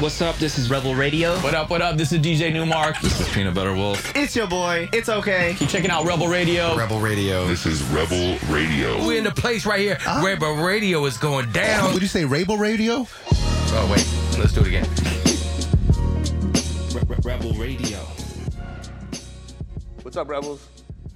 What's 0.00 0.22
up? 0.22 0.36
This 0.36 0.58
is 0.58 0.70
Rebel 0.70 0.94
Radio. 0.94 1.34
What 1.40 1.54
up, 1.54 1.70
what 1.70 1.82
up? 1.82 1.96
This 1.96 2.12
is 2.12 2.20
DJ 2.20 2.52
Nu-Mark. 2.52 3.00
This 3.00 3.20
is 3.20 3.28
Peanut 3.30 3.52
Butter 3.52 3.74
Wolf. 3.74 4.14
It's 4.14 4.36
your 4.36 4.46
boy. 4.46 4.88
It's 4.92 5.08
okay. 5.08 5.56
Keep 5.58 5.70
checking 5.70 5.90
out 5.90 6.04
Rebel 6.04 6.28
Radio. 6.28 6.76
Rebel 6.76 7.00
Radio. 7.00 7.48
This 7.48 7.66
is 7.66 7.82
Rebel 7.82 8.38
Radio. 8.48 9.04
We're 9.04 9.18
in 9.18 9.24
the 9.24 9.32
place 9.32 9.66
right 9.66 9.80
here. 9.80 9.98
Ah. 10.06 10.22
Rebel 10.24 10.54
Radio 10.54 11.04
is 11.06 11.18
going 11.18 11.50
down. 11.50 11.92
Would 11.94 12.02
you 12.02 12.06
say 12.06 12.24
Rebel 12.24 12.56
Radio? 12.56 13.08
Oh, 13.32 13.88
wait. 13.90 14.06
Let's 14.38 14.52
do 14.52 14.60
it 14.60 14.68
again. 14.68 14.86
Rebel 17.24 17.52
Radio. 17.54 17.98
What's 20.02 20.16
up, 20.16 20.28
Rebels? 20.28 20.64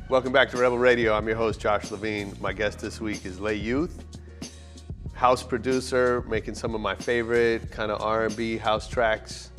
Welcome 0.08 0.32
back 0.32 0.50
to 0.50 0.56
Rebel 0.56 0.78
Radio. 0.78 1.14
I'm 1.14 1.28
your 1.28 1.36
host, 1.36 1.60
Josh 1.60 1.88
Levine. 1.92 2.34
My 2.40 2.52
guest 2.52 2.80
this 2.80 3.00
week 3.00 3.24
is 3.26 3.38
Le 3.38 3.52
Youth, 3.52 4.04
house 5.22 5.44
producer, 5.44 6.24
making 6.26 6.52
some 6.52 6.74
of 6.74 6.80
my 6.80 6.96
favorite 6.96 7.70
kind 7.70 7.92
of 7.92 8.02
R&B 8.02 8.56
house 8.56 8.88
tracks 8.88 9.52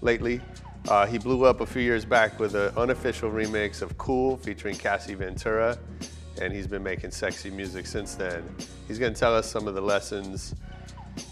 lately. 0.00 0.40
Uh, 0.88 1.06
he 1.06 1.18
blew 1.18 1.44
up 1.44 1.60
a 1.60 1.66
few 1.66 1.82
years 1.82 2.06
back 2.06 2.40
with 2.40 2.54
an 2.54 2.72
unofficial 2.74 3.30
remix 3.30 3.82
of 3.82 3.98
Cool 3.98 4.38
featuring 4.38 4.74
Cassie 4.74 5.12
Ventura, 5.12 5.78
and 6.40 6.54
he's 6.54 6.66
been 6.66 6.82
making 6.82 7.10
sexy 7.10 7.50
music 7.50 7.86
since 7.86 8.14
then. 8.14 8.42
He's 8.88 8.98
going 8.98 9.12
to 9.12 9.20
tell 9.20 9.36
us 9.36 9.46
some 9.46 9.68
of 9.68 9.74
the 9.74 9.82
lessons 9.82 10.54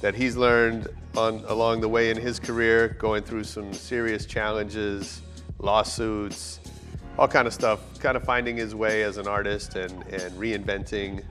that 0.03 0.15
he's 0.15 0.37
learned 0.37 0.89
on 1.17 1.43
along 1.47 1.81
the 1.81 1.89
way 1.89 2.11
in 2.11 2.19
his 2.19 2.39
career, 2.39 2.89
going 2.99 3.23
through 3.23 3.45
some 3.45 3.73
serious 3.73 4.27
challenges, 4.27 5.23
lawsuits, 5.61 6.61
all 7.19 7.27
kind 7.27 7.47
of 7.47 7.55
stuff, 7.55 7.99
kind 8.01 8.19
of 8.19 8.23
finding 8.23 8.55
his 8.55 8.75
way 8.75 9.03
as 9.03 9.17
an 9.17 9.27
artist 9.27 9.77
and, 9.77 10.03
and 10.09 10.39
reinventing 10.39 11.25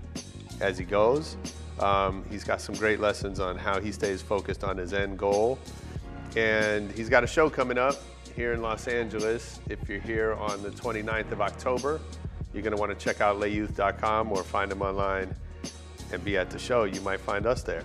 as 0.59 0.79
he 0.79 0.85
goes. 0.85 1.37
Um, 1.79 2.25
he's 2.29 2.43
got 2.43 2.61
some 2.61 2.75
great 2.75 2.99
lessons 2.99 3.39
on 3.39 3.57
how 3.57 3.79
he 3.79 3.91
stays 3.91 4.21
focused 4.21 4.63
on 4.63 4.77
his 4.77 4.93
end 4.93 5.17
goal. 5.17 5.59
And 6.35 6.91
he's 6.91 7.09
got 7.09 7.23
a 7.23 7.27
show 7.27 7.49
coming 7.49 7.77
up 7.77 7.95
here 8.35 8.53
in 8.53 8.61
Los 8.61 8.87
Angeles. 8.87 9.59
If 9.69 9.87
you're 9.89 9.99
here 9.99 10.33
on 10.33 10.61
the 10.63 10.69
29th 10.69 11.31
of 11.31 11.41
October, 11.41 11.99
you're 12.53 12.63
going 12.63 12.75
to 12.75 12.79
want 12.79 12.97
to 12.97 13.03
check 13.03 13.21
out 13.21 13.37
layyouth.com 13.37 14.31
or 14.31 14.43
find 14.43 14.71
him 14.71 14.81
online 14.81 15.35
and 16.11 16.23
be 16.23 16.37
at 16.37 16.49
the 16.49 16.59
show. 16.59 16.85
You 16.85 17.01
might 17.01 17.19
find 17.19 17.45
us 17.45 17.63
there. 17.63 17.83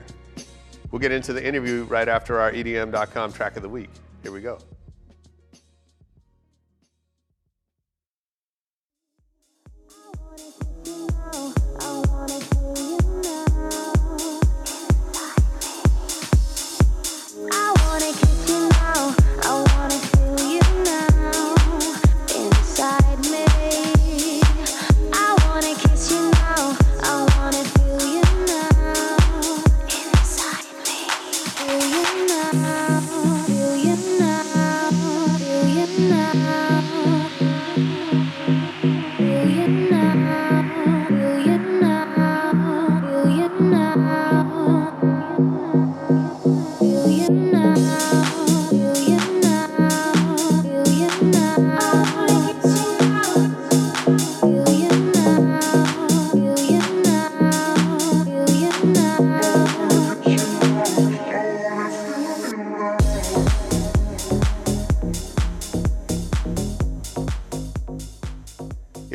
We'll 0.91 1.01
get 1.01 1.13
into 1.13 1.33
the 1.33 1.45
interview 1.45 1.85
right 1.85 2.09
after 2.09 2.41
our 2.41 2.53
EDM.com 2.53 3.33
track 3.33 3.57
of 3.57 3.63
the 3.63 3.69
week. 3.69 3.91
Here 4.23 4.33
we 4.33 4.41
go. 4.41 4.59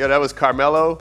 That 0.08 0.20
was 0.20 0.32
Carmelo 0.32 0.98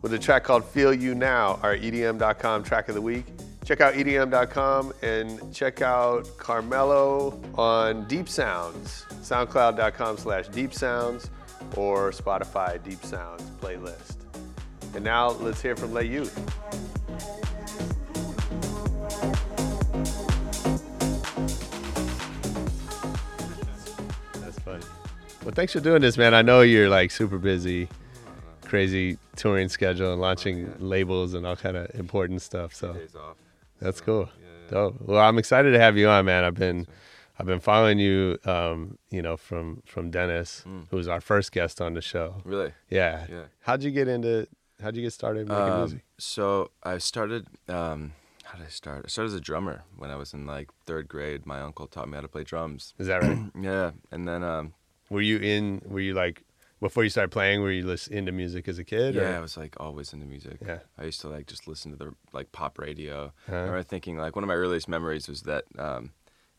with 0.00 0.12
a 0.14 0.18
track 0.18 0.42
called 0.42 0.64
Feel 0.64 0.92
You 0.92 1.14
Now, 1.14 1.60
our 1.62 1.76
EDM.com 1.76 2.64
track 2.64 2.88
of 2.88 2.96
the 2.96 3.00
week. 3.00 3.24
Check 3.64 3.80
out 3.80 3.94
EDM.com 3.94 4.92
and 5.00 5.54
check 5.54 5.80
out 5.80 6.26
Carmelo 6.38 7.40
on 7.54 8.04
Deep 8.08 8.28
Sounds, 8.28 9.06
soundcloud.com 9.22 10.18
slash 10.18 10.48
deep 10.48 10.74
sounds 10.74 11.30
or 11.76 12.10
Spotify 12.10 12.82
Deep 12.82 13.04
Sounds 13.04 13.42
playlist. 13.60 14.16
And 14.96 15.04
now 15.04 15.30
let's 15.30 15.62
hear 15.62 15.76
from 15.76 15.94
Le 15.94 16.02
Youth. 16.02 16.34
That's 24.40 24.58
funny. 24.58 24.84
Well, 25.44 25.54
thanks 25.54 25.72
for 25.72 25.80
doing 25.80 26.02
this, 26.02 26.18
man. 26.18 26.34
I 26.34 26.42
know 26.42 26.62
you're 26.62 26.88
like 26.88 27.12
super 27.12 27.38
busy, 27.38 27.88
crazy 28.72 29.18
touring 29.36 29.68
schedule 29.68 30.12
and 30.12 30.20
launching 30.20 30.74
labels 30.78 31.34
and 31.34 31.46
all 31.46 31.54
kind 31.56 31.76
of 31.76 31.94
important 31.94 32.40
stuff. 32.40 32.74
So 32.74 32.94
Days 32.94 33.14
off. 33.14 33.36
that's 33.78 34.00
cool. 34.00 34.30
yeah, 34.40 34.46
yeah. 34.64 34.70
Dope. 34.70 34.96
Well, 35.02 35.20
I'm 35.20 35.36
excited 35.36 35.72
to 35.72 35.78
have 35.78 35.98
you 35.98 36.08
on, 36.08 36.24
man. 36.24 36.42
I've 36.44 36.54
been 36.54 36.86
I've 37.38 37.44
been 37.46 37.60
following 37.60 37.98
you, 37.98 38.38
um, 38.46 38.96
you 39.10 39.20
know, 39.20 39.36
from 39.36 39.82
from 39.84 40.10
Dennis, 40.10 40.64
who 40.90 40.96
was 40.96 41.06
our 41.06 41.20
first 41.20 41.52
guest 41.52 41.82
on 41.82 41.92
the 41.92 42.00
show. 42.00 42.36
Really? 42.44 42.72
Yeah. 42.88 43.26
Yeah. 43.28 43.44
How'd 43.60 43.82
you 43.82 43.90
get 43.90 44.08
into? 44.08 44.46
How'd 44.82 44.96
you 44.96 45.02
get 45.02 45.12
started 45.12 45.48
making 45.48 45.64
Um, 45.74 45.80
music? 45.80 46.02
so 46.18 46.70
I 46.82 46.96
started. 46.96 47.46
Um, 47.68 48.14
how 48.44 48.56
did 48.58 48.66
I 48.66 48.70
start? 48.70 49.02
I 49.04 49.08
started 49.08 49.28
as 49.32 49.34
a 49.34 49.40
drummer 49.40 49.84
when 49.98 50.10
I 50.10 50.16
was 50.16 50.32
in 50.32 50.46
like 50.46 50.68
third 50.86 51.08
grade. 51.08 51.44
My 51.44 51.60
uncle 51.60 51.86
taught 51.86 52.08
me 52.08 52.14
how 52.14 52.22
to 52.22 52.28
play 52.28 52.44
drums. 52.44 52.94
Is 52.98 53.06
that 53.08 53.20
right? 53.22 53.38
Yeah, 53.70 53.90
and 54.10 54.26
then 54.26 54.42
um, 54.42 54.72
were 55.10 55.20
you 55.30 55.36
in? 55.38 55.82
Were 55.84 56.00
you 56.08 56.14
like 56.14 56.42
Before 56.82 57.04
you 57.04 57.10
started 57.10 57.30
playing, 57.30 57.60
were 57.62 57.70
you 57.70 57.86
listen, 57.86 58.12
into 58.12 58.32
music 58.32 58.66
as 58.66 58.76
a 58.80 58.82
kid? 58.82 59.14
Yeah, 59.14 59.38
I 59.38 59.40
was 59.40 59.56
like 59.56 59.76
always 59.78 60.12
into 60.12 60.26
music. 60.26 60.58
Yeah. 60.66 60.80
I 60.98 61.04
used 61.04 61.20
to 61.20 61.28
like 61.28 61.46
just 61.46 61.68
listen 61.68 61.92
to 61.92 61.96
the 61.96 62.12
like 62.32 62.50
pop 62.50 62.76
radio. 62.76 63.26
Uh-huh. 63.46 63.54
I 63.54 63.60
remember 63.60 63.82
thinking 63.84 64.18
like 64.18 64.34
one 64.34 64.42
of 64.42 64.48
my 64.48 64.54
earliest 64.54 64.88
memories 64.88 65.28
was 65.28 65.42
that 65.42 65.64
um, 65.78 66.10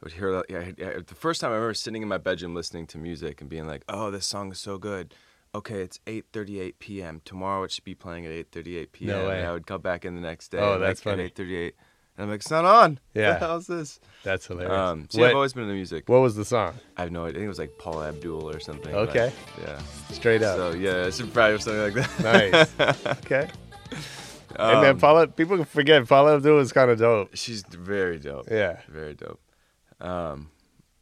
I 0.01 0.05
would 0.05 0.13
hear 0.13 0.41
yeah, 0.47 0.71
I- 0.79 1.01
the 1.05 1.13
first 1.13 1.41
time 1.41 1.51
I 1.51 1.55
remember 1.55 1.73
sitting 1.73 2.01
in 2.01 2.07
my 2.07 2.17
bedroom 2.17 2.55
listening 2.55 2.87
to 2.87 2.97
music 2.97 3.41
and 3.41 3.49
being 3.49 3.67
like, 3.67 3.83
"Oh, 3.89 4.11
this 4.11 4.25
song 4.25 4.49
is 4.53 4.59
so 4.59 4.77
good." 4.77 5.13
Okay, 5.53 5.81
it's 5.81 5.99
8:38 6.07 6.75
p.m. 6.79 7.21
Tomorrow 7.25 7.63
it 7.63 7.71
should 7.71 7.83
be 7.83 7.93
playing 7.93 8.25
at 8.25 8.31
8:38 8.31 8.91
p.m. 8.93 9.07
No 9.09 9.27
way. 9.27 9.39
And 9.39 9.47
I 9.47 9.51
would 9.51 9.67
come 9.67 9.81
back 9.81 10.05
in 10.05 10.15
the 10.15 10.21
next 10.21 10.51
day. 10.51 10.59
Oh, 10.59 10.71
like, 10.71 10.79
that's 10.79 11.01
at 11.01 11.03
funny. 11.03 11.29
8:38, 11.29 11.73
and 12.17 12.23
I'm 12.25 12.29
like, 12.29 12.41
"It's 12.41 12.51
not 12.51 12.65
on." 12.65 12.99
Yeah. 13.13 13.31
What 13.31 13.39
the 13.39 13.45
hell 13.47 13.57
is 13.57 13.67
this? 13.67 13.99
That's 14.23 14.47
hilarious. 14.47 14.71
Um, 14.71 15.07
so 15.09 15.19
yeah, 15.21 15.27
I've 15.27 15.35
always 15.35 15.53
been 15.53 15.63
into 15.63 15.75
music. 15.75 16.07
what 16.09 16.19
was 16.21 16.35
the 16.35 16.45
song? 16.45 16.73
I 16.97 17.01
have 17.01 17.11
no 17.11 17.21
idea. 17.25 17.29
I 17.29 17.33
think 17.33 17.45
it 17.45 17.47
was 17.49 17.59
like 17.59 17.77
Paula 17.77 18.09
Abdul 18.09 18.49
or 18.49 18.59
something. 18.59 18.93
Okay. 18.93 19.25
Like, 19.25 19.33
yeah. 19.67 19.81
Straight 20.11 20.41
up. 20.41 20.57
So 20.57 20.71
yeah, 20.73 21.05
it's 21.05 21.21
probably 21.21 21.59
something 21.59 21.95
like 21.95 22.17
that. 22.17 22.77
nice. 22.79 23.05
okay. 23.25 23.49
and 24.55 24.83
then 24.83 24.91
Um, 24.91 24.97
Paula, 24.99 25.27
people 25.27 25.57
can 25.57 25.65
forget 25.65 26.07
Paula 26.07 26.35
Abdul 26.37 26.59
is 26.59 26.71
kind 26.71 26.89
of 26.91 26.99
dope. 26.99 27.35
She's 27.35 27.63
very 27.69 28.19
dope. 28.19 28.47
Yeah. 28.49 28.79
Very 28.87 29.13
dope. 29.15 29.39
Um, 30.01 30.49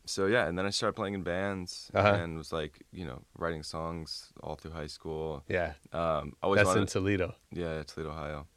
so 0.05 0.25
yeah, 0.25 0.47
and 0.47 0.57
then 0.57 0.65
I 0.65 0.69
started 0.71 0.95
playing 0.95 1.13
in 1.13 1.23
bands 1.23 1.89
Uh-huh. 1.93 2.13
and 2.15 2.37
was 2.37 2.51
like, 2.51 2.83
you 2.91 3.05
know, 3.05 3.21
writing 3.37 3.63
songs 3.63 4.33
all 4.43 4.55
through 4.55 4.71
high 4.71 4.87
school. 4.87 5.43
Yeah. 5.47 5.73
Um, 5.93 6.33
always 6.43 6.57
That's 6.59 6.67
wanted, 6.67 6.81
in 6.81 6.87
Toledo. 6.87 7.35
yeah, 7.51 7.83
Toledo, 7.83 8.11
Ohio. 8.11 8.47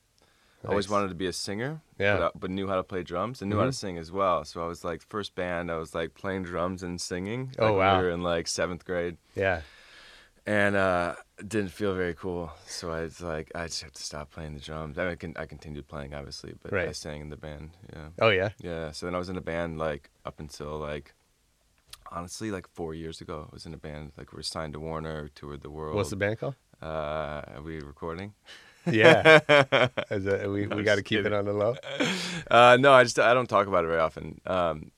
I 0.65 0.71
always 0.71 0.89
wanted 0.89 1.09
to 1.09 1.15
be 1.15 1.27
a 1.27 1.33
singer. 1.33 1.81
Yeah. 1.99 2.17
But, 2.19 2.41
but 2.41 2.51
knew 2.51 2.67
how 2.69 2.77
to 2.77 2.83
play 2.83 3.03
drums 3.03 3.43
and 3.43 3.51
knew 3.51 3.59
how 3.59 3.65
to 3.65 3.71
Mhm. 3.71 3.75
sing 3.75 3.99
as 3.99 4.11
well. 4.11 4.45
So 4.45 4.63
I 4.63 4.67
was 4.67 4.83
like, 4.85 5.03
first 5.03 5.35
band, 5.35 5.71
I 5.71 5.77
was 5.77 5.95
like 5.95 6.15
playing 6.15 6.45
drums 6.45 6.83
and 6.83 7.01
singing. 7.01 7.53
Oh, 7.59 7.65
like, 7.65 7.71
when 7.73 7.79
wow. 7.79 7.99
We 7.99 8.05
were 8.05 8.11
in 8.11 8.23
like 8.23 8.47
seventh 8.49 8.85
grade. 8.85 9.17
Yeah. 9.35 9.61
and 10.47 10.77
uh, 10.77 11.15
didn't 11.49 11.71
feel 11.71 11.95
very 11.95 12.13
cool. 12.15 12.53
So 12.67 12.91
I 12.91 13.01
was 13.03 13.23
like, 13.23 13.51
I 13.55 13.65
just 13.67 13.83
have 13.83 13.93
to 13.93 14.03
stop 14.03 14.31
playing 14.31 14.53
the 14.55 14.61
drums. 14.61 14.99
I, 14.99 15.05
mean, 15.05 15.13
I, 15.13 15.15
con- 15.17 15.37
I 15.37 15.47
continued 15.47 15.89
playing, 15.89 16.13
obviously, 16.13 16.53
but 16.63 16.75
I 16.75 16.93
sang 16.93 17.23
in 17.23 17.31
the 17.31 17.37
band. 17.37 17.71
Yeah, 17.93 18.09
Oh 18.21 18.29
yeah. 18.29 18.51
yeah. 18.61 18.91
So 18.93 19.07
then 19.07 19.15
I 19.15 19.19
was 19.19 19.31
in 19.31 19.37
a 19.39 19.41
band 19.41 19.79
like 19.79 20.11
up 20.27 20.41
until 20.41 20.79
like 20.79 21.15
honestly 22.13 22.51
like 22.51 22.69
four 22.69 22.95
years 22.95 23.21
ago. 23.23 23.47
I 23.51 23.55
was 23.55 23.65
in 23.67 23.73
a 23.75 23.79
band 23.79 24.13
like 24.19 24.33
we 24.33 24.37
were 24.37 24.43
signed 24.43 24.75
to 24.75 24.81
Warner, 24.81 25.29
toured 25.35 25.63
the 25.63 25.71
world. 25.71 25.97
What's 25.97 26.11
the 26.11 26.17
band 26.17 26.39
called? 26.39 26.57
Uh, 26.83 27.41
are 27.55 27.63
we 27.63 27.81
recording? 27.81 28.35
Yeah. 28.87 29.41
We 30.11 30.67
we 30.67 30.83
got 30.83 30.97
to 30.97 31.03
keep 31.03 31.25
it 31.25 31.33
on 31.33 31.45
the 31.45 31.53
low. 31.53 31.77
Uh, 32.51 32.77
no, 32.79 32.93
I 32.93 33.05
just 33.05 33.19
I 33.19 33.33
don't 33.35 33.49
talk 33.49 33.67
about 33.67 33.85
it 33.85 33.89
very 33.89 34.01
often. 34.01 34.41
Um, 34.47 34.91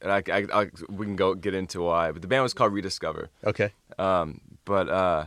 and 0.00 0.10
I, 0.10 0.22
I, 0.32 0.62
I, 0.62 0.70
we 0.88 1.04
can 1.04 1.14
go 1.16 1.34
get 1.34 1.54
into 1.54 1.82
why, 1.82 2.10
but 2.10 2.22
the 2.22 2.28
band 2.28 2.42
was 2.42 2.54
called 2.54 2.72
Rediscover. 2.72 3.28
Okay. 3.44 3.72
Um, 3.98 4.40
but 4.64 4.88
uh, 4.88 5.26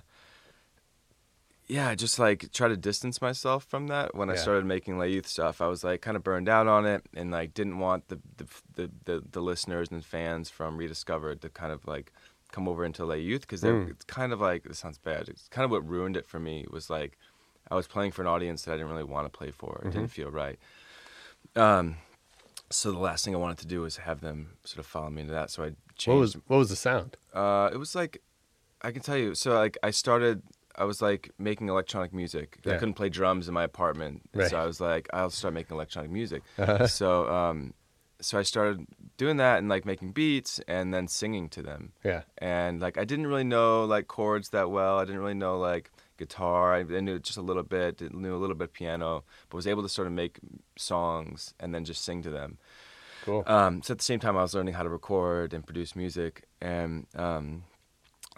yeah, 1.68 1.88
I 1.90 1.96
just 1.96 2.18
like 2.20 2.52
try 2.52 2.68
to 2.68 2.76
distance 2.76 3.22
myself 3.22 3.64
from 3.66 3.88
that. 3.88 4.16
When 4.16 4.30
I 4.30 4.36
started 4.36 4.66
making 4.66 4.98
Le 4.98 5.08
Youth 5.08 5.28
stuff, 5.28 5.62
I 5.62 5.68
was 5.68 5.84
like 5.84 6.02
kind 6.02 6.18
of 6.18 6.24
burned 6.24 6.50
out 6.50 6.68
on 6.68 6.86
it, 6.86 7.04
and 7.16 7.32
like 7.32 7.54
didn't 7.54 7.80
want 7.80 8.08
the 8.10 8.20
the 8.38 8.46
the, 8.76 8.92
the, 9.06 9.24
the 9.32 9.42
listeners 9.42 9.90
and 9.92 10.04
fans 10.04 10.50
from 10.50 10.78
Rediscovered 10.78 11.42
to 11.42 11.50
kind 11.50 11.72
of 11.72 11.86
like 11.88 12.12
come 12.52 12.68
over 12.68 12.84
into 12.84 13.06
Le 13.06 13.18
Youth 13.18 13.42
because 13.42 13.62
Mm. 13.64 13.90
it's 13.92 14.06
kind 14.06 14.34
of 14.34 14.42
like 14.42 14.64
this 14.64 14.80
sounds 14.80 14.98
bad. 14.98 15.30
It's 15.30 15.48
kind 15.50 15.66
of 15.66 15.72
what 15.72 15.88
ruined 15.88 16.18
it 16.18 16.26
for 16.26 16.40
me 16.40 16.66
was 16.70 16.90
like 16.90 17.18
I 17.74 17.76
was 17.76 17.88
playing 17.88 18.12
for 18.12 18.22
an 18.22 18.28
audience 18.36 18.64
that 18.64 18.72
I 18.74 18.78
didn't 18.78 18.92
really 18.92 19.04
want 19.16 19.26
to 19.32 19.38
play 19.38 19.52
for. 19.52 19.72
It 19.82 19.88
Mm-hmm. 19.88 19.90
didn't 20.00 20.12
feel 20.12 20.32
right. 20.32 20.58
Um, 21.56 21.98
so 22.70 22.92
the 22.92 23.00
last 23.00 23.24
thing 23.26 23.36
I 23.36 23.38
wanted 23.38 23.60
to 23.60 23.68
do 23.68 23.82
was 23.82 23.98
have 23.98 24.22
them 24.22 24.40
sort 24.64 24.80
of 24.80 24.86
follow 24.86 25.10
me 25.10 25.22
into 25.22 25.34
that. 25.34 25.50
So 25.52 25.64
I 25.64 25.68
changed. 25.96 26.08
What 26.08 26.16
was 26.20 26.34
what 26.48 26.58
was 26.58 26.70
the 26.70 26.76
sound? 26.76 27.18
Uh, 27.34 27.70
it 27.74 27.78
was 27.78 27.96
like, 27.96 28.22
I 28.82 28.92
can 28.92 29.02
tell 29.02 29.18
you. 29.18 29.36
So 29.36 29.54
like, 29.54 29.78
I 29.84 29.92
started. 29.92 30.42
I 30.76 30.86
was 30.86 31.02
like 31.04 31.30
making 31.38 31.70
electronic 31.70 32.14
music. 32.14 32.58
Yeah. 32.66 32.74
I 32.74 32.78
couldn't 32.78 32.96
play 32.96 33.10
drums 33.10 33.48
in 33.48 33.54
my 33.54 33.64
apartment, 33.64 34.24
Right. 34.34 34.50
so 34.50 34.58
I 34.58 34.66
was 34.66 34.82
like, 34.82 35.08
I'll 35.14 35.30
start 35.30 35.54
making 35.54 35.76
electronic 35.76 36.10
music. 36.10 36.42
Uh-huh. 36.58 36.88
So, 36.88 37.30
um, 37.30 37.76
so 38.20 38.40
I 38.40 38.42
started 38.42 38.88
doing 39.18 39.38
that 39.38 39.60
and 39.60 39.70
like 39.70 39.86
making 39.86 40.14
beats 40.14 40.60
and 40.68 40.92
then 40.92 41.08
singing 41.08 41.48
to 41.50 41.62
them. 41.62 41.92
Yeah. 42.04 42.24
And 42.40 42.82
like, 42.82 42.98
I 42.98 43.06
didn't 43.06 43.28
really 43.28 43.44
know 43.44 43.86
like 43.86 44.08
chords 44.08 44.50
that 44.50 44.72
well. 44.72 44.98
I 44.98 45.06
didn't 45.06 45.22
really 45.22 45.36
know 45.46 45.60
like 45.60 45.92
guitar. 46.18 46.74
I, 46.76 46.84
knew 46.84 47.20
just 47.20 47.38
a 47.38 47.42
little 47.42 47.64
bit. 47.64 48.02
Knew 48.14 48.36
a 48.36 48.38
little 48.38 48.56
bit 48.56 48.74
piano, 48.74 49.24
but 49.50 49.56
was 49.58 49.68
able 49.68 49.84
to 49.84 49.90
sort 49.90 50.08
of 50.08 50.14
make 50.14 50.40
songs 50.78 51.54
and 51.60 51.74
then 51.74 51.86
just 51.86 52.04
sing 52.04 52.22
to 52.24 52.30
them. 52.30 52.58
Cool. 53.26 53.44
Um, 53.48 53.82
so 53.82 53.94
at 53.94 54.00
the 54.00 54.04
same 54.04 54.20
time, 54.20 54.36
I 54.38 54.42
was 54.42 54.54
learning 54.54 54.74
how 54.74 54.84
to 54.84 54.90
record 54.90 55.54
and 55.54 55.66
produce 55.66 55.96
music, 55.96 56.44
and 56.62 57.08
um, 57.16 57.64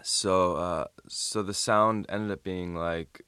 so 0.02 0.54
uh, 0.56 0.84
so 1.08 1.42
the 1.42 1.54
sound 1.54 2.06
ended 2.08 2.30
up 2.30 2.44
being 2.44 2.74
like 2.76 3.22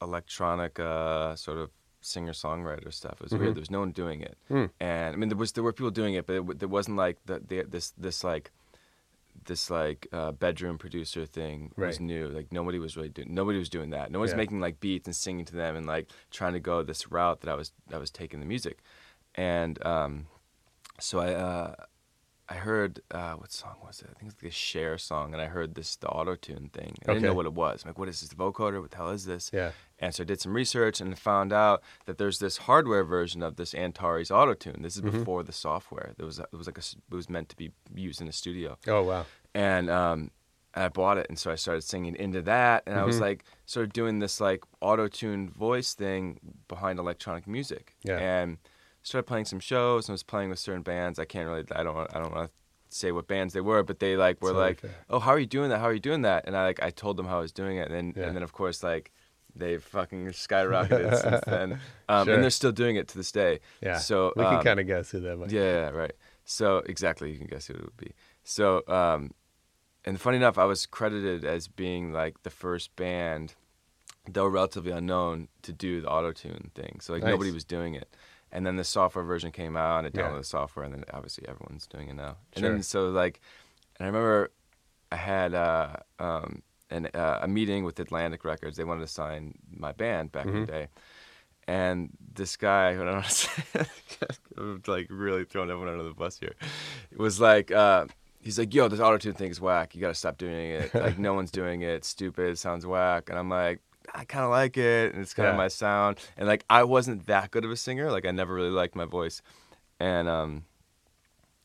electronic, 0.00 0.80
uh, 0.80 1.36
sort 1.36 1.58
of 1.58 1.70
singer 2.00 2.32
songwriter 2.32 2.92
stuff. 2.92 3.14
It 3.20 3.24
was 3.24 3.32
weird. 3.32 3.54
There 3.54 3.60
was 3.60 3.70
no 3.70 3.80
one 3.80 3.92
doing 3.92 4.22
it, 4.22 4.36
Hmm. 4.48 4.64
and 4.80 5.14
I 5.14 5.16
mean 5.16 5.28
there 5.28 5.38
was 5.38 5.52
there 5.52 5.62
were 5.64 5.72
people 5.72 5.90
doing 5.90 6.14
it, 6.14 6.26
but 6.26 6.36
it, 6.36 6.58
there 6.60 6.68
wasn't 6.68 6.96
like 6.96 7.18
the, 7.26 7.40
the 7.46 7.62
this 7.68 7.90
this 7.98 8.24
like 8.24 8.50
this 9.46 9.70
like 9.70 10.06
uh, 10.12 10.32
bedroom 10.32 10.78
producer 10.78 11.26
thing 11.26 11.72
was 11.76 12.00
new. 12.00 12.28
Like 12.28 12.52
nobody 12.52 12.78
was 12.78 12.96
really 12.96 13.08
doing 13.08 13.34
nobody 13.34 13.58
was 13.58 13.68
doing 13.68 13.90
that. 13.90 14.10
No 14.10 14.18
one 14.18 14.24
was 14.24 14.32
Yeah. 14.32 14.36
making 14.38 14.60
like 14.60 14.80
beats 14.80 15.06
and 15.06 15.14
singing 15.16 15.44
to 15.46 15.56
them 15.56 15.76
and 15.76 15.86
like 15.86 16.08
trying 16.30 16.52
to 16.54 16.60
go 16.60 16.82
this 16.82 17.10
route 17.10 17.40
that 17.40 17.50
I 17.50 17.54
was 17.54 17.72
I 17.92 17.98
was 17.98 18.10
taking 18.10 18.40
the 18.40 18.46
music, 18.46 18.78
and 19.34 19.84
um, 19.86 20.26
so 21.00 21.18
I 21.20 21.34
uh, 21.34 21.74
I 22.52 22.56
heard 22.56 23.00
uh, 23.10 23.34
what 23.40 23.50
song 23.52 23.76
was 23.86 24.02
it? 24.02 24.08
I 24.14 24.18
think 24.18 24.32
it's 24.32 24.42
a 24.42 24.50
Cher 24.50 24.98
song, 24.98 25.32
and 25.32 25.40
I 25.40 25.46
heard 25.46 25.74
this 25.74 25.96
the 25.96 26.08
auto 26.08 26.34
tune 26.36 26.68
thing. 26.72 26.92
I 27.04 27.14
didn't 27.14 27.22
know 27.22 27.32
what 27.40 27.46
it 27.46 27.54
was. 27.54 27.82
I'm 27.82 27.88
like, 27.90 27.98
what 27.98 28.08
is 28.08 28.20
this? 28.20 28.28
The 28.28 28.36
vocoder? 28.36 28.80
What 28.82 28.90
the 28.90 28.98
hell 28.98 29.10
is 29.10 29.24
this? 29.24 29.50
Yeah. 29.52 29.70
And 29.98 30.14
so 30.14 30.22
I 30.22 30.26
did 30.26 30.40
some 30.40 30.52
research 30.52 31.00
and 31.00 31.18
found 31.18 31.50
out 31.52 31.82
that 32.06 32.18
there's 32.18 32.38
this 32.40 32.56
hardware 32.68 33.04
version 33.04 33.42
of 33.42 33.56
this 33.56 33.74
Antares 33.74 34.30
auto 34.30 34.54
tune. 34.54 34.80
This 34.82 34.96
is 34.96 35.02
Mm-hmm. 35.02 35.18
before 35.20 35.42
the 35.44 35.52
software. 35.52 36.12
There 36.18 36.26
was 36.26 36.38
a, 36.38 36.42
it 36.52 36.56
was 36.56 36.66
like 36.66 36.78
a 36.78 36.86
it 37.10 37.14
was 37.14 37.30
meant 37.30 37.48
to 37.50 37.56
be 37.56 37.70
used 37.94 38.20
in 38.20 38.28
a 38.28 38.32
studio 38.32 38.76
Oh 38.86 39.02
wow. 39.04 39.24
and 39.54 39.88
um, 39.88 40.30
and 40.74 40.84
I 40.84 40.88
bought 40.88 41.18
it, 41.18 41.26
and 41.30 41.38
so 41.38 41.50
I 41.50 41.56
started 41.56 41.82
singing 41.82 42.16
into 42.16 42.40
that, 42.42 42.82
and 42.86 42.98
I 42.98 43.04
was 43.04 43.16
Mhm. 43.18 43.20
like, 43.28 43.44
sort 43.66 43.84
of 43.86 43.92
doing 43.92 44.20
this 44.20 44.40
like 44.40 44.62
auto-tuned 44.80 45.50
voice 45.50 45.92
thing 45.94 46.40
behind 46.68 46.98
electronic 46.98 47.46
music, 47.46 47.94
Yeah. 48.02 48.18
and 48.18 48.56
started 49.02 49.26
playing 49.26 49.44
some 49.46 49.60
shows, 49.60 50.08
and 50.08 50.14
was 50.14 50.22
playing 50.22 50.50
with 50.50 50.58
certain 50.58 50.82
bands. 50.82 51.18
I 51.18 51.24
can't 51.24 51.48
really, 51.48 51.64
I 51.74 51.82
don't, 51.82 51.96
I 52.14 52.20
don't 52.20 52.34
want 52.34 52.50
to 52.50 52.54
say 52.96 53.10
what 53.12 53.26
bands 53.26 53.54
they 53.54 53.60
were, 53.60 53.82
but 53.82 53.98
they 54.00 54.16
like 54.16 54.42
were 54.42 54.52
like, 54.52 54.82
oh, 55.10 55.18
how 55.18 55.30
are 55.32 55.38
you 55.38 55.46
doing 55.46 55.70
that? 55.70 55.78
How 55.80 55.86
are 55.86 55.94
you 55.94 56.00
doing 56.00 56.22
that? 56.22 56.44
And 56.46 56.56
I 56.56 56.64
like, 56.64 56.82
I 56.82 56.90
told 56.90 57.16
them 57.16 57.26
how 57.26 57.38
I 57.38 57.40
was 57.40 57.52
doing 57.52 57.76
it, 57.78 57.90
and 57.90 57.94
then, 57.94 58.12
Yeah. 58.16 58.26
and 58.28 58.36
then 58.36 58.42
of 58.42 58.52
course 58.52 58.82
like. 58.82 59.12
They've 59.54 59.84
fucking 59.84 60.28
skyrocketed 60.28 61.14
since 61.20 61.44
then, 61.44 61.78
um, 62.08 62.24
Sure. 62.24 62.34
and 62.36 62.42
they're 62.42 62.48
still 62.48 62.72
doing 62.72 62.96
it 62.96 63.06
to 63.08 63.18
this 63.18 63.30
day. 63.30 63.60
Yeah. 63.82 63.98
So 63.98 64.32
we 64.34 64.44
can 64.44 64.54
um, 64.54 64.64
kind 64.64 64.80
of 64.80 64.86
guess 64.86 65.10
who 65.10 65.20
that 65.20 65.36
might. 65.36 65.50
be. 65.50 65.56
yeah, 65.56 65.62
yeah, 65.74 65.88
right. 65.90 66.12
So 66.46 66.78
exactly, 66.86 67.30
you 67.32 67.36
can 67.36 67.48
guess 67.48 67.66
who 67.66 67.74
it 67.74 67.82
would 67.82 67.96
be. 67.98 68.14
So, 68.44 68.82
um, 68.88 69.32
and 70.06 70.18
funny 70.18 70.38
enough, 70.38 70.56
I 70.56 70.64
was 70.64 70.86
credited 70.86 71.44
as 71.44 71.68
being 71.68 72.14
like 72.14 72.44
the 72.44 72.48
first 72.50 72.96
band, 72.96 73.54
though 74.26 74.46
relatively 74.46 74.90
unknown, 74.92 75.48
to 75.64 75.72
do 75.74 76.00
the 76.00 76.08
auto 76.08 76.32
tune 76.32 76.70
thing. 76.74 77.00
So 77.02 77.12
like 77.12 77.22
Nice. 77.22 77.32
nobody 77.32 77.50
was 77.50 77.64
doing 77.66 77.94
it. 77.94 78.08
And 78.52 78.66
then 78.66 78.76
the 78.76 78.84
software 78.84 79.24
version 79.24 79.50
came 79.50 79.76
out, 79.76 80.04
and 80.04 80.06
I 80.06 80.10
Yeah. 80.18 80.28
downloaded 80.28 80.40
the 80.40 80.44
software, 80.44 80.84
and 80.84 80.94
then 80.94 81.04
obviously 81.12 81.48
everyone's 81.48 81.86
doing 81.86 82.08
it 82.08 82.14
now. 82.16 82.36
And 82.54 82.62
Sure. 82.62 82.72
then 82.72 82.82
so 82.82 83.08
like, 83.10 83.40
and 83.98 84.04
I 84.04 84.06
remember 84.08 84.50
I 85.10 85.16
had 85.16 85.54
uh, 85.54 85.96
um, 86.18 86.62
an, 86.90 87.08
uh, 87.14 87.40
a 87.42 87.48
meeting 87.48 87.84
with 87.84 87.98
Atlantic 87.98 88.44
Records. 88.44 88.76
They 88.76 88.84
wanted 88.84 89.00
to 89.02 89.06
sign 89.08 89.54
my 89.70 89.92
band 89.92 90.32
back 90.32 90.46
in 90.46 90.52
Mm-hmm. 90.52 90.60
the 90.66 90.72
day. 90.72 90.88
And 91.68 92.10
this 92.34 92.56
guy, 92.56 92.90
I 92.92 92.94
don't 92.94 93.12
want 93.12 93.24
to 93.26 93.30
say, 93.30 93.62
I'm 94.58 94.82
like 94.86 95.06
really 95.10 95.44
throwing 95.44 95.70
everyone 95.70 95.92
under 95.92 96.04
the 96.04 96.14
bus 96.14 96.38
here. 96.38 96.54
It 97.10 97.18
was 97.18 97.40
like, 97.40 97.70
uh, 97.70 98.06
he's 98.40 98.58
like, 98.58 98.74
yo, 98.74 98.88
this 98.88 99.00
auto 99.00 99.16
tune 99.18 99.34
thing 99.34 99.50
is 99.50 99.60
whack. 99.60 99.94
You 99.94 100.00
got 100.00 100.08
to 100.08 100.14
stop 100.14 100.36
doing 100.38 100.70
it. 100.70 100.92
Like, 100.94 101.18
no 101.18 101.34
one's 101.34 101.50
doing 101.50 101.82
it. 101.82 101.90
It's 101.90 102.08
stupid. 102.08 102.50
It 102.50 102.58
sounds 102.58 102.84
whack. 102.84 103.30
And 103.30 103.38
I'm 103.38 103.48
like, 103.48 103.80
I 104.14 104.24
kind 104.24 104.44
of 104.44 104.50
like 104.50 104.76
it. 104.76 105.12
And 105.14 105.22
it's 105.22 105.34
kind 105.34 105.48
of 105.48 105.54
Yeah. 105.54 105.58
my 105.58 105.68
sound. 105.68 106.18
And 106.36 106.46
like, 106.46 106.64
I 106.68 106.84
wasn't 106.84 107.26
that 107.26 107.50
good 107.50 107.64
of 107.64 107.70
a 107.70 107.76
singer. 107.76 108.10
Like, 108.10 108.26
I 108.26 108.30
never 108.30 108.52
really 108.54 108.70
liked 108.70 108.94
my 108.94 109.04
voice. 109.06 109.40
And, 109.98 110.28
um, 110.28 110.64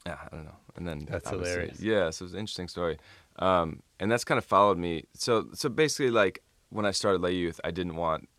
yeah, 0.05 0.17
I 0.25 0.35
don't 0.35 0.45
know. 0.45 0.55
And 0.75 0.87
then 0.87 1.07
That's 1.09 1.29
hilarious. 1.29 1.81
Yeah, 1.81 2.09
so 2.11 2.23
it's 2.25 2.33
an 2.33 2.39
interesting 2.39 2.67
story. 2.67 2.97
Um, 3.37 3.81
and 3.99 4.11
that's 4.11 4.23
kind 4.23 4.37
of 4.37 4.45
followed 4.45 4.77
me. 4.77 5.05
So, 5.13 5.47
so 5.53 5.69
basically, 5.69 6.11
like 6.11 6.43
when 6.69 6.85
I 6.85 6.91
started 6.91 7.21
Le 7.21 7.31
Youth, 7.31 7.59
I 7.63 7.71
didn't 7.71 7.95
want 7.95 8.29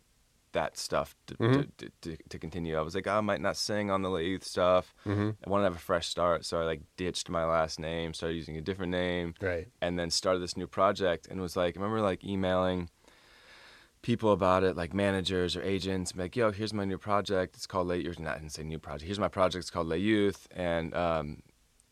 that 0.53 0.77
stuff 0.77 1.15
to, 1.27 1.35
Mm-hmm. 1.35 1.61
to, 1.77 1.89
to, 2.01 2.17
to 2.29 2.39
continue. 2.39 2.75
I 2.77 2.81
was 2.81 2.95
like, 2.95 3.05
oh, 3.07 3.17
I 3.17 3.21
might 3.21 3.41
not 3.41 3.55
sing 3.55 3.91
on 3.91 4.01
the 4.01 4.09
Le 4.09 4.23
Youth 4.23 4.43
stuff. 4.43 4.95
Mm-hmm. 5.05 5.29
I 5.45 5.49
want 5.49 5.61
to 5.61 5.65
have 5.65 5.75
a 5.75 5.79
fresh 5.79 6.07
start, 6.07 6.43
so 6.45 6.59
I 6.59 6.63
like 6.63 6.81
ditched 6.97 7.29
my 7.29 7.45
last 7.45 7.79
name, 7.79 8.13
started 8.15 8.35
using 8.35 8.57
a 8.57 8.61
different 8.61 8.91
name, 8.91 9.35
Right. 9.41 9.67
and 9.81 9.99
then 9.99 10.09
started 10.09 10.39
this 10.41 10.57
new 10.57 10.65
project. 10.67 11.27
And 11.29 11.39
was 11.39 11.55
like, 11.55 11.77
I 11.77 11.79
remember 11.79 12.01
like 12.01 12.23
emailing 12.23 12.89
people 14.01 14.31
about 14.31 14.63
it, 14.63 14.75
like 14.77 14.93
managers 14.93 15.55
or 15.55 15.61
agents, 15.63 16.13
like, 16.15 16.35
yo, 16.35 16.51
here's 16.51 16.73
my 16.73 16.85
new 16.85 16.97
project. 16.97 17.55
It's 17.55 17.67
called 17.67 17.87
Le 17.87 17.95
Youth. 17.97 18.19
Not 18.19 18.35
I 18.35 18.39
didn't 18.39 18.53
say 18.53 18.63
new 18.63 18.79
project. 18.79 19.05
Here's 19.05 19.19
my 19.19 19.27
project. 19.27 19.61
It's 19.63 19.69
called 19.69 19.87
Le 19.87 19.97
Youth, 19.97 20.47
and 20.51 20.93
um, 20.95 21.41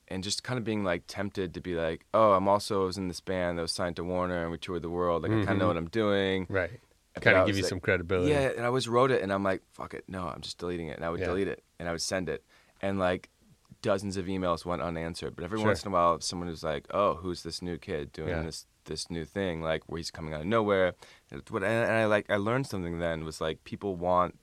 and 0.07 0.23
just 0.23 0.43
kind 0.43 0.57
of 0.57 0.63
being 0.63 0.83
like 0.83 1.03
tempted 1.07 1.53
to 1.53 1.61
be 1.61 1.75
like, 1.75 2.05
oh, 2.13 2.31
I'm 2.33 2.47
also 2.47 2.85
was 2.85 2.97
in 2.97 3.07
this 3.09 3.19
band 3.19 3.57
that 3.57 3.63
was 3.63 3.71
signed 3.73 3.97
to 3.97 4.03
Warner 4.03 4.41
and 4.43 4.51
we 4.51 4.57
toured 4.57 4.81
the 4.81 4.89
world. 4.89 5.23
Like 5.23 5.31
I 5.31 5.35
kind 5.43 5.49
of 5.49 5.57
know 5.57 5.67
what 5.67 5.77
I'm 5.77 5.89
doing. 5.89 6.47
Right. 6.49 6.71
But 7.13 7.23
Kind 7.23 7.37
of 7.37 7.47
give 7.47 7.57
you 7.57 7.63
like- 7.63 7.69
some 7.69 7.79
credibility. 7.79 8.29
Yeah, 8.31 8.49
and 8.55 8.61
I 8.61 8.65
always 8.67 8.87
wrote 8.87 9.09
it, 9.11 9.21
and 9.23 9.33
I'm 9.33 9.43
like, 9.43 9.63
fuck 9.73 9.93
it, 9.95 10.03
no, 10.07 10.27
I'm 10.27 10.41
just 10.41 10.59
deleting 10.59 10.87
it, 10.89 10.97
and 10.97 11.03
I 11.05 11.09
would 11.09 11.19
Yeah. 11.19 11.25
delete 11.27 11.47
it, 11.47 11.63
and 11.79 11.89
I 11.89 11.91
would 11.91 12.01
send 12.01 12.29
it, 12.29 12.43
and 12.81 12.99
like 12.99 13.29
dozens 13.81 14.17
of 14.17 14.25
emails 14.27 14.65
went 14.65 14.81
unanswered. 14.83 15.35
But 15.35 15.43
every 15.43 15.57
Sure. 15.57 15.67
once 15.67 15.83
in 15.83 15.89
a 15.89 15.93
while, 15.93 16.21
someone 16.21 16.47
was 16.47 16.63
like, 16.63 16.85
oh, 16.91 17.15
who's 17.15 17.41
this 17.43 17.61
new 17.61 17.77
kid 17.77 18.11
doing 18.13 18.29
Yeah. 18.29 18.43
this 18.43 18.65
this 18.87 19.09
new 19.09 19.23
thing? 19.23 19.61
Like 19.61 19.83
where 19.85 19.97
he's 19.99 20.11
coming 20.11 20.33
out 20.33 20.41
of 20.41 20.47
nowhere. 20.47 20.95
And 21.31 21.39
it's 21.41 21.51
what- 21.51 21.63
and 21.63 21.71
and 21.89 21.91
I 21.93 22.05
like 22.05 22.29
I 22.29 22.37
learned 22.37 22.67
something 22.67 22.99
then 22.99 23.23
was 23.23 23.39
like 23.39 23.63
people 23.63 23.95
want 23.95 24.37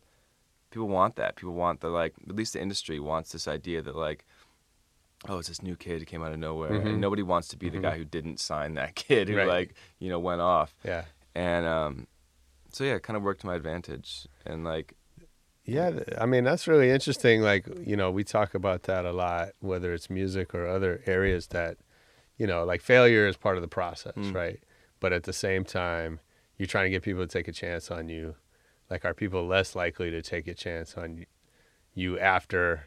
people 0.70 0.88
want 0.88 1.16
that. 1.16 1.36
People 1.36 1.54
want 1.54 1.80
the 1.80 1.88
like 1.88 2.14
at 2.28 2.36
least 2.36 2.52
the 2.54 2.62
industry 2.62 2.98
wants 3.00 3.32
this 3.32 3.46
idea 3.48 3.82
that 3.82 3.96
like. 3.96 4.24
Oh, 5.26 5.38
it's 5.38 5.48
this 5.48 5.62
new 5.62 5.74
kid 5.74 6.00
who 6.00 6.04
came 6.04 6.22
out 6.22 6.32
of 6.32 6.38
nowhere, 6.38 6.72
Mhm. 6.72 6.84
and 6.86 7.00
nobody 7.00 7.22
wants 7.22 7.48
to 7.48 7.56
be 7.56 7.70
the 7.70 7.78
guy 7.78 7.96
who 7.96 8.04
didn't 8.04 8.40
sign 8.40 8.74
that 8.74 8.94
kid 9.04 9.30
who 9.30 9.36
Right. 9.38 9.48
like 9.48 9.74
you 9.98 10.10
know 10.10 10.18
went 10.18 10.42
off. 10.42 10.74
Yeah. 10.84 11.04
And 11.34 11.64
um, 11.66 12.06
so 12.70 12.84
yeah, 12.84 12.96
it 12.96 13.02
kind 13.02 13.16
of 13.16 13.22
worked 13.22 13.40
to 13.40 13.46
my 13.46 13.54
advantage. 13.54 14.28
And 14.44 14.64
like, 14.64 14.92
Yeah, 15.64 16.00
I 16.18 16.26
mean 16.26 16.44
that's 16.44 16.68
really 16.68 16.90
interesting. 16.90 17.40
Like 17.40 17.64
you 17.86 17.96
know, 17.96 18.10
we 18.10 18.22
talk 18.22 18.54
about 18.54 18.82
that 18.82 19.06
a 19.06 19.12
lot, 19.12 19.52
whether 19.60 19.94
it's 19.94 20.10
music 20.10 20.54
or 20.54 20.66
other 20.68 21.00
areas 21.06 21.46
that, 21.56 21.78
you 22.38 22.46
know, 22.46 22.64
like 22.64 22.80
failure 22.80 23.26
is 23.26 23.36
part 23.36 23.56
of 23.56 23.62
the 23.62 23.68
process, 23.68 24.14
Mm. 24.16 24.34
right? 24.34 24.60
But 25.00 25.12
at 25.12 25.24
the 25.24 25.32
same 25.32 25.64
time, 25.64 26.20
you're 26.58 26.66
trying 26.66 26.86
to 26.86 26.90
get 26.90 27.02
people 27.02 27.22
to 27.22 27.28
take 27.28 27.48
a 27.48 27.52
chance 27.52 27.90
on 27.90 28.08
you. 28.08 28.36
Like, 28.90 29.04
are 29.04 29.14
people 29.14 29.46
less 29.46 29.74
likely 29.74 30.10
to 30.10 30.22
take 30.22 30.46
a 30.46 30.54
chance 30.54 30.96
on 30.96 31.26
you 31.94 32.18
after 32.18 32.86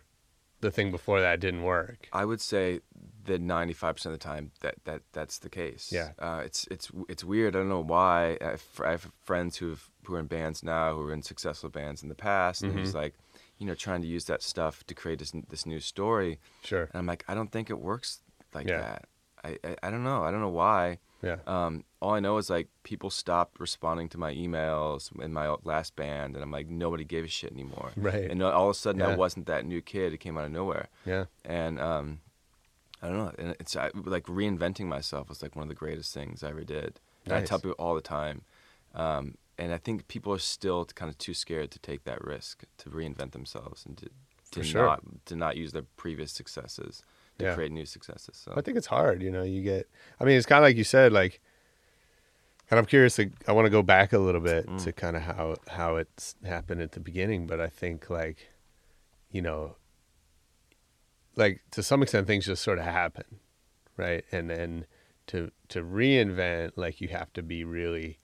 the 0.62 0.72
thing 0.72 0.90
before 0.92 1.22
that 1.22 1.40
didn't 1.40 1.64
work? 1.64 2.08
I 2.14 2.26
would 2.26 2.42
say 2.42 2.82
that 3.26 3.42
95% 3.42 4.06
of 4.06 4.12
the 4.14 4.18
time 4.18 4.52
that, 4.62 4.76
that 4.86 5.02
that's 5.12 5.40
the 5.40 5.50
case. 5.50 5.92
Yeah. 5.92 6.12
Uh, 6.20 6.42
it's 6.46 6.66
it's 6.72 6.92
it's 7.10 7.24
weird. 7.24 7.56
I 7.56 7.60
don't 7.60 7.70
know 7.70 7.84
why. 7.84 8.38
I 8.42 8.46
have, 8.52 8.64
I 8.84 8.92
have 8.92 9.12
friends 9.24 9.58
who've 9.58 9.90
who 10.06 10.16
are 10.16 10.20
in 10.20 10.28
bands 10.28 10.64
now, 10.64 10.94
who 10.96 11.02
are 11.10 11.14
in 11.14 11.22
successful 11.24 11.70
bands 11.70 12.02
in 12.04 12.10
the 12.10 12.16
past, 12.16 12.62
and 12.64 12.80
it's 12.80 12.94
like, 12.94 13.16
you 13.58 13.66
know, 13.68 13.76
trying 13.76 14.02
to 14.02 14.08
use 14.08 14.26
that 14.26 14.42
stuff 14.42 14.86
to 14.88 14.94
create 14.96 15.20
this 15.20 15.34
this 15.50 15.66
new 15.66 15.80
story. 15.80 16.40
Sure. 16.64 16.84
And 16.84 16.96
I'm 16.96 17.06
like, 17.06 17.26
I 17.28 17.34
don't 17.36 17.52
think 17.52 17.70
it 17.70 17.80
works 17.80 18.22
like 18.54 18.68
Yeah. 18.68 18.80
that. 18.80 19.06
I, 19.48 19.58
I 19.64 19.76
I 19.84 19.92
don't 19.92 20.04
know. 20.04 20.24
I 20.24 20.32
don't 20.32 20.42
know 20.42 20.50
why. 20.50 21.00
Yeah. 21.24 21.38
Um, 21.48 21.84
all 22.00 22.14
I 22.14 22.20
know 22.20 22.38
is 22.38 22.50
like 22.50 22.68
people 22.84 23.10
stopped 23.10 23.60
responding 23.60 24.08
to 24.10 24.18
my 24.18 24.34
emails 24.34 25.10
in 25.20 25.34
my 25.34 25.56
last 25.64 25.96
band, 25.96 26.36
and 26.36 26.44
I'm 26.44 26.52
like 26.52 26.68
nobody 26.68 27.04
gave 27.04 27.24
a 27.24 27.28
shit 27.28 27.52
anymore. 27.52 27.92
Right. 27.96 28.30
And 28.30 28.42
all 28.44 28.70
of 28.70 28.72
a 28.72 28.80
sudden, 28.80 29.02
Yeah. 29.02 29.10
I 29.10 29.16
wasn't 29.16 29.48
that 29.48 29.66
new 29.66 29.82
kid 29.82 30.12
who 30.12 30.18
came 30.18 30.38
out 30.38 30.46
of 30.46 30.52
nowhere. 30.52 30.90
Yeah. 31.06 31.26
And 31.44 31.80
um, 31.80 32.20
I 33.02 33.08
don't 33.08 33.18
know. 33.18 33.32
And 33.38 33.56
it's 33.60 33.76
I, 33.76 33.90
like 33.96 34.26
reinventing 34.26 34.86
myself 34.86 35.30
was 35.30 35.42
like 35.42 35.56
one 35.56 35.64
of 35.64 35.70
the 35.70 35.76
greatest 35.76 36.14
things 36.14 36.44
I 36.44 36.50
ever 36.50 36.64
did. 36.64 37.00
And 37.26 37.34
I 37.34 37.44
tell 37.44 37.60
people 37.60 37.76
all 37.78 37.96
the 37.96 38.02
time. 38.02 38.44
Um, 38.96 39.36
and 39.58 39.74
I 39.74 39.78
think 39.78 40.08
people 40.08 40.32
are 40.34 40.40
still 40.40 40.86
kind 40.86 41.10
of 41.10 41.18
too 41.18 41.34
scared 41.34 41.72
to 41.72 41.80
take 41.80 42.04
that 42.06 42.24
risk 42.24 42.64
to 42.78 42.90
reinvent 42.90 43.32
themselves 43.32 43.86
and 43.86 43.98
to, 43.98 44.10
to 44.52 44.64
sure. 44.64 44.86
not 44.86 45.02
to 45.26 45.36
not 45.36 45.58
use 45.58 45.72
their 45.74 45.86
previous 45.98 46.32
successes 46.32 47.04
to 47.40 47.46
Yeah. 47.46 47.56
create 47.56 47.72
new 47.72 47.86
successes. 47.86 48.38
So 48.38 48.54
I 48.56 48.62
think 48.62 48.78
it's 48.78 48.88
hard, 48.88 49.22
you 49.22 49.32
know. 49.32 49.44
You 49.44 49.62
get, 49.62 49.88
I 50.20 50.24
mean, 50.26 50.38
it's 50.38 50.46
kind 50.46 50.60
of 50.60 50.64
like 50.64 50.76
you 50.78 50.84
said, 50.84 51.12
like, 51.14 51.40
and 52.70 52.78
I'm 52.80 52.86
curious. 52.86 53.16
To, 53.16 53.30
I 53.48 53.52
want 53.54 53.66
to 53.66 53.70
go 53.70 53.82
back 53.82 54.12
a 54.14 54.18
little 54.20 54.42
bit 54.42 54.68
Mm. 54.68 54.84
to 54.84 54.92
kind 54.92 55.16
of 55.16 55.22
how 55.24 55.56
how 55.68 55.96
it's 55.98 56.36
happened 56.44 56.82
at 56.82 56.92
the 56.94 57.00
beginning, 57.00 57.48
but 57.48 57.60
I 57.62 57.68
think 57.68 58.10
like, 58.10 58.50
you 59.32 59.42
know, 59.42 59.76
like 61.36 61.62
to 61.72 61.84
some 61.84 62.02
extent 62.02 62.28
things 62.28 62.46
just 62.46 62.64
sort 62.64 62.80
of 62.80 62.86
happen, 62.86 63.40
right? 63.96 64.24
And 64.32 64.50
then 64.50 64.86
to 65.28 65.52
to 65.70 65.82
reinvent, 65.84 66.72
like 66.76 67.00
you 67.02 67.08
have 67.10 67.32
to 67.34 67.42
be 67.44 67.64
really 67.64 68.20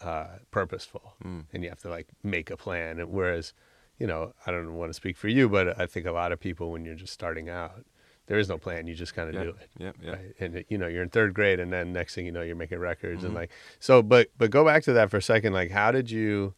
uh, 0.00 0.38
purposeful, 0.50 1.14
Mm. 1.24 1.44
and 1.52 1.62
you 1.62 1.68
have 1.68 1.78
to 1.80 1.88
like 1.88 2.08
make 2.24 2.50
a 2.50 2.56
plan. 2.56 2.98
And 2.98 3.10
whereas, 3.10 3.52
you 3.98 4.06
know, 4.06 4.34
I 4.46 4.50
don't 4.50 4.74
want 4.74 4.88
to 4.90 4.94
speak 4.94 5.16
for 5.16 5.28
you, 5.28 5.48
but 5.48 5.78
I 5.80 5.86
think 5.86 6.06
a 6.06 6.12
lot 6.12 6.32
of 6.32 6.40
people 6.40 6.72
when 6.72 6.84
you're 6.84 6.96
just 6.96 7.12
starting 7.12 7.48
out, 7.48 7.84
there 8.26 8.38
is 8.38 8.48
no 8.48 8.56
plan. 8.58 8.86
You 8.86 8.94
just 8.94 9.14
kind 9.14 9.28
of 9.28 9.34
yeah, 9.34 9.42
do 9.42 9.48
it 9.50 9.68
yeah, 9.78 9.92
yeah. 10.02 10.10
right? 10.12 10.34
And 10.40 10.64
you 10.68 10.78
know, 10.78 10.86
you're 10.88 11.02
in 11.02 11.08
third 11.10 11.34
grade, 11.34 11.58
and 11.60 11.72
then 11.72 11.92
next 11.92 12.14
thing 12.14 12.24
you 12.26 12.32
know, 12.32 12.42
you're 12.42 12.56
making 12.56 12.78
records, 12.78 13.18
Mm-hmm. 13.18 13.26
and 13.26 13.34
like 13.34 13.50
so. 13.80 14.02
But 14.02 14.28
but 14.38 14.50
go 14.50 14.64
back 14.64 14.82
to 14.84 14.92
that 14.94 15.10
for 15.10 15.16
a 15.18 15.22
second. 15.22 15.52
Like, 15.52 15.70
how 15.70 15.90
did 15.92 16.10
you, 16.10 16.54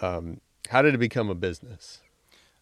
um, 0.00 0.40
how 0.68 0.82
did 0.82 0.94
it 0.94 0.98
become 0.98 1.30
a 1.30 1.34
business? 1.34 2.00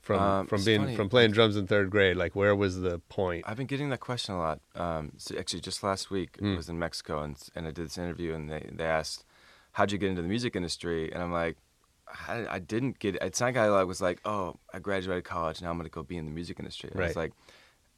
From 0.01 0.21
Um, 0.21 0.47
from 0.47 0.65
being 0.65 0.81
funny. 0.83 0.97
from 0.97 1.09
playing 1.11 1.33
drums 1.33 1.57
in 1.57 1.67
third 1.67 1.91
grade, 1.91 2.17
like 2.17 2.35
where 2.35 2.55
was 2.57 2.81
the 2.81 2.99
point? 3.11 3.45
I've 3.47 3.59
been 3.59 3.67
getting 3.67 3.91
that 3.91 4.01
question 4.01 4.35
a 4.35 4.39
lot. 4.39 4.61
Um, 4.75 5.13
so 5.19 5.37
actually, 5.37 5.61
just 5.61 5.83
last 5.83 6.11
week 6.11 6.39
Mm. 6.39 6.55
I 6.55 6.57
was 6.57 6.69
in 6.71 6.79
Mexico 6.79 7.23
and 7.23 7.37
and 7.55 7.67
I 7.67 7.71
did 7.73 7.85
this 7.87 7.99
interview 7.99 8.33
and 8.33 8.49
they 8.51 8.71
they 8.73 8.85
asked, 8.85 9.25
"How'd 9.73 9.93
you 9.93 9.99
get 9.99 10.09
into 10.09 10.23
the 10.23 10.29
music 10.29 10.57
industry?" 10.57 11.13
And 11.13 11.23
I'm 11.23 11.33
like, 11.33 11.59
I, 12.27 12.47
I 12.49 12.59
didn't 12.59 13.01
get 13.01 13.17
it. 13.17 13.23
It's 13.23 13.39
not 13.41 13.49
like 13.49 13.57
I 13.59 13.85
was 13.85 14.01
like, 14.01 14.21
"Oh, 14.25 14.57
I 14.73 14.79
graduated 14.79 15.25
college 15.25 15.61
now 15.61 15.71
I'm 15.71 15.77
gonna 15.77 15.91
go 15.91 16.03
be 16.03 16.17
in 16.17 16.25
the 16.25 16.31
music 16.31 16.59
industry." 16.59 16.91
I 16.95 16.99
Right. 16.99 17.07
was 17.09 17.17
like, 17.17 17.33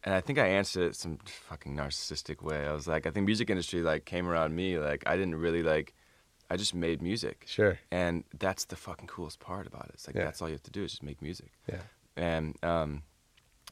and 0.05 0.15
I 0.15 0.21
think 0.21 0.39
I 0.39 0.47
answered 0.47 0.85
it 0.91 0.97
some 0.97 1.19
fucking 1.49 1.77
narcissistic 1.77 2.43
way. 2.43 2.67
I 2.67 2.73
was 2.73 2.87
like, 2.89 3.07
I 3.07 3.11
think 3.11 3.27
music 3.27 3.51
industry 3.51 3.83
like 3.83 4.05
came 4.05 4.27
around 4.29 4.55
me. 4.55 4.79
Like 4.79 5.03
I 5.07 5.17
didn't 5.17 5.37
really 5.37 5.63
like. 5.63 5.95
I 6.53 6.57
just 6.57 6.75
made 6.75 7.01
music, 7.01 7.45
Sure. 7.47 7.79
and 7.93 8.25
that's 8.37 8.65
the 8.65 8.75
fucking 8.75 9.07
coolest 9.07 9.39
part 9.39 9.69
about 9.69 9.85
it. 9.85 9.93
It's 9.95 10.09
like 10.09 10.17
Yeah. 10.17 10.25
that's 10.25 10.43
all 10.43 10.49
you 10.49 10.55
have 10.55 10.65
to 10.65 10.71
do 10.73 10.83
is 10.83 10.91
just 10.91 11.03
make 11.05 11.23
music. 11.23 11.53
Yeah. 11.69 11.83
And 12.17 12.57
um, 12.65 13.03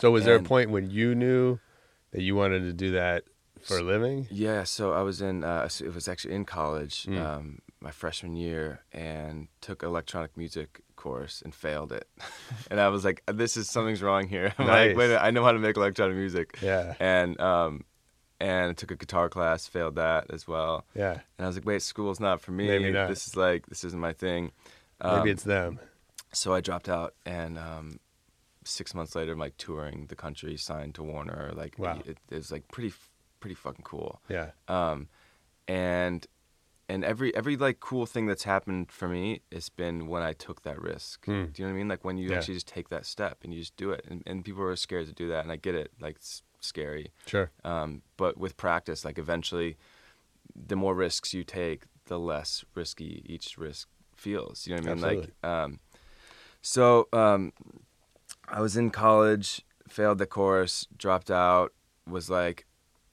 So 0.00 0.12
was 0.12 0.24
there 0.24 0.36
a 0.36 0.42
point 0.42 0.70
when 0.70 0.88
you 0.88 1.16
knew 1.16 1.58
that 2.12 2.22
you 2.22 2.36
wanted 2.36 2.60
to 2.60 2.72
do 2.72 2.92
that 2.92 3.24
for 3.60 3.78
a 3.78 3.82
living? 3.82 4.28
Yeah, 4.30 4.62
so 4.62 4.92
I 4.92 5.02
was 5.02 5.20
in. 5.20 5.42
Uh, 5.42 5.68
it 5.80 5.92
was 5.92 6.06
actually 6.06 6.34
in 6.34 6.44
college, 6.44 7.04
Mm. 7.06 7.18
um, 7.20 7.58
my 7.80 7.90
freshman 7.90 8.34
year, 8.36 8.80
and 8.92 9.48
took 9.60 9.82
electronic 9.82 10.36
music 10.36 10.80
course 10.96 11.42
and 11.42 11.54
failed 11.54 11.92
it. 11.92 12.08
and 12.70 12.80
I 12.80 12.88
was 12.88 13.04
like, 13.04 13.22
"This 13.26 13.56
is 13.56 13.68
something's 13.70 14.02
wrong 14.02 14.26
here." 14.28 14.52
I'm 14.58 14.66
Nice. 14.66 14.88
like, 14.88 14.96
"Wait, 14.96 15.04
a 15.06 15.08
minute, 15.08 15.22
I 15.22 15.30
know 15.30 15.44
how 15.44 15.52
to 15.52 15.58
make 15.58 15.76
electronic 15.76 16.16
music." 16.16 16.58
Yeah. 16.62 16.94
And 17.00 17.40
um, 17.40 17.84
and 18.40 18.70
I 18.70 18.72
took 18.72 18.90
a 18.90 18.96
guitar 18.96 19.28
class, 19.28 19.66
failed 19.66 19.96
that 19.96 20.30
as 20.30 20.46
well. 20.48 20.84
Yeah. 20.94 21.12
And 21.38 21.44
I 21.44 21.46
was 21.46 21.56
like, 21.56 21.66
"Wait, 21.66 21.82
school's 21.82 22.20
not 22.20 22.40
for 22.40 22.52
me. 22.52 22.66
Maybe 22.68 22.90
not. 22.90 23.08
This 23.08 23.26
is 23.26 23.36
like 23.36 23.66
this 23.66 23.84
isn't 23.84 24.00
my 24.00 24.12
thing." 24.12 24.52
Maybe 25.02 25.14
Um, 25.20 25.28
it's 25.28 25.44
them. 25.44 25.78
so 26.32 26.52
I 26.52 26.60
dropped 26.60 26.88
out, 26.88 27.14
and 27.24 27.56
um, 27.58 28.00
six 28.64 28.92
months 28.94 29.14
later, 29.14 29.32
I'm 29.32 29.38
like 29.38 29.56
touring 29.56 30.06
the 30.08 30.16
country, 30.16 30.56
signed 30.56 30.96
to 30.96 31.04
Warner. 31.04 31.52
Like, 31.54 31.78
Wow. 31.78 32.00
it, 32.04 32.18
it 32.30 32.34
was 32.34 32.50
like 32.50 32.66
pretty, 32.68 32.92
pretty 33.38 33.54
fucking 33.54 33.84
cool 33.84 34.20
Yeah. 34.28 34.50
um, 34.66 35.08
and 35.68 36.26
and 36.88 37.04
every 37.04 37.34
every 37.34 37.56
like 37.56 37.80
cool 37.80 38.06
thing 38.06 38.26
that's 38.26 38.44
happened 38.44 38.90
for 38.90 39.08
me 39.08 39.40
has 39.52 39.68
been 39.68 40.06
when 40.06 40.22
I 40.22 40.32
took 40.32 40.62
that 40.62 40.80
risk. 40.80 41.24
Hmm. 41.26 41.46
Do 41.52 41.62
you 41.62 41.64
know 41.64 41.72
what 41.72 41.76
I 41.76 41.78
mean? 41.78 41.88
Like 41.88 42.04
when 42.04 42.18
you 42.18 42.30
Yeah. 42.30 42.36
actually 42.36 42.54
just 42.54 42.68
take 42.68 42.88
that 42.88 43.04
step 43.06 43.38
and 43.44 43.52
you 43.52 43.60
just 43.60 43.76
do 43.76 43.90
it, 43.90 44.04
and, 44.08 44.22
and 44.26 44.44
people 44.44 44.62
are 44.62 44.76
scared 44.76 45.06
to 45.06 45.12
do 45.12 45.28
that, 45.28 45.42
and 45.42 45.52
I 45.52 45.56
get 45.56 45.74
it. 45.74 45.92
Like 46.00 46.16
it's 46.16 46.42
scary, 46.60 47.12
Sure. 47.26 47.50
um, 47.64 48.02
but 48.16 48.36
with 48.38 48.56
practice, 48.56 49.04
like 49.04 49.18
eventually, 49.18 49.76
the 50.56 50.76
more 50.76 50.94
risks 50.94 51.32
you 51.34 51.44
take, 51.44 51.84
the 52.06 52.18
less 52.18 52.64
risky 52.74 53.22
each 53.26 53.56
risk 53.58 53.88
feels. 54.16 54.66
You 54.66 54.74
know 54.74 54.82
what 54.82 54.90
I 54.90 54.94
mean? 54.94 55.04
Absolutely. 55.04 55.32
Like, 55.42 55.50
um, 55.50 55.80
so 56.62 57.08
um, 57.12 57.52
I 58.48 58.60
was 58.60 58.76
in 58.76 58.90
college, 58.90 59.62
failed 59.88 60.18
the 60.18 60.26
course, 60.26 60.86
dropped 60.96 61.30
out, 61.30 61.72
was 62.08 62.28
like, 62.28 62.66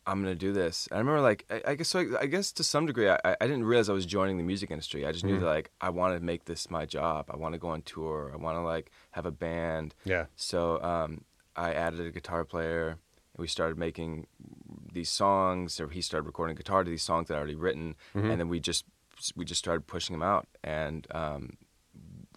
I'm 0.07 0.21
gonna 0.21 0.35
do 0.35 0.53
this. 0.53 0.87
And 0.91 0.97
I 0.97 0.99
remember 0.99 1.21
like 1.21 1.45
I, 1.49 1.71
I 1.71 1.75
guess 1.75 1.89
so 1.89 2.17
I 2.19 2.27
guess 2.27 2.51
to 2.53 2.63
some 2.63 2.85
degree 2.85 3.09
I, 3.09 3.19
I 3.25 3.35
didn't 3.41 3.65
realize 3.65 3.89
I 3.89 3.93
was 3.93 4.05
joining 4.05 4.37
the 4.37 4.43
music 4.43 4.69
industry. 4.71 5.05
I 5.05 5.11
just 5.11 5.25
knew 5.25 5.37
Mhm. 5.37 5.41
that 5.41 5.45
like 5.47 5.71
I 5.81 5.89
wanted 5.89 6.19
to 6.19 6.25
make 6.25 6.45
this 6.45 6.69
my 6.69 6.85
job. 6.85 7.25
I 7.29 7.37
want 7.37 7.53
to 7.53 7.59
go 7.59 7.69
on 7.69 7.81
tour. 7.81 8.31
I 8.33 8.37
want 8.37 8.57
to 8.57 8.61
like 8.61 8.91
have 9.11 9.25
a 9.25 9.31
band. 9.31 9.95
Yeah. 10.05 10.25
So 10.35 10.81
um, 10.83 11.25
I 11.55 11.73
added 11.73 11.99
a 12.01 12.11
guitar 12.11 12.45
player, 12.45 12.89
and 12.89 12.97
we 13.39 13.47
started 13.47 13.77
making 13.77 14.27
these 14.93 15.09
songs. 15.09 15.79
Or 15.79 15.89
he 15.89 16.01
started 16.01 16.25
recording 16.27 16.55
guitar 16.55 16.83
to 16.83 16.89
these 16.89 17.03
songs 17.03 17.27
that 17.27 17.35
I 17.35 17.37
already 17.37 17.55
written, 17.55 17.95
Mhm. 18.13 18.29
and 18.31 18.39
then 18.39 18.49
we 18.49 18.59
just 18.59 18.85
we 19.35 19.43
just 19.45 19.59
started 19.59 19.87
pushing 19.87 20.13
them 20.13 20.23
out. 20.23 20.47
And 20.63 21.07
um, 21.11 21.57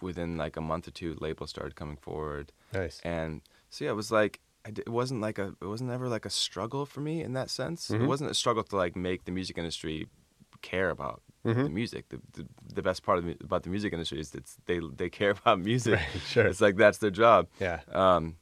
within 0.01 0.37
like 0.37 0.57
a 0.57 0.61
month 0.61 0.87
or 0.89 0.93
two, 0.93 1.17
labels 1.21 1.51
started 1.51 1.75
coming 1.77 1.97
forward, 1.97 2.53
Nice. 2.73 3.01
and 3.05 3.43
so 3.69 3.85
yeah, 3.85 3.91
it 3.91 3.95
was 3.95 4.11
like 4.13 4.41
It 4.77 4.89
wasn't 4.89 5.21
like 5.21 5.39
a 5.39 5.55
it 5.61 5.67
wasn't 5.67 5.91
ever 5.91 6.09
like 6.09 6.27
a 6.27 6.31
struggle 6.31 6.85
for 6.87 7.01
me 7.01 7.23
in 7.23 7.33
that 7.35 7.51
sense. 7.51 7.89
Mhm. 7.89 8.03
It 8.03 8.07
wasn't 8.07 8.31
a 8.31 8.35
struggle 8.35 8.63
to 8.65 8.77
like 8.77 8.97
make 8.97 9.25
the 9.25 9.33
music 9.33 9.57
industry 9.59 10.07
care 10.63 10.91
about 10.91 11.23
the 11.45 11.55
Mhm. 11.55 11.73
music. 11.73 12.09
The, 12.09 12.21
the 12.33 12.47
the 12.75 12.83
best 12.83 13.03
part 13.03 13.19
of 13.19 13.25
the, 13.25 13.37
about 13.43 13.63
the 13.63 13.71
music 13.71 13.93
industry 13.93 14.21
is 14.21 14.31
that 14.31 14.45
they 14.67 14.81
they 14.97 15.09
care 15.11 15.31
about 15.39 15.61
music. 15.61 15.95
Right, 15.95 16.23
sure. 16.27 16.47
It's 16.47 16.61
like 16.61 16.77
that's 16.77 16.99
their 16.99 17.11
job. 17.25 17.49
Yeah. 17.61 17.81
Um, 17.93 18.37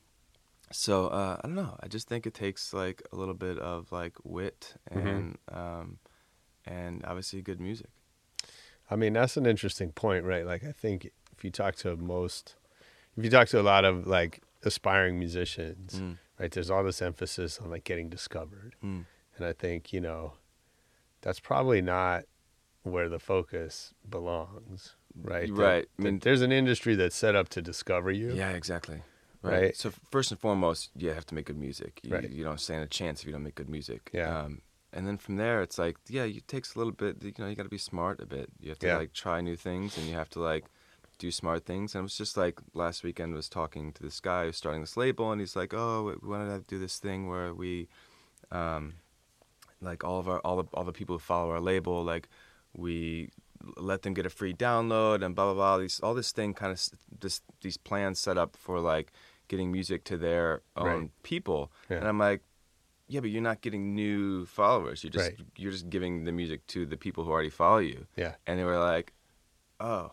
so 0.73 1.06
uh, 1.09 1.37
I 1.42 1.47
don't 1.47 1.54
know. 1.54 1.76
I 1.80 1.87
just 1.88 2.09
think 2.09 2.26
it 2.26 2.35
takes 2.35 2.73
like 2.73 3.02
a 3.12 3.16
little 3.16 3.35
bit 3.35 3.59
of 3.59 3.92
like 3.92 4.14
wit 4.25 4.75
Mm-hmm. 4.90 5.06
and 5.09 5.38
um, 5.52 5.99
and 6.64 7.04
obviously 7.04 7.42
good 7.42 7.61
music. 7.61 7.90
I 8.90 8.97
mean, 8.97 9.12
that's 9.14 9.37
an 9.37 9.47
interesting 9.47 9.90
point, 9.92 10.25
right? 10.25 10.47
Like, 10.47 10.62
I 10.64 10.71
think 10.73 11.11
if 11.37 11.45
you 11.45 11.50
talk 11.50 11.75
to 11.76 11.97
most, 11.97 12.54
if 13.16 13.25
you 13.25 13.30
talk 13.30 13.49
to 13.49 13.61
a 13.61 13.62
lot 13.62 13.85
of 13.85 14.06
like 14.06 14.42
aspiring 14.62 15.18
musicians, 15.18 16.00
Mm. 16.00 16.18
right? 16.38 16.50
There's 16.50 16.70
all 16.70 16.84
this 16.84 17.02
emphasis 17.02 17.58
on 17.60 17.70
like 17.70 17.84
getting 17.84 18.08
discovered, 18.08 18.75
Mm. 18.82 19.04
and 19.36 19.46
I 19.46 19.52
think 19.52 19.92
you 19.92 20.00
know 20.00 20.34
that's 21.22 21.40
probably 21.40 21.82
not 21.82 22.25
where 22.82 23.08
the 23.08 23.18
focus 23.18 23.94
belongs, 24.08 24.94
right? 25.20 25.50
Right. 25.50 25.88
I 25.98 26.02
mean- 26.02 26.20
there's 26.20 26.42
an 26.42 26.52
industry 26.52 26.94
that's 26.94 27.16
set 27.16 27.34
up 27.34 27.48
to 27.50 27.62
discover 27.62 28.10
you. 28.10 28.32
Yeah, 28.32 28.50
exactly. 28.50 29.02
Right. 29.42 29.76
So 29.76 29.90
first 30.10 30.30
and 30.32 30.40
foremost, 30.40 30.90
you 30.96 31.10
have 31.10 31.26
to 31.26 31.34
make 31.34 31.46
good 31.46 31.58
music. 31.58 32.00
You, 32.02 32.14
Right. 32.14 32.28
you 32.30 32.42
don't 32.42 32.60
stand 32.60 32.82
a 32.82 32.88
chance 32.88 33.20
if 33.20 33.26
you 33.26 33.32
don't 33.32 33.44
make 33.44 33.54
good 33.54 33.68
music. 33.68 34.10
Yeah. 34.12 34.40
Um, 34.40 34.62
and 34.92 35.06
then 35.06 35.18
from 35.18 35.36
there, 35.36 35.62
it's 35.62 35.78
like, 35.78 35.96
yeah, 36.08 36.25
it 36.25 36.48
takes 36.48 36.75
a 36.75 36.78
little 36.78 36.92
bit. 36.92 37.22
You 37.22 37.32
know, 37.38 37.46
you 37.46 37.54
got 37.54 37.62
to 37.64 37.68
be 37.68 37.78
smart 37.78 38.20
a 38.20 38.26
bit. 38.26 38.50
You 38.60 38.70
have 38.70 38.78
to 38.80 38.86
Yeah. 38.88 38.96
like 38.96 39.12
try 39.12 39.40
new 39.40 39.54
things, 39.56 39.96
and 39.96 40.06
you 40.06 40.14
have 40.14 40.28
to 40.30 40.40
like 40.40 40.64
do 41.18 41.30
smart 41.30 41.64
things. 41.64 41.94
And 41.94 42.00
it 42.00 42.02
was 42.02 42.16
just 42.16 42.37
like 42.37 42.58
last 42.75 43.02
weekend 43.02 43.35
was 43.35 43.49
talking 43.49 43.92
to 43.94 44.02
this 44.02 44.20
guy 44.20 44.44
who's 44.46 44.56
starting 44.56 44.80
this 44.82 44.96
label, 44.96 45.32
and 45.32 45.40
he's 45.40 45.56
like, 45.56 45.73
oh, 45.75 46.14
we 46.23 46.28
want 46.28 46.49
to 46.49 46.64
do 46.68 46.78
this 46.78 46.99
thing 46.99 47.28
where 47.28 47.54
we, 47.54 47.88
um, 48.50 48.94
like 49.80 50.04
all 50.04 50.18
of 50.18 50.28
our 50.28 50.40
all 50.40 50.56
the 50.62 50.68
all 50.75 50.85
the 50.85 50.92
people 50.92 51.14
who 51.16 51.20
follow 51.20 51.50
our 51.50 51.61
label, 51.61 52.02
like 52.04 52.28
we 52.75 53.30
let 53.76 54.02
them 54.02 54.14
get 54.14 54.26
a 54.26 54.30
free 54.30 54.52
download 54.54 55.25
and 55.25 55.35
blah 55.35 55.46
blah 55.46 55.54
blah. 55.54 55.78
These 55.78 56.00
all 56.00 56.14
this 56.14 56.32
thing 56.32 56.54
kind 56.54 56.73
of 56.73 56.80
this 57.20 57.40
these 57.62 57.76
plans 57.76 58.18
set 58.18 58.37
up 58.38 58.56
for 58.56 58.80
like 58.80 59.12
getting 59.49 59.70
music 59.73 60.04
to 60.04 60.16
their 60.16 60.62
own 60.76 60.87
Right. 60.87 61.11
people, 61.23 61.70
Yeah. 61.88 61.99
and 61.99 62.08
I'm 62.08 62.18
like, 62.18 62.42
yeah, 63.08 63.20
but 63.20 63.30
you're 63.30 63.42
not 63.42 63.61
getting 63.61 63.94
new 63.94 64.44
followers. 64.46 65.04
You're 65.04 65.12
just 65.12 65.30
Right. 65.30 65.40
you're 65.56 65.73
just 65.73 65.88
giving 65.88 66.25
the 66.25 66.32
music 66.32 66.66
to 66.68 66.85
the 66.87 66.96
people 66.96 67.25
who 67.25 67.30
already 67.30 67.50
follow 67.50 67.78
you. 67.78 68.06
Yeah. 68.16 68.35
And 68.46 68.58
they 68.58 68.64
were 68.64 68.78
like, 68.78 69.12
oh. 69.80 70.12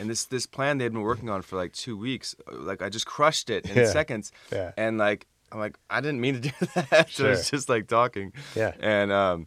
And 0.00 0.08
this 0.08 0.26
this 0.26 0.46
plan 0.46 0.78
they'd 0.78 0.92
been 0.92 1.02
working 1.02 1.28
on 1.30 1.42
for 1.42 1.56
like 1.56 1.72
two 1.72 1.96
weeks, 1.96 2.34
like 2.52 2.82
I 2.82 2.88
just 2.88 3.06
crushed 3.06 3.50
it 3.50 3.68
in 3.68 3.76
Yeah. 3.76 3.86
seconds. 3.90 4.32
Yeah. 4.52 4.72
And 4.76 4.98
like 4.98 5.26
I'm 5.52 5.58
like 5.58 5.76
I 5.90 6.00
didn't 6.00 6.20
mean 6.20 6.34
to 6.34 6.40
do 6.40 6.50
that. 6.90 7.10
so 7.10 7.26
I 7.26 7.30
was 7.30 7.50
just 7.50 7.68
like 7.68 7.86
talking. 7.88 8.32
Yeah. 8.54 8.72
And 8.80 9.10
um, 9.12 9.46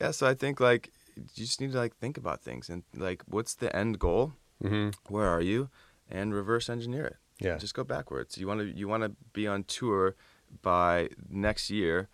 yeah. 0.00 0.10
So 0.12 0.26
I 0.26 0.34
think 0.34 0.60
like 0.60 0.90
you 1.16 1.44
just 1.46 1.60
need 1.60 1.72
to 1.72 1.78
like 1.78 1.94
think 1.96 2.16
about 2.18 2.40
things 2.42 2.68
and 2.68 2.82
like 2.96 3.22
what's 3.26 3.54
the 3.54 3.74
end 3.74 3.98
goal? 3.98 4.32
hmm 4.62 4.90
Where 5.08 5.28
are 5.28 5.40
you? 5.42 5.68
And 6.10 6.34
reverse 6.34 6.68
engineer 6.68 7.06
it. 7.06 7.16
Yeah. 7.40 7.56
Just 7.58 7.74
go 7.74 7.84
backwards. 7.84 8.36
You 8.38 8.46
want 8.46 8.60
to 8.60 8.66
you 8.66 8.88
want 8.88 9.02
to 9.04 9.12
be 9.32 9.46
on 9.46 9.64
tour 9.64 10.14
by 10.62 11.08
next 11.28 11.70
year. 11.70 12.08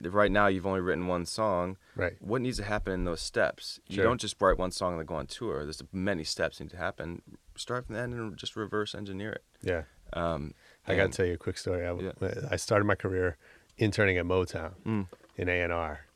Right 0.00 0.30
now, 0.32 0.46
you've 0.48 0.66
only 0.66 0.80
written 0.80 1.06
one 1.06 1.24
song. 1.26 1.76
Right. 1.96 2.14
What 2.20 2.40
needs 2.42 2.56
to 2.58 2.64
happen 2.64 2.92
in 2.92 3.04
those 3.04 3.20
steps? 3.20 3.80
You 3.86 4.02
don't 4.02 4.20
just 4.20 4.40
write 4.40 4.58
one 4.58 4.70
song 4.70 4.92
and 4.92 5.00
then 5.00 5.06
go 5.06 5.14
on 5.14 5.26
tour. 5.26 5.62
There's 5.64 5.82
many 5.92 6.24
steps 6.24 6.60
need 6.60 6.70
to 6.70 6.76
happen. 6.76 7.22
Start 7.56 7.86
from 7.86 7.94
the 7.94 8.00
end 8.00 8.14
and 8.14 8.36
just 8.36 8.56
reverse 8.56 8.94
engineer 8.94 9.32
it. 9.32 9.44
Yeah. 9.62 9.82
Um, 10.12 10.54
I 10.86 10.96
got 10.96 11.10
to 11.12 11.16
tell 11.16 11.26
you 11.26 11.34
a 11.34 11.38
quick 11.38 11.58
story. 11.58 11.86
I, 11.86 11.92
Yeah. 11.94 12.12
I 12.50 12.56
started 12.56 12.84
my 12.84 12.94
career 12.94 13.36
interning 13.78 14.18
at 14.18 14.24
Motown 14.24 14.72
Mm. 14.84 15.06
in 15.36 15.48
A 15.48 15.60
and 15.62 15.72
R, 15.72 16.06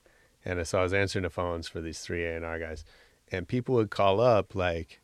and 0.45 0.65
so 0.67 0.79
I 0.79 0.83
was 0.83 0.93
answering 0.95 1.23
the 1.25 1.31
phones 1.31 1.67
for 1.69 1.81
these 1.81 2.01
three 2.01 2.25
A 2.25 2.37
and 2.37 2.45
R 2.45 2.59
guys, 2.59 2.85
and 3.33 3.47
people 3.49 3.75
would 3.77 3.91
call 3.91 4.21
up 4.21 4.55
like. 4.55 5.01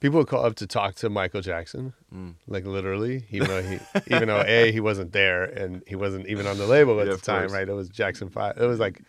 People 0.00 0.18
would 0.18 0.28
call 0.28 0.44
up 0.44 0.54
to 0.56 0.66
talk 0.66 0.94
to 0.96 1.08
Michael 1.08 1.40
Jackson, 1.40 1.94
Mm. 2.14 2.34
like 2.46 2.66
literally, 2.66 3.24
even 3.30 3.48
though 3.48 3.62
he, 3.62 3.80
even 4.08 4.28
though 4.28 4.42
a 4.46 4.70
he 4.70 4.80
wasn't 4.80 5.12
there 5.12 5.44
and 5.44 5.82
he 5.86 5.96
wasn't 5.96 6.26
even 6.26 6.46
on 6.46 6.58
the 6.58 6.66
label 6.66 7.00
at 7.00 7.06
Yeah, 7.06 7.14
the 7.14 7.20
time, 7.20 7.42
course. 7.48 7.52
right? 7.52 7.68
It 7.68 7.72
was 7.72 7.88
Jackson 7.88 8.28
Five. 8.28 8.58
It 8.58 8.66
was 8.66 8.78
like 8.78 9.00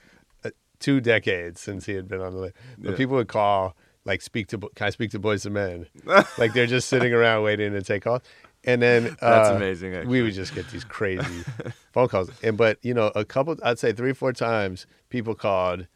uh, 0.45 0.51
two 0.79 1.01
decades 1.01 1.59
since 1.59 1.85
he 1.85 1.93
had 1.93 2.07
been 2.07 2.21
on 2.21 2.33
the 2.33 2.39
label. 2.39 2.55
But 2.79 2.91
Yeah. 2.91 2.97
people 2.97 3.15
would 3.17 3.27
call 3.27 3.75
like, 4.05 4.21
"Speak 4.21 4.47
to, 4.47 4.57
can 4.75 4.87
I 4.87 4.89
speak 4.91 5.11
to 5.11 5.19
Boyz 5.19 5.45
II 5.45 5.51
Men?" 5.51 5.87
like 6.37 6.53
they're 6.53 6.65
just 6.67 6.87
sitting 6.87 7.13
around 7.13 7.43
waiting 7.43 7.73
to 7.73 7.81
take 7.81 8.03
calls, 8.03 8.21
and 8.63 8.81
then 8.81 9.15
That's 9.19 9.49
uh, 9.49 9.53
amazing, 9.55 10.07
We 10.07 10.21
would 10.21 10.33
just 10.33 10.53
get 10.55 10.69
these 10.69 10.85
crazy 10.85 11.43
phone 11.91 12.07
calls, 12.07 12.31
and 12.41 12.55
but 12.57 12.79
you 12.81 12.93
know, 12.93 13.11
a 13.13 13.25
couple, 13.25 13.57
I'd 13.61 13.77
say 13.79 13.91
three, 13.91 14.13
four 14.13 14.31
times, 14.31 14.87
people 15.09 15.35
called 15.35 15.87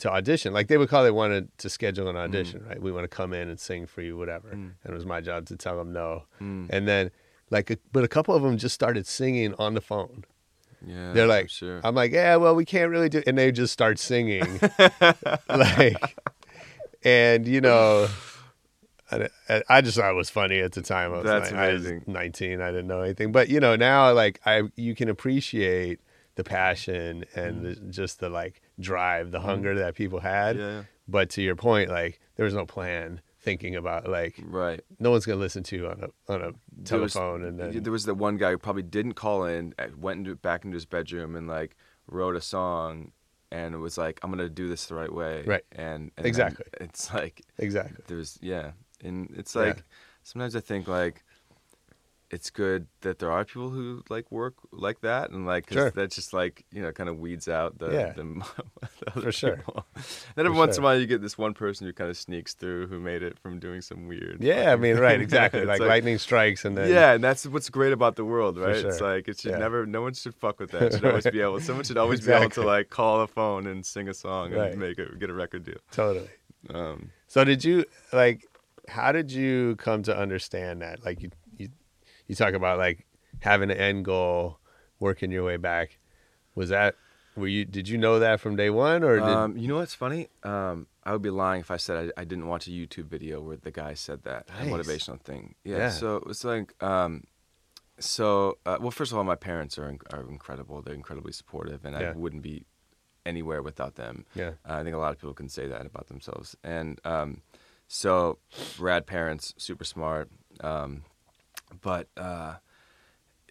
to 0.00 0.10
audition. 0.10 0.52
Like 0.52 0.68
they 0.68 0.76
would 0.76 0.88
call, 0.88 1.04
they 1.04 1.10
wanted 1.10 1.56
to 1.58 1.70
schedule 1.70 2.08
an 2.08 2.16
mm. 2.16 2.20
audition, 2.20 2.64
right? 2.68 2.80
We 2.80 2.92
want 2.92 3.04
to 3.04 3.08
come 3.08 3.32
in 3.32 3.48
and 3.48 3.58
sing 3.58 3.86
for 3.86 4.02
you, 4.02 4.16
whatever. 4.16 4.48
Mm. 4.48 4.72
And 4.82 4.84
it 4.84 4.92
was 4.92 5.06
my 5.06 5.20
job 5.20 5.46
to 5.46 5.56
tell 5.56 5.76
them 5.76 5.92
no, 5.92 6.24
mm. 6.40 6.68
and 6.70 6.88
then 6.88 7.10
like, 7.50 7.70
a, 7.70 7.78
but 7.92 8.04
a 8.04 8.08
couple 8.08 8.34
of 8.34 8.42
them 8.42 8.56
just 8.56 8.74
started 8.74 9.06
singing 9.06 9.54
on 9.58 9.74
the 9.74 9.80
phone. 9.80 10.24
Yeah, 10.86 11.12
They're 11.12 11.26
like, 11.26 11.50
sure. 11.50 11.80
I'm 11.84 11.94
like, 11.94 12.12
yeah, 12.12 12.36
well, 12.36 12.54
we 12.54 12.64
can't 12.64 12.90
really 12.90 13.10
do, 13.10 13.22
and 13.26 13.36
they 13.36 13.52
just 13.52 13.72
start 13.72 13.98
singing, 13.98 14.60
like, 15.48 16.16
and 17.04 17.46
you 17.46 17.60
know, 17.60 18.08
I, 19.12 19.62
I 19.68 19.80
just 19.80 19.98
thought 19.98 20.10
it 20.10 20.16
was 20.16 20.30
funny 20.30 20.60
at 20.60 20.72
the 20.72 20.82
time. 20.82 21.12
I 21.12 21.16
was 21.16 21.24
That's 21.24 21.50
like, 21.50 21.60
I 21.60 21.72
was 21.72 21.90
19, 22.06 22.60
I 22.60 22.70
didn't 22.70 22.86
know 22.86 23.02
anything, 23.02 23.32
but 23.32 23.48
you 23.48 23.60
know, 23.60 23.76
now 23.76 24.12
like 24.12 24.40
I, 24.46 24.62
you 24.76 24.94
can 24.94 25.10
appreciate 25.10 26.00
the 26.36 26.44
passion 26.44 27.24
and 27.34 27.64
the, 27.66 27.74
just 27.90 28.20
the 28.20 28.30
like 28.30 28.62
drive, 28.80 29.30
the 29.30 29.40
hunger 29.40 29.74
that 29.76 29.94
people 29.94 30.20
had. 30.20 30.56
Mm-hmm. 30.56 30.64
Yeah, 30.64 30.76
yeah. 30.78 30.82
But 31.08 31.30
to 31.30 31.42
your 31.42 31.56
point, 31.56 31.90
like 31.90 32.20
there 32.36 32.44
was 32.44 32.54
no 32.54 32.66
plan 32.66 33.20
thinking 33.40 33.74
about 33.74 34.06
like 34.06 34.38
right. 34.44 34.82
no 34.98 35.10
one's 35.10 35.24
gonna 35.24 35.38
listen 35.40 35.62
to 35.64 35.76
you 35.76 35.86
on 35.88 36.02
a 36.04 36.32
on 36.32 36.42
a 36.42 36.52
There 36.76 36.98
was- 37.00 37.12
telephone 37.14 37.42
and 37.44 37.58
then 37.58 37.82
there 37.82 37.90
was 37.92 38.04
the 38.04 38.14
one 38.14 38.36
guy 38.36 38.50
who 38.50 38.58
probably 38.58 38.82
didn't 38.82 39.14
call 39.14 39.44
in, 39.44 39.74
uh, 39.78 39.86
went 39.98 40.18
into, 40.18 40.34
back 40.36 40.64
into 40.64 40.74
his 40.74 40.84
bedroom 40.86 41.34
and 41.36 41.48
like 41.48 41.76
wrote 42.06 42.36
a 42.36 42.40
song, 42.40 43.12
and 43.50 43.74
it 43.74 43.78
was 43.78 43.96
like, 43.96 44.20
I'm 44.22 44.30
gonna 44.30 44.48
do 44.48 44.68
this 44.68 44.86
the 44.86 44.94
right 44.94 45.12
way. 45.12 45.42
Right. 45.46 45.64
And, 45.72 46.10
and 46.16 46.26
Exactly. 46.26 46.66
It's 46.80 47.12
like 47.14 47.42
exactly. 47.58 48.04
there's 48.08 48.38
yeah, 48.42 48.72
and 49.02 49.32
it's 49.36 49.54
Yeah. 49.54 49.62
like 49.62 49.84
sometimes 50.22 50.54
I 50.54 50.60
think 50.60 50.86
like 50.86 51.24
it's 52.32 52.48
good 52.48 52.86
that 53.00 53.18
there 53.18 53.32
are 53.32 53.44
people 53.44 53.70
who 53.70 54.02
like 54.08 54.30
work 54.30 54.54
like 54.70 55.00
that, 55.00 55.30
and 55.30 55.46
like 55.46 55.66
'cause 55.66 55.74
Sure. 55.76 55.90
that's 55.90 56.14
just 56.14 56.32
like 56.32 56.64
you 56.70 56.80
know 56.80 56.92
kind 56.92 57.08
of 57.08 57.18
weeds 57.18 57.48
out 57.48 57.78
the, 57.78 57.90
Yeah. 57.90 58.12
the, 58.12 58.22
the 59.00 59.10
other 59.10 59.20
For 59.22 59.32
sure. 59.32 59.56
people. 59.56 59.84
then 60.36 60.46
every 60.46 60.52
For 60.54 60.58
once 60.58 60.76
in 60.76 60.82
a 60.82 60.84
while 60.84 60.96
you 60.98 61.06
get 61.06 61.22
this 61.22 61.36
one 61.36 61.54
person 61.54 61.86
who 61.88 61.92
kind 61.92 62.08
of 62.08 62.16
sneaks 62.16 62.54
through 62.54 62.86
who 62.86 63.00
made 63.00 63.22
it 63.24 63.36
from 63.38 63.58
doing 63.58 63.80
some 63.80 64.06
weird. 64.06 64.38
Yeah, 64.40 64.72
I 64.72 64.76
mean, 64.76 64.96
right, 64.98 65.20
exactly. 65.28 65.60
It's 65.60 65.68
like, 65.68 65.80
lightning 65.80 66.18
strikes 66.18 66.64
and 66.64 66.76
then 66.76 66.88
yeah, 66.88 67.12
and 67.14 67.24
that's 67.24 67.46
what's 67.46 67.68
great 67.68 67.92
about 67.92 68.14
the 68.14 68.24
world, 68.24 68.58
right? 68.58 68.76
It's 68.76 69.00
like 69.00 69.26
it 69.26 69.40
should 69.40 69.50
Yeah. 69.52 69.58
never, 69.58 69.84
no 69.84 70.02
one 70.02 70.14
should 70.14 70.34
fuck 70.36 70.60
with 70.60 70.70
that. 70.70 70.82
It 70.82 70.92
should 70.94 71.04
always 71.06 71.26
be 71.26 71.40
able, 71.40 71.58
someone 71.60 71.84
should 71.84 71.98
always 71.98 72.20
be 72.20 72.32
able 72.32 72.50
to 72.50 72.62
like 72.62 72.90
call 72.90 73.22
a 73.22 73.26
phone 73.26 73.66
and 73.66 73.84
sing 73.84 74.08
a 74.08 74.14
song 74.14 74.52
Right. 74.52 74.70
and 74.70 74.80
make 74.80 74.98
it, 75.00 75.18
get 75.18 75.30
a 75.30 75.34
record 75.34 75.64
deal. 75.64 75.78
totally. 75.90 76.30
Um, 76.72 77.10
So 77.26 77.42
did 77.42 77.64
you 77.64 77.86
like? 78.12 78.46
How 78.88 79.12
did 79.12 79.30
you 79.30 79.76
come 79.76 80.02
to 80.02 80.16
understand 80.16 80.82
that? 80.82 81.04
Like 81.04 81.22
you, 81.22 81.30
you, 82.30 82.34
talk 82.36 82.54
about 82.54 82.78
like 82.78 83.06
having 83.40 83.70
an 83.70 83.76
end 83.76 84.04
goal, 84.04 84.58
working 84.98 85.30
your 85.30 85.44
way 85.44 85.56
back. 85.56 85.98
Was 86.54 86.68
that 86.70 86.96
were 87.36 87.48
you? 87.48 87.64
Did 87.64 87.88
you 87.88 87.98
know 87.98 88.18
that 88.18 88.40
from 88.40 88.56
day 88.56 88.70
one, 88.70 89.02
or 89.04 89.16
did? 89.18 89.22
um, 89.28 89.56
you 89.56 89.68
know 89.68 89.76
what's 89.76 89.94
funny? 89.94 90.28
Um, 90.42 90.86
I 91.04 91.12
would 91.12 91.22
be 91.22 91.30
lying 91.30 91.60
if 91.60 91.70
I 91.70 91.76
said 91.76 92.12
I, 92.16 92.20
I 92.20 92.24
didn't 92.24 92.46
watch 92.48 92.66
a 92.66 92.70
YouTube 92.70 93.06
video 93.06 93.40
where 93.40 93.56
the 93.56 93.70
guy 93.70 93.94
said 93.94 94.22
that 94.24 94.48
Nice. 94.48 94.68
motivational 94.68 95.20
thing. 95.20 95.54
Yeah, 95.64 95.76
Yeah. 95.78 95.90
So 95.90 96.16
it 96.16 96.26
was 96.26 96.44
like, 96.44 96.80
um, 96.82 97.24
so 97.98 98.58
uh, 98.66 98.78
well, 98.80 98.90
first 98.90 99.12
of 99.12 99.18
all, 99.18 99.24
my 99.24 99.36
parents 99.36 99.78
are 99.78 99.96
are 100.12 100.28
incredible. 100.28 100.82
They're 100.82 100.94
incredibly 100.94 101.32
supportive, 101.32 101.84
and 101.84 101.94
Yeah. 101.98 102.10
I 102.10 102.12
wouldn't 102.12 102.42
be 102.42 102.64
anywhere 103.26 103.62
without 103.62 103.94
them. 103.96 104.24
Yeah. 104.34 104.52
Uh, 104.68 104.74
I 104.74 104.82
think 104.84 104.94
a 104.94 104.98
lot 104.98 105.12
of 105.12 105.18
people 105.18 105.34
can 105.34 105.48
say 105.48 105.66
that 105.66 105.86
about 105.86 106.08
themselves. 106.08 106.56
And 106.64 107.00
um, 107.04 107.42
so, 107.86 108.38
rad 108.78 109.06
parents, 109.06 109.54
super 109.56 109.84
smart. 109.84 110.30
Um, 110.60 111.04
but 111.80 112.08
uh, 112.16 112.54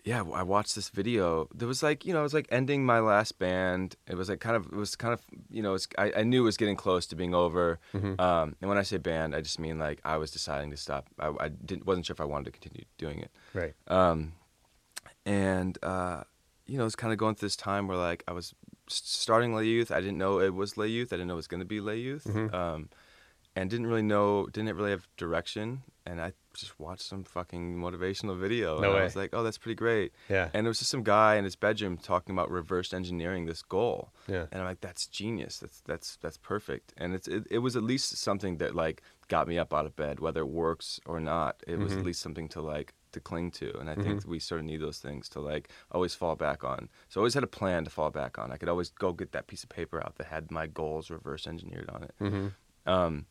yeah, 0.03 0.23
I 0.33 0.43
watched 0.43 0.75
this 0.75 0.89
video. 0.89 1.47
There 1.53 1.67
was 1.67 1.83
like, 1.83 2.05
you 2.05 2.13
know, 2.13 2.21
it 2.21 2.23
was 2.23 2.33
like 2.33 2.47
ending 2.51 2.85
my 2.85 2.99
last 2.99 3.37
band. 3.37 3.95
It 4.07 4.15
was 4.15 4.29
like 4.29 4.39
kind 4.39 4.55
of, 4.55 4.65
it 4.65 4.75
was 4.75 4.95
kind 4.95 5.13
of, 5.13 5.21
you 5.49 5.61
know, 5.61 5.73
it's, 5.73 5.87
I, 5.97 6.11
I 6.17 6.23
knew 6.23 6.41
it 6.41 6.45
was 6.45 6.57
getting 6.57 6.75
close 6.75 7.05
to 7.07 7.15
being 7.15 7.35
over. 7.35 7.79
Um, 8.19 8.55
and 8.61 8.69
when 8.69 8.77
I 8.77 8.83
say 8.83 8.97
band, 8.97 9.35
I 9.35 9.41
just 9.41 9.59
mean 9.59 9.77
like 9.77 9.99
I 10.03 10.17
was 10.17 10.31
deciding 10.31 10.71
to 10.71 10.77
stop. 10.77 11.07
I, 11.19 11.33
I 11.39 11.49
didn't, 11.49 11.85
wasn't 11.85 12.05
sure 12.05 12.13
if 12.13 12.21
I 12.21 12.25
wanted 12.25 12.45
to 12.45 12.51
continue 12.51 12.85
doing 12.97 13.19
it. 13.19 13.31
right. 13.53 13.73
Um, 13.87 14.33
and 15.25 15.77
uh, 15.83 16.23
you 16.65 16.77
know, 16.77 16.85
it's 16.85 16.95
kind 16.95 17.11
of 17.11 17.19
going 17.19 17.35
through 17.35 17.47
this 17.47 17.55
time 17.55 17.87
where 17.87 17.97
like 17.97 18.23
I 18.27 18.31
was 18.31 18.53
starting 18.87 19.53
Le 19.53 19.63
Youth. 19.63 19.91
I 19.91 19.99
didn't 20.01 20.17
know 20.17 20.39
it 20.39 20.53
was 20.53 20.77
Le 20.77 20.87
Youth. 20.87 21.13
I 21.13 21.17
didn't 21.17 21.27
know 21.27 21.33
it 21.33 21.37
was 21.37 21.47
going 21.47 21.61
to 21.61 21.65
be 21.65 21.81
Le 21.81 21.95
Youth. 21.95 22.23
Mm-hmm. 22.23 22.55
Um, 22.55 22.89
and 23.59 23.69
didn't 23.69 23.87
really 23.87 24.01
know, 24.01 24.47
didn't 24.47 24.75
really 24.75 24.91
have 24.91 25.07
direction. 25.17 25.81
And 26.05 26.19
I 26.19 26.33
just 26.55 26.79
watched 26.79 27.03
some 27.03 27.23
fucking 27.23 27.75
motivational 27.77 28.39
video. 28.39 28.77
No 28.79 28.85
and 28.85 28.93
way. 28.95 29.01
I 29.01 29.03
was 29.03 29.15
like, 29.15 29.29
oh, 29.33 29.43
that's 29.43 29.59
pretty 29.59 29.75
great. 29.75 30.11
Yeah. 30.27 30.49
And 30.53 30.65
it 30.65 30.69
was 30.69 30.79
just 30.79 30.89
some 30.89 31.03
guy 31.03 31.35
in 31.35 31.43
his 31.43 31.55
bedroom 31.55 31.97
talking 31.97 32.33
about 32.33 32.49
reverse 32.49 32.93
engineering 32.93 33.45
this 33.45 33.61
goal. 33.61 34.09
Yeah. 34.27 34.45
And 34.51 34.61
I'm 34.61 34.65
like, 34.67 34.81
that's 34.81 35.05
genius. 35.07 35.59
That's 35.59 35.81
that's 35.85 36.15
that's 36.17 36.37
perfect. 36.37 36.93
And 36.97 37.13
it's 37.13 37.27
it, 37.27 37.43
it 37.51 37.59
was 37.59 37.75
at 37.75 37.83
least 37.83 38.17
something 38.17 38.57
that 38.57 38.73
like 38.75 39.03
got 39.27 39.47
me 39.47 39.59
up 39.59 39.71
out 39.71 39.85
of 39.85 39.95
bed, 39.95 40.19
whether 40.19 40.41
it 40.41 40.49
works 40.49 40.99
or 41.05 41.19
not. 41.19 41.61
It 41.67 41.73
Mm-hmm. 41.73 41.83
was 41.83 41.93
at 41.93 42.03
least 42.03 42.21
something 42.21 42.47
to 42.49 42.61
like 42.61 42.93
to 43.11 43.19
cling 43.19 43.51
to. 43.51 43.77
And 43.79 43.87
I 43.89 43.95
think 43.95 44.25
we 44.25 44.39
sort 44.39 44.61
of 44.61 44.65
need 44.65 44.81
those 44.81 44.99
things 44.99 45.29
to 45.29 45.39
like 45.41 45.69
always 45.91 46.15
fall 46.15 46.35
back 46.35 46.63
on. 46.63 46.89
So 47.09 47.19
I 47.19 47.21
always 47.21 47.33
had 47.35 47.43
a 47.43 47.47
plan 47.59 47.83
to 47.83 47.91
fall 47.91 48.09
back 48.09 48.39
on. 48.39 48.51
I 48.51 48.57
could 48.57 48.69
always 48.69 48.89
go 48.89 49.13
get 49.13 49.31
that 49.33 49.45
piece 49.47 49.63
of 49.63 49.69
paper 49.69 49.99
out 50.03 50.15
that 50.17 50.27
had 50.27 50.49
my 50.49 50.65
goals 50.65 51.11
reverse 51.11 51.45
engineered 51.45 51.89
on 51.89 52.03
it. 52.03 52.13
Mm-hmm. 52.21 52.47
Um, 52.89 53.25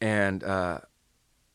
and 0.00 0.42
uh, 0.44 0.80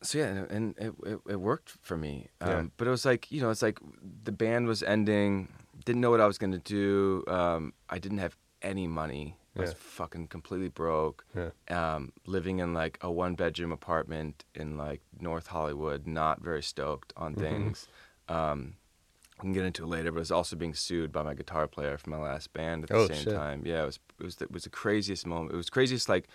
so 0.02 0.18
yeah, 0.18 0.26
and, 0.26 0.50
and 0.50 0.74
it, 0.78 0.94
it 1.06 1.18
it 1.30 1.40
worked 1.40 1.76
for 1.82 1.96
me. 1.96 2.28
Um, 2.40 2.50
Yeah. 2.50 2.62
But 2.76 2.86
it 2.88 2.90
was 2.90 3.04
like 3.04 3.30
you 3.32 3.40
know, 3.40 3.50
it's 3.50 3.62
like 3.62 3.78
the 4.24 4.32
band 4.32 4.66
was 4.66 4.82
ending. 4.82 5.48
Didn't 5.84 6.00
know 6.00 6.10
what 6.10 6.20
I 6.20 6.26
was 6.26 6.38
gonna 6.38 6.58
do. 6.58 7.24
Um, 7.28 7.72
I 7.90 7.98
didn't 7.98 8.18
have 8.18 8.36
any 8.62 8.86
money. 8.86 9.36
I 9.56 9.60
was 9.60 9.70
Yeah. 9.70 9.76
fucking 9.78 10.28
completely 10.28 10.68
broke. 10.68 11.24
Yeah. 11.34 11.50
Um, 11.68 12.12
living 12.26 12.58
in 12.58 12.74
like 12.74 12.98
a 13.00 13.10
one 13.10 13.34
bedroom 13.34 13.72
apartment 13.72 14.44
in 14.54 14.76
like 14.76 15.00
North 15.20 15.48
Hollywood. 15.48 16.06
Not 16.06 16.42
very 16.42 16.62
stoked 16.62 17.12
on 17.16 17.34
Mm-hmm. 17.34 17.40
things. 17.42 17.88
Um, 18.28 18.76
I 19.38 19.42
can 19.42 19.52
get 19.52 19.64
into 19.64 19.82
it 19.82 19.88
later, 19.88 20.12
but 20.12 20.18
I 20.18 20.20
was 20.20 20.30
also 20.30 20.54
being 20.56 20.74
sued 20.74 21.10
by 21.12 21.22
my 21.22 21.34
guitar 21.34 21.66
player 21.66 21.98
from 21.98 22.12
my 22.12 22.18
last 22.18 22.52
band 22.52 22.84
at 22.84 22.90
the 22.90 22.96
Oh, 22.96 23.06
same 23.08 23.24
shit. 23.24 23.34
time. 23.34 23.62
Yeah, 23.66 23.82
it 23.82 23.86
was 23.86 23.98
it 24.20 24.24
was 24.24 24.36
the, 24.36 24.44
it 24.44 24.52
was 24.52 24.64
the 24.64 24.70
craziest 24.70 25.26
moment. 25.26 25.52
It 25.52 25.56
was 25.56 25.70
craziest 25.70 26.08
like 26.08 26.26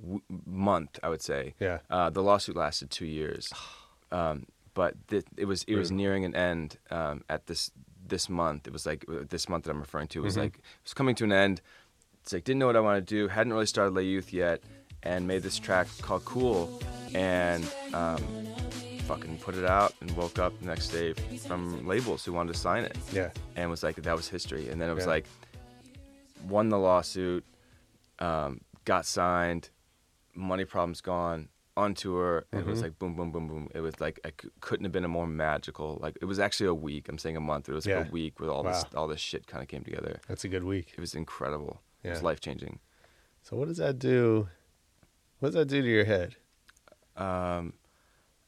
w- 0.00 0.20
month 0.46 0.98
I 1.02 1.08
would 1.08 1.22
say. 1.22 1.54
Yeah. 1.60 1.78
Uh, 1.90 2.10
the 2.10 2.22
lawsuit 2.22 2.56
lasted 2.56 2.90
two 2.90 3.06
years, 3.06 3.52
um, 4.12 4.46
but 4.74 4.94
th- 5.08 5.24
it 5.36 5.44
was 5.46 5.64
it 5.64 5.76
was 5.76 5.90
nearing 5.90 6.24
an 6.24 6.34
end 6.34 6.78
um, 6.90 7.24
at 7.28 7.46
this 7.46 7.70
this 8.06 8.28
month. 8.28 8.66
It 8.66 8.72
was 8.72 8.86
like 8.86 9.04
uh, 9.08 9.24
this 9.28 9.48
month 9.48 9.64
that 9.64 9.70
I'm 9.70 9.80
referring 9.80 10.08
to 10.08 10.22
was 10.22 10.34
Mm-hmm. 10.34 10.40
like 10.42 10.54
it 10.56 10.62
was 10.84 10.94
coming 10.94 11.14
to 11.16 11.24
an 11.24 11.32
end. 11.32 11.60
It's 12.22 12.32
like 12.32 12.44
didn't 12.44 12.58
know 12.60 12.66
what 12.66 12.76
I 12.76 12.80
wanted 12.80 13.06
to 13.08 13.14
do. 13.14 13.28
Hadn't 13.28 13.52
really 13.52 13.66
started 13.66 13.94
Le 13.94 14.02
Youth 14.02 14.32
yet, 14.32 14.62
and 15.02 15.26
made 15.26 15.42
this 15.42 15.58
track 15.58 15.86
called 16.02 16.24
Cool, 16.24 16.80
and 17.14 17.64
um, 17.94 18.22
fucking 19.06 19.38
put 19.38 19.54
it 19.54 19.64
out 19.64 19.94
and 20.00 20.10
woke 20.16 20.38
up 20.38 20.58
the 20.60 20.66
next 20.66 20.88
day 20.88 21.14
from 21.46 21.86
labels 21.86 22.24
who 22.24 22.32
wanted 22.34 22.52
to 22.52 22.58
sign 22.58 22.84
it 22.84 22.96
Yeah. 23.12 23.30
and 23.56 23.70
was 23.70 23.82
like 23.82 23.96
that 23.96 24.14
was 24.14 24.28
history 24.28 24.68
and 24.68 24.78
then 24.78 24.90
it 24.90 24.94
was 24.94 25.04
Yeah. 25.04 25.10
like 25.12 25.26
won 26.46 26.68
the 26.68 26.78
lawsuit 26.78 27.42
um, 28.18 28.60
got 28.84 29.06
signed 29.06 29.70
money 30.38 30.64
problems 30.64 31.00
gone 31.00 31.48
on 31.76 31.94
tour 31.94 32.44
and 32.52 32.60
Mm-hmm. 32.60 32.68
it 32.68 32.72
was 32.72 32.82
like 32.82 32.98
boom 32.98 33.14
boom 33.16 33.30
boom 33.32 33.46
boom 33.48 33.68
it 33.74 33.80
was 33.80 34.00
like 34.00 34.18
I 34.24 34.30
c- 34.40 34.48
couldn't 34.60 34.84
have 34.84 34.92
been 34.92 35.04
a 35.04 35.08
more 35.18 35.26
magical 35.26 35.98
like 36.00 36.16
it 36.20 36.24
was 36.24 36.38
actually 36.40 36.66
a 36.68 36.74
week 36.74 37.08
i'm 37.08 37.18
saying 37.18 37.36
a 37.36 37.40
month 37.40 37.68
it 37.68 37.72
was 37.72 37.86
like 37.86 37.94
Yeah. 37.94 38.08
a 38.08 38.10
week 38.10 38.40
where 38.40 38.50
all 38.50 38.62
this 38.64 38.84
all 38.96 39.06
this 39.08 39.20
shit 39.20 39.46
kind 39.46 39.62
of 39.62 39.68
came 39.68 39.84
together 39.84 40.20
That's 40.28 40.44
a 40.44 40.48
good 40.48 40.64
week. 40.64 40.86
it 40.96 41.00
was 41.00 41.14
incredible 41.14 41.80
it 42.02 42.10
was 42.10 42.22
life 42.22 42.40
changing 42.40 42.74
So 43.42 43.56
what 43.56 43.68
does 43.68 43.78
that 43.78 43.98
do? 43.98 44.48
What 45.38 45.48
does 45.50 45.54
that 45.60 45.68
do 45.68 45.80
to 45.82 45.88
your 45.88 46.04
head? 46.04 46.30
um, 47.16 47.72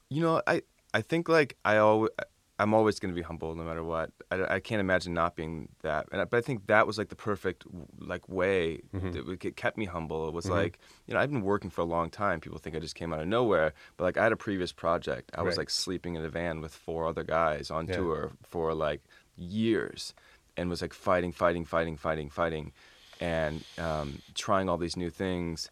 you 0.09 0.21
know, 0.23 0.43
I 0.47 0.63
I 0.93 1.01
think 1.03 1.29
like 1.29 1.57
I 1.65 1.77
always 1.77 2.11
I'm 2.61 2.75
always 2.75 2.99
going 3.01 3.13
to 3.13 3.15
be 3.15 3.23
humble 3.23 3.55
no 3.55 3.63
matter 3.65 3.83
what. 3.83 4.11
I, 4.31 4.57
I 4.57 4.61
can't 4.61 4.81
imagine 4.81 5.15
not 5.15 5.35
being 5.35 5.69
that. 5.83 6.07
And 6.13 6.21
I, 6.21 6.25
but 6.27 6.37
I 6.37 6.41
think 6.43 6.67
that 6.67 6.87
was 6.87 6.99
like 6.99 7.09
the 7.09 7.17
perfect 7.17 7.65
like 7.99 8.29
way 8.29 8.83
that 9.13 9.47
it 9.47 9.57
kept 9.57 9.79
me 9.79 9.87
humble. 9.87 10.29
It 10.29 10.35
was 10.35 10.47
like 10.57 10.79
you 11.07 11.15
know 11.15 11.21
I've 11.21 11.31
been 11.31 11.43
working 11.43 11.71
for 11.71 11.81
a 11.81 11.87
long 11.97 12.11
time. 12.11 12.39
People 12.41 12.59
think 12.59 12.77
I 12.77 12.81
just 12.81 12.95
came 12.95 13.13
out 13.15 13.21
of 13.21 13.29
nowhere, 13.29 13.73
but 13.97 14.05
like 14.05 14.17
I 14.19 14.23
had 14.25 14.33
a 14.33 14.37
previous 14.37 14.73
project. 14.73 15.31
I 15.35 15.43
was 15.43 15.57
like 15.57 15.71
sleeping 15.71 16.15
in 16.17 16.25
a 16.25 16.29
van 16.29 16.61
with 16.61 16.75
four 16.75 17.07
other 17.09 17.25
guys 17.25 17.71
on 17.71 17.87
Yeah. 17.87 17.97
tour 17.97 18.33
for 18.43 18.75
like 18.75 19.01
years, 19.37 20.15
and 20.57 20.69
was 20.69 20.83
like 20.83 20.93
fighting, 20.93 21.33
fighting, 21.33 21.65
fighting, 21.65 21.97
fighting, 21.97 22.29
fighting, 22.31 22.73
and 23.21 23.65
um, 23.79 24.21
trying 24.35 24.69
all 24.69 24.77
these 24.77 24.97
new 24.97 25.11
things 25.11 25.71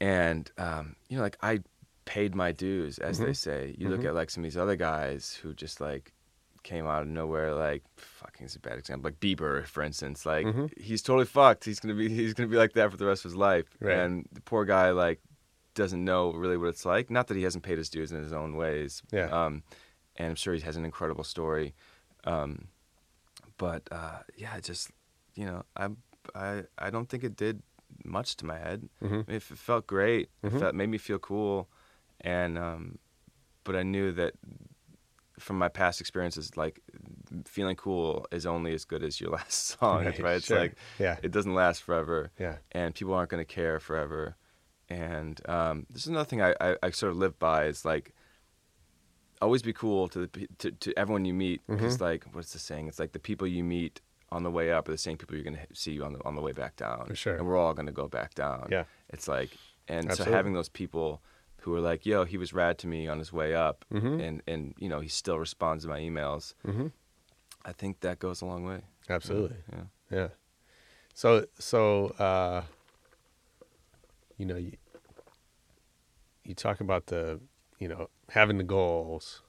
and 0.00 0.50
um, 0.58 0.96
you 1.08 1.16
know 1.16 1.22
like 1.22 1.38
i 1.42 1.60
paid 2.04 2.34
my 2.34 2.52
dues 2.52 2.98
as 2.98 3.16
Mm-hmm. 3.16 3.26
they 3.26 3.32
say 3.32 3.74
you 3.78 3.88
look 3.88 4.04
at 4.04 4.14
like 4.14 4.30
some 4.30 4.42
of 4.42 4.46
these 4.50 4.56
other 4.58 4.76
guys 4.76 5.38
who 5.42 5.54
just 5.54 5.80
like 5.80 6.12
came 6.62 6.86
out 6.86 7.02
of 7.02 7.08
nowhere 7.08 7.54
like 7.54 7.82
fucking 7.96 8.46
is 8.46 8.56
a 8.56 8.58
bad 8.58 8.78
example 8.78 9.08
like 9.10 9.20
bieber 9.20 9.66
for 9.66 9.82
instance 9.82 10.24
like 10.26 10.46
Mm-hmm. 10.46 10.66
he's 10.80 11.02
totally 11.02 11.26
fucked 11.26 11.64
he's 11.64 11.80
gonna 11.80 11.94
be 11.94 12.08
he's 12.20 12.34
gonna 12.34 12.48
be 12.48 12.56
like 12.56 12.72
that 12.74 12.90
for 12.90 12.96
the 12.96 13.06
rest 13.06 13.24
of 13.24 13.30
his 13.30 13.36
life 13.36 13.66
Right. 13.80 13.96
and 13.98 14.26
the 14.32 14.40
poor 14.40 14.64
guy 14.64 14.90
like 14.90 15.20
doesn't 15.74 16.04
know 16.04 16.32
really 16.32 16.56
what 16.56 16.68
it's 16.68 16.84
like 16.86 17.10
not 17.10 17.26
that 17.28 17.36
he 17.36 17.42
hasn't 17.42 17.64
paid 17.64 17.78
his 17.78 17.88
dues 17.90 18.12
in 18.12 18.22
his 18.22 18.32
own 18.32 18.56
ways 18.56 19.02
Yeah. 19.12 19.28
um, 19.28 19.62
and 20.16 20.28
i'm 20.30 20.34
sure 20.36 20.54
he 20.54 20.60
has 20.60 20.76
an 20.76 20.84
incredible 20.84 21.24
story 21.24 21.74
um, 22.24 22.68
but 23.58 23.82
uh, 23.92 24.18
yeah, 24.36 24.58
just 24.60 24.90
you 25.34 25.44
know, 25.46 25.62
I 25.76 25.88
I 26.34 26.62
I 26.78 26.90
don't 26.90 27.08
think 27.08 27.22
it 27.24 27.36
did 27.36 27.62
much 28.04 28.36
to 28.36 28.46
my 28.46 28.58
head. 28.58 28.88
I 29.02 29.06
mean, 29.06 29.24
it 29.28 29.42
felt 29.42 29.86
great. 29.86 30.30
It 30.42 30.50
felt 30.58 30.74
made 30.74 30.88
me 30.88 30.98
feel 30.98 31.18
cool, 31.18 31.68
and 32.24 32.58
um, 32.58 32.98
but 33.62 33.76
I 33.76 33.82
knew 33.84 34.10
that 34.12 34.34
from 35.38 35.58
my 35.58 35.68
past 35.68 36.00
experiences, 36.00 36.56
like 36.56 36.80
feeling 37.44 37.76
cool 37.76 38.26
is 38.32 38.46
only 38.46 38.72
as 38.74 38.84
good 38.84 39.02
as 39.02 39.20
your 39.20 39.30
last 39.38 39.78
song, 39.78 40.04
Right, 40.04 40.18
right? 40.20 40.36
It's 40.36 40.46
sure. 40.46 40.58
like 40.58 40.76
Yeah. 40.98 41.16
it 41.22 41.30
doesn't 41.32 41.54
last 41.54 41.82
forever, 41.82 42.30
Yeah. 42.38 42.56
and 42.72 42.94
people 42.94 43.14
aren't 43.14 43.30
going 43.30 43.44
to 43.44 43.54
care 43.54 43.78
forever. 43.80 44.36
And 44.88 45.40
um, 45.48 45.86
this 45.90 46.02
is 46.02 46.08
another 46.08 46.24
thing 46.28 46.40
I, 46.42 46.54
I, 46.60 46.76
I 46.82 46.90
sort 46.90 47.10
of 47.12 47.18
live 47.18 47.38
by 47.38 47.64
is 47.66 47.84
like 47.84 48.14
always 49.42 49.62
be 49.62 49.72
cool 49.72 50.08
to 50.08 50.20
the 50.26 50.48
to, 50.58 50.70
to 50.70 50.98
everyone 50.98 51.24
you 51.24 51.34
meet 51.34 51.60
Mm-hmm. 51.62 51.74
because 51.76 52.00
like 52.00 52.24
what's 52.32 52.52
the 52.52 52.58
saying? 52.58 52.88
It's 52.88 52.98
like 52.98 53.12
the 53.12 53.18
people 53.18 53.46
you 53.46 53.64
meet 53.64 54.00
on 54.30 54.42
the 54.42 54.50
way 54.50 54.72
up 54.72 54.88
are 54.88 54.92
the 54.92 54.98
same 54.98 55.16
people 55.16 55.34
you're 55.36 55.44
going 55.44 55.56
to 55.56 55.74
see 55.74 55.92
you 55.92 56.04
on 56.04 56.12
the 56.12 56.24
on 56.24 56.34
the 56.34 56.42
way 56.42 56.52
back 56.52 56.76
down. 56.76 57.06
For 57.06 57.14
sure. 57.16 57.36
And 57.36 57.46
we're 57.46 57.56
all 57.56 57.74
going 57.74 57.86
to 57.86 57.92
go 57.92 58.08
back 58.08 58.34
down. 58.34 58.68
Yeah. 58.70 58.84
It's 59.10 59.26
like 59.28 59.50
and 59.88 60.06
Absolutely. 60.10 60.32
so 60.32 60.36
having 60.36 60.52
those 60.54 60.68
people 60.68 61.22
who 61.64 61.74
are 61.74 61.80
like, 61.80 62.04
"Yo, 62.06 62.24
he 62.24 62.36
was 62.38 62.52
rad 62.52 62.78
to 62.78 62.86
me 62.86 63.08
on 63.08 63.18
his 63.18 63.32
way 63.32 63.54
up," 63.54 63.84
Mm-hmm. 63.92 64.20
and 64.20 64.42
and 64.46 64.74
you 64.78 64.88
know 64.88 65.00
he 65.00 65.08
still 65.08 65.38
responds 65.38 65.84
to 65.84 65.90
my 65.90 66.00
emails. 66.00 66.54
Mhm. 66.66 66.92
I 67.64 67.72
think 67.72 68.00
that 68.00 68.18
goes 68.18 68.42
a 68.42 68.46
long 68.46 68.64
way. 68.64 68.82
Absolutely. 69.08 69.56
Yeah. 69.72 69.84
Yeah. 70.10 70.28
So 71.14 71.46
so 71.58 72.08
uh 72.18 72.62
you 74.36 74.46
know 74.46 74.56
you 74.56 74.72
you 76.44 76.54
talk 76.54 76.80
about 76.80 77.06
the 77.06 77.40
you 77.78 77.88
know 77.88 78.08
having 78.30 78.58
the 78.58 78.64
goals, 78.64 79.42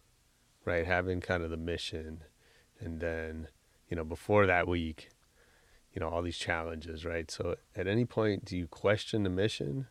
right? 0.63 0.85
Having 0.85 1.21
kind 1.21 1.43
of 1.43 1.49
the 1.49 1.57
mission 1.57 2.23
and 2.79 2.99
then 2.99 3.47
you 3.89 3.95
know 3.97 4.03
before 4.03 4.45
that 4.45 4.67
week 4.67 5.09
you 5.93 5.99
know 5.99 6.09
all 6.09 6.21
these 6.21 6.37
challenges, 6.37 7.05
right? 7.05 7.29
So 7.31 7.55
at 7.75 7.87
any 7.87 8.05
point 8.05 8.45
do 8.45 8.57
you 8.57 8.67
question 8.67 9.23
the 9.23 9.29
mission? 9.29 9.87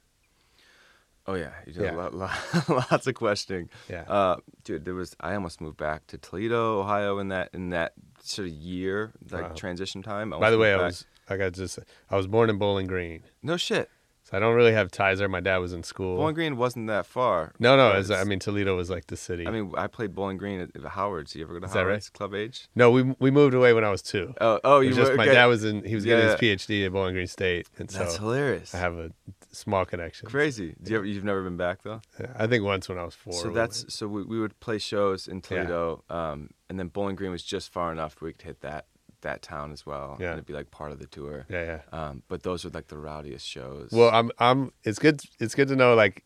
Oh 1.27 1.35
yeah, 1.35 1.53
you 1.67 1.73
did 1.73 1.83
Yeah. 1.85 1.95
a 1.95 1.97
lot, 1.97 2.15
lot, 2.15 2.69
lots 2.91 3.07
of 3.07 3.15
questioning. 3.15 3.71
Yeah. 3.89 4.03
uh, 4.03 4.37
dude, 4.65 4.85
there 4.85 4.95
was 4.95 5.17
I 5.21 5.35
almost 5.35 5.61
moved 5.61 5.77
back 5.79 6.07
to 6.09 6.19
Toledo, 6.19 6.81
Ohio, 6.81 7.19
in 7.19 7.29
that 7.29 7.51
in 7.55 7.71
that 7.71 7.95
sort 8.23 8.49
of 8.49 8.55
year, 8.55 9.13
like 9.31 9.43
Wow. 9.49 9.55
transition 9.55 10.03
time. 10.03 10.31
By 10.31 10.51
the 10.51 10.59
way, 10.59 10.71
moved 10.73 10.81
I 10.81 10.85
back. 10.85 10.87
was 10.89 11.07
I 11.29 11.37
got 11.39 11.53
just 11.53 11.79
I 12.11 12.17
was 12.17 12.27
born 12.27 12.51
in 12.51 12.59
Bowling 12.59 12.87
Green. 12.87 13.23
no 13.43 13.57
shit. 13.57 13.89
So 14.25 14.39
I 14.39 14.41
don't 14.41 14.55
really 14.55 14.73
have 14.73 14.91
ties 14.91 15.19
there. 15.19 15.29
My 15.29 15.41
dad 15.41 15.59
was 15.59 15.75
in 15.75 15.83
school. 15.83 16.17
Bowling 16.17 16.35
Green 16.35 16.57
wasn't 16.57 16.87
that 16.87 17.05
far. 17.05 17.53
no, 17.59 17.77
no, 17.77 18.03
I 18.15 18.25
mean 18.25 18.39
Toledo 18.39 18.75
was 18.75 18.89
like 18.89 19.07
the 19.09 19.19
city. 19.19 19.47
I 19.47 19.51
mean, 19.51 19.73
I 19.77 19.87
played 19.87 20.15
Bowling 20.15 20.39
Green 20.39 20.61
at, 20.61 20.75
at 20.75 20.83
Howard's. 20.93 21.37
You 21.37 21.45
ever 21.45 21.53
go 21.53 21.61
to 21.61 21.67
Is 21.67 21.73
that 21.75 21.81
right? 21.81 21.89
Howard's 21.89 22.09
Club 22.09 22.35
H? 22.35 22.69
no, 22.75 22.91
we 22.91 23.03
we 23.19 23.31
moved 23.31 23.53
away 23.53 23.75
when 23.75 23.85
I 23.85 23.91
was 23.91 24.01
two. 24.01 24.33
Oh, 24.41 24.61
oh, 24.65 24.81
you 24.81 24.95
just 24.95 25.11
were, 25.11 25.17
my 25.19 25.25
okay. 25.25 25.35
dad 25.35 25.47
was 25.47 25.63
in. 25.63 25.85
He 25.85 25.95
was 25.95 26.07
getting 26.07 26.27
his 26.27 26.37
PhD 26.37 26.87
at 26.87 26.93
Bowling 26.93 27.13
Green 27.13 27.27
State, 27.27 27.69
and 27.79 27.91
so 27.91 27.99
That's 27.99 28.17
hilarious. 28.17 28.75
I 28.75 28.79
have 28.79 28.95
a 28.97 29.11
small 29.53 29.85
connection. 29.85 30.29
Crazy. 30.29 30.75
Do 30.83 30.91
you 30.91 30.97
ever, 30.97 31.07
you've 31.07 31.25
never 31.25 31.43
been 31.43 31.59
back 31.59 31.83
though. 31.83 32.01
I 32.35 32.47
think 32.47 32.65
once 32.65 32.89
when 32.89 32.99
I 32.99 33.05
was 33.05 33.15
four. 33.15 33.35
So 33.35 33.51
that's 33.51 33.93
so 33.93 34.09
we, 34.09 34.23
we 34.23 34.41
would 34.41 34.59
play 34.59 34.79
shows 34.79 35.29
in 35.29 35.43
Toledo, 35.43 36.03
um, 36.09 36.49
and 36.71 36.79
then 36.79 36.89
Bowling 36.89 37.17
Green 37.17 37.31
was 37.31 37.43
just 37.43 37.71
far 37.71 37.93
enough 37.93 38.23
we 38.23 38.33
could 38.33 38.43
hit 38.43 38.63
that 38.63 38.87
that 39.25 39.43
town 39.43 39.73
as 39.73 39.85
well, 39.85 40.17
Yeah. 40.19 40.29
and 40.31 40.35
it'd 40.35 40.47
be 40.47 40.55
like 40.55 40.71
part 40.71 40.93
of 40.93 40.99
the 41.01 41.07
tour. 41.07 41.45
yeah, 41.51 41.81
yeah. 41.93 41.99
Um, 42.09 42.23
but 42.29 42.43
those 42.45 42.65
were 42.65 42.71
like 42.71 42.87
the 42.89 42.97
rowdiest 42.99 43.47
shows. 43.47 43.91
Well, 43.93 44.09
I'm 44.11 44.31
I'm. 44.39 44.73
It's 44.85 44.99
good. 44.99 45.21
It's 45.41 45.55
good 45.55 45.69
to 45.69 45.77
know. 45.77 45.95
Like, 45.95 46.25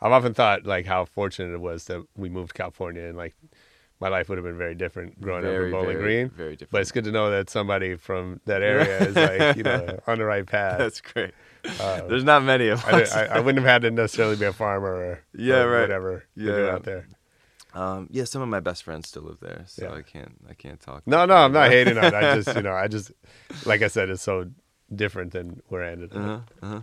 I've 0.00 0.12
often 0.12 0.34
thought 0.34 0.66
like 0.66 0.84
how 0.86 1.04
fortunate 1.06 1.54
it 1.54 1.60
was 1.60 1.84
that 1.84 2.04
we 2.16 2.28
moved 2.28 2.48
to 2.48 2.54
California, 2.54 3.04
and 3.04 3.16
like 3.16 3.34
my 4.00 4.08
life 4.08 4.28
would 4.30 4.38
have 4.38 4.44
been 4.44 4.56
very 4.58 4.74
different 4.74 5.20
growing 5.20 5.44
up 5.44 5.52
in 5.52 5.70
Bowling 5.70 5.98
very, 5.98 6.02
Green. 6.02 6.30
very 6.30 6.52
different. 6.56 6.70
But 6.72 6.80
it's 6.82 6.90
good 6.92 7.04
to 7.04 7.12
know 7.12 7.30
that 7.30 7.50
somebody 7.50 7.96
from 7.96 8.40
that 8.46 8.62
area 8.62 8.98
is 9.08 9.14
like 9.16 9.56
you 9.56 9.62
know 9.62 9.98
on 10.06 10.18
the 10.18 10.24
right 10.24 10.46
path. 10.46 10.78
That's 10.78 11.00
great. 11.00 11.32
There's 11.62 12.24
not 12.24 12.42
many 12.42 12.68
of 12.68 12.82
Uh, 12.86 12.96
I, 12.96 13.02
us. 13.02 13.12
I, 13.14 13.24
I 13.26 13.40
wouldn't 13.40 13.58
have 13.64 13.70
had 13.70 13.82
to 13.82 13.90
necessarily 13.90 14.36
be 14.36 14.46
a 14.46 14.52
farmer 14.52 14.94
or 14.94 15.20
Yeah, 15.34 15.62
or 15.64 15.70
right. 15.72 15.80
whatever 15.82 16.24
yeah. 16.34 16.70
out 16.70 16.84
there. 16.84 17.06
Um, 17.74 18.08
yeah, 18.10 18.24
some 18.24 18.42
of 18.42 18.48
my 18.48 18.60
best 18.60 18.82
friends 18.82 19.08
still 19.08 19.22
live 19.22 19.38
there, 19.40 19.62
so 19.66 19.84
Yeah. 19.84 19.94
I 19.98 20.02
can't 20.02 20.34
I 20.48 20.54
can't 20.54 20.80
talk. 20.80 21.06
No, 21.06 21.24
no. 21.24 21.34
I'm 21.34 21.52
not 21.52 21.70
hating 21.70 21.96
on 21.98 22.04
it. 22.04 22.14
I 22.14 22.34
just, 22.40 22.54
you 22.56 22.62
know, 22.62 22.72
I 22.72 22.88
just, 22.88 23.12
like 23.64 23.82
I 23.82 23.88
said, 23.88 24.10
it's 24.10 24.22
so 24.22 24.50
different 24.94 25.32
than 25.32 25.62
where 25.68 25.84
I 25.84 25.90
ended 25.92 26.12
up. 26.12 26.18
Uh-huh, 26.18 26.40
uh-huh. 26.62 26.82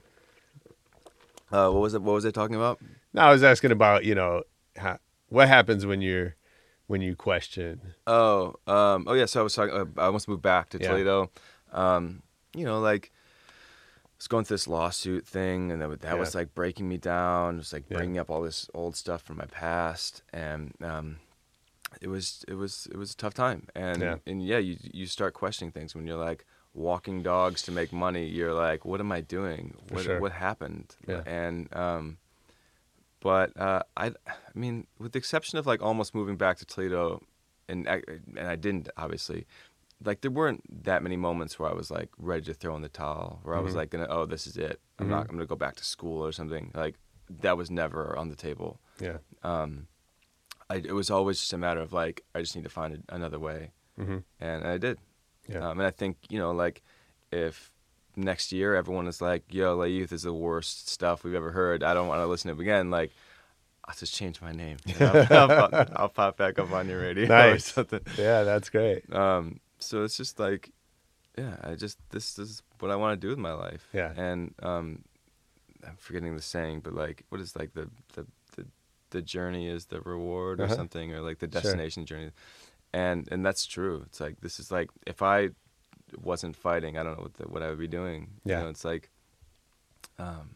Uh, 1.51 1.71
what 1.71 1.81
was 1.81 1.93
it? 1.93 2.01
What 2.01 2.13
was 2.13 2.25
I 2.25 2.31
talking 2.31 2.55
about? 2.55 2.79
No, 3.13 3.21
I 3.21 3.31
was 3.31 3.43
asking 3.43 3.71
about, 3.71 4.03
you 4.05 4.15
know, 4.15 4.43
how, 4.75 4.99
what 5.29 5.47
happens 5.47 5.85
when 5.85 6.01
you're, 6.01 6.35
when 6.87 7.01
you 7.01 7.15
question. 7.15 7.81
Oh, 8.05 8.55
um, 8.67 9.05
oh 9.07 9.13
yeah. 9.13 9.25
So 9.25 9.39
I 9.41 9.43
was 9.43 9.53
talking. 9.53 9.73
Uh, 9.73 9.85
I 9.97 10.05
almost 10.05 10.27
moved 10.27 10.41
back 10.41 10.69
to 10.69 10.79
Yeah. 10.79 10.89
Toledo. 10.89 11.31
Um, 11.71 12.21
you 12.55 12.65
know, 12.65 12.79
like 12.79 13.11
was 14.17 14.27
going 14.27 14.45
through 14.45 14.55
this 14.55 14.67
lawsuit 14.67 15.25
thing, 15.27 15.71
and 15.71 15.81
that, 15.81 15.89
was- 15.89 15.99
that 15.99 16.17
was 16.17 16.35
like 16.35 16.53
breaking 16.55 16.87
me 16.89 16.97
down. 16.97 17.55
It 17.55 17.57
was 17.59 17.73
like 17.73 17.85
Yeah. 17.89 17.97
bringing 17.97 18.17
up 18.17 18.29
all 18.29 18.41
this 18.41 18.69
old 18.73 18.95
stuff 18.95 19.21
from 19.21 19.37
my 19.37 19.45
past, 19.45 20.23
and 20.33 20.73
um, 20.81 21.17
it 22.01 22.07
was 22.07 22.43
it 22.47 22.55
was 22.55 22.87
it 22.91 22.97
was 22.97 23.11
a 23.13 23.15
tough 23.17 23.33
time. 23.33 23.67
And 23.75 24.01
Yeah. 24.01 24.15
and 24.25 24.45
yeah, 24.45 24.57
you 24.57 24.77
you 24.81 25.05
start 25.05 25.33
questioning 25.33 25.71
things 25.71 25.93
when 25.95 26.07
you're 26.07 26.17
like 26.17 26.45
walking 26.73 27.23
dogs 27.23 27.61
to 27.63 27.71
make 27.71 27.91
money. 27.91 28.25
You're 28.27 28.53
like, 28.53 28.85
what 28.85 28.99
am 28.99 29.11
I 29.11 29.21
doing? 29.21 29.75
For 29.87 29.95
What 29.95 30.03
sure. 30.03 30.19
what 30.19 30.31
happened? 30.33 30.95
Yeah. 31.07 31.21
And 31.25 31.75
um, 31.75 32.17
but 33.19 33.55
uh, 33.59 33.83
I, 33.95 34.07
I 34.07 34.33
mean, 34.53 34.87
with 34.99 35.11
the 35.13 35.17
exception 35.19 35.57
of 35.59 35.65
like 35.65 35.81
almost 35.81 36.13
moving 36.13 36.35
back 36.37 36.57
to 36.57 36.65
Toledo, 36.65 37.23
and 37.67 37.87
I, 37.89 38.01
and 38.35 38.47
I 38.47 38.55
didn't 38.55 38.89
obviously, 38.95 39.45
like 40.03 40.21
there 40.21 40.31
weren't 40.31 40.61
that 40.85 41.01
many 41.03 41.17
moments 41.17 41.57
where 41.57 41.69
I 41.69 41.73
was 41.73 41.89
like 41.89 42.09
ready 42.17 42.43
to 42.45 42.53
throw 42.53 42.75
in 42.75 42.81
the 42.81 42.89
towel, 42.89 43.39
where 43.43 43.55
I 43.55 43.59
was 43.59 43.73
like, 43.75 43.89
gonna, 43.89 44.07
oh, 44.09 44.25
this 44.25 44.45
is 44.47 44.57
it. 44.57 44.79
I'm 44.99 45.09
not. 45.09 45.21
I'm 45.29 45.35
gonna 45.35 45.45
go 45.45 45.55
back 45.55 45.75
to 45.77 45.83
school 45.83 46.23
or 46.25 46.31
something. 46.31 46.71
Like 46.75 46.95
that 47.41 47.57
was 47.57 47.69
never 47.71 48.15
on 48.17 48.29
the 48.29 48.35
table. 48.35 48.79
Yeah. 48.99 49.17
Um, 49.43 49.87
I, 50.69 50.75
it 50.77 50.93
was 50.93 51.09
always 51.09 51.39
just 51.39 51.53
a 51.53 51.57
matter 51.57 51.79
of 51.81 51.93
like 51.93 52.23
I 52.35 52.41
just 52.41 52.55
need 52.55 52.63
to 52.63 52.69
find 52.69 53.03
a, 53.09 53.15
another 53.15 53.39
way, 53.39 53.71
Mhm. 53.99 54.23
and 54.39 54.63
I 54.67 54.77
did. 54.77 54.97
Yeah. 55.49 55.67
Um, 55.69 55.79
and 55.79 55.87
I 55.87 55.91
think 55.91 56.17
you 56.29 56.37
know, 56.39 56.51
like 56.51 56.81
if 57.31 57.71
next 58.15 58.51
year 58.51 58.75
everyone 58.75 59.07
is 59.07 59.21
like, 59.21 59.43
"Yo, 59.49 59.75
Le 59.77 59.87
Youth 59.87 60.11
is 60.11 60.23
the 60.23 60.33
worst 60.33 60.89
stuff 60.89 61.23
we've 61.23 61.33
ever 61.35 61.51
heard. 61.51 61.83
I 61.83 61.93
don't 61.93 62.07
want 62.07 62.19
to 62.21 62.27
listen 62.27 62.49
to 62.53 62.59
it 62.59 62.61
again." 62.61 62.89
Like, 62.91 63.11
I'll 63.85 63.95
just 63.95 64.13
change 64.13 64.41
my 64.41 64.51
name. 64.51 64.77
I'll, 64.99 65.47
pop, 65.47 65.89
I'll 65.95 66.09
pop 66.09 66.37
back 66.37 66.59
up 66.59 66.71
on 66.71 66.89
your 66.89 66.99
radio 67.01 67.25
or 67.25 67.27
Nice. 67.29 67.71
something. 67.73 68.01
Yeah, 68.17 68.43
that's 68.43 68.69
great. 68.69 69.11
Um, 69.13 69.59
so 69.79 70.03
it's 70.03 70.17
just 70.17 70.39
like, 70.39 70.71
yeah, 71.37 71.57
I 71.63 71.75
just 71.75 71.97
this 72.09 72.39
is 72.39 72.61
what 72.79 72.91
I 72.91 72.95
want 72.95 73.19
to 73.19 73.25
do 73.27 73.29
with 73.29 73.37
my 73.39 73.53
life. 73.53 73.87
Yeah. 73.93 74.11
And 74.15 74.53
um, 74.63 75.03
I'm 75.85 75.95
forgetting 75.97 76.35
the 76.35 76.41
saying, 76.41 76.81
but 76.81 76.93
like, 76.93 77.23
what 77.29 77.41
is 77.41 77.55
like 77.55 77.73
the 77.73 77.89
the 78.13 78.25
the, 78.55 78.65
the 79.11 79.21
journey 79.21 79.67
is 79.69 79.85
the 79.85 80.01
reward 80.01 80.59
or 80.59 80.63
Uh-huh. 80.65 80.75
something, 80.75 81.13
or 81.13 81.21
like 81.21 81.39
the 81.39 81.47
Sure. 81.51 81.61
destination 81.61 82.05
journey, 82.05 82.31
and 82.93 83.27
and 83.31 83.45
that's 83.45 83.65
true. 83.65 84.03
It's 84.07 84.19
like 84.19 84.41
this 84.41 84.59
is 84.59 84.71
like 84.71 84.89
if 85.05 85.21
I 85.21 85.49
wasn't 86.21 86.55
fighting, 86.55 86.97
I 86.97 87.03
don't 87.03 87.17
know 87.17 87.23
what 87.23 87.33
the, 87.35 87.43
what 87.47 87.61
I 87.61 87.69
would 87.69 87.79
be 87.79 87.87
doing. 87.87 88.39
Yeah. 88.45 88.57
You 88.57 88.63
know, 88.63 88.69
it's 88.69 88.85
like, 88.85 89.09
um, 90.19 90.55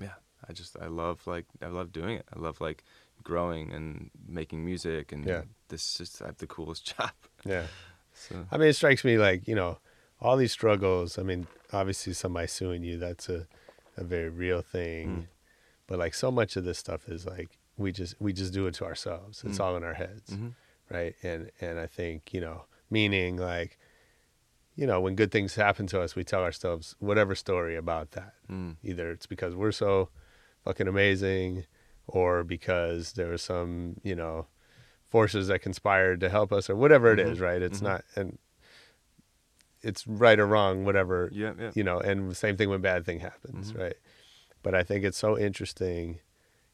yeah, 0.00 0.14
I 0.48 0.52
just 0.52 0.76
I 0.80 0.86
love 0.86 1.26
like 1.26 1.46
I 1.62 1.66
love 1.68 1.92
doing 1.92 2.16
it. 2.18 2.26
I 2.34 2.38
love 2.38 2.60
like 2.60 2.84
growing 3.22 3.72
and 3.72 4.10
making 4.28 4.64
music, 4.64 5.12
and 5.12 5.24
Yeah. 5.26 5.42
this 5.68 5.82
is 5.92 5.98
just 5.98 6.22
I 6.22 6.26
have 6.26 6.38
the 6.38 6.46
coolest 6.46 6.84
job. 6.96 7.12
Yeah. 7.44 7.66
So. 8.16 8.46
I 8.50 8.56
mean, 8.58 8.68
it 8.68 8.74
strikes 8.74 9.04
me 9.04 9.18
like, 9.18 9.46
you 9.46 9.54
know, 9.54 9.78
all 10.20 10.36
these 10.36 10.52
struggles. 10.52 11.18
I 11.18 11.22
mean, 11.22 11.46
obviously, 11.72 12.12
somebody 12.14 12.46
suing 12.48 12.82
you, 12.82 12.98
that's 12.98 13.28
a, 13.28 13.46
a 13.96 14.04
very 14.04 14.30
real 14.30 14.62
thing. 14.62 15.08
Mm. 15.08 15.26
But 15.86 15.98
like, 15.98 16.14
so 16.14 16.30
much 16.30 16.56
of 16.56 16.64
this 16.64 16.78
stuff 16.78 17.08
is 17.08 17.26
like, 17.26 17.58
we 17.76 17.92
just 17.92 18.14
we 18.20 18.32
just 18.32 18.52
do 18.54 18.66
it 18.66 18.74
to 18.74 18.84
ourselves. 18.84 19.42
It's 19.44 19.58
Mm. 19.58 19.64
all 19.64 19.76
in 19.76 19.84
our 19.84 19.94
heads, 19.94 20.30
Mhm. 20.30 20.54
right? 20.90 21.14
And 21.22 21.50
and 21.60 21.78
I 21.78 21.86
think 21.86 22.32
you 22.32 22.40
know, 22.40 22.64
meaning 22.90 23.36
like, 23.36 23.78
you 24.74 24.86
know, 24.86 25.00
when 25.00 25.14
good 25.14 25.30
things 25.30 25.54
happen 25.54 25.86
to 25.88 26.00
us, 26.00 26.16
we 26.16 26.24
tell 26.24 26.42
ourselves 26.42 26.94
whatever 26.98 27.34
story 27.34 27.76
about 27.76 28.12
that. 28.12 28.32
Mm. 28.50 28.76
Either 28.82 29.10
it's 29.10 29.26
because 29.26 29.54
we're 29.54 29.72
so 29.72 30.08
fucking 30.64 30.88
amazing, 30.88 31.66
or 32.06 32.42
because 32.44 33.12
there 33.12 33.28
was 33.28 33.42
some 33.42 33.96
you 34.02 34.14
know 34.16 34.46
forces 35.08 35.48
that 35.48 35.60
conspired 35.62 36.20
to 36.20 36.28
help 36.28 36.52
us, 36.52 36.68
or 36.70 36.76
whatever 36.76 37.12
it 37.12 37.18
is, 37.20 37.38
Mhm. 37.38 37.42
right? 37.42 37.62
It's 37.62 37.78
Mhm. 37.80 37.82
not 37.84 38.04
and 38.16 38.38
it's 39.82 40.06
right 40.06 40.38
or 40.38 40.46
wrong, 40.46 40.84
whatever 40.84 41.28
Yeah, 41.32 41.52
yeah. 41.58 41.70
you 41.74 41.84
know. 41.84 42.00
And 42.00 42.30
the 42.30 42.34
same 42.34 42.56
thing 42.56 42.68
when 42.68 42.80
bad 42.80 43.04
thing 43.04 43.20
happens, 43.20 43.72
Mhm. 43.72 43.78
right? 43.78 43.96
But 44.62 44.74
I 44.74 44.82
think 44.82 45.04
it's 45.04 45.18
so 45.18 45.38
interesting, 45.38 46.18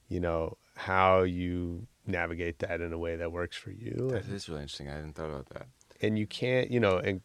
you 0.09 0.21
know, 0.21 0.57
how 0.75 1.23
you 1.23 1.87
navigate 2.07 2.59
that 2.61 2.81
in 2.81 2.93
a 2.93 2.99
way 2.99 3.17
that 3.17 3.31
works 3.31 3.57
for 3.57 3.71
you. 3.71 4.09
That 4.11 4.25
and- 4.25 4.35
is 4.35 4.49
really 4.49 4.63
interesting. 4.63 4.89
I 4.89 4.95
hadn't 4.95 5.13
thought 5.15 5.31
about 5.31 5.49
that. 5.51 5.67
and 6.01 6.19
you 6.19 6.27
can't 6.27 6.69
you 6.69 6.81
know 6.81 6.97
and 6.99 7.21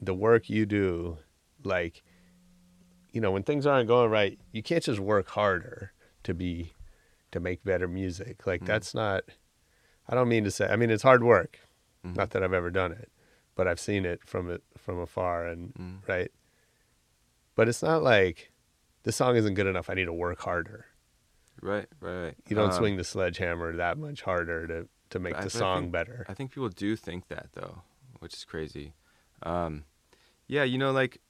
the 0.00 0.14
work 0.14 0.48
you 0.48 0.64
do 0.64 1.18
like 1.64 2.02
you 3.12 3.20
know 3.20 3.30
when 3.30 3.42
things 3.42 3.66
aren't 3.66 3.88
going 3.88 4.10
right 4.10 4.38
you 4.52 4.62
can't 4.62 4.82
just 4.84 4.98
work 4.98 5.28
harder 5.28 5.92
to 6.22 6.32
be 6.32 6.72
to 7.30 7.38
make 7.40 7.62
better 7.62 7.86
music 7.86 8.46
like 8.46 8.62
Mm. 8.62 8.66
that's 8.66 8.94
not 8.94 9.24
i 10.10 10.14
don't 10.14 10.28
mean 10.28 10.44
to 10.44 10.50
say 10.50 10.66
i 10.68 10.76
mean 10.76 10.90
it's 10.90 11.02
hard 11.02 11.22
work 11.24 11.58
Mhm. 12.04 12.16
not 12.16 12.30
that 12.30 12.42
i've 12.42 12.52
ever 12.52 12.70
done 12.70 12.92
it 12.92 13.10
but 13.54 13.66
i've 13.66 13.80
seen 13.80 14.04
it 14.04 14.20
from 14.26 14.50
it 14.50 14.62
from 14.76 14.98
afar 14.98 15.46
and 15.46 15.72
Mm. 15.74 16.06
right 16.08 16.30
but 17.54 17.68
it's 17.68 17.82
not 17.82 18.02
like 18.02 18.52
this 19.04 19.16
song 19.16 19.36
isn't 19.36 19.54
good 19.54 19.66
enough 19.66 19.88
i 19.90 19.94
need 19.94 20.04
to 20.06 20.12
work 20.12 20.40
harder 20.40 20.84
Right, 21.62 21.86
right, 22.00 22.22
right. 22.24 22.36
you 22.48 22.56
don't 22.56 22.70
Um, 22.70 22.76
swing 22.78 22.96
the 22.96 23.04
sledgehammer 23.04 23.76
that 23.76 23.98
much 23.98 24.22
harder 24.22 24.66
to 24.66 24.88
to 25.10 25.18
make 25.18 25.34
the 25.36 25.42
I 25.44 25.48
song 25.48 25.82
think- 25.82 25.92
better 25.92 26.24
I 26.28 26.34
think 26.34 26.52
people 26.52 26.68
do 26.70 26.96
think 26.96 27.28
that 27.28 27.48
though, 27.52 27.82
which 28.20 28.32
is 28.32 28.44
crazy. 28.44 28.94
Um, 29.42 29.84
yeah, 30.46 30.62
you 30.62 30.78
know, 30.78 30.90
like 30.92 31.20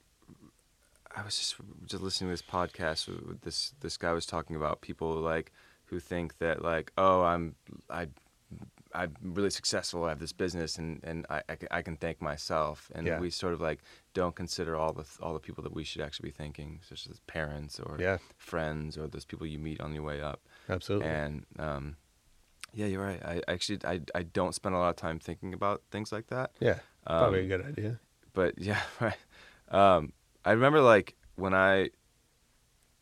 I 1.16 1.22
was 1.24 1.36
just 1.38 1.56
just 1.86 2.02
listening 2.02 2.28
to 2.28 2.32
this 2.34 2.42
podcast 2.42 3.40
this 3.42 3.74
this 3.80 3.96
guy 3.96 4.12
was 4.12 4.26
talking 4.26 4.54
about 4.54 4.82
people 4.82 5.14
like 5.16 5.50
who 5.86 5.98
think 5.98 6.38
that 6.38 6.62
like 6.62 6.92
oh 6.96 7.22
I'm 7.22 7.56
I 7.88 8.06
I'm 8.94 9.14
really 9.22 9.50
successful. 9.50 10.04
I 10.04 10.08
have 10.10 10.18
this 10.18 10.32
business 10.32 10.78
and 10.78 11.00
and 11.04 11.26
I 11.30 11.42
I 11.48 11.56
can, 11.56 11.68
I 11.70 11.82
can 11.82 11.96
thank 11.96 12.20
myself. 12.20 12.90
And 12.94 13.06
Yeah. 13.06 13.20
we 13.20 13.30
sort 13.30 13.54
of 13.54 13.60
like 13.60 13.80
don't 14.14 14.34
consider 14.34 14.76
all 14.76 14.92
the 14.92 15.04
all 15.22 15.32
the 15.34 15.40
people 15.40 15.62
that 15.64 15.72
we 15.74 15.84
should 15.84 16.02
actually 16.02 16.28
be 16.30 16.36
thanking, 16.36 16.80
such 16.88 17.06
as 17.08 17.20
parents 17.20 17.78
or 17.80 17.96
Yeah. 17.98 18.18
friends 18.36 18.96
or 18.98 19.06
those 19.08 19.24
people 19.24 19.46
you 19.46 19.58
meet 19.58 19.80
on 19.80 19.94
your 19.94 20.02
way 20.04 20.20
up. 20.20 20.40
absolutely 20.68 21.08
And 21.10 21.46
um, 21.58 21.96
yeah, 22.72 22.86
you're 22.86 23.02
right. 23.04 23.22
I 23.24 23.42
actually 23.48 23.78
I 23.84 24.00
I 24.14 24.22
don't 24.22 24.54
spend 24.54 24.74
a 24.74 24.78
lot 24.78 24.90
of 24.90 24.96
time 24.96 25.18
thinking 25.18 25.54
about 25.54 25.82
things 25.90 26.12
like 26.12 26.26
that. 26.28 26.50
yeah 26.60 26.78
probably 27.06 27.40
Um, 27.40 27.44
a 27.46 27.48
good 27.48 27.66
idea 27.66 28.00
But 28.32 28.54
yeah, 28.68 28.82
right. 29.00 29.16
Um, 29.68 30.12
I 30.44 30.52
remember 30.52 30.80
like 30.80 31.14
when 31.36 31.54
I 31.54 31.90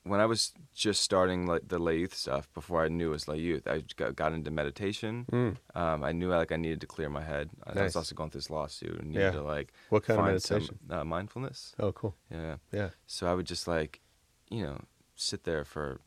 when 0.04 0.20
I 0.20 0.26
was 0.26 0.52
just 0.74 1.02
starting 1.02 1.46
like 1.46 1.68
the 1.68 1.78
Le 1.78 1.92
Youth 1.92 2.14
stuff 2.14 2.48
before 2.54 2.82
I 2.84 2.88
knew 2.88 3.08
it 3.08 3.12
was 3.12 3.28
Le 3.28 3.36
Youth, 3.36 3.66
I 3.66 3.82
got, 3.96 4.16
got 4.16 4.32
into 4.32 4.50
meditation. 4.50 5.26
Mm. 5.30 5.56
Um, 5.74 6.02
I 6.04 6.12
knew 6.12 6.28
like 6.30 6.50
I 6.52 6.56
needed 6.56 6.80
to 6.80 6.86
clear 6.86 7.08
my 7.10 7.22
head. 7.22 7.50
I 7.66 7.74
Nice. 7.74 7.84
was 7.84 7.96
also 7.96 8.14
going 8.14 8.30
through 8.30 8.40
this 8.40 8.50
lawsuit 8.50 8.98
and 9.00 9.08
needed 9.10 9.20
Yeah. 9.20 9.30
to 9.32 9.42
like 9.42 9.72
What 9.90 10.04
kind 10.04 10.18
of 10.20 10.24
find 10.26 10.42
some, 10.42 10.54
meditation? 10.56 10.78
uh, 10.90 11.04
mindfulness. 11.04 11.74
oh 11.78 11.92
cool 11.92 12.14
Yeah. 12.30 12.56
yeah 12.72 12.90
So 13.06 13.26
I 13.26 13.34
would 13.34 13.46
just 13.46 13.68
like, 13.68 14.00
you 14.50 14.62
know, 14.62 14.80
sit 15.14 15.44
there 15.44 15.64
for 15.64 16.00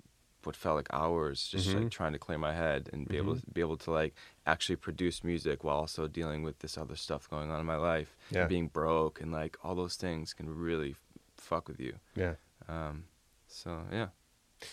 what 0.43 0.55
felt 0.55 0.75
like 0.77 0.87
hours, 0.91 1.47
just 1.49 1.69
Mhm. 1.69 1.83
like 1.83 1.91
trying 1.91 2.13
to 2.13 2.17
clear 2.19 2.39
my 2.39 2.53
head 2.55 2.89
and 2.91 3.07
be 3.07 3.17
able 3.17 3.35
to 3.35 3.45
be 3.53 3.61
able 3.61 3.77
to 3.77 3.91
like 3.91 4.15
actually 4.47 4.77
produce 4.77 5.23
music 5.23 5.63
while 5.63 5.75
also 5.77 6.07
dealing 6.07 6.41
with 6.41 6.57
this 6.59 6.75
other 6.79 6.95
stuff 6.95 7.29
going 7.29 7.51
on 7.51 7.59
in 7.59 7.65
my 7.67 7.75
life, 7.75 8.15
Yeah. 8.31 8.47
being 8.47 8.67
broke 8.67 9.21
and 9.21 9.31
like 9.31 9.57
all 9.63 9.75
those 9.75 9.95
things 9.95 10.33
can 10.33 10.49
really 10.49 10.95
fuck 11.37 11.67
with 11.67 11.79
you. 11.79 11.99
yeah 12.15 12.35
Um, 12.67 13.03
so 13.51 13.81
yeah, 13.91 14.07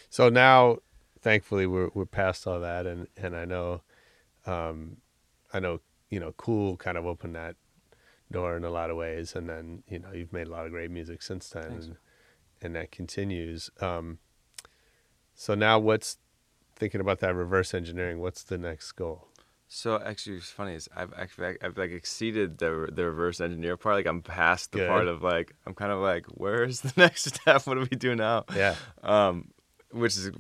So 0.09 0.29
now, 0.29 0.79
thankfully, 1.21 1.67
we're 1.67 1.91
we're 1.95 2.07
past 2.07 2.47
all 2.47 2.61
that, 2.61 2.87
and 2.87 3.09
and 3.17 3.37
I 3.37 3.45
know, 3.45 3.83
um, 4.47 4.99
I 5.53 5.61
know 5.61 5.81
you 6.11 6.21
know, 6.21 6.33
cool 6.37 6.77
kind 6.77 6.97
of 6.97 7.05
opened 7.07 7.35
that 7.35 7.57
door 8.31 8.57
in 8.57 8.65
a 8.65 8.71
lot 8.71 8.91
of 8.91 8.97
ways, 8.97 9.35
and 9.35 9.49
then 9.49 9.83
you 9.89 9.99
know 9.99 10.13
you've 10.13 10.33
made 10.33 10.47
a 10.47 10.51
lot 10.51 10.65
of 10.67 10.73
great 10.73 10.91
music 10.91 11.23
since 11.23 11.49
then, 11.51 11.63
Thanks. 11.71 11.87
and, 11.87 11.97
and 12.63 12.77
that 12.77 12.91
continues. 12.91 13.71
Um, 13.81 14.19
so 15.35 15.55
now, 15.55 15.79
what's 15.79 16.19
thinking 16.75 17.01
about 17.01 17.21
that 17.21 17.35
reverse 17.35 17.75
engineering? 17.75 18.21
What's 18.21 18.43
the 18.43 18.59
next 18.59 18.93
goal? 18.93 19.29
So 19.71 20.01
actually, 20.03 20.37
what's 20.37 20.51
funny 20.51 20.75
is 20.75 20.89
I've 20.97 21.13
actually 21.15 21.57
I've 21.63 21.77
like 21.77 21.91
exceeded 21.91 22.57
the 22.59 22.89
the 22.91 23.05
reverse 23.05 23.41
engineer 23.41 23.77
part. 23.77 23.97
Like 23.97 24.07
I'm 24.07 24.23
past 24.23 24.73
the 24.73 24.79
Good. 24.79 24.89
part 24.89 25.09
of 25.09 25.23
like 25.23 25.55
I'm 25.67 25.75
kind 25.75 25.93
of 25.93 25.99
like 26.01 26.25
where's 26.29 26.81
the 26.81 26.93
next 27.05 27.25
step? 27.35 27.67
What 27.67 27.75
do 27.75 27.81
we 27.81 27.97
do 27.97 28.15
now? 28.17 28.45
Yeah. 28.57 28.77
Um, 29.03 29.51
which 29.93 30.17
is 30.17 30.31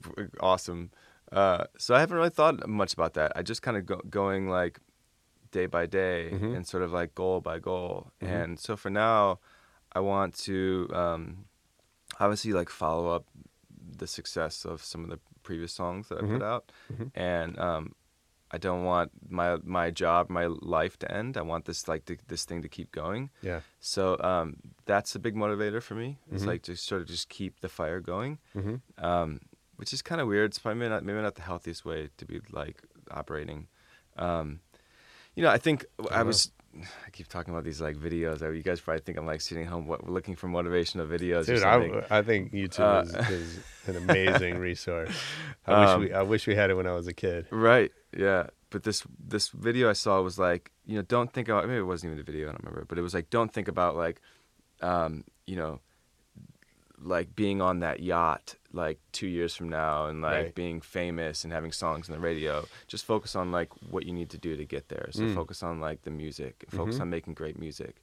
awesome. 0.41 0.91
Uh, 1.31 1.65
so 1.77 1.95
I 1.95 2.01
haven't 2.01 2.17
really 2.17 2.31
thought 2.31 2.67
much 2.67 2.95
about 2.95 3.15
that. 3.15 3.33
I 3.37 3.43
just 3.43 3.61
kind 3.61 3.77
of 3.77 3.85
go, 3.85 4.01
going 4.09 4.49
like 4.49 4.81
day 5.51 5.67
by 5.67 5.85
day 5.87 6.31
Mhm. 6.33 6.57
and 6.57 6.67
sort 6.67 6.83
of 6.83 6.93
like 6.93 7.15
goal 7.15 7.41
by 7.43 7.59
goal. 7.59 8.11
Mhm. 8.23 8.29
And 8.43 8.59
so 8.59 8.77
for 8.77 8.89
now, 8.91 9.41
I 9.93 10.01
want 10.01 10.35
to 10.49 10.89
um, 10.95 11.45
obviously 12.19 12.53
like 12.55 12.71
follow 12.71 13.09
up 13.15 13.27
the 13.99 14.07
success 14.07 14.65
of 14.65 14.83
some 14.83 15.05
of 15.05 15.11
the 15.11 15.19
previous 15.43 15.73
songs 15.73 16.09
that 16.09 16.19
I 16.19 16.23
Mhm. 16.23 16.33
put 16.35 16.43
out, 16.43 16.73
Mhm. 16.93 17.11
and 17.15 17.59
um, 17.59 17.95
I 18.51 18.59
don't 18.59 18.85
want 18.85 19.11
my 19.29 19.57
my 19.63 19.91
job, 19.91 20.31
my 20.31 20.47
life 20.47 20.99
to 21.01 21.07
end. 21.13 21.37
I 21.37 21.43
want 21.43 21.65
this 21.67 21.87
like 21.89 22.05
this 22.29 22.45
thing 22.45 22.63
to 22.63 22.69
keep 22.69 22.91
going. 22.93 23.31
Yeah. 23.43 23.61
So 23.81 24.19
um, 24.21 24.57
that's 24.87 25.15
a 25.15 25.19
big 25.19 25.35
motivator 25.35 25.83
for 25.83 25.95
me. 25.95 26.19
It's 26.33 26.45
Mhm. 26.45 26.47
like 26.53 26.63
to 26.63 26.75
sort 26.77 27.03
of 27.03 27.09
just 27.09 27.29
keep 27.29 27.61
the 27.61 27.69
fire 27.69 28.01
going, 28.01 28.39
hmm 28.55 28.77
um, 28.99 29.41
which 29.77 29.93
is 29.93 30.01
kind 30.03 30.21
of 30.21 30.27
weird. 30.29 30.51
It's 30.51 30.59
probably 30.59 30.89
not 30.89 31.05
maybe 31.05 31.21
not 31.21 31.35
the 31.35 31.43
healthiest 31.43 31.85
way 31.85 32.09
to 32.17 32.25
be 32.25 32.41
like 32.51 32.83
operating. 33.11 33.69
Um, 34.17 34.61
you 35.35 35.43
know, 35.45 35.51
I 35.51 35.59
think 35.59 35.85
I 36.11 36.19
know. 36.21 36.27
was. 36.27 36.51
I 37.07 37.11
keep 37.11 37.29
talking 37.29 37.53
about 37.53 37.65
these 37.65 37.81
like 37.81 37.97
videos. 37.97 38.41
You 38.55 38.63
guys 38.63 38.81
probably 38.81 39.01
think 39.01 39.19
I'm 39.19 39.27
like 39.27 39.41
sitting 39.41 39.67
home 39.67 39.87
what, 39.87 40.09
looking 40.09 40.37
for 40.37 40.49
motivational 40.49 41.07
videos. 41.09 41.49
or 41.49 41.55
Dude. 41.55 41.63
I, 42.11 42.19
I 42.19 42.23
think 42.23 42.53
YouTube 42.53 42.81
Uh, 42.81 43.23
is, 43.31 43.31
is 43.31 43.61
an 43.87 43.97
amazing 43.97 44.59
resource. 44.69 45.11
I 45.67 45.81
wish 45.81 45.89
Um, 45.91 46.01
we 46.01 46.13
I 46.13 46.23
wish 46.23 46.47
we 46.47 46.55
had 46.55 46.71
it 46.71 46.75
when 46.75 46.87
I 46.87 46.93
was 46.93 47.07
a 47.07 47.13
kid. 47.13 47.47
Right. 47.51 47.93
Yeah. 48.17 48.49
But 48.71 48.83
this 48.83 49.03
this 49.19 49.49
video 49.49 49.89
I 49.89 49.95
saw 49.95 50.21
was 50.21 50.39
like, 50.39 50.71
you 50.87 50.97
know, 50.97 51.03
don't 51.03 51.33
think 51.33 51.49
about 51.49 51.67
maybe 51.67 51.79
it 51.79 51.83
wasn't 51.83 52.11
even 52.13 52.21
a 52.21 52.23
video, 52.25 52.49
I 52.49 52.53
don't 52.53 52.65
remember, 52.65 52.85
but 52.87 52.99
it 52.99 53.03
was 53.03 53.15
like 53.15 53.31
don't 53.31 53.53
think 53.53 53.69
about 53.69 53.97
like 53.97 54.21
um, 54.81 55.25
you 55.47 55.57
know, 55.57 55.81
like 57.01 57.35
being 57.35 57.61
on 57.63 57.81
that 57.81 58.01
yacht 58.01 58.57
like 58.73 58.99
two 59.13 59.27
years 59.27 59.55
from 59.57 59.69
now 59.69 60.07
and 60.07 60.21
like 60.21 60.33
Right. 60.35 60.55
being 60.55 60.81
famous 60.81 61.45
and 61.45 61.53
having 61.53 61.73
songs 61.73 62.09
on 62.09 62.15
the 62.15 62.21
radio. 62.21 62.67
Just 62.87 63.05
focus 63.07 63.35
on 63.35 63.51
like 63.51 63.71
what 63.91 64.05
you 64.05 64.13
need 64.13 64.31
to 64.31 64.39
do 64.39 64.57
to 64.57 64.65
get 64.65 64.89
there. 64.89 65.09
Mm. 65.11 65.15
So 65.15 65.35
focus 65.35 65.63
on 65.63 65.81
like 65.81 66.03
the 66.03 66.11
music. 66.11 66.65
Focus 66.69 66.97
Mm-hmm. 66.97 67.03
on 67.03 67.11
making 67.11 67.35
great 67.35 67.59
music. 67.59 67.97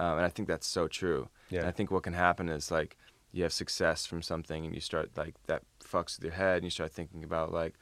Um, 0.00 0.16
and 0.18 0.26
I 0.26 0.28
think 0.28 0.48
that's 0.48 0.66
so 0.66 0.88
true. 0.88 1.28
Yeah. 1.50 1.60
And 1.60 1.68
I 1.68 1.72
think 1.72 1.90
what 1.90 2.02
can 2.02 2.14
happen 2.14 2.48
is 2.48 2.70
like 2.70 2.96
you 3.32 3.42
have 3.44 3.52
success 3.52 4.06
from 4.06 4.22
something 4.22 4.64
and 4.64 4.74
you 4.74 4.80
start 4.80 5.10
like 5.16 5.34
that 5.46 5.62
fucks 5.84 6.16
with 6.16 6.24
your 6.24 6.32
head 6.34 6.56
and 6.56 6.64
you 6.64 6.70
start 6.70 6.90
thinking 6.92 7.22
about 7.24 7.52
like, 7.52 7.74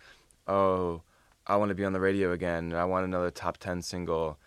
oh, 0.46 1.02
I 1.46 1.56
want 1.56 1.68
to 1.70 1.74
be 1.74 1.84
on 1.84 1.92
the 1.92 2.00
radio 2.00 2.32
again. 2.32 2.64
and 2.72 2.76
I 2.76 2.84
want 2.84 3.04
another 3.06 3.30
top 3.30 3.56
ten 3.58 3.80
single, 3.82 4.38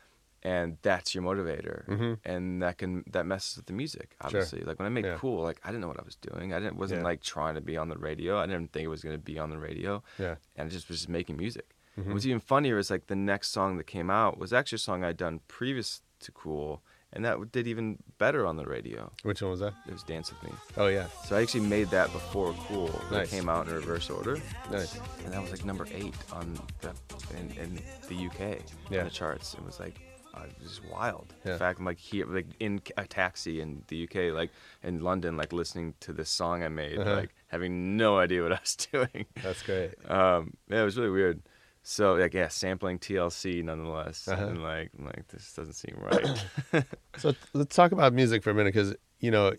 and 0.44 0.78
that's 0.82 1.14
your 1.14 1.24
motivator. 1.24 1.86
Mm-hmm. 1.88 2.14
And 2.26 2.62
that 2.64 2.78
can 2.78 3.04
that 3.12 3.26
messes 3.26 3.58
with 3.58 3.66
the 3.66 3.74
music. 3.74 4.16
Obviously, 4.22 4.62
like 4.62 4.80
when 4.80 4.86
I 4.86 4.90
made 4.90 5.06
Yeah. 5.06 5.18
Cool, 5.18 5.44
like 5.44 5.60
I 5.64 5.68
didn't 5.70 5.82
know 5.82 5.88
what 5.90 6.00
I 6.00 6.04
was 6.04 6.16
doing. 6.16 6.54
I 6.54 6.60
didn't 6.60 6.78
wasn't 6.78 7.02
Yeah. 7.02 7.06
like 7.08 7.22
trying 7.22 7.56
to 7.56 7.62
be 7.62 7.76
on 7.78 7.90
the 7.90 7.98
radio. 7.98 8.38
I 8.40 8.46
didn't 8.46 8.72
think 8.72 8.86
it 8.86 8.90
was 8.90 9.04
gonna 9.04 9.18
be 9.18 9.38
on 9.40 9.50
the 9.50 9.58
radio. 9.58 10.02
Yeah. 10.18 10.36
And 10.56 10.68
I 10.68 10.70
just 10.72 10.88
was 10.90 11.00
just 11.00 11.10
making 11.10 11.38
music. 11.38 11.76
Mm-hmm. 12.00 12.14
What's 12.14 12.26
even 12.26 12.40
funnier 12.40 12.78
is 12.78 12.90
like 12.90 13.08
the 13.08 13.16
next 13.16 13.50
song 13.50 13.78
that 13.78 13.88
came 13.88 14.10
out 14.10 14.38
was 14.38 14.54
actually 14.54 14.78
a 14.78 14.80
song 14.80 15.04
I'd 15.04 15.18
done 15.18 15.42
previous 15.50 16.02
to 16.22 16.32
Cool, 16.32 16.82
and 17.12 17.26
that 17.26 17.52
did 17.52 17.68
even 17.68 17.98
better 18.18 18.46
on 18.46 18.56
the 18.56 18.66
radio. 18.66 19.12
Which 19.24 19.42
one 19.42 19.52
was 19.52 19.60
that? 19.62 19.74
It 19.88 19.92
was 19.94 20.04
Dance 20.04 20.32
with 20.32 20.44
Me. 20.44 20.56
Oh 20.78 20.88
yeah, 20.88 21.08
So 21.26 21.36
I 21.36 21.42
actually 21.42 21.66
made 21.68 21.90
that 21.90 22.12
before 22.14 22.54
Cool. 22.68 22.90
It 23.12 23.30
came 23.30 23.50
out 23.50 23.68
in 23.68 23.74
reverse 23.74 24.10
order, 24.10 24.38
nice. 24.72 24.98
and 25.26 25.34
that 25.34 25.42
was 25.42 25.52
like 25.52 25.66
number 25.66 25.88
eight 25.92 26.14
on 26.32 26.58
the 26.82 26.94
in, 27.38 27.52
in 27.58 27.80
the 28.08 28.28
UK 28.28 28.60
Yeah. 28.90 29.00
on 29.00 29.06
the 29.06 29.12
charts. 29.12 29.54
It 29.56 29.66
was 29.66 29.80
like 29.80 30.00
uh, 30.34 30.42
it 30.44 30.54
was 30.62 30.70
just 30.78 30.86
wild. 30.86 31.34
Yeah. 31.46 31.54
In 31.54 31.60
fact, 31.60 31.80
I'm 31.80 31.86
like 31.86 31.98
here, 32.00 32.26
like 32.26 32.48
in 32.60 32.82
a 32.98 33.06
taxi 33.06 33.60
in 33.62 33.84
the 33.88 34.04
UK, 34.04 34.34
like 34.34 34.52
in 34.84 35.02
London, 35.02 35.38
like 35.38 35.52
listening 35.54 35.94
to 36.02 36.14
this 36.14 36.30
song 36.30 36.64
I 36.64 36.70
made, 36.70 37.00
Uh-huh. 37.00 37.16
like 37.16 37.34
having 37.48 37.98
no 37.98 38.20
idea 38.20 38.44
what 38.44 38.54
I 38.54 38.60
was 38.62 38.76
doing. 38.92 39.26
That's 39.44 39.64
great. 39.64 39.94
Um, 40.10 40.54
yeah, 40.70 40.82
it 40.82 40.86
was 40.86 40.98
really 40.98 41.10
weird. 41.12 41.42
So 41.82 42.14
like 42.14 42.34
yeah, 42.34 42.50
sampling 42.50 43.00
TLC 43.00 43.64
nonetheless, 43.64 44.28
Uh-huh. 44.28 44.46
and 44.46 44.62
like 44.62 44.92
I'm 44.98 45.06
like 45.06 45.28
this 45.30 45.54
doesn't 45.54 45.74
seem 45.74 45.98
right. 46.00 46.46
So 47.18 47.34
let's 47.54 47.76
talk 47.76 47.92
about 47.92 48.14
music 48.14 48.44
for 48.44 48.52
a 48.52 48.54
minute, 48.54 48.74
because 48.74 48.96
you 49.20 49.32
know, 49.32 49.54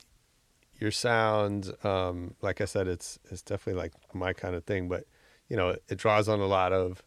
your 0.78 0.90
sound, 0.92 1.72
um, 1.84 2.34
like 2.40 2.60
I 2.60 2.64
said, 2.66 2.86
it's 2.88 3.18
it's 3.30 3.42
definitely 3.42 3.82
like 3.82 3.92
my 4.14 4.32
kind 4.32 4.54
of 4.54 4.64
thing. 4.64 4.88
But 4.88 5.04
you 5.48 5.56
know, 5.56 5.70
it 5.88 5.96
draws 5.98 6.28
on 6.28 6.40
a 6.40 6.46
lot 6.46 6.72
of 6.72 7.02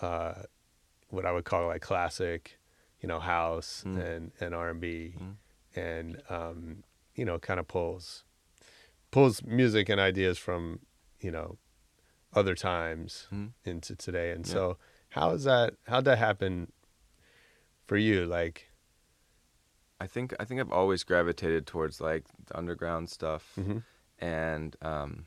uh, 0.00 0.34
what 1.10 1.26
I 1.26 1.32
would 1.32 1.44
call 1.44 1.66
like 1.66 1.82
classic, 1.82 2.58
you 3.02 3.08
know, 3.08 3.20
house 3.20 3.82
Mm. 3.86 3.98
and 4.04 4.32
and 4.40 4.54
R 4.54 4.70
and 4.70 4.80
B, 4.80 5.16
Mm. 5.18 5.36
and 5.76 6.22
um, 6.30 6.84
you 7.14 7.24
know, 7.26 7.38
kind 7.38 7.60
of 7.60 7.68
pulls 7.68 8.24
pulls 9.10 9.42
music 9.42 9.88
and 9.90 10.00
ideas 10.00 10.38
from 10.38 10.80
you 11.20 11.30
know 11.30 11.58
other 12.32 12.54
times 12.54 13.28
Mm. 13.30 13.52
into 13.64 13.94
today. 13.96 14.30
And 14.30 14.46
Yeah. 14.46 14.52
so, 14.52 14.78
how 15.10 15.32
is 15.32 15.44
that? 15.44 15.74
How'd 15.88 16.04
that 16.06 16.18
happen 16.18 16.72
for 17.86 17.96
you? 17.98 18.24
Like, 18.24 18.70
I 20.00 20.06
think 20.06 20.34
I 20.40 20.44
think 20.44 20.60
I've 20.60 20.72
always 20.72 21.04
gravitated 21.04 21.66
towards 21.66 22.00
like 22.00 22.24
the 22.46 22.56
underground 22.56 23.10
stuff 23.10 23.52
Mhm. 23.56 23.82
and 24.18 24.76
um, 24.80 25.26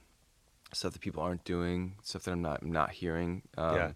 stuff 0.73 0.93
that 0.93 1.01
people 1.01 1.21
aren't 1.21 1.43
doing, 1.43 1.97
stuff 2.03 2.23
that 2.23 2.31
I'm 2.31 2.41
not 2.41 2.63
not 2.63 2.91
hearing. 2.91 3.43
Um, 3.57 3.75
Yeah. 3.75 3.91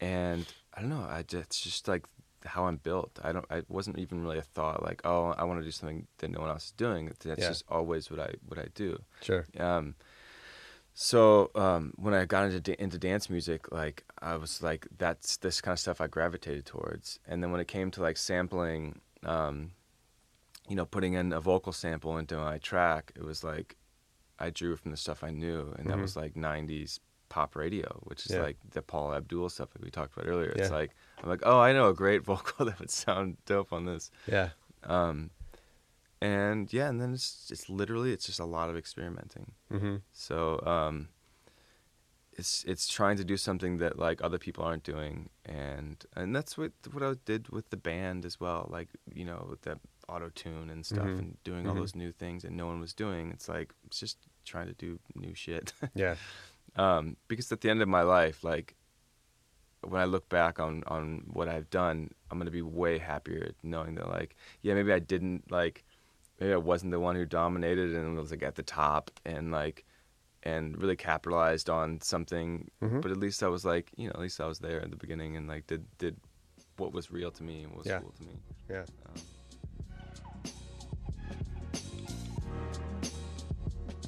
And 0.00 0.52
I 0.74 0.80
don't 0.80 0.90
know. 0.90 1.02
I 1.02 1.22
just, 1.22 1.44
it's 1.46 1.60
just 1.60 1.86
like 1.88 2.04
how 2.44 2.66
I'm 2.66 2.76
built. 2.76 3.18
I 3.22 3.32
don't. 3.32 3.46
I 3.50 3.62
wasn't 3.68 3.98
even 3.98 4.22
really 4.22 4.38
a 4.38 4.42
thought 4.42 4.82
like, 4.82 5.00
oh, 5.04 5.34
I 5.38 5.44
want 5.44 5.60
to 5.60 5.64
do 5.64 5.70
something 5.70 6.06
that 6.18 6.30
no 6.30 6.40
one 6.40 6.50
else 6.50 6.66
is 6.66 6.70
doing. 6.72 7.06
That's 7.24 7.40
Yeah. 7.40 7.48
just 7.48 7.64
always 7.68 8.10
what 8.10 8.20
I 8.20 8.34
what 8.46 8.58
I 8.58 8.66
do. 8.74 8.98
sure, 9.22 9.46
Um, 9.58 9.94
so 10.92 11.50
um, 11.54 11.92
when 11.96 12.14
I 12.14 12.24
got 12.24 12.50
into 12.50 12.80
into 12.82 12.98
dance 12.98 13.28
music, 13.28 13.72
like 13.72 14.04
I 14.20 14.36
was 14.36 14.62
like, 14.62 14.86
that's 14.96 15.36
this 15.38 15.60
kind 15.60 15.72
of 15.72 15.80
stuff 15.80 16.00
I 16.00 16.06
gravitated 16.06 16.66
towards. 16.66 17.18
And 17.26 17.42
then 17.42 17.50
when 17.50 17.60
it 17.60 17.68
came 17.68 17.90
to 17.92 18.02
like 18.02 18.16
sampling, 18.16 19.00
um, 19.24 19.72
you 20.68 20.76
know, 20.76 20.84
putting 20.86 21.14
in 21.14 21.32
a 21.32 21.40
vocal 21.40 21.72
sample 21.72 22.16
into 22.16 22.36
my 22.36 22.58
track, 22.58 23.12
it 23.16 23.24
was 23.24 23.42
like 23.42 23.76
I 24.38 24.50
drew 24.50 24.76
from 24.76 24.90
the 24.92 24.96
stuff 24.96 25.24
I 25.24 25.30
knew, 25.30 25.74
and 25.78 25.88
that 25.88 25.98
Mhm. 25.98 26.02
was 26.02 26.16
like 26.16 26.34
'90s 26.36 27.00
pop 27.34 27.56
radio, 27.56 27.88
which 28.08 28.22
is 28.26 28.32
Yeah. 28.32 28.42
like 28.46 28.58
the 28.76 28.82
Paula 28.82 29.16
Abdul 29.16 29.48
stuff 29.50 29.70
that 29.72 29.82
we 29.82 29.90
talked 29.90 30.12
about 30.16 30.28
earlier. 30.32 30.50
It's 30.56 30.70
Yeah. 30.70 30.78
like 30.80 30.90
I'm 31.22 31.28
like, 31.34 31.42
oh, 31.50 31.58
I 31.68 31.72
know 31.72 31.88
a 31.88 31.94
great 32.04 32.22
vocal 32.32 32.66
that 32.66 32.78
would 32.80 32.90
sound 33.04 33.28
dope 33.46 33.72
on 33.72 33.84
this. 33.86 34.10
yeah, 34.26 34.50
Um, 34.96 35.30
and 36.20 36.72
yeah, 36.72 36.88
and 36.90 36.98
then 37.00 37.12
it's 37.14 37.50
it's 37.54 37.68
literally 37.80 38.10
it's 38.12 38.26
just 38.30 38.40
a 38.40 38.44
lot 38.56 38.70
of 38.70 38.76
experimenting. 38.76 39.46
hmm 39.70 39.96
So 40.12 40.36
um, 40.74 41.08
it's 42.40 42.64
it's 42.64 42.86
trying 42.88 43.16
to 43.16 43.24
do 43.24 43.36
something 43.36 43.78
that 43.78 43.98
like 43.98 44.18
other 44.24 44.38
people 44.38 44.64
aren't 44.64 44.82
doing, 44.84 45.30
and 45.44 45.96
and 46.16 46.34
that's 46.36 46.58
what 46.58 46.72
what 46.92 47.02
I 47.02 47.14
did 47.24 47.48
with 47.50 47.66
the 47.70 47.76
band 47.76 48.24
as 48.24 48.40
well. 48.40 48.62
Like 48.70 48.88
you 49.14 49.24
know 49.24 49.46
with 49.50 49.62
the 49.62 49.78
auto 50.08 50.28
tune 50.42 50.68
and 50.70 50.84
stuff, 50.84 51.06
Mhm. 51.06 51.18
and 51.18 51.36
doing 51.44 51.66
all 51.68 51.74
Mhm. 51.74 51.80
those 51.82 51.94
new 51.94 52.12
things 52.12 52.42
that 52.42 52.52
no 52.52 52.66
one 52.66 52.80
was 52.80 52.94
doing. 52.94 53.30
It's 53.34 53.48
like 53.48 53.72
it's 53.86 54.00
just 54.00 54.18
trying 54.44 54.66
to 54.66 54.74
do 54.86 54.98
new 55.14 55.34
shit. 55.34 55.72
yeah, 55.94 56.16
um, 56.76 57.16
because 57.28 57.50
at 57.52 57.60
the 57.60 57.70
end 57.70 57.82
of 57.82 57.88
my 57.88 58.02
life, 58.02 58.44
like 58.44 58.74
when 59.82 60.00
I 60.00 60.04
look 60.06 60.28
back 60.28 60.58
on 60.58 60.82
on 60.86 61.24
what 61.32 61.48
I've 61.48 61.68
done, 61.70 62.10
I'm 62.30 62.38
gonna 62.38 62.50
be 62.50 62.62
way 62.62 62.98
happier 62.98 63.52
knowing 63.62 63.94
that 63.96 64.08
like 64.08 64.36
yeah 64.62 64.74
maybe 64.74 64.92
I 64.92 64.98
didn't 64.98 65.50
like 65.50 65.84
maybe 66.40 66.52
I 66.52 66.56
wasn't 66.56 66.90
the 66.92 67.00
one 67.00 67.16
who 67.16 67.26
dominated 67.26 67.94
and 67.94 68.16
was 68.16 68.30
like 68.30 68.42
at 68.42 68.54
the 68.54 68.62
top 68.62 69.10
and 69.24 69.52
like 69.52 69.84
and 70.42 70.76
really 70.78 70.96
capitalized 70.96 71.70
on 71.70 72.00
something, 72.02 72.70
Mhm. 72.82 73.00
but 73.00 73.10
at 73.10 73.16
least 73.16 73.42
I 73.42 73.48
was 73.48 73.64
like 73.64 73.90
you 73.96 74.06
know 74.06 74.12
at 74.14 74.20
least 74.20 74.40
I 74.40 74.46
was 74.46 74.58
there 74.58 74.80
at 74.82 74.90
the 74.90 74.96
beginning 74.96 75.36
and 75.36 75.48
like 75.48 75.66
did 75.66 75.84
did 75.98 76.16
what 76.76 76.92
was 76.92 77.10
real 77.10 77.30
to 77.30 77.42
me 77.42 77.62
and 77.62 77.70
what 77.72 77.78
was 77.78 77.86
Yeah. 77.86 78.00
cool 78.00 78.10
to 78.12 78.22
me. 78.24 78.38
yeah. 78.68 78.84
Um, 79.06 79.22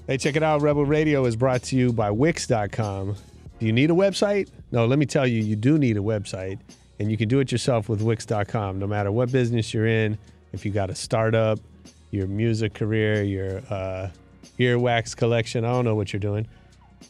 Hey, 0.07 0.19
check 0.19 0.37
it 0.37 0.43
out. 0.45 0.63
Rebel 0.63 0.85
Radio 0.87 1.25
is 1.25 1.35
brought 1.35 1.65
to 1.65 1.77
you 1.77 1.93
by 1.93 2.13
Wix.com. 2.13 3.17
Do 3.59 3.67
you 3.67 3.73
need 3.73 3.91
a 3.91 3.95
website? 3.95 4.49
No, 4.71 4.87
let 4.87 5.01
me 5.01 5.07
tell 5.07 5.27
you, 5.27 5.43
you 5.43 5.57
do 5.57 5.79
need 5.79 5.97
a 5.97 6.01
website, 6.01 6.61
and 7.01 7.11
you 7.11 7.17
can 7.17 7.29
do 7.29 7.41
it 7.41 7.51
yourself 7.51 7.89
with 7.89 8.03
Wix.com. 8.03 8.79
No 8.79 8.87
matter 8.87 9.11
what 9.11 9.33
business 9.33 9.75
you're 9.75 9.89
in, 9.89 10.17
if 10.53 10.65
you 10.65 10.71
got 10.71 10.91
a 10.91 10.95
startup, 10.95 11.59
your 12.13 12.29
music 12.29 12.73
career, 12.73 13.25
your 13.25 13.59
uh, 13.69 14.11
earwax 14.61 15.17
collection, 15.17 15.65
I 15.65 15.73
don't 15.73 15.85
know 15.85 15.97
what 15.97 16.13
you're 16.13 16.21
doing. 16.21 16.47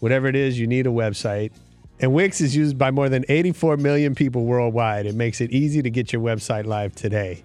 Whatever 0.00 0.26
it 0.26 0.35
is, 0.35 0.59
you 0.59 0.66
need 0.66 0.87
a 0.87 0.90
website. 0.90 1.52
And 2.00 2.14
Wix 2.14 2.40
is 2.40 2.56
used 2.56 2.78
by 2.78 2.90
more 2.92 3.11
than 3.11 3.26
84 3.28 3.76
million 3.76 4.14
people 4.14 4.46
worldwide. 4.46 5.04
It 5.04 5.14
makes 5.14 5.42
it 5.42 5.50
easy 5.50 5.82
to 5.82 5.90
get 5.90 6.14
your 6.14 6.22
website 6.22 6.64
live 6.64 6.94
today. 6.94 7.42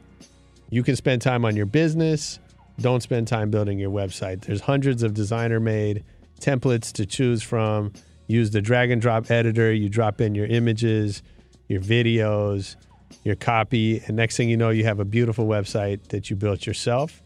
You 0.69 0.81
can 0.81 0.95
spend 0.95 1.21
time 1.21 1.43
on 1.43 1.57
your 1.57 1.65
business. 1.65 2.39
Don't 2.81 3.01
spend 3.01 3.27
time 3.27 3.51
building 3.51 3.79
your 3.79 3.91
website. 3.91 4.41
There's 4.41 4.61
hundreds 4.61 5.03
of 5.03 5.13
designer 5.13 5.59
made 5.59 6.03
templates 6.39 6.91
to 6.93 7.05
choose 7.05 7.43
from. 7.43 7.93
Use 8.27 8.51
the 8.51 8.61
drag 8.61 8.91
and 8.91 9.01
drop 9.01 9.29
editor. 9.29 9.71
You 9.73 9.89
drop 9.89 10.19
in 10.19 10.35
your 10.35 10.47
images, 10.47 11.21
your 11.67 11.81
videos, 11.81 12.75
your 13.23 13.35
copy, 13.35 14.01
and 14.07 14.15
next 14.15 14.37
thing 14.37 14.49
you 14.49 14.57
know, 14.57 14.69
you 14.69 14.83
have 14.85 14.99
a 14.99 15.05
beautiful 15.05 15.45
website 15.45 16.07
that 16.09 16.29
you 16.29 16.35
built 16.35 16.65
yourself. 16.65 17.21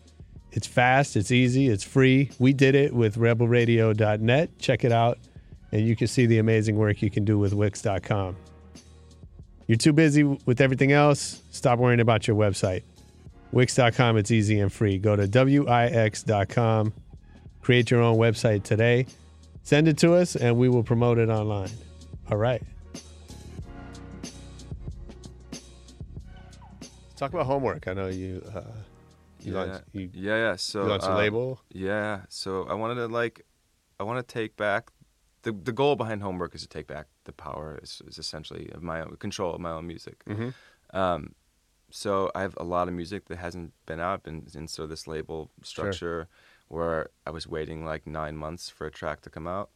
It's 0.52 0.68
fast, 0.68 1.16
it's 1.16 1.32
easy, 1.32 1.68
it's 1.68 1.84
free. 1.84 2.32
We 2.40 2.54
did 2.54 2.76
it 2.76 2.94
with 2.94 3.18
rebelradio.net. 3.18 4.60
Check 4.60 4.84
it 4.84 4.92
out, 4.92 5.20
and 5.72 5.86
you 5.86 5.96
can 5.96 6.08
see 6.08 6.26
the 6.26 6.40
amazing 6.40 6.78
work 6.78 7.02
you 7.02 7.10
can 7.10 7.26
do 7.26 7.38
with 7.38 7.54
Wix.com. 7.54 8.36
You're 9.68 9.78
too 9.78 9.94
busy 9.94 10.24
with 10.24 10.62
everything 10.62 10.92
else, 10.92 11.42
stop 11.52 11.80
worrying 11.80 12.00
about 12.00 12.28
your 12.28 12.38
website. 12.38 12.84
Wix.com, 13.56 14.18
it's 14.18 14.32
easy 14.32 14.60
and 14.60 14.70
free. 14.72 14.98
Go 14.98 15.16
to 15.16 15.24
Wix.com, 15.24 16.94
create 17.62 17.90
your 17.90 18.02
own 18.02 18.18
website 18.18 18.64
today, 18.64 19.06
send 19.64 19.88
it 19.88 19.98
to 20.00 20.14
us, 20.14 20.36
and 20.36 20.58
we 20.58 20.68
will 20.68 20.84
promote 20.84 21.18
it 21.18 21.30
online. 21.30 21.70
All 22.30 22.38
right. 22.38 22.62
Talk 27.16 27.32
about 27.32 27.46
homework. 27.46 27.88
I 27.88 27.94
know 27.94 28.08
you. 28.08 28.44
Uh, 28.54 28.62
you 29.40 29.54
yeah, 29.54 29.60
launched, 29.64 29.84
you, 29.94 30.10
yeah, 30.14 30.36
yeah. 30.36 30.56
So 30.58 30.84
you 30.84 30.90
launched 30.90 31.06
a 31.06 31.12
um, 31.12 31.18
label. 31.18 31.62
Yeah. 31.72 32.24
So 32.28 32.68
I 32.68 32.74
wanted 32.74 32.96
to 32.96 33.08
like, 33.08 33.46
I 34.02 34.04
want 34.04 34.28
to 34.28 34.34
take 34.34 34.58
back 34.58 34.92
the 35.44 35.54
the 35.54 35.72
goal 35.72 35.96
behind 35.96 36.22
homework 36.22 36.56
is 36.56 36.62
to 36.64 36.68
take 36.68 36.88
back 36.88 37.08
the 37.24 37.32
power 37.32 37.80
is, 37.82 38.02
is 38.06 38.18
essentially 38.18 38.70
of 38.74 38.84
my 38.84 39.00
own 39.00 39.16
control 39.16 39.56
of 39.56 39.62
my 39.62 39.72
own 39.72 39.88
music. 39.88 40.26
Mhm. 40.26 40.54
Um, 40.94 41.36
so 42.02 42.30
I 42.36 42.42
have 42.42 42.56
a 42.58 42.64
lot 42.76 42.88
of 42.90 42.94
music 42.94 43.22
that 43.30 43.38
hasn't 43.38 43.72
been 43.86 44.02
out, 44.10 44.22
and, 44.26 44.54
and 44.56 44.70
so 44.70 44.86
this 44.86 45.08
label 45.08 45.50
structure 45.64 46.28
where 46.68 47.10
I 47.26 47.32
was 47.32 47.48
waiting 47.48 47.86
like 47.86 48.06
nine 48.06 48.36
months 48.36 48.70
for 48.70 48.86
a 48.88 48.92
track 48.92 49.22
to 49.22 49.30
come 49.30 49.48
out. 49.48 49.70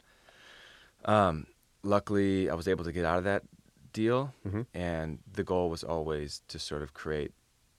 Um, 1.06 1.48
luckily, 1.84 2.50
I 2.50 2.56
was 2.56 2.68
able 2.68 2.84
to 2.84 2.92
get 2.92 3.06
out 3.06 3.18
of 3.20 3.24
that 3.24 3.44
deal, 3.94 4.34
Mhm. 4.46 4.66
and 4.74 5.20
the 5.32 5.44
goal 5.44 5.70
was 5.70 5.84
always 5.84 6.42
to 6.50 6.60
sort 6.60 6.82
of 6.82 6.94
create 6.94 7.32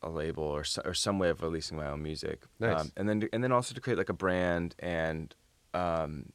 a 0.02 0.08
label 0.08 0.42
or 0.44 0.64
so, 0.64 0.80
or 0.84 0.94
some 0.94 1.18
way 1.18 1.28
of 1.28 1.42
releasing 1.42 1.76
my 1.76 1.86
own 1.86 2.02
music. 2.02 2.44
Nice. 2.58 2.80
Um, 2.80 2.92
and 2.96 3.08
then 3.08 3.28
and 3.32 3.44
then 3.44 3.52
also 3.52 3.74
to 3.74 3.80
create 3.80 3.98
like 3.98 4.08
a 4.08 4.14
brand 4.14 4.74
and 4.78 5.34
um, 5.74 6.32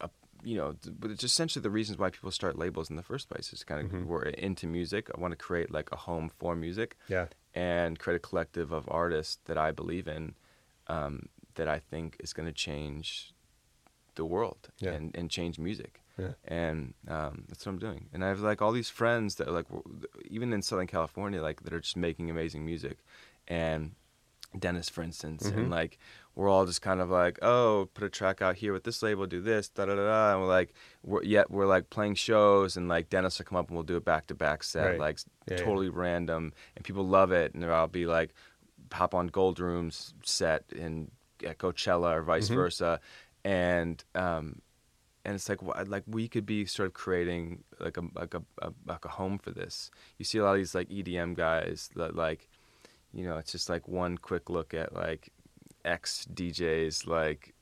a, 0.00 0.08
you 0.44 0.56
know, 0.56 0.76
but 1.00 1.10
it's 1.10 1.24
essentially 1.24 1.62
the 1.62 1.70
reasons 1.70 1.98
why 1.98 2.10
people 2.10 2.30
start 2.30 2.56
labels 2.56 2.88
in 2.90 2.96
the 2.96 3.02
first 3.02 3.28
place 3.28 3.52
is 3.52 3.64
kind 3.64 3.80
of 3.84 3.86
Mm-hmm. 3.92 4.06
we're 4.06 4.22
into 4.48 4.66
music. 4.68 5.10
I 5.14 5.20
want 5.20 5.32
to 5.32 5.36
create 5.36 5.70
like 5.72 5.88
a 5.92 5.96
home 5.96 6.28
for 6.38 6.54
music 6.54 6.96
Yeah. 7.08 7.26
And 7.58 7.98
create 7.98 8.16
a 8.22 8.26
collective 8.30 8.70
of 8.78 8.84
artists 9.02 9.38
that 9.46 9.58
I 9.58 9.70
believe 9.80 10.06
in, 10.16 10.34
um, 10.86 11.14
that 11.56 11.68
I 11.76 11.78
think 11.90 12.16
is 12.20 12.32
going 12.32 12.46
to 12.54 12.58
change 12.68 13.34
the 14.14 14.24
world 14.24 14.62
Yeah. 14.78 14.92
and, 14.94 15.04
and 15.18 15.28
change 15.38 15.58
music. 15.58 15.92
Yeah. 16.18 16.34
And 16.44 16.94
um, 17.16 17.34
that's 17.48 17.64
what 17.64 17.72
I'm 17.72 17.78
doing. 17.88 18.02
And 18.12 18.24
I 18.24 18.28
have 18.28 18.40
like 18.40 18.60
all 18.62 18.72
these 18.80 18.90
friends 19.00 19.34
that 19.36 19.48
are 19.48 19.56
like, 19.60 19.66
even 20.36 20.52
in 20.52 20.62
Southern 20.62 20.86
California, 20.86 21.40
like 21.48 21.58
that 21.64 21.72
are 21.72 21.80
just 21.80 21.96
making 21.96 22.30
amazing 22.30 22.64
music. 22.64 22.98
And 23.48 23.92
Dennis, 24.58 24.88
for 24.88 25.02
instance, 25.02 25.42
Mm-hmm. 25.44 25.58
and 25.58 25.70
like 25.70 25.98
we're 26.38 26.48
all 26.48 26.64
just 26.66 26.82
kind 26.82 27.00
of 27.00 27.10
like, 27.10 27.36
oh, 27.42 27.88
put 27.94 28.04
a 28.04 28.08
track 28.08 28.40
out 28.40 28.54
here 28.54 28.72
with 28.72 28.84
this 28.84 29.02
label, 29.02 29.26
do 29.26 29.40
this, 29.40 29.68
da 29.68 29.86
da 29.86 29.96
da 29.96 30.04
da. 30.06 30.32
And 30.34 30.40
we're 30.42 30.46
like, 30.46 30.72
we're, 31.04 31.24
yet 31.24 31.50
we're 31.50 31.66
like 31.66 31.90
playing 31.90 32.14
shows, 32.14 32.76
and 32.76 32.86
like 32.88 33.10
Dennis 33.10 33.38
will 33.38 33.46
come 33.46 33.58
up 33.58 33.66
and 33.68 33.76
we'll 33.76 33.82
do 33.82 33.96
a 33.96 34.00
back 34.00 34.28
to 34.28 34.36
back 34.36 34.62
set, 34.62 34.84
Right. 34.92 35.00
like 35.00 35.18
Yeah, 35.48 35.56
yeah. 35.58 35.64
totally 35.64 35.88
random, 35.88 36.52
and 36.76 36.84
people 36.84 37.04
love 37.04 37.32
it. 37.32 37.54
And 37.54 37.64
I'll 37.64 37.88
be 37.88 38.06
like, 38.06 38.30
hop 38.92 39.14
on 39.14 39.28
Goldroom's 39.30 40.14
set 40.24 40.62
in 40.70 41.10
at 41.44 41.58
Coachella 41.58 42.12
or 42.14 42.18
Mm-hmm. 42.20 42.26
vice 42.26 42.48
versa, 42.48 43.00
and 43.44 44.04
um, 44.14 44.60
and 45.24 45.34
it's 45.34 45.48
like 45.48 45.58
like 45.88 46.04
we 46.06 46.28
could 46.28 46.46
be 46.46 46.66
sort 46.66 46.86
of 46.86 46.94
creating 46.94 47.64
like 47.80 47.96
a 47.96 48.02
like 48.14 48.34
a, 48.34 48.42
a 48.62 48.72
like 48.86 49.04
a 49.04 49.08
home 49.08 49.38
for 49.38 49.50
this. 49.50 49.90
You 50.18 50.24
see 50.24 50.38
a 50.38 50.44
lot 50.44 50.52
of 50.52 50.58
these 50.58 50.74
like 50.76 50.88
EDM 50.88 51.34
guys 51.34 51.90
that 51.96 52.14
like, 52.14 52.48
you 53.12 53.24
know, 53.26 53.36
it's 53.38 53.50
just 53.50 53.68
like 53.68 53.88
one 53.88 54.16
quick 54.18 54.48
look 54.50 54.72
at 54.72 54.94
like 54.94 55.32
X 55.84 56.26
DJs 56.32 57.06
like. 57.06 57.54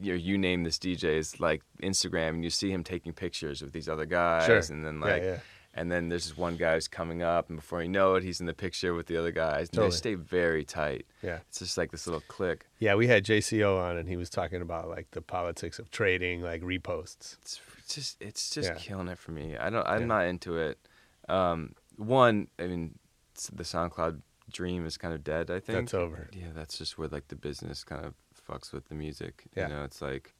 You, 0.00 0.12
know, 0.12 0.18
you 0.18 0.36
name 0.38 0.64
this 0.64 0.78
DJ's 0.78 1.38
like 1.38 1.62
Instagram, 1.82 2.30
and 2.30 2.44
you 2.44 2.50
see 2.50 2.70
him 2.72 2.82
taking 2.82 3.12
pictures 3.12 3.62
with 3.62 3.72
these 3.72 3.88
other 3.88 4.04
guys, 4.06 4.46
Sure. 4.46 4.74
and 4.74 4.84
then 4.84 4.98
like, 5.00 5.22
yeah. 5.22 5.38
and 5.74 5.90
then 5.90 6.08
there's 6.08 6.24
this 6.28 6.36
one 6.36 6.56
guy 6.56 6.74
who's 6.74 6.88
coming 6.88 7.22
up, 7.22 7.48
and 7.48 7.56
before 7.58 7.80
you 7.82 7.88
know 7.88 8.16
it, 8.16 8.24
he's 8.24 8.40
in 8.40 8.46
the 8.46 8.54
picture 8.54 8.92
with 8.92 9.06
the 9.06 9.16
other 9.16 9.30
guys. 9.30 9.68
And 9.68 9.72
Totally. 9.74 9.90
They 9.90 9.96
stay 9.96 10.14
very 10.14 10.64
tight. 10.64 11.06
Yeah. 11.22 11.38
It's 11.48 11.60
just 11.60 11.78
like 11.78 11.92
this 11.92 12.06
little 12.08 12.22
click. 12.26 12.66
Yeah, 12.80 12.96
we 12.96 13.06
had 13.06 13.24
JayCeeOh 13.24 13.78
on, 13.90 13.96
and 13.96 14.08
he 14.08 14.16
was 14.16 14.28
talking 14.28 14.60
about 14.62 14.88
like 14.88 15.12
the 15.12 15.22
politics 15.22 15.78
of 15.78 15.90
trading, 15.92 16.42
like 16.42 16.62
reposts. 16.62 17.36
It's 17.42 17.60
it's 17.78 17.94
just 17.94 18.16
it's 18.22 18.50
just 18.50 18.70
Yeah. 18.70 18.74
killing 18.78 19.08
it 19.08 19.18
for 19.18 19.30
me. 19.30 19.56
I 19.56 19.70
don't. 19.70 19.86
I'm 19.86 20.00
Yeah. 20.02 20.06
not 20.06 20.26
into 20.26 20.56
it. 20.58 20.78
Um, 21.28 21.74
one, 21.96 22.48
I 22.58 22.66
mean, 22.66 22.98
the 23.52 23.62
SoundCloud 23.62 24.20
dream 24.52 24.86
is 24.86 24.96
kind 24.96 25.14
of 25.14 25.24
dead. 25.24 25.50
I 25.50 25.60
think 25.60 25.78
That's 25.78 25.94
over. 25.94 26.28
Yeah, 26.32 26.48
that's 26.54 26.78
just 26.78 26.98
where 26.98 27.08
like 27.08 27.28
the 27.28 27.36
business 27.36 27.84
kind 27.84 28.04
of 28.04 28.14
fucks 28.48 28.72
with 28.72 28.88
the 28.88 28.94
music. 28.94 29.44
Yeah. 29.56 29.68
You 29.68 29.74
know, 29.74 29.84
it's 29.84 30.00
like, 30.02 30.34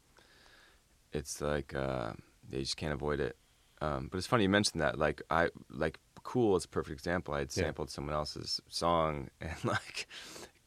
it's 1.12 1.40
like 1.40 1.74
uh, 1.74 2.12
they 2.48 2.60
just 2.60 2.76
can't 2.76 2.92
avoid 2.94 3.20
it. 3.20 3.36
Um, 3.80 4.08
but 4.10 4.18
it's 4.18 4.26
funny 4.26 4.44
you 4.44 4.48
mentioned 4.48 4.80
that. 4.80 4.98
Like 4.98 5.22
I 5.30 5.48
like 5.70 5.98
cool 6.22 6.54
is 6.56 6.64
a 6.64 6.68
perfect 6.68 6.92
example. 6.98 7.34
I 7.34 7.40
had 7.40 7.48
Yeah. 7.56 7.64
sampled 7.64 7.90
someone 7.90 8.14
else's 8.14 8.60
song 8.68 9.28
and 9.40 9.56
like 9.64 10.06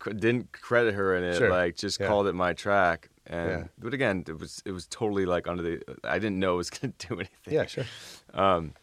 didn't 0.03 0.51
credit 0.51 0.93
her 0.95 1.15
in 1.15 1.23
it. 1.23 1.37
Sure. 1.37 1.49
Like 1.49 1.77
just 1.77 1.99
Yeah. 1.99 2.07
called 2.07 2.27
it 2.27 2.33
my 2.33 2.53
track. 2.53 3.09
And 3.27 3.49
Yeah. 3.49 3.63
but 3.79 3.93
again, 3.93 4.23
it 4.27 4.37
was 4.39 4.61
it 4.65 4.71
was 4.71 4.85
totally 4.87 5.25
like 5.25 5.47
under 5.47 5.63
the. 5.63 5.81
I 6.03 6.19
didn't 6.19 6.39
know 6.39 6.55
it 6.55 6.57
was 6.57 6.69
gonna 6.69 6.93
do 6.99 7.15
anything. 7.15 7.53
Yeah, 7.53 7.65
sure. 7.65 7.85
Um, 8.33 8.73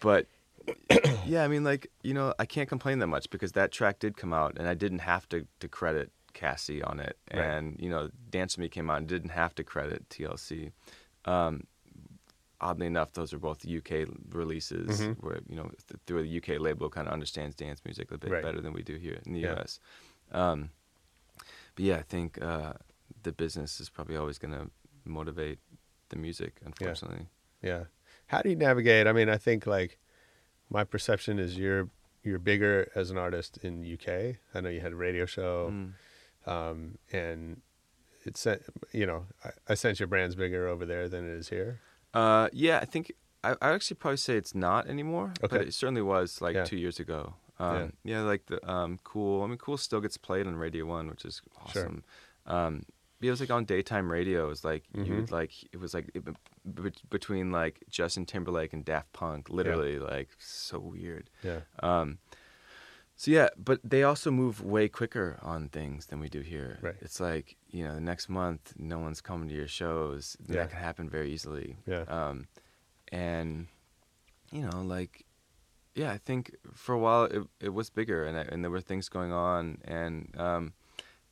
but 0.00 0.26
yeah, 1.26 1.44
I 1.44 1.48
mean, 1.48 1.64
like 1.64 1.88
you 2.02 2.14
know, 2.14 2.34
I 2.38 2.46
can't 2.46 2.68
complain 2.68 2.98
that 3.00 3.06
much 3.08 3.30
because 3.30 3.52
that 3.52 3.72
track 3.72 3.98
did 3.98 4.16
come 4.16 4.32
out, 4.32 4.56
and 4.58 4.68
I 4.68 4.74
didn't 4.74 5.00
have 5.00 5.28
to 5.30 5.46
to 5.60 5.68
credit 5.68 6.10
Cassie 6.32 6.82
on 6.82 7.00
it, 7.00 7.16
Right. 7.32 7.44
and 7.44 7.76
you 7.78 7.88
know, 7.90 8.10
Dance 8.30 8.56
with 8.56 8.62
Me 8.62 8.68
came 8.68 8.90
out 8.90 8.98
and 8.98 9.06
didn't 9.06 9.30
have 9.30 9.54
to 9.56 9.64
credit 9.64 10.08
TLC. 10.08 10.72
Um, 11.24 11.64
oddly 12.60 12.86
enough, 12.86 13.12
those 13.12 13.32
are 13.32 13.38
both 13.38 13.64
UK 13.66 14.06
releases, 14.30 15.00
Mm-hmm. 15.00 15.26
where 15.26 15.40
you 15.48 15.56
know, 15.56 15.64
th- 15.88 16.00
through 16.06 16.22
a 16.24 16.36
UK 16.38 16.60
label, 16.60 16.88
kind 16.90 17.06
of 17.06 17.12
understands 17.12 17.54
dance 17.54 17.80
music 17.84 18.10
a 18.10 18.18
bit 18.18 18.30
Right. 18.30 18.42
better 18.42 18.60
than 18.60 18.72
we 18.72 18.82
do 18.82 18.96
here 18.96 19.18
in 19.26 19.32
the 19.32 19.40
Yeah. 19.40 19.54
US. 19.60 19.80
Um, 20.32 20.70
but 21.74 21.84
yeah, 21.84 21.96
I 21.96 22.02
think 22.02 22.40
uh, 22.42 22.74
the 23.22 23.32
business 23.32 23.80
is 23.80 23.90
probably 23.90 24.16
always 24.16 24.38
going 24.38 24.54
to 24.54 24.70
motivate 25.04 25.58
the 26.08 26.16
music, 26.16 26.60
unfortunately. 26.64 27.26
Yeah. 27.62 27.84
How 28.26 28.42
do 28.42 28.48
you 28.50 28.56
navigate? 28.56 29.06
I 29.06 29.12
mean, 29.12 29.28
I 29.28 29.36
think 29.36 29.66
like 29.66 29.98
my 30.70 30.84
perception 30.84 31.38
is 31.38 31.56
you're 31.58 31.88
you're 32.22 32.38
bigger 32.38 32.90
as 32.94 33.10
an 33.10 33.18
artist 33.18 33.58
in 33.62 33.84
UK. 33.84 34.36
I 34.54 34.60
know 34.60 34.70
you 34.70 34.80
had 34.80 34.92
a 34.92 34.96
radio 34.96 35.26
show, 35.26 35.68
Mm. 35.70 35.92
um, 36.46 36.98
and 37.12 37.60
it's 38.24 38.46
you 38.92 39.06
know 39.06 39.26
I, 39.44 39.50
I 39.68 39.74
sense 39.74 40.00
your 40.00 40.06
brand's 40.06 40.34
bigger 40.34 40.66
over 40.68 40.86
there 40.86 41.08
than 41.08 41.24
it 41.28 41.32
is 41.36 41.48
here. 41.50 41.80
Uh, 42.14 42.48
yeah, 42.52 42.78
I 42.80 42.84
think 42.86 43.12
I 43.42 43.56
I 43.60 43.70
actually 43.72 43.96
probably 43.96 44.16
say 44.18 44.36
it's 44.36 44.54
not 44.54 44.86
anymore, 44.88 45.32
but 45.40 45.52
Okay. 45.52 45.66
it 45.66 45.74
certainly 45.74 46.02
was 46.02 46.40
like 46.40 46.54
Yeah. 46.54 46.64
two 46.64 46.78
years 46.78 46.98
ago. 47.00 47.34
Um, 47.60 47.92
yeah. 48.02 48.22
like 48.22 48.46
the 48.46 48.58
um, 48.68 48.98
cool. 49.04 49.42
I 49.42 49.46
mean, 49.46 49.58
cool 49.58 49.76
still 49.76 50.00
gets 50.00 50.16
played 50.16 50.46
on 50.46 50.56
Radio 50.56 50.86
One, 50.86 51.08
which 51.08 51.24
is 51.24 51.40
Sure. 51.72 51.82
awesome. 51.84 52.04
Um, 52.46 52.84
but 53.20 53.28
it 53.28 53.30
was 53.30 53.40
like 53.40 53.50
on 53.50 53.64
daytime 53.64 54.10
radio. 54.10 54.46
It 54.46 54.48
was 54.48 54.64
like 54.64 54.84
Mm-hmm. 54.92 55.04
you 55.04 55.14
would 55.20 55.30
like 55.30 55.52
it 55.72 55.78
was 55.78 55.94
like 55.94 56.10
it, 56.14 56.22
be- 56.72 56.92
between 57.10 57.52
like 57.52 57.82
Justin 57.88 58.26
Timberlake 58.26 58.72
and 58.72 58.84
Daft 58.84 59.12
Punk, 59.12 59.50
literally 59.50 59.98
like 59.98 60.28
so 60.38 60.78
weird. 60.78 61.30
Yeah. 61.42 61.60
Um, 61.80 62.18
so 63.16 63.30
yeah, 63.30 63.48
but 63.56 63.80
they 63.84 64.02
also 64.02 64.30
move 64.30 64.62
way 64.64 64.88
quicker 64.88 65.38
on 65.42 65.68
things 65.68 66.06
than 66.06 66.18
we 66.18 66.28
do 66.28 66.40
here. 66.40 66.78
Right. 66.82 66.96
It's 67.00 67.20
like 67.20 67.56
you 67.70 67.84
know, 67.84 67.94
the 67.94 68.00
next 68.00 68.28
month 68.28 68.74
no 68.76 68.98
one's 68.98 69.20
coming 69.20 69.48
to 69.48 69.54
your 69.54 69.68
shows. 69.68 70.36
Yeah. 70.46 70.56
That 70.56 70.70
can 70.70 70.78
happen 70.78 71.08
very 71.08 71.32
easily. 71.32 71.76
Yeah. 71.86 72.04
Um, 72.08 72.48
and 73.12 73.68
you 74.50 74.62
know, 74.62 74.82
like, 74.82 75.24
yeah, 75.94 76.12
I 76.12 76.18
think 76.18 76.54
for 76.72 76.94
a 76.94 76.98
while 76.98 77.24
it 77.24 77.42
it 77.60 77.74
was 77.74 77.90
bigger, 77.90 78.24
and 78.24 78.36
I, 78.36 78.42
and 78.42 78.64
there 78.64 78.70
were 78.70 78.80
things 78.80 79.08
going 79.08 79.32
on, 79.32 79.78
and 79.84 80.34
um, 80.38 80.72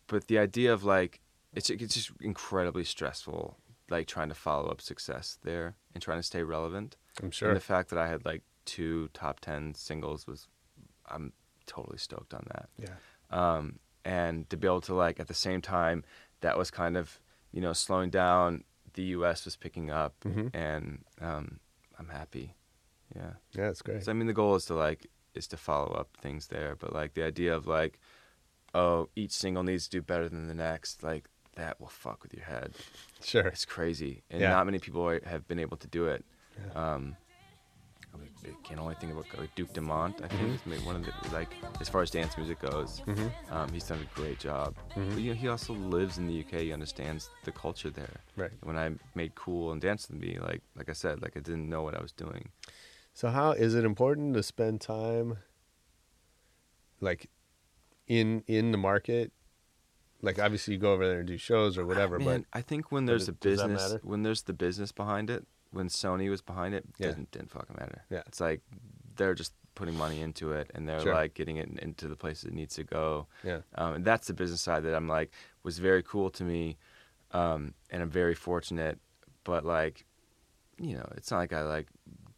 but 0.07 0.27
the 0.27 0.39
idea 0.39 0.73
of 0.73 0.85
like 0.85 1.21
it's 1.55 1.71
it's 1.71 1.95
just 1.95 2.13
incredibly 2.21 2.85
stressful, 2.85 3.57
like 3.93 4.07
trying 4.09 4.29
to 4.31 4.35
follow 4.35 4.69
up 4.69 4.81
success 4.81 5.39
there 5.45 5.77
and 5.95 6.03
trying 6.03 6.19
to 6.19 6.23
stay 6.23 6.43
relevant. 6.43 6.97
I'm 7.23 7.31
sure. 7.31 7.49
And 7.51 7.57
the 7.57 7.61
fact 7.61 7.91
that 7.91 7.99
I 7.99 8.09
had 8.09 8.25
like 8.25 8.43
two 8.65 9.09
top 9.15 9.39
ten 9.41 9.75
singles 9.75 10.27
was, 10.27 10.49
I'm 11.09 11.33
totally 11.67 11.99
stoked 11.99 12.35
on 12.35 12.45
that. 12.53 12.69
yeah. 12.79 12.95
Um, 13.31 13.79
and 14.05 14.49
to 14.51 14.57
be 14.57 14.67
able 14.67 14.81
to 14.83 14.95
like 14.95 15.21
at 15.21 15.29
the 15.29 15.35
same 15.35 15.61
time, 15.63 16.03
that 16.41 16.59
was 16.59 16.71
kind 16.71 16.97
of 16.97 17.21
you 17.53 17.61
know 17.61 17.73
slowing 17.73 18.11
down. 18.11 18.65
The 18.95 19.05
U.S. 19.17 19.45
was 19.47 19.57
picking 19.57 19.91
up, 19.91 20.15
Mhm. 20.25 20.51
and 20.55 21.05
um, 21.21 21.61
I'm 21.99 22.09
happy. 22.09 22.55
Yeah. 23.17 23.35
Yeah, 23.53 23.69
it's 23.71 23.81
great. 23.81 24.05
So 24.05 24.11
I 24.11 24.15
mean, 24.15 24.27
the 24.27 24.35
goal 24.35 24.55
is 24.57 24.67
to 24.67 24.75
like 24.75 25.07
is 25.35 25.47
to 25.49 25.57
follow 25.57 25.93
up 25.93 26.09
things 26.21 26.49
there, 26.49 26.77
but 26.77 26.93
like 26.93 27.15
the 27.15 27.23
idea 27.23 27.55
of 27.57 27.67
like, 27.67 27.99
oh, 28.75 29.09
each 29.17 29.33
single 29.33 29.63
needs 29.63 29.85
to 29.85 29.91
do 29.99 30.03
better 30.03 30.29
than 30.29 30.47
the 30.49 30.55
next, 30.55 31.03
like 31.03 31.25
that 31.57 31.81
will 31.81 31.89
fuck 31.89 32.23
with 32.23 32.33
your 32.35 32.45
head. 32.45 32.75
Sure. 33.23 33.47
It's 33.49 33.65
crazy, 33.65 34.23
and 34.31 34.41
Yeah. 34.41 34.51
not 34.51 34.67
many 34.67 34.79
people 34.79 35.03
are- 35.07 35.21
have 35.25 35.47
been 35.49 35.59
able 35.59 35.77
to 35.79 35.87
do 35.89 36.07
it. 36.07 36.25
Um, 36.75 37.17
I 38.15 38.51
can 38.69 38.79
only 38.79 38.95
think 38.97 39.13
about 39.13 39.27
like 39.39 39.55
Duke 39.55 39.73
Dumont. 39.73 40.21
I 40.23 40.29
think 40.29 40.43
Mm-hmm. 40.61 40.73
is 40.73 40.83
one 40.83 40.97
of 40.97 41.05
the 41.07 41.13
like 41.33 41.55
as 41.81 41.89
far 41.89 42.03
as 42.03 42.11
dance 42.11 42.37
music 42.37 42.59
goes. 42.61 43.01
Um, 43.51 43.73
he's 43.73 43.85
done 43.87 44.01
a 44.01 44.15
great 44.21 44.39
job. 44.39 44.77
Mm-hmm. 44.91 45.11
But 45.15 45.19
you 45.23 45.31
know, 45.33 45.41
he 45.41 45.49
also 45.49 45.73
lives 45.73 46.19
in 46.19 46.27
the 46.27 46.41
UK. 46.41 46.61
He 46.61 46.73
understands 46.73 47.31
the 47.45 47.53
culture 47.53 47.89
there. 47.91 48.21
Right. 48.37 48.51
When 48.63 48.77
I 48.77 48.91
made 49.15 49.35
Cool 49.35 49.73
and 49.73 49.81
Dance 49.81 50.09
with 50.11 50.19
Me, 50.21 50.39
like 50.39 50.61
like 50.77 50.89
I 50.91 50.93
said, 50.93 51.23
like 51.23 51.37
I 51.37 51.41
didn't 51.41 51.69
know 51.71 51.83
what 51.83 51.95
I 51.95 52.03
was 52.03 52.13
doing. 52.13 52.51
So 53.15 53.29
how 53.31 53.53
is 53.53 53.75
it 53.75 53.85
important 53.85 54.35
to 54.35 54.43
spend 54.43 54.81
time 54.83 55.39
like 57.01 57.31
in 58.07 58.43
in 58.47 58.73
the 58.73 58.79
market? 58.79 59.33
Like 60.23 60.39
obviously 60.39 60.75
you 60.75 60.81
go 60.81 60.93
over 60.93 61.07
there 61.07 61.19
and 61.19 61.27
do 61.29 61.37
shows 61.37 61.77
or 61.77 61.85
whatever, 61.85 62.19
Man, 62.19 62.47
I 62.53 62.63
think 62.63 62.93
when 62.93 63.07
there's 63.07 63.29
it- 63.29 63.33
a 63.33 63.39
does 63.39 63.59
that 63.59 63.69
business, 63.69 63.93
matter? 63.93 64.01
when 64.05 64.23
there's 64.23 64.43
the 64.43 64.53
business 64.53 64.93
behind 64.93 65.29
it, 65.31 65.45
when 65.73 65.89
Sony 65.89 66.31
was 66.31 66.41
behind 66.43 66.75
it, 66.75 66.85
Yeah. 66.99 67.09
doesn't 67.09 67.31
didn't 67.33 67.51
fucking 67.51 67.77
matter. 67.79 68.05
Yeah. 68.11 68.23
it's 68.27 68.41
like 68.41 68.61
they're 69.17 69.35
just 69.35 69.53
putting 69.75 69.97
money 69.97 70.21
into 70.21 70.53
it 70.53 70.71
and 70.75 70.89
they're 70.89 71.01
Sure. 71.01 71.15
like 71.15 71.35
getting 71.35 71.57
it 71.57 71.69
into 71.81 72.07
the 72.09 72.17
places 72.17 72.45
it 72.45 72.53
needs 72.53 72.75
to 72.77 72.85
go. 72.85 73.27
yeah. 73.43 73.61
Um, 73.75 73.95
and 73.95 74.05
that's 74.05 74.27
the 74.29 74.35
business 74.35 74.61
side 74.61 74.85
that 74.85 74.95
I'm 74.95 75.09
like 75.09 75.33
was 75.65 75.79
very 75.79 76.03
cool 76.03 76.31
to 76.31 76.45
me, 76.45 76.79
um, 77.33 77.75
and 77.91 78.03
I'm 78.03 78.11
very 78.11 78.35
fortunate. 78.35 78.99
But 79.45 79.65
like, 79.65 80.05
you 80.79 80.95
know, 80.95 81.09
it's 81.17 81.31
not 81.31 81.39
like 81.39 81.53
I 81.53 81.63
like 81.63 81.89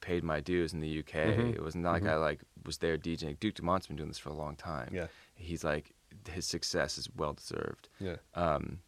paid 0.00 0.22
my 0.24 0.40
dues 0.40 0.72
in 0.72 0.80
the 0.80 0.88
UK. 1.00 1.34
Mhm. 1.36 1.54
It 1.54 1.62
was 1.62 1.74
not 1.74 1.92
like 1.92 2.04
I 2.06 2.16
like 2.16 2.40
was 2.64 2.78
there 2.78 2.96
DJing. 2.96 3.38
Duke 3.40 3.54
Dumont's 3.54 3.86
been 3.88 3.96
doing 3.96 4.08
this 4.08 4.18
for 4.18 4.30
a 4.30 4.34
long 4.34 4.56
time. 4.56 4.90
Yeah. 4.92 5.08
he's 5.36 5.64
like 5.64 5.92
his 6.28 6.46
success 6.46 6.98
is 6.98 7.08
well 7.16 7.32
deserved. 7.34 7.88
Yeah. 8.00 8.16
Um, 8.34 8.80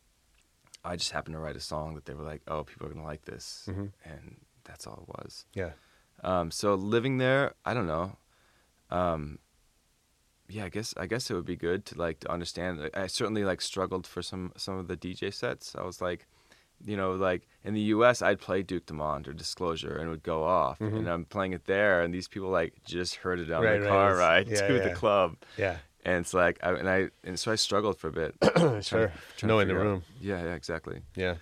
I 0.85 0.97
just 0.97 1.11
happened 1.13 1.35
to 1.35 1.39
write 1.41 1.57
a 1.57 1.61
song 1.61 1.95
that 1.95 2.05
they 2.05 2.15
were 2.15 2.23
like, 2.25 2.43
oh, 2.47 2.65
people 2.65 2.87
are 2.87 2.91
gonna 2.91 3.05
like 3.05 3.25
this, 3.25 3.65
Mhm. 3.69 3.93
and 4.05 4.37
that's 4.65 4.87
all 4.87 5.03
it 5.03 5.09
was. 5.09 5.45
Yeah. 5.55 5.73
Um, 6.23 6.51
so 6.51 6.75
living 6.75 7.19
there, 7.19 7.55
I 7.65 7.75
don't 7.75 7.87
know. 7.87 8.17
Um, 8.91 9.39
yeah, 10.49 10.65
I 10.65 10.69
guess 10.69 10.95
I 10.97 11.07
guess 11.07 11.29
it 11.31 11.35
would 11.35 11.45
be 11.45 11.57
good 11.57 11.85
to 11.87 11.99
like 11.99 12.21
to 12.21 12.31
understand. 12.31 12.89
I 12.95 13.09
certainly 13.09 13.45
like 13.45 13.61
struggled 13.61 14.07
for 14.07 14.23
some 14.23 14.53
some 14.57 14.79
of 14.79 14.87
the 14.87 14.97
DJ 14.97 15.33
sets. 15.35 15.75
I 15.75 15.83
was 15.83 16.01
like, 16.01 16.27
you 16.85 16.97
know, 16.97 17.13
like 17.15 17.49
in 17.65 17.75
the 17.75 17.81
U.S., 17.97 18.23
I'd 18.23 18.39
play 18.39 18.63
Duke 18.63 18.87
Dumont 18.87 19.27
or 19.27 19.33
Disclosure 19.33 19.97
and 19.97 20.07
it 20.07 20.11
would 20.11 20.23
go 20.23 20.45
off, 20.45 20.81
and 20.81 21.09
I'm 21.09 21.25
playing 21.25 21.53
it 21.53 21.65
there, 21.65 22.01
and 22.03 22.15
these 22.15 22.29
people 22.29 22.49
like 22.51 22.75
just 22.85 23.17
heard 23.17 23.41
it 23.41 23.51
on 23.51 23.63
Mm-hmm. 23.63 23.65
Right, 23.65 23.79
the 23.81 23.87
right, 23.87 23.91
car 23.91 24.17
ride 24.17 24.49
yeah, 24.51 24.69
to 24.69 24.77
yeah. 24.77 24.89
the 24.89 24.95
club, 24.95 25.37
Yeah. 25.59 25.79
And 26.07 26.15
it's 26.23 26.33
like, 26.33 26.59
I, 26.63 26.71
and 26.73 26.89
I 26.89 27.09
and 27.25 27.39
so 27.39 27.53
I 27.53 27.57
struggled 27.57 27.99
for 27.99 28.09
a 28.09 28.13
bit. 28.13 28.35
Sure. 28.83 29.13
trying 29.37 29.49
Knowing 29.49 29.69
the 29.69 29.75
out- 29.75 29.83
room. 29.83 30.03
Yeah, 30.21 30.43
yeah, 30.43 30.55
exactly. 30.55 31.01
Yeah. 31.15 31.35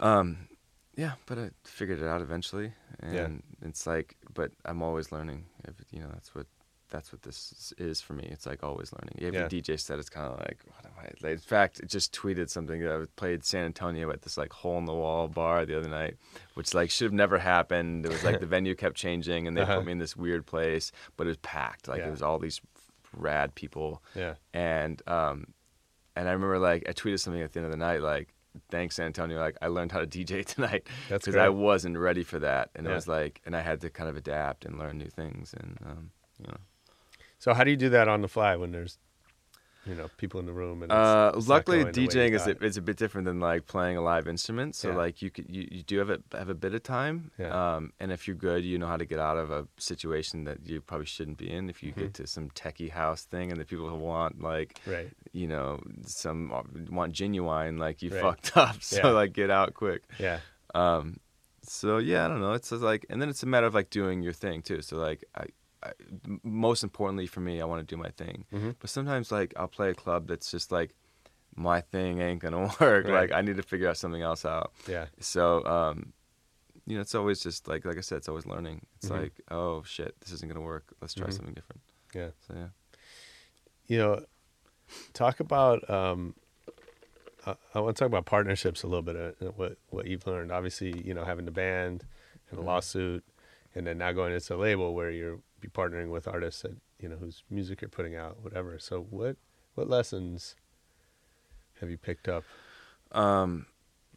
Um, 0.00 0.48
yeah, 0.96 1.12
but 1.26 1.38
I 1.38 1.50
figured 1.64 2.00
it 2.00 2.06
out 2.06 2.20
eventually, 2.22 2.72
and 3.00 3.14
Yeah. 3.14 3.28
it's 3.68 3.86
like, 3.86 4.16
but 4.34 4.50
I'm 4.64 4.82
always 4.82 5.12
learning. 5.12 5.44
If, 5.68 5.74
you 5.90 6.00
know, 6.00 6.08
that's 6.12 6.34
what 6.34 6.46
that's 6.88 7.12
what 7.12 7.20
this 7.22 7.74
is 7.78 8.00
for 8.00 8.12
me. 8.14 8.28
It's 8.30 8.46
like 8.46 8.62
always 8.62 8.92
learning. 8.92 9.16
Every 9.20 9.40
Yeah. 9.40 9.48
DJ 9.48 9.78
set 9.78 9.98
it's 9.98 10.08
kind 10.08 10.32
of 10.32 10.38
like, 10.38 10.58
what 10.72 10.86
am 10.86 10.92
I? 11.00 11.10
Like, 11.20 11.32
in 11.32 11.38
fact, 11.38 11.80
it 11.80 11.88
just 11.88 12.14
tweeted 12.14 12.48
something 12.48 12.80
that 12.80 12.92
I 12.92 13.04
played 13.16 13.44
San 13.44 13.64
Antonio 13.64 14.08
at 14.12 14.22
this 14.22 14.38
like 14.38 14.52
hole 14.52 14.78
in 14.78 14.84
the 14.84 14.94
wall 14.94 15.26
bar 15.26 15.66
the 15.66 15.76
other 15.76 15.88
night, 15.88 16.14
which 16.54 16.74
like 16.74 16.90
should 16.90 17.06
have 17.06 17.12
never 17.12 17.38
happened. 17.38 18.06
It 18.06 18.12
was 18.12 18.22
like 18.22 18.38
the 18.44 18.46
venue 18.46 18.74
kept 18.76 18.96
changing, 18.96 19.46
and 19.48 19.56
they 19.56 19.62
Uh-huh. 19.62 19.78
put 19.78 19.86
me 19.86 19.92
in 19.92 19.98
this 19.98 20.16
weird 20.16 20.46
place, 20.46 20.92
but 21.16 21.26
it 21.26 21.30
was 21.30 21.36
packed. 21.38 21.88
Like 21.88 21.98
Yeah. 22.00 22.08
it 22.08 22.10
was 22.12 22.22
all 22.22 22.38
these 22.38 22.60
rad 23.16 23.54
people. 23.54 24.02
Yeah. 24.14 24.34
and 24.54 25.00
um 25.08 25.48
and 26.14 26.28
I 26.28 26.32
remember 26.32 26.58
like 26.58 26.88
I 26.88 26.92
tweeted 26.92 27.20
something 27.20 27.42
at 27.42 27.52
the 27.52 27.58
end 27.60 27.64
of 27.66 27.70
the 27.72 27.76
night 27.76 28.00
like 28.02 28.32
thanks 28.70 28.98
Antonio. 28.98 29.38
Like 29.38 29.56
I 29.60 29.66
learned 29.66 29.92
how 29.92 30.00
to 30.00 30.06
DJ 30.06 30.44
tonight. 30.54 30.86
Because 31.08 31.36
I 31.36 31.48
wasn't 31.50 31.98
ready 31.98 32.22
for 32.22 32.38
that. 32.38 32.70
And 32.74 32.86
Yeah. 32.86 32.92
it 32.92 32.94
was 32.94 33.08
like 33.08 33.40
and 33.44 33.54
I 33.56 33.60
had 33.60 33.80
to 33.82 33.90
kind 33.90 34.08
of 34.08 34.16
adapt 34.16 34.64
and 34.64 34.78
learn 34.78 34.98
new 34.98 35.08
things 35.10 35.52
and 35.58 35.76
um 35.84 36.10
you 36.38 36.46
know. 36.48 36.56
So 37.38 37.52
how 37.52 37.64
do 37.64 37.70
you 37.70 37.76
do 37.76 37.90
that 37.90 38.08
on 38.08 38.22
the 38.22 38.28
fly 38.28 38.56
when 38.56 38.72
there's, 38.72 38.98
you 39.86 39.94
know, 39.94 40.08
people 40.16 40.40
in 40.40 40.46
the 40.46 40.52
room 40.52 40.82
and 40.82 40.90
it's, 40.90 40.96
uh 40.96 41.32
luckily 41.46 41.78
going 41.82 41.92
the 41.92 42.00
way 42.00 42.02
you 42.04 42.08
DJing 42.08 42.32
is 42.34 42.46
a, 42.46 42.64
is 42.64 42.76
a 42.76 42.82
bit 42.82 42.96
different 42.96 43.24
than 43.24 43.38
like 43.40 43.66
playing 43.66 43.96
a 43.96 44.00
live 44.02 44.26
instrument 44.28 44.74
so 44.74 44.88
Yeah. 44.90 44.96
like 44.96 45.22
you 45.22 45.30
could 45.30 45.46
you, 45.48 45.68
you 45.70 45.82
do 45.82 45.98
have 45.98 46.10
a 46.10 46.18
have 46.36 46.48
a 46.48 46.54
bit 46.54 46.74
of 46.74 46.82
time 46.82 47.30
Yeah. 47.38 47.76
um 47.76 47.92
and 48.00 48.10
if 48.10 48.26
you're 48.26 48.36
good 48.36 48.64
you 48.64 48.78
know 48.78 48.86
how 48.86 48.96
to 48.96 49.04
get 49.04 49.18
out 49.20 49.36
of 49.36 49.50
a 49.50 49.66
situation 49.78 50.44
that 50.44 50.58
you 50.66 50.80
probably 50.80 51.06
shouldn't 51.06 51.38
be 51.38 51.50
in 51.50 51.70
if 51.70 51.82
you 51.82 51.90
Mm-hmm. 51.92 52.00
get 52.00 52.14
to 52.14 52.26
some 52.26 52.50
techie 52.50 52.90
house 52.90 53.22
thing 53.24 53.50
and 53.52 53.60
the 53.60 53.64
people 53.64 53.88
who 53.88 53.96
want 53.96 54.42
like 54.42 54.80
Right. 54.86 55.10
you 55.32 55.46
know, 55.46 55.80
some 56.04 56.52
uh, 56.52 56.62
want 56.90 57.12
genuine, 57.12 57.78
like 57.78 58.02
you 58.02 58.10
Right. 58.10 58.22
fucked 58.22 58.56
up, 58.64 58.82
so 58.82 58.96
Yeah. 58.98 59.06
like 59.20 59.32
get 59.32 59.50
out 59.50 59.74
quick. 59.74 60.02
Yeah. 60.18 60.40
Um, 60.74 61.20
so 61.62 61.98
yeah, 61.98 62.24
I 62.24 62.28
don't 62.28 62.40
know. 62.40 62.52
It's 62.52 62.70
like, 62.72 63.06
and 63.10 63.20
then 63.20 63.28
it's 63.28 63.42
a 63.42 63.46
matter 63.46 63.66
of 63.66 63.74
like 63.74 63.90
doing 63.90 64.22
your 64.22 64.32
thing 64.32 64.62
too. 64.62 64.82
So 64.82 64.96
like, 64.96 65.24
I, 65.34 65.44
I 65.86 65.92
most 66.42 66.82
importantly 66.84 67.26
for 67.26 67.40
me, 67.40 67.60
I 67.60 67.64
want 67.64 67.86
to 67.86 67.94
do 67.94 68.00
my 68.00 68.10
thing. 68.10 68.44
Mm-hmm. 68.52 68.70
But 68.80 68.90
sometimes 68.90 69.30
like 69.32 69.54
I'll 69.56 69.68
play 69.68 69.90
a 69.90 69.94
club 69.94 70.26
that's 70.28 70.50
just 70.50 70.70
like 70.72 70.94
my 71.54 71.80
thing 71.80 72.20
ain't 72.20 72.40
gonna 72.40 72.62
work. 72.80 73.06
Right. 73.06 73.30
Like 73.30 73.32
I 73.32 73.40
need 73.42 73.56
to 73.56 73.62
figure 73.62 73.88
out 73.88 73.96
something 73.96 74.22
else 74.22 74.44
out. 74.44 74.72
Yeah. 74.88 75.06
So 75.20 75.64
um, 75.66 76.12
you 76.86 76.94
know, 76.96 77.00
it's 77.00 77.14
always 77.14 77.40
just 77.42 77.66
like 77.68 77.84
like 77.84 77.98
I 77.98 78.00
said, 78.02 78.18
it's 78.18 78.28
always 78.28 78.46
learning. 78.46 78.86
It's 78.96 79.08
Mhm. 79.08 79.20
like, 79.20 79.32
oh 79.50 79.82
shit, 79.84 80.14
this 80.20 80.32
isn't 80.32 80.48
gonna 80.52 80.64
work. 80.64 80.84
Let's 81.00 81.14
try 81.14 81.28
Mhm. 81.28 81.32
something 81.32 81.54
different. 81.54 81.82
Yeah. 82.14 82.30
So 82.46 82.54
yeah. 82.54 82.68
You 83.88 83.98
know, 83.98 84.24
talk 85.12 85.40
about. 85.40 85.88
Um, 85.88 86.34
I, 87.46 87.54
I 87.74 87.78
want 87.80 87.96
to 87.96 88.00
talk 88.00 88.08
about 88.08 88.26
partnerships 88.26 88.82
a 88.82 88.86
little 88.88 89.02
bit. 89.02 89.16
Uh, 89.16 89.46
what 89.56 89.76
what 89.90 90.06
you've 90.06 90.26
learned, 90.26 90.50
obviously, 90.50 91.00
you 91.06 91.14
know, 91.14 91.24
having 91.24 91.44
the 91.44 91.52
band 91.52 92.04
and 92.50 92.58
a 92.58 92.62
Mhm. 92.62 92.66
lawsuit, 92.66 93.24
and 93.74 93.86
then 93.86 93.98
now 93.98 94.10
going 94.12 94.32
into 94.34 94.54
a 94.54 94.56
label 94.56 94.94
where 94.94 95.10
you're 95.10 95.38
be 95.66 95.70
partnering 95.70 96.10
with 96.10 96.26
artists 96.28 96.62
that 96.62 96.76
you 97.00 97.08
know 97.08 97.16
whose 97.16 97.42
music 97.50 97.80
you're 97.80 97.88
putting 97.98 98.14
out, 98.16 98.34
whatever. 98.42 98.78
So 98.78 98.94
what 99.18 99.36
what 99.74 99.88
lessons 99.88 100.56
have 101.80 101.90
you 101.90 101.98
picked 101.98 102.28
up 102.28 102.44
Um, 103.12 103.66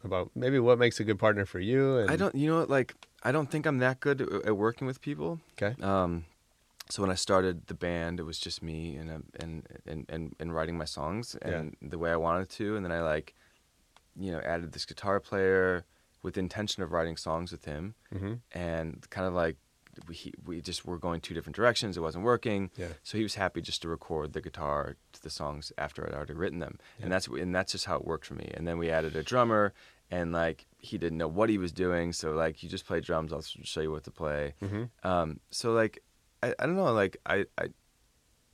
about 0.02 0.30
maybe 0.34 0.58
what 0.58 0.78
makes 0.78 0.98
a 1.00 1.04
good 1.04 1.18
partner 1.18 1.44
for 1.44 1.60
you? 1.60 1.98
And 1.98 2.10
I 2.10 2.16
don't, 2.16 2.34
you 2.34 2.48
know, 2.50 2.64
like 2.64 2.94
I 3.22 3.32
don't 3.32 3.50
think 3.50 3.66
I'm 3.66 3.78
that 3.78 4.00
good 4.00 4.20
at, 4.22 4.56
working 4.56 4.86
with 4.86 5.00
people. 5.00 5.40
Okay. 5.60 5.80
Um, 5.82 6.24
so 6.88 7.02
when 7.02 7.10
I 7.10 7.14
started 7.16 7.66
the 7.66 7.74
band, 7.74 8.18
it 8.18 8.24
was 8.24 8.38
just 8.40 8.62
me 8.62 8.96
and 8.96 9.10
um, 9.10 9.24
and 9.38 9.66
and 9.86 10.06
and, 10.08 10.34
and 10.40 10.54
writing 10.54 10.76
my 10.78 10.86
songs 10.86 11.36
and 11.42 11.76
the 11.82 11.98
way 11.98 12.10
I 12.10 12.16
wanted 12.16 12.48
to, 12.58 12.76
and 12.76 12.84
then 12.84 12.92
I 12.92 13.02
like, 13.02 13.34
you 14.16 14.32
know, 14.32 14.40
added 14.40 14.72
this 14.72 14.86
guitar 14.86 15.20
player 15.20 15.84
with 16.22 16.34
the 16.34 16.40
intention 16.40 16.82
of 16.82 16.92
writing 16.92 17.16
songs 17.16 17.52
with 17.52 17.64
him, 17.64 17.94
Mm-hmm. 18.14 18.34
and 18.52 19.06
kind 19.10 19.26
of 19.26 19.34
like 19.34 19.56
we 20.08 20.32
we 20.44 20.60
just 20.60 20.84
were 20.84 20.98
going 20.98 21.20
two 21.20 21.34
different 21.34 21.56
directions. 21.56 21.96
It 21.96 22.00
wasn't 22.00 22.24
working. 22.24 22.70
Yeah. 22.76 22.88
So 23.02 23.16
he 23.18 23.22
was 23.24 23.34
happy 23.34 23.60
just 23.60 23.82
to 23.82 23.88
record 23.88 24.32
the 24.32 24.40
guitar 24.40 24.96
to 25.12 25.22
the 25.22 25.30
songs 25.30 25.72
after 25.78 26.06
I'd 26.06 26.14
already 26.14 26.34
written 26.34 26.58
them, 26.60 26.78
Yeah. 26.98 27.04
and 27.04 27.12
that's 27.12 27.26
and 27.28 27.54
that's 27.54 27.72
just 27.72 27.86
how 27.86 27.96
it 27.96 28.04
worked 28.04 28.26
for 28.26 28.34
me. 28.34 28.50
And 28.54 28.66
then 28.66 28.78
we 28.78 28.90
added 28.90 29.16
a 29.16 29.22
drummer, 29.22 29.72
and 30.10 30.32
like 30.32 30.66
he 30.78 30.98
didn't 30.98 31.18
know 31.18 31.28
what 31.28 31.48
he 31.50 31.58
was 31.58 31.72
doing, 31.72 32.12
so 32.12 32.32
like 32.32 32.62
you 32.62 32.68
just 32.68 32.86
play 32.86 33.00
drums. 33.00 33.32
I'll 33.32 33.42
show 33.42 33.80
you 33.80 33.90
what 33.90 34.04
to 34.04 34.10
play. 34.10 34.54
Mm-hmm. 34.62 34.84
Um, 35.08 35.40
so 35.50 35.72
like 35.72 36.02
I, 36.42 36.54
I 36.58 36.66
don't 36.66 36.76
know, 36.76 36.92
like 36.92 37.16
I, 37.26 37.44
I 37.58 37.66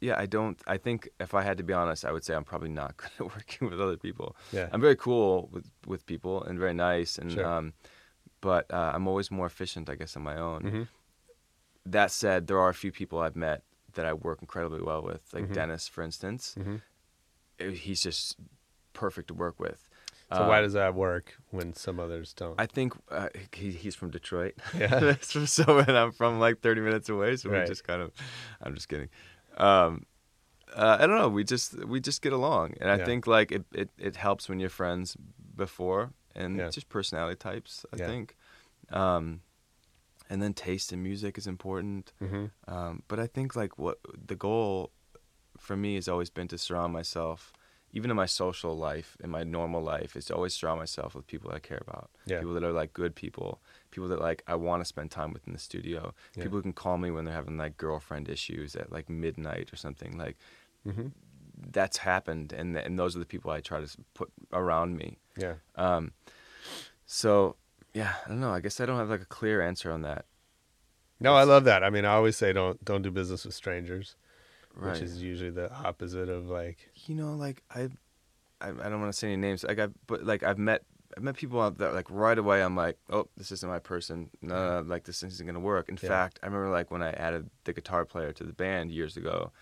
yeah, 0.01 0.15
I 0.19 0.27
don't 0.27 0.61
I 0.67 0.77
think 0.77 1.09
if 1.21 1.33
I 1.35 1.43
had 1.43 1.57
to 1.59 1.65
be 1.65 1.73
honest, 1.73 2.05
I 2.05 2.13
would 2.13 2.25
say 2.25 2.35
I'm 2.35 2.45
probably 2.45 2.69
not 2.69 2.97
good 3.01 3.11
at 3.19 3.27
working 3.27 3.71
with 3.71 3.81
other 3.81 3.97
people. 3.97 4.37
Yeah. 4.53 4.69
I'm 4.73 4.81
very 4.81 4.97
cool 4.97 5.49
with 5.53 5.71
with 5.87 6.05
people 6.07 6.43
and 6.45 6.59
very 6.59 6.75
nice 6.75 7.19
and 7.19 7.33
Sure. 7.33 7.47
um 7.47 7.73
but 8.43 8.71
uh, 8.73 8.93
I'm 8.95 9.09
always 9.09 9.31
more 9.31 9.47
efficient, 9.47 9.89
I 9.89 9.95
guess, 9.95 10.15
on 10.15 10.23
my 10.23 10.37
own. 10.37 10.63
Mm-hmm. 10.63 10.83
That 11.91 12.11
said, 12.11 12.47
there 12.49 12.59
are 12.59 12.69
a 12.69 12.75
few 12.75 12.91
people 12.93 13.21
I've 13.21 13.37
met 13.37 13.63
that 13.95 14.05
I 14.05 14.13
work 14.13 14.39
incredibly 14.43 14.83
well 14.83 15.03
with, 15.03 15.23
like 15.33 15.45
Mhm. 15.45 15.55
Dennis, 15.55 15.89
for 15.89 16.03
instance. 16.03 16.55
Mm-hmm. 16.59 16.77
Uh, 17.61 17.71
He's 17.71 18.03
just 18.03 18.37
perfect 18.93 19.29
to 19.29 19.35
work 19.35 19.59
with. 19.61 19.89
So 20.33 20.49
why 20.49 20.59
Um, 20.59 20.65
does 20.65 20.73
that 20.73 20.95
work 20.95 21.37
when 21.51 21.73
some 21.75 22.01
others 22.01 22.33
don't? 22.35 22.61
I 22.61 22.67
think 22.67 22.95
uh, 23.11 23.29
he, 23.53 23.71
he's 23.71 23.95
from 23.95 24.11
Detroit. 24.11 24.55
Yeah. 24.75 25.15
so 25.23 25.79
and 25.79 25.97
I'm 25.97 26.13
from 26.13 26.41
like 26.41 26.61
30 26.61 26.81
minutes 26.81 27.09
away, 27.09 27.37
so 27.37 27.49
Right. 27.51 27.63
we 27.63 27.67
just 27.69 27.85
kind 27.85 28.03
of. 28.03 28.11
I'm 28.61 28.75
just 28.75 28.89
kidding. 28.89 29.09
Um, 29.57 30.05
uh, 30.75 30.97
I 31.01 31.07
don't 31.07 31.17
know. 31.19 31.29
We 31.29 31.45
just 31.45 31.85
we 31.87 32.01
just 32.01 32.21
get 32.23 32.33
along, 32.33 32.75
and 32.81 32.91
I 32.91 32.97
Yeah. 32.99 33.05
think 33.05 33.27
like 33.29 33.53
it, 33.53 33.65
it, 33.73 33.91
it 33.99 34.17
helps 34.17 34.49
when 34.49 34.59
you're 34.61 34.69
friends 34.83 35.17
before, 35.57 36.11
and 36.35 36.59
Yeah. 36.59 36.71
just 36.71 36.89
personality 36.89 37.37
types. 37.37 37.87
I 37.93 37.97
Yeah. 37.99 38.07
think, 38.07 38.37
um, 38.91 39.41
and 40.31 40.41
then 40.43 40.53
taste 40.55 40.93
in 40.93 41.03
music 41.03 41.39
is 41.39 41.47
important. 41.47 42.13
mm-hmm. 42.23 42.47
Um, 42.73 43.03
but 43.09 43.19
I 43.21 43.27
think 43.27 43.55
like 43.57 43.79
what 43.79 43.99
the 44.27 44.37
goal 44.37 44.91
for 45.59 45.77
me 45.77 45.95
has 45.95 46.09
always 46.09 46.31
been 46.31 46.49
to 46.49 46.59
surround 46.59 46.93
myself, 46.93 47.53
even 47.93 48.11
in 48.11 48.17
my 48.17 48.27
social 48.27 48.77
life, 48.77 49.17
in 49.25 49.31
my 49.31 49.43
normal 49.45 49.81
life, 49.83 50.17
is 50.17 50.27
to 50.27 50.35
always 50.35 50.53
surround 50.55 50.79
myself 50.81 51.15
with 51.15 51.27
people 51.27 51.51
I 51.55 51.61
care 51.61 51.81
about. 51.87 52.11
Yeah. 52.27 52.39
People 52.41 52.55
that 52.55 52.65
are 52.65 52.73
like 52.73 52.93
good 52.93 53.15
people, 53.15 53.61
people 53.91 54.09
that 54.09 54.21
like 54.21 54.43
I 54.47 54.55
want 54.57 54.81
to 54.83 54.85
spend 54.85 55.11
time 55.11 55.33
with 55.33 55.47
in 55.47 55.53
the 55.53 55.59
studio. 55.59 56.13
Yeah. 56.35 56.43
People 56.45 56.59
who 56.59 56.63
can 56.63 56.73
call 56.75 56.99
me 56.99 57.11
when 57.11 57.25
they're 57.25 57.35
having 57.35 57.57
like 57.57 57.77
girlfriend 57.79 58.29
issues 58.29 58.77
at 58.77 58.93
like 58.93 59.09
midnight 59.09 59.73
or 59.73 59.77
something. 59.77 60.19
Like 60.19 60.37
Mm-hmm. 60.87 61.09
that's 61.73 61.97
happened, 61.97 62.53
and 62.53 62.77
and 62.77 62.97
those 62.99 63.17
are 63.17 63.19
the 63.19 63.27
people 63.35 63.51
I 63.51 63.61
try 63.61 63.81
to 63.81 63.89
put 64.15 64.31
around 64.53 64.97
me. 64.97 65.19
Yeah. 65.37 65.55
Um, 65.75 66.13
so 67.07 67.57
yeah, 67.97 68.13
I 68.25 68.29
don't 68.29 68.41
know. 68.41 68.53
I 68.53 68.61
guess 68.61 68.79
I 68.81 68.85
don't 68.87 68.99
have 68.99 69.09
like 69.09 69.23
a 69.23 69.27
clear 69.39 69.63
answer 69.63 69.91
on 69.91 70.03
that. 70.03 70.27
No, 71.19 71.35
I 71.35 71.45
love 71.45 71.65
that. 71.65 71.83
I 71.83 71.89
mean, 71.89 72.05
I 72.05 72.13
always 72.13 72.37
say 72.37 72.53
don't 72.53 72.85
don't 72.85 73.01
do 73.03 73.11
business 73.11 73.45
with 73.47 73.55
strangers, 73.55 74.17
Right. 74.75 74.93
which 74.93 75.01
is 75.03 75.23
usually 75.23 75.51
the 75.51 75.73
opposite 75.73 76.29
of 76.29 76.49
like 76.49 76.91
you 77.07 77.15
know, 77.15 77.33
like 77.35 77.63
I, 77.75 77.89
I, 78.61 78.69
I 78.69 78.89
don't 78.91 79.01
want 79.01 79.13
to 79.13 79.19
say 79.19 79.29
any 79.29 79.37
names. 79.37 79.65
Like 79.65 79.79
I, 79.79 79.89
but 80.07 80.25
like 80.25 80.43
I've 80.43 80.59
met, 80.59 80.83
I've 81.17 81.23
met 81.23 81.37
people 81.37 81.59
out 81.61 81.79
that 81.79 81.95
like 81.95 82.11
right 82.11 82.37
away. 82.39 82.63
I'm 82.63 82.77
like, 82.77 82.99
oh, 83.09 83.29
this 83.39 83.51
isn't 83.51 83.69
my 83.69 83.79
person. 83.79 84.29
No, 84.43 84.55
no, 84.55 84.83
no, 84.83 84.89
like 84.89 85.05
this 85.05 85.23
isn't 85.23 85.47
gonna 85.47 85.59
work. 85.61 85.89
In 85.89 85.99
Yeah. 86.03 86.09
fact, 86.11 86.39
I 86.43 86.47
remember 86.47 86.69
like 86.69 86.91
when 86.91 87.03
I 87.03 87.13
added 87.13 87.49
the 87.65 87.73
guitar 87.73 88.05
player 88.05 88.33
to 88.33 88.45
the 88.45 88.53
band 88.53 88.93
years 88.93 89.17
ago. 89.17 89.53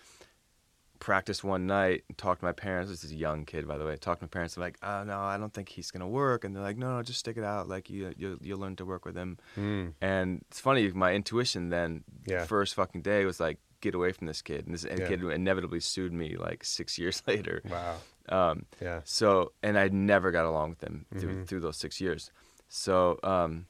Practiced 0.99 1.43
one 1.43 1.67
night 1.67 2.03
and 2.07 2.17
talked 2.17 2.39
to 2.41 2.45
my 2.45 2.51
parents. 2.51 2.89
This 2.89 3.03
is 3.03 3.11
a 3.11 3.15
young 3.15 3.45
kid, 3.45 3.67
by 3.67 3.77
the 3.77 3.85
way. 3.85 3.95
Talked 3.97 4.21
to 4.21 4.25
my 4.25 4.29
parents. 4.29 4.55
I'm 4.57 4.61
like, 4.61 4.77
oh 4.81 5.03
no, 5.03 5.19
I 5.19 5.37
don't 5.37 5.53
think 5.53 5.69
he's 5.69 5.91
gonna 5.91 6.07
work. 6.07 6.43
And 6.43 6.55
they're 6.55 6.63
like, 6.63 6.77
no, 6.77 6.95
no, 6.97 7.03
just 7.03 7.19
stick 7.19 7.37
it 7.37 7.43
out. 7.43 7.67
Like 7.67 7.89
you, 7.89 8.13
you, 8.17 8.39
you'll 8.41 8.59
learn 8.59 8.75
to 8.77 8.85
work 8.85 9.05
with 9.05 9.15
him. 9.15 9.37
mm, 9.57 9.93
And 10.01 10.43
it's 10.49 10.59
funny, 10.59 10.89
my 10.91 11.13
intuition 11.13 11.69
then, 11.69 12.03
Yeah. 12.25 12.45
first 12.45 12.73
fucking 12.75 13.01
day 13.01 13.25
was 13.25 13.39
like, 13.39 13.59
get 13.81 13.93
away 13.93 14.11
from 14.13 14.25
this 14.27 14.41
kid. 14.41 14.65
And 14.65 14.73
this 14.73 14.85
Yeah. 14.85 15.07
kid 15.07 15.21
inevitably 15.23 15.79
sued 15.81 16.13
me 16.13 16.37
like 16.37 16.63
six 16.63 16.97
years 17.01 17.21
later. 17.27 17.61
wow. 17.69 17.97
Um, 18.29 18.65
Yeah. 18.81 19.01
so, 19.03 19.51
and 19.61 19.77
I 19.77 19.89
never 19.89 20.31
got 20.31 20.45
along 20.45 20.69
with 20.71 20.81
him 20.81 21.05
through, 21.19 21.35
Mhm. 21.35 21.47
through 21.47 21.59
those 21.59 21.77
six 21.77 22.01
years. 22.01 22.31
So, 22.67 23.19
um, 23.21 23.67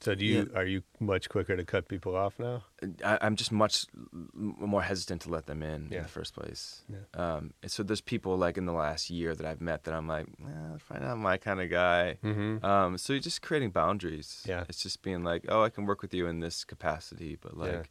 So 0.00 0.14
do 0.14 0.24
you 0.24 0.50
are 0.54 0.64
you 0.64 0.82
much 1.00 1.28
quicker 1.28 1.56
to 1.56 1.64
cut 1.64 1.88
people 1.88 2.14
off 2.14 2.38
now? 2.38 2.62
I, 3.04 3.18
I'm 3.20 3.34
just 3.34 3.50
much 3.50 3.86
more 4.22 4.82
hesitant 4.82 5.22
to 5.22 5.28
let 5.30 5.46
them 5.46 5.62
in 5.62 5.88
in 5.92 6.02
the 6.02 6.08
first 6.08 6.34
place. 6.34 6.82
Yeah. 6.88 6.98
Um, 7.20 7.52
and 7.62 7.70
so 7.70 7.82
there's 7.82 8.00
people 8.00 8.36
like 8.36 8.56
in 8.56 8.66
the 8.66 8.72
last 8.72 9.10
year 9.10 9.34
that 9.34 9.44
I've 9.44 9.60
met 9.60 9.84
that 9.84 9.94
I'm 9.94 10.06
like, 10.06 10.26
eh, 10.40 10.78
probably 10.86 11.06
not 11.06 11.16
my 11.18 11.36
kind 11.36 11.60
of 11.60 11.68
guy. 11.70 12.18
Mm-hmm. 12.22 12.64
Um, 12.64 12.96
so 12.98 13.12
you're 13.12 13.20
just 13.20 13.42
creating 13.42 13.70
boundaries. 13.70 14.44
Yeah. 14.48 14.64
It's 14.68 14.82
just 14.82 15.02
being 15.02 15.24
like, 15.24 15.44
oh, 15.48 15.62
I 15.62 15.68
can 15.70 15.84
work 15.84 16.00
with 16.02 16.14
you 16.14 16.26
in 16.28 16.40
this 16.40 16.64
capacity, 16.64 17.36
but 17.40 17.56
like 17.56 17.72
Yeah. 17.72 17.82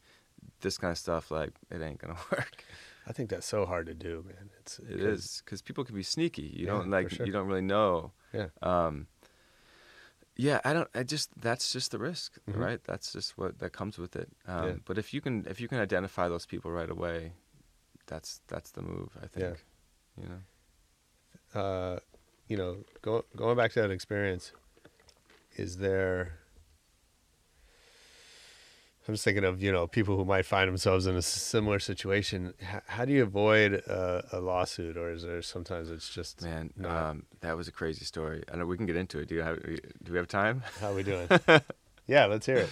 this 0.61 0.77
kind 0.77 0.91
of 0.91 0.97
stuff, 0.97 1.29
like 1.29 1.51
it 1.69 1.81
ain't 1.81 1.99
gonna 1.99 2.15
work. 2.31 2.63
I 3.05 3.13
think 3.13 3.29
that's 3.29 3.47
so 3.47 3.65
hard 3.65 3.85
to 3.87 3.93
do, 3.93 4.23
man. 4.27 4.49
It's 4.61 4.79
It 4.79 4.99
is 5.01 5.41
because 5.43 5.61
people 5.61 5.83
can 5.83 5.95
be 5.95 6.03
sneaky. 6.03 6.43
You 6.55 6.65
Yeah, 6.67 6.71
don't 6.71 6.89
like 6.89 7.09
sure. 7.09 7.25
you 7.25 7.31
don't 7.33 7.47
really 7.47 7.61
know. 7.61 8.11
Yeah. 8.33 8.47
Um, 8.61 9.07
yeah, 10.38 10.59
I 10.63 10.71
don't. 10.73 10.89
I 10.95 11.03
just 11.03 11.29
that's 11.41 11.71
just 11.73 11.91
the 11.91 11.99
risk, 11.99 12.38
Mhm. 12.47 12.57
right? 12.65 12.81
That's 12.83 13.11
just 13.13 13.38
what 13.38 13.59
that 13.59 13.71
comes 13.73 13.97
with 13.97 14.15
it. 14.15 14.29
Um, 14.47 14.65
Yeah. 14.67 14.75
But 14.85 14.97
if 14.97 15.13
you 15.13 15.21
can 15.21 15.45
if 15.47 15.59
you 15.59 15.67
can 15.67 15.79
identify 15.79 16.27
those 16.29 16.45
people 16.45 16.71
right 16.71 16.89
away, 16.89 17.33
that's 18.05 18.41
that's 18.47 18.71
the 18.71 18.81
move. 18.81 19.09
I 19.21 19.27
think. 19.27 19.45
Yeah. 19.45 20.23
You 20.23 20.29
know. 20.29 20.41
uh, 21.61 21.99
you 22.47 22.57
know, 22.57 22.77
go, 23.01 23.25
going 23.35 23.57
back 23.57 23.71
to 23.73 23.81
that 23.81 23.91
experience, 23.91 24.51
is 25.55 25.77
there? 25.77 26.39
I'm 29.07 29.13
just 29.13 29.23
thinking 29.23 29.43
of 29.45 29.61
you 29.63 29.71
know 29.71 29.87
people 29.87 30.17
who 30.17 30.25
might 30.25 30.45
find 30.45 30.67
themselves 30.67 31.07
in 31.07 31.15
a 31.15 31.21
similar 31.21 31.79
situation. 31.79 32.53
H- 32.61 32.81
how 32.87 33.05
do 33.05 33.13
you 33.13 33.23
avoid 33.23 33.73
a, 33.73 34.25
a 34.33 34.39
lawsuit, 34.41 34.97
or 34.97 35.11
is 35.11 35.23
there 35.23 35.41
sometimes 35.41 35.89
it's 35.89 36.09
just 36.09 36.41
Man, 36.41 36.71
not- 36.75 36.91
um, 37.11 37.23
that 37.41 37.55
was 37.55 37.67
a 37.67 37.71
crazy 37.71 38.03
story. 38.05 38.43
I 38.51 38.57
know 38.57 38.65
we 38.65 38.75
can 38.77 38.85
get 38.85 38.95
into 38.97 39.19
it. 39.19 39.27
Do 39.29 39.35
you 39.35 39.41
have 39.41 39.61
Do 40.03 40.11
we 40.11 40.17
have 40.17 40.27
time? 40.27 40.63
how 40.81 40.91
are 40.91 40.95
we 40.95 41.03
doing? 41.03 41.27
yeah, 42.07 42.25
let's 42.25 42.45
hear 42.45 42.57
it. 42.57 42.69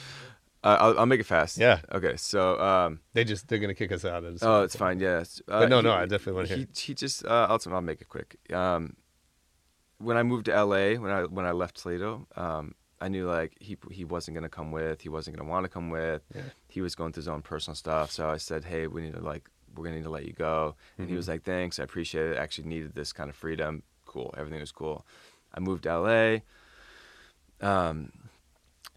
Uh, 0.63 0.77
I'll, 0.79 0.99
I'll 0.99 1.05
make 1.05 1.19
it 1.19 1.25
fast. 1.27 1.57
Yeah. 1.59 1.79
Okay. 1.91 2.17
So. 2.17 2.59
Um, 2.59 2.99
They 3.13 3.23
just 3.23 3.47
they're 3.47 3.59
gonna 3.59 3.75
kick 3.75 3.91
us 3.91 4.03
out. 4.03 4.23
at 4.25 4.33
a 4.33 4.38
Oh, 4.47 4.63
it's 4.63 4.75
fine. 4.75 4.99
Yes. 4.99 5.41
Uh, 5.47 5.61
But 5.61 5.69
no, 5.69 5.79
no, 5.81 5.91
I 5.93 6.05
definitely 6.05 6.33
wanna 6.33 6.47
hear 6.47 6.57
He, 6.57 6.67
he 6.75 6.93
just. 6.95 7.23
Uh, 7.25 7.47
I'll, 7.49 7.61
I'll 7.73 7.81
make 7.81 8.01
it 8.01 8.09
quick. 8.09 8.38
Um, 8.51 8.95
when 9.99 10.17
I 10.17 10.23
moved 10.23 10.45
to 10.47 10.63
LA, 10.65 10.95
when 10.99 11.11
I 11.11 11.23
when 11.25 11.45
I 11.45 11.51
left 11.51 11.81
Toledo, 11.81 12.27
um, 12.36 12.73
I 13.06 13.08
knew 13.08 13.28
like 13.28 13.56
he 13.60 13.78
he 13.91 14.03
wasn't 14.03 14.34
gonna 14.34 14.49
come 14.49 14.72
with. 14.72 15.01
He 15.01 15.10
wasn't 15.10 15.38
gonna 15.38 15.47
want 15.47 15.64
to 15.64 15.70
come 15.70 15.91
with. 15.91 16.24
Yeah. 16.34 16.41
He 16.68 16.82
was 16.82 16.95
going 16.95 17.14
through 17.14 17.22
his 17.22 17.28
own 17.28 17.43
personal 17.43 17.76
stuff. 17.76 18.10
So 18.12 18.28
I 18.28 18.38
said, 18.38 18.66
hey, 18.66 18.88
we 18.88 19.03
need 19.03 19.14
to 19.14 19.20
like 19.22 19.47
we're 19.76 19.84
gonna 19.84 19.97
need 19.97 20.03
to 20.03 20.10
let 20.10 20.26
you 20.26 20.34
go. 20.34 20.76
And 20.97 21.08
he 21.08 21.16
was 21.16 21.28
like, 21.28 21.43
thanks, 21.43 21.78
I 21.78 21.84
appreciate 21.84 22.32
it. 22.32 22.38
I 22.38 22.41
actually 22.41 22.68
needed 22.68 22.95
this 22.95 23.14
kind 23.14 23.30
of 23.30 23.36
freedom. 23.36 23.84
Cool. 24.08 24.34
Everything 24.36 24.60
was 24.60 24.72
cool. 24.72 25.06
I 25.53 25.60
moved 25.60 25.84
to 25.84 25.99
LA. 25.99 26.38
Um, 27.62 28.12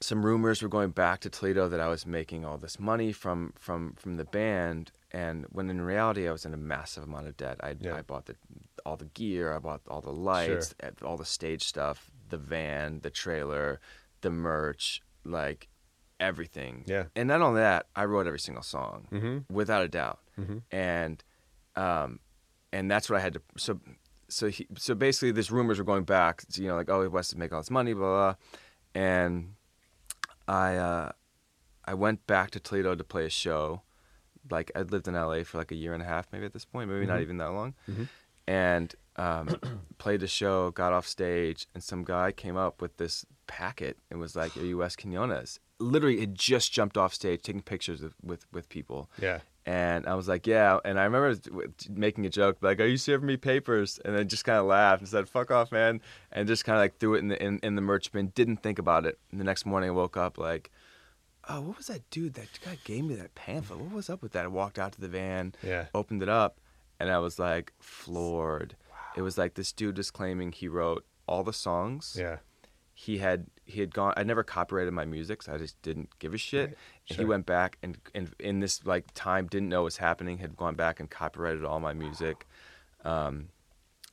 some 0.01 0.25
rumors 0.25 0.63
were 0.63 0.69
going 0.69 0.91
back 0.91 1.21
to 1.21 1.31
Toledo 1.31 1.69
that 1.69 1.81
I 1.81 1.89
was 1.89 2.07
making 2.07 2.47
all 2.47 2.57
this 2.57 2.79
money 2.81 3.13
from 3.13 3.53
from 3.59 3.93
from 3.95 4.17
the 4.17 4.25
band, 4.25 4.91
and 5.13 5.45
when 5.51 5.69
in 5.69 5.83
reality 5.83 6.27
I 6.27 6.33
was 6.33 6.47
in 6.47 6.55
a 6.55 6.59
massive 6.75 7.05
amount 7.05 7.27
of 7.27 7.37
debt. 7.37 7.59
I 7.63 7.75
Yeah. 7.79 7.97
I 7.97 8.03
bought 8.03 8.25
the 8.27 8.37
all 8.87 8.97
the 8.97 9.07
gear, 9.07 9.53
I 9.53 9.59
bought 9.59 9.83
all 9.89 10.01
the 10.01 10.13
lights, 10.13 10.75
eh, 10.81 10.91
all 11.03 11.19
the 11.19 11.25
stage 11.27 11.65
stuff, 11.65 12.11
the 12.31 12.39
van, 12.39 13.01
the 13.01 13.11
trailer, 13.11 13.81
the 14.23 14.31
merch, 14.31 15.01
like 15.25 15.69
everything. 16.21 16.85
Yeah. 16.87 17.05
And 17.14 17.29
not 17.29 17.41
only 17.43 17.61
that, 17.61 17.87
I 17.95 18.05
wrote 18.05 18.27
every 18.27 18.41
single 18.41 18.62
song 18.62 19.07
Mhm. 19.12 19.45
without 19.51 19.85
a 19.85 19.89
doubt, 19.89 20.21
Mhm. 20.39 20.62
and 20.71 21.23
um, 21.77 22.21
and 22.73 22.91
that's 22.91 23.09
what 23.09 23.19
I 23.19 23.21
had 23.23 23.35
to 23.35 23.43
so. 23.57 23.81
So 24.31 24.49
he, 24.49 24.66
so 24.77 24.95
basically, 24.95 25.31
these 25.33 25.51
rumors 25.51 25.79
were 25.79 25.85
going 25.85 26.05
back. 26.05 26.43
You 26.55 26.69
know, 26.69 26.77
like 26.77 26.91
oh, 26.91 27.09
West 27.09 27.33
is 27.33 27.39
making 27.39 27.55
all 27.55 27.61
this 27.61 27.71
money, 27.71 27.95
blah 27.95 28.07
blah, 28.07 28.33
blah. 28.33 29.03
and 29.03 29.55
I 30.47 30.77
uh, 30.77 31.12
I 31.85 31.95
went 31.95 32.27
back 32.27 32.51
to 32.53 32.61
Toledo 32.61 32.95
to 32.95 33.05
play 33.05 33.25
a 33.27 33.31
show. 33.31 33.83
Like 34.51 34.71
I'd 34.75 34.91
lived 34.91 35.09
in 35.09 35.14
LA 35.14 35.45
for 35.45 35.57
like 35.59 35.73
a 35.73 35.77
year 35.77 35.95
and 35.95 36.03
a 36.03 36.07
half, 36.07 36.27
maybe 36.33 36.45
at 36.47 36.53
this 36.53 36.64
point, 36.66 36.91
maybe 36.91 37.07
not 37.07 37.21
even 37.23 37.37
that 37.39 37.53
long, 37.53 37.75
and 38.47 38.95
um, 39.16 39.49
played 39.99 40.21
the 40.21 40.27
show. 40.27 40.71
Got 40.73 40.93
off 40.93 41.07
stage, 41.07 41.66
and 41.75 41.83
some 41.83 42.03
guy 42.05 42.33
came 42.33 42.57
up 42.57 42.83
with 42.83 42.97
this 42.99 43.25
packet 43.49 43.97
and 44.11 44.21
was 44.21 44.37
like, 44.37 44.57
"Are 44.57 44.61
you 44.65 44.79
Wes 44.79 44.95
Quinones?" 44.95 45.59
Literally, 45.81 46.21
had 46.21 46.35
just 46.37 46.73
jumped 46.73 46.97
off 46.97 47.13
stage 47.15 47.43
taking 47.43 47.63
pictures 47.63 48.01
with 48.03 48.15
with, 48.23 48.47
with 48.53 48.69
people. 48.69 49.11
Yeah. 49.21 49.41
And 49.67 50.07
I 50.07 50.15
was 50.15 50.29
like, 50.29 50.47
yeah. 50.47 50.79
And 50.83 50.99
I 50.99 51.05
remember 51.05 51.37
making 51.91 52.25
a 52.25 52.31
joke, 52.31 52.57
like, 52.63 52.81
"Are 52.81 52.87
you 52.87 52.97
serving 52.97 53.27
me 53.27 53.37
papers?" 53.37 54.01
And 54.05 54.15
then 54.17 54.27
just 54.29 54.45
kind 54.45 54.59
of 54.59 54.65
laughed 54.67 55.01
and 55.03 55.09
said, 55.09 55.29
"Fuck 55.29 55.51
off, 55.51 55.71
man!" 55.73 56.01
And 56.33 56.49
just 56.49 56.65
kind 56.65 56.77
of 56.79 56.83
like 56.83 56.99
threw 56.99 57.15
it 57.15 57.19
in 57.19 57.29
the 57.29 57.43
in, 57.43 57.59
in 57.63 57.75
the 57.75 57.83
merch 57.83 58.11
bin. 58.13 58.29
Didn't 58.29 58.63
think 58.63 58.79
about 58.79 59.05
it. 59.05 59.19
And 59.31 59.39
the 59.41 59.45
next 59.45 59.67
morning, 59.67 59.91
I 59.91 59.93
woke 59.93 60.17
up 60.17 60.39
like, 60.39 60.71
"Oh, 61.51 61.61
what 61.61 61.77
was 61.77 61.89
that 61.89 62.09
dude? 62.11 62.35
That 62.35 62.49
guy 62.65 62.79
gave 62.85 63.05
me 63.05 63.15
that 63.17 63.35
pamphlet. 63.35 63.79
What 63.81 63.93
was 63.93 64.09
up 64.09 64.23
with 64.23 64.33
that?" 64.33 64.45
I 64.45 64.49
walked 64.49 64.79
out 64.79 64.93
to 64.93 65.01
the 65.03 65.09
van, 65.09 65.55
Yeah. 65.63 65.87
opened 65.95 66.23
it 66.23 66.31
up, 66.31 66.61
and 66.99 67.11
I 67.11 67.19
was 67.19 67.39
like 67.39 67.73
floored. 67.79 68.75
It 69.17 69.23
was 69.23 69.37
like 69.37 69.53
this 69.55 69.73
dude 69.73 69.99
was 69.99 70.11
claiming 70.11 70.53
he 70.53 70.67
wrote 70.69 71.05
all 71.27 71.45
the 71.45 71.53
songs 71.53 72.17
Yeah. 72.19 72.39
He 73.01 73.19
had 73.19 73.47
he 73.65 73.79
had 73.81 73.95
gone. 73.95 74.13
I 74.17 74.25
never 74.25 74.43
copyrighted 74.43 74.93
my 74.93 75.05
music, 75.05 75.43
so 75.43 75.53
I 75.55 75.59
just 75.59 75.81
didn't 75.83 76.09
give 76.19 76.35
a 76.35 76.39
shit. 76.39 76.71
Right, 76.71 76.77
And 77.11 77.17
sure. 77.17 77.25
He 77.25 77.29
went 77.29 77.47
back 77.47 77.79
and 77.83 77.97
and 78.13 78.35
in 78.41 78.59
this 78.59 78.85
like 78.85 79.05
time 79.15 79.47
didn't 79.47 79.69
know 79.69 79.83
what 79.83 79.85
was 79.85 79.99
happening. 79.99 80.39
Had 80.39 80.57
gone 80.57 80.75
back 80.75 80.99
and 80.99 81.09
copyrighted 81.09 81.65
all 81.65 81.79
my 81.79 81.93
music. 81.95 82.47
Um, 83.05 83.51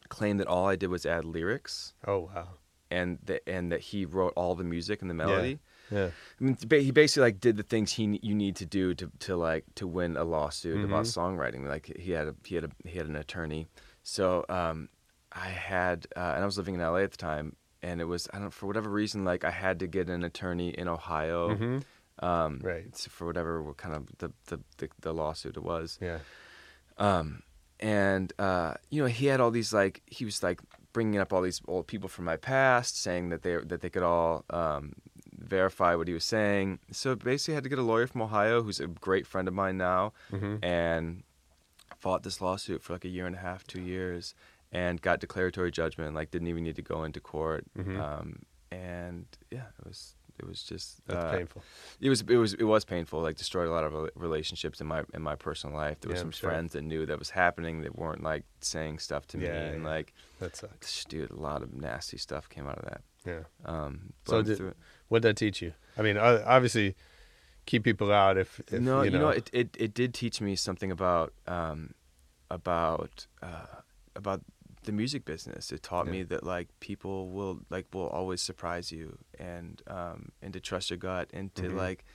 claimed 0.09 0.39
that 0.39 0.47
all 0.47 0.67
I 0.67 0.75
did 0.75 0.89
was 0.91 1.03
add 1.05 1.25
lyrics 1.25 1.93
Oh 2.05 2.29
wow. 2.33 2.47
and 2.91 3.17
that 3.25 3.41
and 3.47 3.71
that 3.71 3.81
he 3.81 4.05
wrote 4.05 4.33
all 4.35 4.53
the 4.53 4.63
music 4.63 5.01
and 5.01 5.09
the 5.09 5.15
melody. 5.15 5.57
Yeah. 5.91 5.97
yeah. 5.99 6.09
I 6.39 6.43
mean, 6.43 6.57
he 6.69 6.91
basically 6.91 7.21
like 7.27 7.39
did 7.39 7.57
the 7.57 7.63
things 7.63 7.93
he 7.93 8.19
you 8.21 8.35
need 8.35 8.55
to 8.57 8.65
do 8.67 8.93
to, 8.93 9.11
to 9.19 9.35
like 9.35 9.63
to 9.75 9.87
win 9.87 10.15
a 10.15 10.23
lawsuit 10.23 10.83
about 10.85 11.05
Mm-hmm. 11.05 11.19
songwriting. 11.19 11.67
Like 11.67 11.91
he 11.97 12.11
had 12.11 12.27
a 12.27 12.35
he 12.45 12.53
had 12.53 12.65
a 12.65 12.69
he 12.87 12.97
had 12.99 13.07
an 13.07 13.15
attorney. 13.15 13.65
So 14.03 14.45
um, 14.47 14.89
I 15.31 15.47
had 15.47 16.05
uh, 16.15 16.33
and 16.35 16.43
I 16.43 16.45
was 16.45 16.57
living 16.59 16.75
in 16.75 16.81
LA 16.81 16.97
at 16.99 17.11
the 17.11 17.17
time, 17.17 17.55
and 17.87 18.01
it 18.01 18.05
was 18.13 18.27
I 18.33 18.39
don't 18.39 18.53
for 18.53 18.65
whatever 18.67 18.89
reason 18.89 19.23
like 19.31 19.43
I 19.51 19.51
had 19.51 19.79
to 19.79 19.87
get 19.87 20.09
an 20.09 20.23
attorney 20.23 20.69
in 20.81 20.87
Ohio. 20.87 21.39
Mhm. 21.55 21.83
Um, 22.19 22.59
Right. 22.63 22.95
For 23.15 23.25
whatever 23.29 23.61
what 23.61 23.77
kind 23.77 23.93
of 23.95 24.01
the, 24.21 24.29
the 24.49 24.57
the 24.77 24.87
the 25.05 25.13
lawsuit 25.13 25.55
it 25.57 25.63
was. 25.63 25.97
Yeah. 26.01 26.19
Um, 26.97 27.43
and 27.79 28.31
uh, 28.39 28.75
you 28.89 29.01
know, 29.01 29.07
he 29.19 29.25
had 29.27 29.39
all 29.41 29.51
these 29.51 29.73
like 29.73 30.01
he 30.17 30.23
was 30.25 30.41
like 30.41 30.59
bringing 30.93 31.19
up 31.19 31.33
all 31.33 31.41
these 31.41 31.61
old 31.67 31.87
people 31.87 32.07
from 32.09 32.25
my 32.25 32.37
past, 32.37 33.01
saying 33.01 33.29
that 33.29 33.41
they 33.43 33.57
that 33.57 33.81
they 33.81 33.89
could 33.89 34.03
all 34.03 34.45
um, 34.49 34.93
verify 35.37 35.93
what 35.95 36.07
he 36.07 36.13
was 36.13 36.23
saying. 36.23 36.79
So 36.91 37.15
basically, 37.15 37.53
I 37.53 37.57
had 37.57 37.63
to 37.65 37.69
get 37.69 37.79
a 37.79 37.89
lawyer 37.91 38.07
from 38.07 38.21
Ohio, 38.21 38.63
who's 38.63 38.79
a 38.79 38.87
great 38.87 39.27
friend 39.27 39.47
of 39.47 39.53
mine 39.53 39.77
now, 39.77 40.13
Mhm. 40.31 40.63
and 40.63 41.23
fought 41.99 42.23
this 42.23 42.39
lawsuit 42.39 42.81
for 42.81 42.93
like 42.93 43.03
a 43.05 43.09
year 43.09 43.25
and 43.27 43.35
a 43.35 43.39
half, 43.39 43.65
two 43.67 43.81
years, 43.81 44.33
and 44.83 45.01
got 45.01 45.19
declaratory 45.25 45.71
judgment. 45.71 46.15
Like 46.15 46.31
didn't 46.31 46.47
even 46.49 46.63
need 46.63 46.75
to 46.75 46.81
go 46.93 47.03
into 47.05 47.19
court. 47.19 47.63
Mhm. 47.77 47.97
Um, 47.99 48.27
and 48.71 49.25
yeah, 49.51 49.67
it 49.79 49.85
was 49.85 50.15
it 50.37 50.45
was 50.45 50.63
just 50.63 50.87
That's 51.07 51.23
uh, 51.25 51.31
painful. 51.37 51.61
it 52.01 52.09
was 52.09 52.21
it 52.27 52.35
was 52.43 52.53
it 52.55 52.63
was 52.73 52.83
painful. 52.83 53.21
Like 53.21 53.37
destroyed 53.37 53.67
a 53.69 53.71
lot 53.71 53.85
of 53.85 53.93
relationships 54.15 54.81
in 54.81 54.87
my 54.87 55.01
in 55.13 55.21
my 55.21 55.35
personal 55.35 55.75
life. 55.83 55.97
There 56.01 56.09
were 56.09 56.15
Yeah, 56.15 56.21
some 56.25 56.31
sure. 56.31 56.49
friends 56.49 56.73
that 56.73 56.81
knew 56.83 57.05
that 57.05 57.17
was 57.19 57.29
happening 57.29 57.81
that 57.83 57.93
weren't 57.97 58.21
like 58.31 58.43
saying 58.59 58.99
stuff 58.99 59.23
to 59.27 59.37
me, 59.37 59.45
Yeah, 59.45 59.61
and 59.73 59.83
yeah. 59.83 59.89
like, 59.95 60.13
That 60.39 60.55
sucks. 60.57 61.05
dude, 61.05 61.31
a 61.31 61.35
lot 61.49 61.61
of 61.63 61.69
nasty 61.73 62.17
stuff 62.17 62.49
came 62.49 62.67
out 62.67 62.77
of 62.79 62.85
that. 62.91 63.01
Yeah. 63.25 63.43
Um, 63.73 64.13
So 64.27 64.41
did- 64.41 64.75
What 65.07 65.21
did 65.21 65.29
that 65.29 65.37
teach 65.37 65.61
you? 65.61 65.71
I 65.97 66.01
mean, 66.01 66.17
obviously, 66.55 66.95
keep 67.65 67.83
people 67.83 68.11
out 68.11 68.37
if, 68.37 68.59
if 68.71 68.81
no, 68.81 69.03
you 69.03 69.11
know. 69.11 69.29
it, 69.29 69.49
it 69.53 69.69
it 69.79 69.93
did 69.93 70.13
teach 70.13 70.41
me 70.41 70.55
something 70.57 70.91
about 70.91 71.31
um 71.47 71.93
about 72.49 73.27
uh 73.41 73.67
about 74.15 74.41
the 74.85 74.91
music 74.91 75.25
business. 75.25 75.71
It 75.71 75.83
taught 75.83 76.05
Yeah. 76.05 76.11
me 76.13 76.23
that 76.23 76.43
like 76.43 76.67
people 76.79 77.29
will 77.29 77.61
like 77.69 77.87
will 77.93 78.07
always 78.07 78.41
surprise 78.41 78.91
you 78.91 79.17
and 79.39 79.81
um 79.87 80.29
and 80.41 80.53
to 80.53 80.59
trust 80.59 80.89
your 80.89 80.97
gut 80.97 81.29
and 81.33 81.53
to 81.55 81.63
Mhm. 81.63 81.75
like 81.75 82.05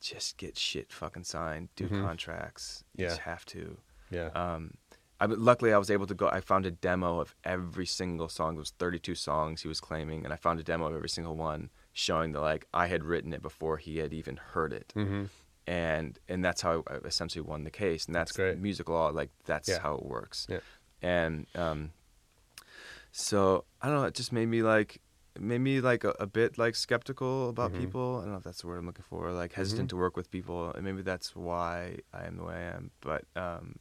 just 0.00 0.36
get 0.36 0.56
shit 0.56 0.92
fucking 0.92 1.24
signed, 1.24 1.68
do 1.74 1.88
Mhm. 1.88 2.00
contracts. 2.02 2.84
You 2.94 3.04
Yeah. 3.04 3.08
just 3.10 3.20
have 3.22 3.44
to. 3.46 3.78
yeah. 4.10 4.28
Um, 4.28 4.74
I 5.20 5.26
luckily 5.26 5.72
I 5.72 5.78
was 5.78 5.90
able 5.90 6.06
to 6.06 6.14
go. 6.14 6.28
I 6.28 6.40
found 6.40 6.64
a 6.64 6.70
demo 6.70 7.18
of 7.20 7.34
every 7.42 7.86
single 7.86 8.28
song. 8.28 8.54
It 8.54 8.58
was 8.60 8.70
32 8.70 9.16
songs 9.16 9.62
he 9.62 9.68
was 9.68 9.80
claiming, 9.80 10.24
and 10.24 10.32
I 10.32 10.36
found 10.36 10.60
a 10.60 10.62
demo 10.62 10.86
of 10.86 10.94
every 10.94 11.08
single 11.08 11.34
one, 11.36 11.70
showing 11.92 12.30
that 12.32 12.40
like 12.40 12.68
I 12.72 12.86
had 12.86 13.02
written 13.04 13.32
it 13.32 13.42
before 13.42 13.76
he 13.78 13.98
had 13.98 14.12
even 14.14 14.36
heard 14.36 14.72
it, 14.72 14.92
hmm 14.94 15.24
and 15.66 16.18
and 16.28 16.42
that's 16.44 16.62
how 16.62 16.84
I 16.86 16.94
essentially 17.04 17.42
won 17.42 17.64
the 17.64 17.70
case. 17.70 18.06
And 18.06 18.14
that's, 18.14 18.30
That's 18.30 18.36
great. 18.36 18.58
music 18.58 18.88
law. 18.88 19.08
Like 19.08 19.30
that's 19.44 19.68
Yeah. 19.68 19.80
how 19.80 19.96
it 19.96 20.04
works. 20.04 20.46
Yeah. 20.48 20.60
And 21.02 21.46
um, 21.54 21.92
so 23.12 23.64
I 23.82 23.88
don't 23.88 23.96
know. 23.96 24.04
It 24.04 24.14
just 24.14 24.32
made 24.32 24.46
me 24.46 24.62
like 24.62 25.00
made 25.38 25.60
me 25.60 25.80
like 25.80 26.02
a, 26.04 26.10
a 26.18 26.26
bit 26.26 26.58
like 26.58 26.74
skeptical 26.74 27.48
about 27.48 27.72
Mhm. 27.72 27.78
people. 27.78 28.16
I 28.18 28.22
don't 28.22 28.32
know 28.32 28.38
if 28.38 28.44
that's 28.44 28.60
the 28.62 28.66
word 28.66 28.78
I'm 28.78 28.86
looking 28.86 29.04
for. 29.08 29.30
Like 29.32 29.52
hesitant 29.52 29.90
to 29.90 29.96
work 29.96 30.16
with 30.16 30.30
people, 30.30 30.72
and 30.72 30.84
maybe 30.84 31.02
that's 31.02 31.36
why 31.36 31.98
I 32.12 32.24
am 32.26 32.36
the 32.36 32.44
way 32.44 32.54
I 32.54 32.76
am. 32.76 32.90
But 33.00 33.24
um, 33.36 33.76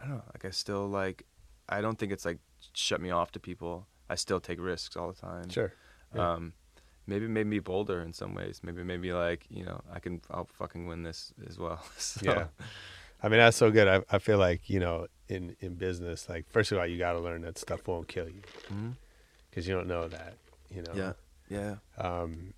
I 0.00 0.06
don't 0.06 0.16
know. 0.18 0.24
Like 0.34 0.44
I 0.44 0.50
still 0.50 0.86
like. 0.88 1.24
I 1.68 1.80
don't 1.80 1.98
think 1.98 2.12
it's 2.12 2.24
like 2.24 2.38
shut 2.74 3.00
me 3.00 3.10
off 3.10 3.32
to 3.32 3.40
people. 3.40 3.86
I 4.10 4.16
still 4.16 4.38
take 4.40 4.60
risks 4.60 4.96
all 4.96 5.10
the 5.10 5.18
time. 5.20 5.48
Sure. 5.50 5.72
Yeah. 6.14 6.32
Um, 6.34 6.52
maybe 7.06 7.24
it 7.24 7.30
made 7.30 7.46
me 7.46 7.58
bolder 7.58 8.00
in 8.02 8.12
some 8.12 8.34
ways. 8.34 8.60
Maybe 8.62 8.82
it 8.82 8.84
made 8.84 9.00
me 9.00 9.12
like 9.14 9.46
you 9.48 9.64
know 9.64 9.80
I 9.90 9.98
can 9.98 10.20
I'll 10.30 10.44
fucking 10.58 10.86
win 10.86 11.02
this 11.02 11.32
as 11.48 11.58
well. 11.58 11.82
So, 11.98 12.20
Yeah. 12.22 12.46
I 13.24 13.28
mean, 13.28 13.38
that's 13.38 13.56
so 13.56 13.70
good. 13.70 13.88
I, 13.88 14.02
I 14.10 14.18
feel 14.18 14.38
like, 14.38 14.68
you 14.68 14.80
know, 14.80 15.06
in, 15.28 15.56
in 15.60 15.74
business, 15.74 16.28
like, 16.28 16.48
first 16.50 16.70
of 16.72 16.78
all, 16.78 16.86
you 16.86 16.98
got 16.98 17.12
to 17.12 17.20
learn 17.20 17.42
that 17.42 17.58
stuff 17.58 17.88
won't 17.88 18.06
kill 18.08 18.28
you 18.28 18.42
because 19.50 19.66
you 19.66 19.74
don't 19.74 19.88
know 19.88 20.08
that, 20.08 20.34
you 20.70 20.82
know? 20.82 20.92
Yeah. 20.94 21.12
Yeah. 21.48 21.76
Um, 21.98 22.54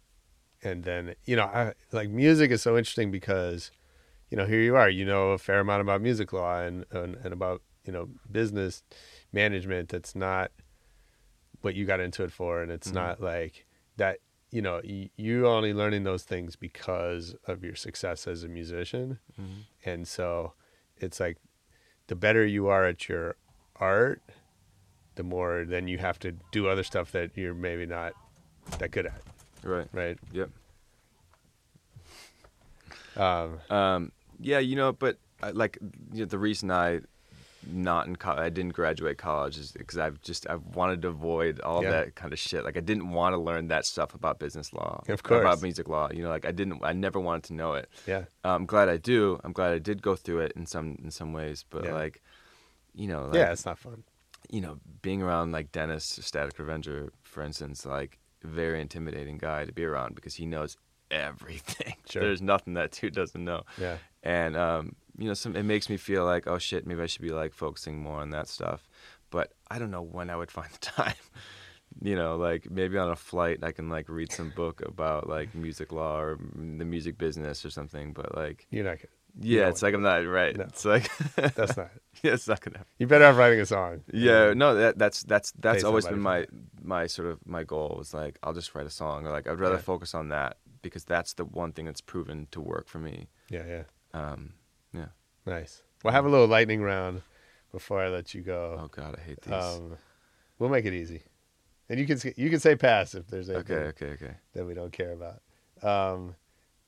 and 0.62 0.82
then, 0.84 1.14
you 1.24 1.36
know, 1.36 1.44
I 1.44 1.74
like 1.92 2.08
music 2.08 2.50
is 2.50 2.62
so 2.62 2.76
interesting 2.76 3.10
because 3.10 3.70
you 4.30 4.36
know, 4.36 4.46
here 4.46 4.60
you 4.60 4.76
are. 4.76 4.88
You 4.88 5.04
know 5.04 5.30
a 5.30 5.38
fair 5.38 5.60
amount 5.60 5.82
about 5.82 6.00
music 6.00 6.32
law 6.32 6.60
and 6.60 6.84
and, 6.90 7.16
and 7.16 7.32
about 7.32 7.62
you 7.84 7.92
know 7.92 8.08
business 8.30 8.82
management. 9.32 9.90
That's 9.90 10.14
not 10.14 10.50
what 11.60 11.74
you 11.74 11.84
got 11.84 12.00
into 12.00 12.24
it 12.24 12.32
for, 12.32 12.60
and 12.62 12.72
it's 12.72 12.92
not 12.92 13.20
like 13.20 13.66
that. 13.96 14.18
You 14.51 14.62
know, 14.62 14.80
you're 15.16 15.44
only 15.47 15.74
learning 15.74 16.05
those 16.05 16.22
things 16.22 16.57
because 16.57 17.34
of 17.47 17.64
your 17.64 17.74
success 17.74 18.26
as 18.26 18.42
a 18.44 18.49
musician, 18.49 19.18
and 19.84 20.07
so 20.09 20.53
it's 20.97 21.18
like 21.20 21.36
the 22.07 22.14
better 22.14 22.47
you 22.47 22.68
are 22.68 22.84
at 22.84 23.09
your 23.09 23.34
art, 23.76 24.22
the 25.16 25.22
more 25.24 25.64
then 25.66 25.88
you 25.88 25.99
have 25.99 26.18
to 26.20 26.32
do 26.53 26.68
other 26.68 26.84
stuff 26.84 27.11
that 27.12 27.32
you're 27.36 27.55
maybe 27.55 27.86
not 27.86 28.12
that 28.78 28.92
good 28.92 29.07
at, 29.07 29.20
Right. 29.64 29.88
right? 29.92 30.18
Yep. 30.32 30.51
Um, 33.16 33.59
Um, 33.70 34.12
yeah, 34.38 34.59
you 34.61 34.76
know, 34.76 34.92
but 34.92 35.18
I, 35.42 35.51
like 35.51 35.78
you 36.12 36.20
know, 36.20 36.26
the 36.26 36.38
reason 36.38 36.70
I 36.70 37.01
not 37.66 38.06
in 38.06 38.16
college, 38.16 38.40
I 38.40 38.48
didn't 38.48 38.72
graduate 38.74 39.18
college 39.18 39.58
because 39.72 39.98
I've 39.98 40.20
just 40.22 40.48
I've 40.48 40.62
wanted 40.74 41.02
to 41.02 41.08
avoid 41.08 41.60
all 41.60 41.82
Yeah. 41.82 41.90
that 41.90 42.14
kind 42.14 42.32
of 42.32 42.38
shit. 42.38 42.64
Like 42.64 42.76
I 42.76 42.80
didn't 42.80 43.10
want 43.10 43.32
to 43.34 43.38
learn 43.38 43.68
that 43.68 43.84
stuff 43.86 44.14
about 44.14 44.38
business 44.38 44.72
law, 44.72 45.02
Of 45.08 45.22
course. 45.22 45.40
about 45.40 45.62
music 45.62 45.88
law. 45.88 46.08
You 46.12 46.22
know, 46.22 46.28
like 46.30 46.44
I 46.44 46.52
didn't, 46.52 46.80
I 46.84 46.92
never 46.92 47.18
wanted 47.20 47.44
to 47.44 47.54
know 47.54 47.74
it. 47.74 47.88
yeah, 48.06 48.24
I'm 48.44 48.66
glad 48.66 48.88
I 48.88 48.96
do. 48.96 49.40
I'm 49.44 49.52
glad 49.52 49.72
I 49.72 49.78
did 49.78 50.02
go 50.02 50.16
through 50.16 50.40
it 50.40 50.52
in 50.56 50.66
some 50.66 50.96
in 51.02 51.10
some 51.10 51.32
ways, 51.32 51.64
but 51.68 51.84
Yeah. 51.84 51.94
like, 51.94 52.22
you 52.94 53.08
know, 53.08 53.26
like, 53.26 53.34
yeah, 53.34 53.52
it's 53.52 53.66
not 53.66 53.78
fun. 53.78 54.04
you 54.50 54.60
know, 54.60 54.78
being 55.02 55.22
around 55.22 55.52
like 55.52 55.72
Dennis, 55.72 56.04
Static 56.22 56.58
Revenger, 56.58 57.12
for 57.24 57.42
instance, 57.42 57.84
like 57.84 58.18
very 58.42 58.80
intimidating 58.80 59.38
guy 59.38 59.64
to 59.64 59.72
be 59.72 59.84
around 59.84 60.14
because 60.14 60.34
he 60.36 60.46
knows 60.46 60.76
everything. 61.10 61.94
Sure. 62.08 62.22
There's 62.22 62.40
nothing 62.40 62.74
that 62.74 62.92
dude 62.92 63.14
doesn't 63.14 63.44
know. 63.44 63.62
Yeah. 63.78 63.96
And 64.22 64.56
um, 64.56 64.94
you 65.18 65.28
know, 65.28 65.34
some 65.34 65.56
it 65.56 65.62
makes 65.64 65.88
me 65.88 65.96
feel 65.96 66.24
like, 66.24 66.46
oh 66.46 66.58
shit, 66.58 66.86
maybe 66.86 67.02
I 67.02 67.06
should 67.06 67.22
be 67.22 67.30
like 67.30 67.52
focusing 67.52 67.98
more 68.02 68.20
on 68.20 68.30
that 68.30 68.48
stuff. 68.48 68.88
But 69.30 69.52
I 69.70 69.78
don't 69.78 69.90
know 69.90 70.02
when 70.02 70.30
I 70.30 70.36
would 70.36 70.50
find 70.50 70.70
the 70.72 70.78
time. 70.86 71.14
you 72.02 72.14
know, 72.16 72.36
like 72.36 72.70
maybe 72.70 72.98
on 72.98 73.10
a 73.10 73.16
flight 73.16 73.58
I 73.62 73.72
can 73.72 73.88
like 73.88 74.08
read 74.08 74.32
some 74.32 74.50
book 74.50 74.82
about 74.84 75.28
like 75.28 75.54
music 75.54 75.92
law 75.92 76.18
or 76.20 76.38
the 76.54 76.84
music 76.84 77.16
business 77.18 77.64
or 77.64 77.70
something. 77.70 78.12
But 78.12 78.36
like, 78.36 78.66
You're 78.70 78.84
not. 78.84 78.98
Gonna, 78.98 79.08
yeah, 79.38 79.68
it's 79.68 79.82
like 79.82 79.92
I'm 79.94 80.02
not 80.02 80.26
right. 80.26 80.56
No. 80.56 80.64
It's 80.64 80.84
like 80.86 81.10
that's 81.36 81.76
not. 81.76 81.90
yeah, 82.22 82.32
it's 82.32 82.48
not 82.48 82.60
gonna 82.62 82.78
happen. 82.78 82.92
You 82.98 83.06
better 83.06 83.24
have 83.26 83.36
writing 83.36 83.60
a 83.60 83.66
song. 83.66 84.00
Yeah, 84.12 84.54
no, 84.54 84.74
that, 84.74 84.98
that's 84.98 85.22
that's 85.24 85.52
that's 85.58 85.82
Pay 85.82 85.86
always 85.86 86.06
been 86.06 86.20
my 86.20 86.46
my 86.82 87.06
sort 87.06 87.28
of 87.28 87.46
my 87.46 87.62
goal 87.62 87.96
was 87.98 88.14
like 88.14 88.38
I'll 88.42 88.54
just 88.54 88.74
write 88.74 88.86
a 88.86 88.90
song 88.90 89.26
or 89.26 89.30
like 89.32 89.46
I'd 89.46 89.60
rather 89.60 89.74
Yeah. 89.76 89.80
focus 89.82 90.14
on 90.14 90.28
that 90.30 90.56
because 90.82 91.04
that's 91.04 91.34
the 91.34 91.44
one 91.44 91.72
thing 91.72 91.84
that's 91.84 92.00
proven 92.00 92.46
to 92.52 92.60
work 92.62 92.88
for 92.88 92.98
me. 92.98 93.26
Yeah, 93.50 93.64
yeah. 93.68 93.82
Um, 94.14 94.54
yeah. 94.54 94.65
Nice. 95.47 95.82
We'll 96.03 96.12
have 96.12 96.26
a 96.26 96.28
little 96.28 96.49
lightning 96.49 96.82
round 96.82 97.22
before 97.72 98.01
I 98.01 98.09
let 98.09 98.34
you 98.34 98.42
go. 98.42 98.78
Oh 98.82 98.88
God, 98.88 99.16
I 99.18 99.22
hate 99.22 99.40
these. 99.42 99.55
Um, 99.55 99.97
we'll 100.59 100.70
make 100.70 100.84
it 100.84 100.92
easy, 100.92 101.22
and 101.88 101.99
you 101.99 102.07
can 102.07 102.18
you 102.36 102.51
can 102.51 102.61
say 102.61 102.76
pass 102.76 103.14
if 103.14 103.28
there's 103.28 103.49
anything 103.49 103.76
okay, 103.76 104.05
okay, 104.05 104.24
okay. 104.24 104.34
that 104.55 104.66
we 104.66 104.74
don't 104.74 104.92
care 104.92 105.12
about. 105.12 105.40
Um, 105.82 106.34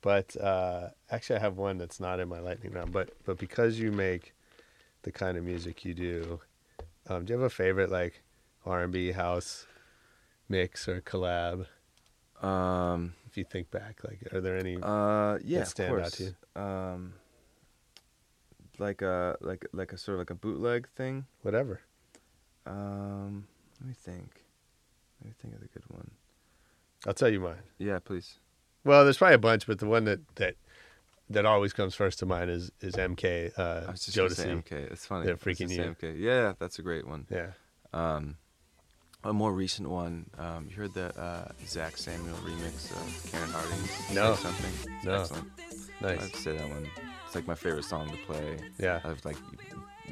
but 0.01 0.37
uh, 0.37 0.89
actually, 1.11 1.37
I 1.37 1.41
have 1.41 1.57
one 1.57 1.79
that's 1.79 2.01
not 2.01 2.21
in 2.21 2.29
my 2.29 2.41
lightning 2.41 2.73
round. 2.73 2.93
But 2.93 3.11
but 3.25 3.39
because 3.39 3.79
you 3.79 3.93
make 3.93 4.35
the 5.03 5.13
kind 5.13 5.39
of 5.39 5.45
music 5.45 5.85
you 5.85 5.95
do, 5.95 6.41
um, 7.09 7.25
do 7.25 7.33
you 7.33 7.39
have 7.39 7.47
a 7.47 7.51
favorite 7.51 7.91
like 7.91 8.23
R 8.67 8.83
and 8.83 8.93
B 8.93 9.13
house 9.13 9.67
mix 10.49 10.89
or 10.89 11.01
collab? 11.01 11.67
Um, 12.43 13.15
If 13.27 13.37
you 13.37 13.45
think 13.45 13.71
back, 13.71 14.01
like, 14.05 14.33
are 14.33 14.41
there 14.41 14.57
any? 14.57 14.79
uh, 14.81 15.39
yeah, 15.45 15.63
of 15.63 15.69
stand 15.69 16.01
out 16.01 16.13
to 16.13 16.25
you? 16.25 16.61
Um, 16.63 17.15
like 18.79 19.03
a 19.03 19.37
like 19.41 19.67
like 19.73 19.93
a 19.93 19.99
sort 19.99 20.17
of 20.17 20.21
like 20.21 20.31
a 20.31 20.35
bootleg 20.35 20.89
thing. 20.89 21.27
whatever. 21.43 21.81
Um, 22.67 23.47
let 23.81 23.89
me 23.89 23.95
think. 23.95 24.45
Let 25.21 25.29
me 25.29 25.35
think 25.41 25.55
of 25.55 25.61
the 25.61 25.69
good 25.69 25.85
one. 25.89 26.11
I'll 27.07 27.15
tell 27.15 27.29
you 27.29 27.41
mine. 27.41 27.57
Yeah, 27.79 27.99
please. 27.99 28.35
Well, 28.85 29.05
there's 29.05 29.19
probably 29.19 29.35
a 29.35 29.39
bunch, 29.39 29.67
but 29.67 29.79
the 29.79 29.87
one 29.87 30.05
that 30.05 30.21
that 30.37 30.55
that 31.31 31.45
always 31.47 31.73
comes 31.73 31.95
first 31.95 32.19
to 32.21 32.27
mind 32.27 32.51
is 32.51 32.71
is 32.81 32.95
MK 32.95 33.59
uh, 33.59 33.85
I 33.89 33.91
was 33.91 34.07
just 34.07 34.37
say 34.37 34.49
MK. 34.49 34.73
It's 34.73 35.07
funny. 35.07 35.25
They're 35.27 35.35
I 35.35 35.39
was 35.45 35.59
gonna 35.59 35.71
freaking 35.71 36.01
you. 36.03 36.09
MK. 36.09 36.19
Yeah, 36.19 36.53
that's 36.59 36.79
a 36.79 36.83
great 36.83 37.07
one. 37.07 37.27
Yeah. 37.31 37.51
Um, 37.93 38.37
a 39.25 39.33
more 39.33 39.53
recent 39.53 39.89
one. 39.89 40.31
Um, 40.39 40.69
you 40.71 40.77
heard 40.77 40.95
the 40.95 41.19
uh, 41.21 41.49
Zac 41.67 41.97
Samuel 41.97 42.37
remix 42.37 42.91
of 42.93 43.33
Karen 43.33 43.51
Harding's 43.51 44.15
No. 44.15 44.35
Say 44.35 44.43
Something? 44.43 44.95
It's 44.97 45.05
No. 45.05 45.21
Excellent. 45.21 45.49
Nice. 46.01 46.23
I'd 46.23 46.37
say 46.37 46.57
that 46.57 46.69
one. 46.69 46.89
It's 47.29 47.35
like 47.35 47.47
my 47.47 47.55
favorite 47.55 47.85
song 47.85 48.09
to 48.09 48.17
play. 48.25 48.57
Yeah. 48.79 49.01
I've 49.05 49.23
like 49.23 49.37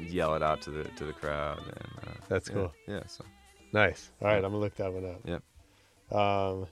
yell 0.07 0.35
it 0.35 0.43
out 0.43 0.61
to 0.61 0.69
the 0.69 0.83
to 0.83 1.03
the 1.03 1.13
crowd. 1.13 1.57
And, 1.57 2.07
uh, 2.07 2.11
That's 2.29 2.47
yeah, 2.47 2.53
cool. 2.53 2.73
Yeah. 2.87 3.01
So 3.07 3.25
Nice. 3.73 4.11
All 4.21 4.27
right, 4.27 4.35
I'm 4.35 4.43
gonna 4.43 4.57
look 4.59 4.75
that 4.75 4.93
one 4.93 5.03
up. 5.03 5.21
Yep. 5.25 6.15
Um. 6.15 6.67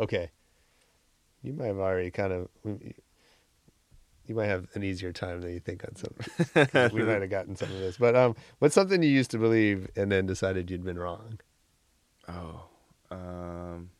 Okay. 0.00 0.32
You 1.44 1.52
might 1.52 1.66
have 1.66 1.78
already 1.78 2.10
kind 2.10 2.32
of. 2.32 2.48
You 2.64 4.34
might 4.34 4.46
have 4.46 4.66
an 4.74 4.82
easier 4.82 5.12
time 5.12 5.40
than 5.40 5.52
you 5.52 5.60
think 5.60 5.84
on 5.84 5.94
some. 5.94 6.10
of 6.18 6.26
these, 6.26 6.66
'cause 6.66 6.92
we 6.92 7.04
might 7.04 7.20
have 7.20 7.30
gotten 7.30 7.54
some 7.54 7.70
of 7.70 7.78
this, 7.78 7.96
but 7.96 8.16
um, 8.16 8.34
what's 8.58 8.74
something 8.74 9.04
you 9.04 9.08
used 9.08 9.30
to 9.30 9.38
believe 9.38 9.88
and 9.94 10.10
then 10.10 10.26
decided 10.26 10.68
you'd 10.68 10.84
been 10.84 10.98
wrong? 10.98 11.38
oh, 12.28 12.64
um, 13.12 13.90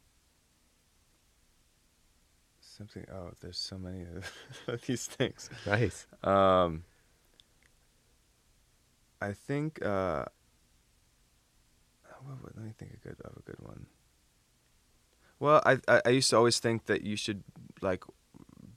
something. 2.79 3.05
Oh, 3.12 3.33
there's 3.41 3.59
so 3.59 3.76
many 3.79 4.05
of 4.68 4.81
these 4.87 5.07
things. 5.07 5.51
Nice. 5.66 6.07
Um, 6.22 6.85
I 9.20 9.33
think. 9.33 9.85
Uh, 9.85 10.24
what 12.24 12.43
would- 12.43 12.57
let 12.57 12.64
me 12.64 12.72
think 12.76 12.93
a 12.95 12.97
good 13.09 13.16
of 13.24 13.37
a 13.37 13.43
good 13.43 13.61
one. 13.61 13.87
Well, 15.41 15.62
I, 15.64 15.79
I 15.87 16.03
I 16.07 16.09
used 16.11 16.31
to 16.31 16.37
always 16.37 16.59
think 16.59 16.87
that 16.87 17.03
you 17.03 17.16
should 17.16 17.45
like 17.81 18.03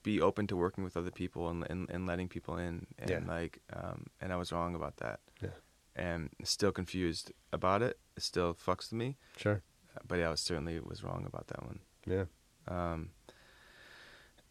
be 0.04 0.22
open 0.22 0.46
to 0.48 0.56
working 0.56 0.84
with 0.84 0.96
other 0.96 1.12
people 1.12 1.50
and 1.50 1.66
and, 1.70 1.90
and 1.90 2.06
letting 2.06 2.28
people 2.30 2.58
in 2.58 2.86
and 3.00 3.10
Yeah. 3.10 3.20
like 3.28 3.62
um 3.74 4.06
and 4.22 4.32
I 4.32 4.36
was 4.36 4.52
wrong 4.52 4.76
about 4.76 4.98
that. 4.98 5.20
Yeah. 5.42 5.56
And 5.96 6.30
still 6.44 6.72
confused 6.72 7.32
about 7.52 7.82
it. 7.82 7.98
It 8.16 8.24
still 8.24 8.54
fucks 8.54 8.92
with 8.92 8.94
me. 8.94 9.18
Sure. 9.38 9.62
But 10.08 10.20
yeah, 10.20 10.28
I 10.28 10.32
was 10.32 10.40
certainly 10.40 10.80
was 10.80 11.04
wrong 11.04 11.26
about 11.26 11.48
that 11.48 11.64
one. 11.66 11.80
Yeah. 12.06 12.26
Um, 12.68 13.10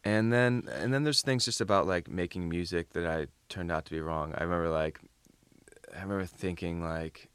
and 0.03 0.31
then 0.33 0.67
and 0.73 0.93
then 0.93 1.03
there's 1.03 1.21
things 1.21 1.45
just 1.45 1.61
about 1.61 1.87
like 1.87 2.09
making 2.09 2.49
music 2.49 2.91
that 2.93 3.05
I 3.05 3.27
turned 3.49 3.71
out 3.71 3.85
to 3.85 3.91
be 3.91 4.01
wrong. 4.01 4.33
I 4.37 4.43
remember 4.43 4.69
like 4.69 4.99
I 5.95 6.01
remember 6.01 6.25
thinking 6.25 6.83
like 6.83 7.27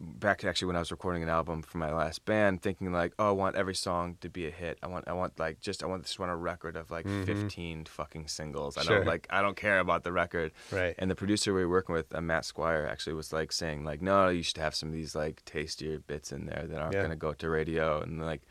back 0.00 0.44
actually 0.44 0.66
when 0.66 0.76
I 0.76 0.78
was 0.80 0.90
recording 0.92 1.22
an 1.24 1.28
album 1.28 1.62
for 1.62 1.78
my 1.78 1.92
last 1.92 2.24
band, 2.24 2.62
thinking 2.62 2.92
like, 2.92 3.12
oh, 3.18 3.28
I 3.28 3.32
want 3.32 3.56
every 3.56 3.74
song 3.74 4.16
to 4.20 4.28
be 4.28 4.46
a 4.46 4.50
hit. 4.50 4.78
I 4.82 4.86
want 4.86 5.08
I 5.08 5.12
want 5.12 5.38
like 5.38 5.60
just 5.60 5.82
I 5.82 5.86
want 5.86 6.04
just 6.04 6.18
want 6.18 6.30
a 6.30 6.36
record 6.36 6.76
of 6.76 6.90
like 6.90 7.06
15 7.06 7.84
fucking 7.86 8.28
singles. 8.28 8.76
I 8.76 8.80
Mm-hmm. 8.80 8.88
Sure. 8.88 8.96
don't 8.98 9.06
like 9.06 9.26
I 9.30 9.42
don't 9.42 9.56
care 9.56 9.80
about 9.80 10.04
the 10.04 10.12
record. 10.12 10.52
Right. 10.72 10.94
And 10.98 11.10
the 11.10 11.14
producer 11.16 11.52
we 11.54 11.64
were 11.64 11.70
working 11.70 11.94
with, 11.94 12.14
uh, 12.14 12.20
Matt 12.20 12.44
Squire, 12.44 12.86
actually 12.90 13.14
was 13.14 13.32
like 13.32 13.52
saying 13.52 13.84
like, 13.84 14.00
no, 14.02 14.28
you 14.28 14.42
should 14.42 14.58
have 14.58 14.74
some 14.74 14.88
of 14.88 14.94
these 14.94 15.14
like 15.14 15.42
tastier 15.44 15.98
bits 16.00 16.32
in 16.32 16.46
there 16.46 16.64
that 16.68 16.78
aren't 16.80 16.94
Yeah. 16.94 17.02
gonna 17.02 17.16
go 17.16 17.32
to 17.34 17.48
radio 17.50 18.00
and 18.00 18.20
like, 18.20 18.42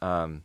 um, 0.00 0.42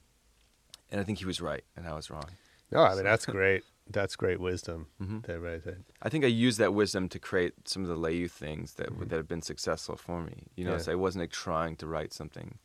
and 0.92 1.00
I 1.02 1.04
think 1.04 1.20
he 1.20 1.26
was 1.26 1.42
right 1.42 1.64
and 1.76 1.88
I 1.88 1.94
was 1.94 2.10
wrong. 2.10 2.26
No, 2.72 2.82
I 2.84 2.96
mean 2.96 3.04
that's 3.04 3.26
great. 3.38 3.64
That's 3.90 4.16
great 4.18 4.40
wisdom. 4.42 4.88
Mhm. 5.02 5.26
That 5.26 5.40
right 5.40 5.64
there. 5.64 5.78
I 6.02 6.10
think 6.10 6.26
I 6.26 6.28
used 6.28 6.60
that 6.60 6.74
wisdom 6.74 7.08
to 7.10 7.20
create 7.20 7.54
some 7.70 7.84
of 7.84 7.88
the 7.88 7.96
Le 7.96 8.12
Youth 8.12 8.34
things 8.34 8.74
that 8.74 8.90
that 9.10 9.16
have 9.16 9.28
been 9.28 9.42
successful 9.42 9.96
for 9.96 10.22
me. 10.22 10.48
You 10.56 10.66
know, 10.66 10.72
Mm-hmm. 10.72 10.80
Yeah. 10.80 10.84
so 10.84 10.92
I 10.92 10.96
wasn't 10.96 11.24
like 11.24 11.32
trying 11.32 11.76
to 11.78 11.88
write 11.88 12.12
something, 12.14 12.58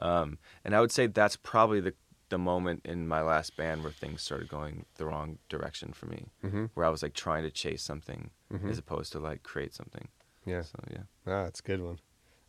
um, 0.00 0.38
and 0.64 0.74
I 0.74 0.80
would 0.80 0.90
say 0.92 1.06
that's 1.06 1.36
probably 1.36 1.80
the 1.80 1.94
the 2.30 2.38
moment 2.38 2.80
in 2.86 3.06
my 3.06 3.20
last 3.22 3.54
band 3.56 3.82
where 3.84 3.92
things 3.92 4.22
started 4.22 4.48
going 4.48 4.86
the 4.96 5.04
wrong 5.04 5.38
direction 5.48 5.92
for 5.92 6.06
me, 6.06 6.26
Mhm. 6.42 6.70
where 6.74 6.86
I 6.86 6.88
was 6.88 7.02
like 7.02 7.12
trying 7.14 7.42
to 7.44 7.50
chase 7.50 7.82
something 7.82 8.30
Mhm. 8.52 8.70
as 8.70 8.78
opposed 8.78 9.12
to 9.12 9.20
like 9.20 9.42
create 9.44 9.74
something. 9.74 10.08
Yeah. 10.46 10.62
So 10.62 10.78
yeah. 10.90 11.02
Ah, 11.26 11.44
that's 11.44 11.60
a 11.60 11.62
good 11.62 11.82
one. 11.82 11.98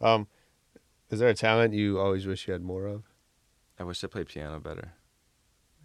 Um, 0.01 0.28
is 1.11 1.19
there 1.19 1.30
a 1.30 1.36
talent 1.36 1.73
you 1.73 1.99
always 1.99 2.26
wish 2.26 2.47
you 2.47 2.53
had 2.53 2.63
more 2.63 2.88
of? 2.88 3.03
I 3.78 3.84
wish 3.84 4.03
I 4.03 4.07
played 4.07 4.28
piano 4.28 4.59
better. 4.59 4.93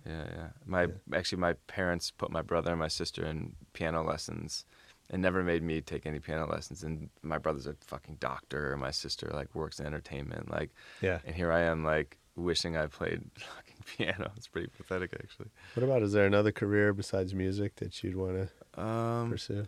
Yeah, 0.07 0.25
yeah. 0.37 0.49
My 0.67 0.87
actually 1.15 1.39
my 1.41 1.55
parents 1.67 2.11
put 2.11 2.31
my 2.31 2.43
brother 2.43 2.71
and 2.71 2.79
my 2.81 2.89
sister 2.89 3.25
in 3.25 3.55
piano 3.73 4.03
lessons 4.03 4.65
and 5.11 5.21
never 5.21 5.43
made 5.43 5.63
me 5.63 5.81
take 5.81 6.07
any 6.07 6.21
piano 6.21 6.47
lessons 6.51 6.83
and 6.85 7.11
my 7.23 7.37
brother's 7.39 7.67
a 7.67 7.75
fucking 7.81 8.17
doctor 8.21 8.73
and 8.73 8.81
my 8.81 8.91
sister 8.93 9.31
like 9.35 9.55
works 9.55 9.81
in 9.81 9.87
entertainment 9.87 10.51
like 10.51 10.71
Yeah. 11.03 11.19
and 11.27 11.35
here 11.35 11.53
I 11.53 11.63
am 11.63 11.85
like 11.85 12.17
wishing 12.37 12.77
I 12.77 12.87
played 12.87 13.21
fucking 13.37 13.77
piano. 13.97 14.31
It's 14.37 14.47
pretty 14.49 14.69
pathetic 14.69 15.11
actually. 15.15 15.49
What 15.75 15.83
about? 15.85 16.03
Is 16.03 16.13
there 16.13 16.27
another 16.27 16.53
career 16.53 16.93
besides 16.95 17.35
music 17.35 17.77
that 17.77 18.03
you'd 18.03 18.17
want 18.17 18.49
to 18.75 18.81
Um 18.81 19.31
pursue? 19.31 19.67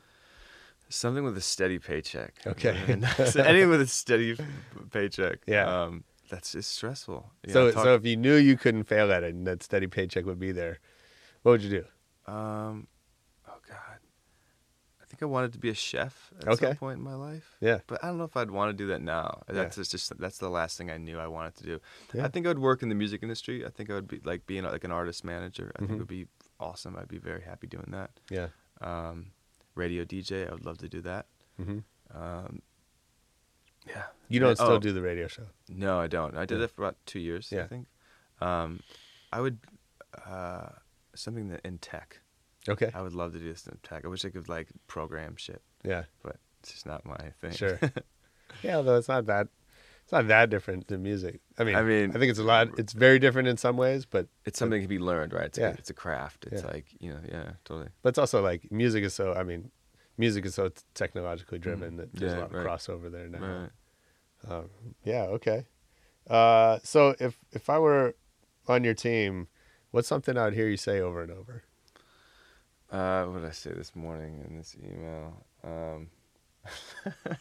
something 0.89 1.24
with 1.24 1.37
a 1.39 1.41
steady 1.43 1.78
paycheck. 1.78 2.35
Okay. 2.47 2.76
Anything 2.89 3.68
with 3.70 3.80
a 3.80 3.87
steady 3.87 4.37
paycheck. 4.91 5.39
Yeah. 5.47 5.83
Um 5.85 6.05
that's 6.33 6.55
it's 6.55 6.66
stressful. 6.66 7.30
You 7.47 7.53
so 7.53 7.70
talk- 7.70 7.85
so 7.85 7.95
if 7.95 8.05
you 8.05 8.16
knew 8.16 8.35
you 8.35 8.57
couldn't 8.57 8.85
fail 8.85 9.12
at 9.12 9.22
it 9.22 9.35
and 9.35 9.47
that 9.47 9.62
steady 9.62 9.87
paycheck 9.87 10.24
would 10.26 10.39
be 10.41 10.51
there, 10.53 10.78
what 11.43 11.53
would 11.53 11.62
you 11.62 11.70
do? 11.70 11.85
Um, 12.33 12.87
oh 13.49 13.59
God, 13.68 13.99
I 15.01 15.05
think 15.07 15.22
I 15.22 15.26
wanted 15.26 15.53
to 15.53 15.59
be 15.59 15.68
a 15.68 15.74
chef 15.74 16.33
at 16.41 16.49
Okay. 16.49 16.66
some 16.68 16.76
point 16.76 16.99
in 16.99 17.05
my 17.05 17.14
life. 17.14 17.57
Yeah. 17.61 17.80
but 17.87 18.03
I 18.03 18.07
don't 18.09 18.18
know 18.18 18.24
if 18.24 18.37
I'd 18.37 18.51
want 18.51 18.70
to 18.70 18.76
do 18.83 18.87
that 18.89 19.03
now. 19.03 19.43
Yeah. 19.49 19.55
That's 19.68 19.76
just 19.89 20.18
that's 20.18 20.39
the 20.39 20.49
last 20.49 20.78
thing 20.78 20.91
I 20.91 20.97
knew 20.97 21.18
I 21.18 21.26
wanted 21.26 21.55
to 21.57 21.64
do. 21.64 21.80
Yeah. 22.14 22.24
I 22.24 22.28
think 22.28 22.47
I 22.47 22.51
would 22.51 22.59
work 22.59 22.83
in 22.83 22.89
the 22.89 22.95
music 22.95 23.22
industry. 23.22 23.64
I 23.66 23.70
think 23.70 23.91
I 23.91 23.95
would 23.95 24.09
be 24.09 24.20
like 24.24 24.47
being 24.47 24.64
like 24.64 24.85
an 24.85 24.93
artist 24.93 25.24
manager. 25.24 25.70
I 25.76 25.80
think 25.80 25.91
Mhm. 25.93 25.95
it 25.95 25.99
would 25.99 26.09
be 26.09 26.26
awesome. 26.59 26.97
I'd 26.97 27.09
be 27.09 27.18
very 27.18 27.43
happy 27.43 27.66
doing 27.66 27.89
that. 27.91 28.11
Yeah. 28.30 28.49
Um, 28.80 29.33
radio 29.74 30.05
DJ, 30.05 30.49
I 30.49 30.53
would 30.53 30.64
love 30.64 30.78
to 30.78 30.89
do 30.89 31.01
that. 31.03 31.26
hmm 31.57 31.80
Um, 32.14 32.62
yeah. 33.87 34.03
You 34.28 34.41
don't 34.41 34.57
still 34.57 34.68
oh, 34.72 34.78
do 34.78 34.93
the 34.93 35.03
radio 35.03 35.28
show. 35.28 35.45
No, 35.68 35.99
I 36.01 36.07
don't. 36.07 36.37
I 36.37 36.45
did 36.47 36.59
Yeah. 36.59 36.64
it 36.64 36.70
for 36.70 36.83
about 36.83 36.97
two 37.07 37.18
years. 37.20 37.51
Yeah. 37.53 37.64
I 37.64 37.66
think. 37.66 37.87
Um, 38.41 38.80
I 39.33 39.41
would 39.41 39.59
uh, 40.26 40.68
something 41.14 41.49
that 41.49 41.61
in 41.64 41.78
tech. 41.78 42.18
Okay. 42.68 42.91
I 42.95 43.03
would 43.03 43.14
love 43.14 43.33
to 43.33 43.39
do 43.39 43.49
this 43.53 43.66
in 43.66 43.76
tech. 43.83 44.05
I 44.05 44.09
wish 44.09 44.24
I 44.24 44.30
could 44.30 44.49
like 44.49 44.68
program 44.87 45.37
shit, 45.37 45.62
Yeah. 45.85 46.05
but 46.22 46.37
it's 46.61 46.72
just 46.72 46.87
not 46.87 47.05
my 47.05 47.33
thing. 47.41 47.53
Sure. 47.53 47.78
yeah, 48.62 48.76
although 48.76 48.97
it's 48.97 49.09
not 49.09 49.26
that 49.26 49.49
it's 50.05 50.12
not 50.12 50.28
that 50.28 50.51
different 50.51 50.89
than 50.89 51.03
music. 51.03 51.41
I 51.59 51.64
mean, 51.64 51.74
I 51.76 51.83
mean- 51.83 52.11
I 52.11 52.18
think 52.18 52.30
it's 52.30 52.39
a 52.39 52.45
lot. 52.45 52.68
It's 52.78 52.93
very 52.93 53.18
different 53.18 53.49
in 53.49 53.57
some 53.57 53.76
ways, 53.76 54.05
but 54.05 54.26
it's 54.45 54.59
something 54.59 54.78
that 54.80 54.87
can 54.87 54.89
be 54.89 54.99
learned, 54.99 55.33
right? 55.33 55.47
It's, 55.47 55.59
Yeah. 55.59 55.68
a, 55.68 55.74
it's 55.74 55.91
a 55.91 55.95
craft. 55.95 56.47
It's 56.51 56.62
Yeah. 56.62 56.68
like 56.70 56.87
you 57.01 57.11
know, 57.12 57.20
yeah, 57.28 57.51
totally. 57.64 57.89
but 58.03 58.11
it's 58.11 58.18
also 58.18 58.43
like 58.43 58.70
music 58.70 59.05
is 59.05 59.14
so. 59.14 59.35
I 59.35 59.43
mean, 59.45 59.70
music 60.19 60.47
is 60.47 60.55
so 60.55 60.69
t- 60.69 60.83
technologically 60.95 61.59
driven 61.59 61.97
that 61.97 62.15
there's. 62.15 62.33
Yeah, 62.33 62.39
a 62.39 62.43
lot 62.43 62.53
right. 62.53 62.67
of 62.67 62.81
crossover 62.81 63.11
there 63.11 63.29
now. 63.29 63.39
Right. 63.39 63.71
Um, 64.49 64.71
yeah. 65.05 65.23
Okay. 65.25 65.67
Uh, 66.29 66.79
so 66.83 67.15
if 67.19 67.39
if 67.53 67.69
I 67.69 67.79
were 67.79 68.15
on 68.69 68.85
your 68.85 68.95
team, 68.95 69.49
what's 69.91 70.09
something 70.09 70.37
I 70.37 70.45
would 70.45 70.55
hear 70.55 70.69
you 70.69 70.77
say 70.77 71.01
over 71.01 71.23
and 71.23 71.31
over? 71.31 71.65
Uh, 72.91 73.25
what 73.25 73.41
did 73.41 73.49
I 73.49 73.53
say 73.53 73.73
this 73.73 73.97
morning 73.97 74.45
in 74.47 74.57
this 74.57 74.77
email? 74.83 75.47
Um, 75.65 76.11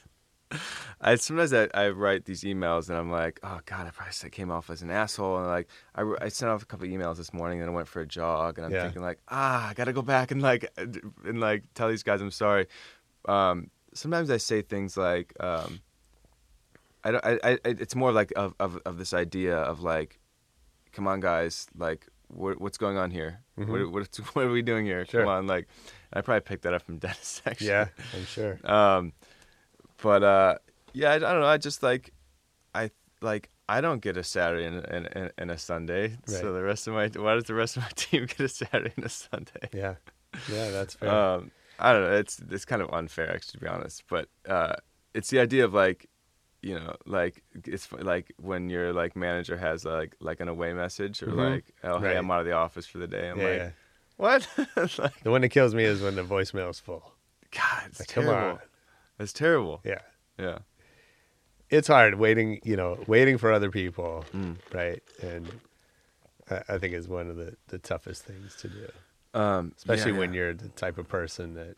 I 1.03 1.15
sometimes 1.15 1.51
I, 1.51 1.67
I 1.73 1.89
write 1.89 2.25
these 2.25 2.43
emails 2.43 2.87
and 2.89 2.97
I'm 2.97 3.09
like, 3.11 3.39
oh 3.43 3.59
god, 3.65 3.87
I 3.87 3.89
probably 3.89 4.29
came 4.29 4.51
off 4.51 4.69
as 4.69 4.83
an 4.83 4.91
asshole. 4.91 5.37
And 5.37 5.47
like, 5.47 5.67
I, 5.95 6.03
I 6.21 6.27
sent 6.29 6.51
off 6.51 6.61
a 6.61 6.65
couple 6.65 6.85
of 6.85 6.91
emails 6.93 7.17
this 7.17 7.33
morning 7.33 7.59
and 7.59 7.69
I 7.69 7.73
went 7.73 7.87
for 7.87 8.01
a 8.01 8.05
jog 8.05 8.57
and 8.59 8.65
I'm 8.67 8.71
Yeah. 8.71 8.83
thinking 8.83 9.01
like, 9.01 9.19
ah, 9.29 9.69
I 9.69 9.73
gotta 9.73 9.93
go 9.93 10.03
back 10.03 10.29
and 10.31 10.41
like 10.43 10.69
and 10.77 11.39
like 11.39 11.63
tell 11.73 11.89
these 11.89 12.03
guys 12.03 12.21
I'm 12.21 12.29
sorry. 12.29 12.67
Um, 13.25 13.71
sometimes 13.93 14.29
I 14.29 14.37
say 14.37 14.61
things 14.61 14.95
like, 14.95 15.33
um, 15.39 15.79
I, 17.03 17.11
don't- 17.11 17.25
I, 17.25 17.39
I, 17.43 17.57
it's 17.65 17.95
more 17.95 18.11
like 18.11 18.31
of, 18.35 18.53
of, 18.59 18.77
of 18.85 18.97
this 18.99 19.11
idea 19.13 19.57
of 19.57 19.81
like, 19.81 20.19
come 20.91 21.07
on 21.07 21.19
guys, 21.19 21.65
like 21.75 22.05
what, 22.27 22.61
what's 22.61 22.77
going 22.77 22.97
on 22.97 23.09
here? 23.11 23.39
What, 23.55 23.91
what, 23.91 24.07
what 24.33 24.45
are 24.45 24.51
we 24.51 24.61
doing 24.61 24.85
here? 24.85 25.01
Mm-hmm. 25.01 25.09
Sure. 25.11 25.21
Come 25.21 25.29
on, 25.29 25.47
like, 25.47 25.67
I 26.13 26.21
probably 26.21 26.41
picked 26.41 26.61
that 26.63 26.73
up 26.75 26.83
from 26.83 26.97
Dennis 26.99 27.41
actually. 27.45 27.67
Yeah, 27.69 27.87
I'm 28.15 28.25
sure. 28.25 28.59
Um, 28.63 29.13
but 30.01 30.23
uh, 30.23 30.55
yeah, 30.93 31.11
I, 31.11 31.15
I 31.15 31.19
don't 31.19 31.41
know. 31.41 31.47
I 31.47 31.57
just 31.57 31.83
like, 31.83 32.11
I 32.73 32.91
like, 33.21 33.49
I 33.69 33.81
don't 33.81 34.01
get 34.01 34.17
a 34.17 34.23
Saturday 34.23 34.65
and, 34.65 34.77
and, 34.85 35.31
and, 35.37 35.51
a 35.51 35.57
Sunday. 35.57 36.09
Right. 36.09 36.41
So 36.41 36.53
the 36.53 36.61
rest 36.63 36.87
of 36.87 36.93
my, 36.93 37.07
why 37.07 37.35
does 37.35 37.45
the 37.45 37.53
rest 37.53 37.77
of 37.77 37.83
my 37.83 37.89
team 37.95 38.25
get 38.25 38.39
a 38.39 38.47
Saturday 38.49 38.93
and 38.95 39.05
a 39.05 39.09
Sunday? 39.09 39.69
Yeah. 39.73 39.95
Yeah, 40.51 40.71
that's 40.71 40.95
fair. 40.95 41.09
Um, 41.09 41.51
I 41.79 41.93
don't 41.93 42.03
know. 42.03 42.15
It's 42.17 42.39
it's 42.51 42.63
kind 42.65 42.81
of 42.81 42.89
unfair, 42.93 43.29
actually, 43.33 43.59
to 43.59 43.65
be 43.65 43.67
honest. 43.67 44.03
But 44.09 44.27
uh, 44.47 44.75
it's 45.13 45.29
the 45.29 45.39
idea 45.39 45.65
of 45.65 45.73
like, 45.73 46.07
you 46.61 46.75
know, 46.75 46.95
like 47.05 47.43
it's 47.65 47.91
like 47.91 48.31
when 48.39 48.69
your 48.69 48.93
like 48.93 49.15
manager 49.15 49.57
has 49.57 49.83
like 49.83 50.15
like 50.19 50.39
an 50.41 50.47
away 50.47 50.73
message 50.73 51.21
or 51.23 51.27
Mhm. 51.27 51.51
like, 51.53 51.73
oh 51.83 51.93
Right. 51.99 52.11
hey, 52.11 52.17
I'm 52.17 52.29
out 52.29 52.41
of 52.41 52.45
the 52.45 52.51
office 52.53 52.85
for 52.85 52.99
the 52.99 53.07
day. 53.07 53.29
I'm 53.29 53.39
yeah, 53.39 53.45
like, 53.47 53.57
yeah. 53.57 53.69
what? 54.17 54.47
like, 54.99 55.23
The 55.23 55.31
one 55.31 55.41
that 55.41 55.49
kills 55.49 55.73
me 55.73 55.83
is 55.83 56.01
when 56.01 56.15
the 56.15 56.23
voicemail 56.23 56.69
is 56.69 56.79
full. 56.79 57.13
God, 57.51 57.83
it's 57.87 57.99
Like, 57.99 58.09
come 58.09 58.29
on. 58.29 58.59
It's 59.19 59.33
terrible. 59.33 59.81
Yeah. 59.83 59.99
Yeah. 60.37 60.59
It's 61.71 61.87
hard 61.87 62.15
waiting 62.15 62.59
you 62.63 62.75
know 62.75 62.97
waiting 63.07 63.37
for 63.37 63.51
other 63.51 63.71
people 63.71 64.23
Mm. 64.33 64.57
right 64.73 65.01
and 65.21 65.47
I, 66.49 66.61
I 66.75 66.77
think 66.77 66.93
is 66.93 67.07
one 67.07 67.29
of 67.29 67.37
the, 67.37 67.55
the 67.69 67.79
toughest 67.79 68.23
things 68.23 68.55
to 68.57 68.67
do 68.67 68.87
Um, 69.33 69.73
especially 69.77 70.11
yeah, 70.11 70.17
when 70.19 70.33
yeah. 70.33 70.37
you're 70.39 70.53
the 70.53 70.69
type 70.69 70.97
of 70.97 71.07
person 71.07 71.53
that 71.55 71.77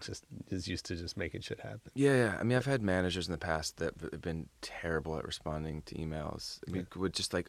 just 0.00 0.24
is 0.50 0.68
used 0.68 0.84
to 0.86 0.96
just 0.96 1.16
making 1.16 1.40
shit 1.40 1.60
happen 1.60 1.90
Yeah, 1.94 2.14
yeah. 2.16 2.36
I 2.38 2.42
mean, 2.42 2.56
I've 2.58 2.66
had 2.66 2.82
managers 2.82 3.26
in 3.28 3.32
the 3.32 3.38
past 3.38 3.78
that 3.78 3.94
have 4.12 4.20
been 4.20 4.48
terrible 4.60 5.16
at 5.16 5.24
responding 5.24 5.80
to 5.86 5.94
emails. 5.94 6.58
I 6.68 6.70
mean, 6.70 6.86
would 6.96 7.14
just 7.14 7.32
like 7.32 7.48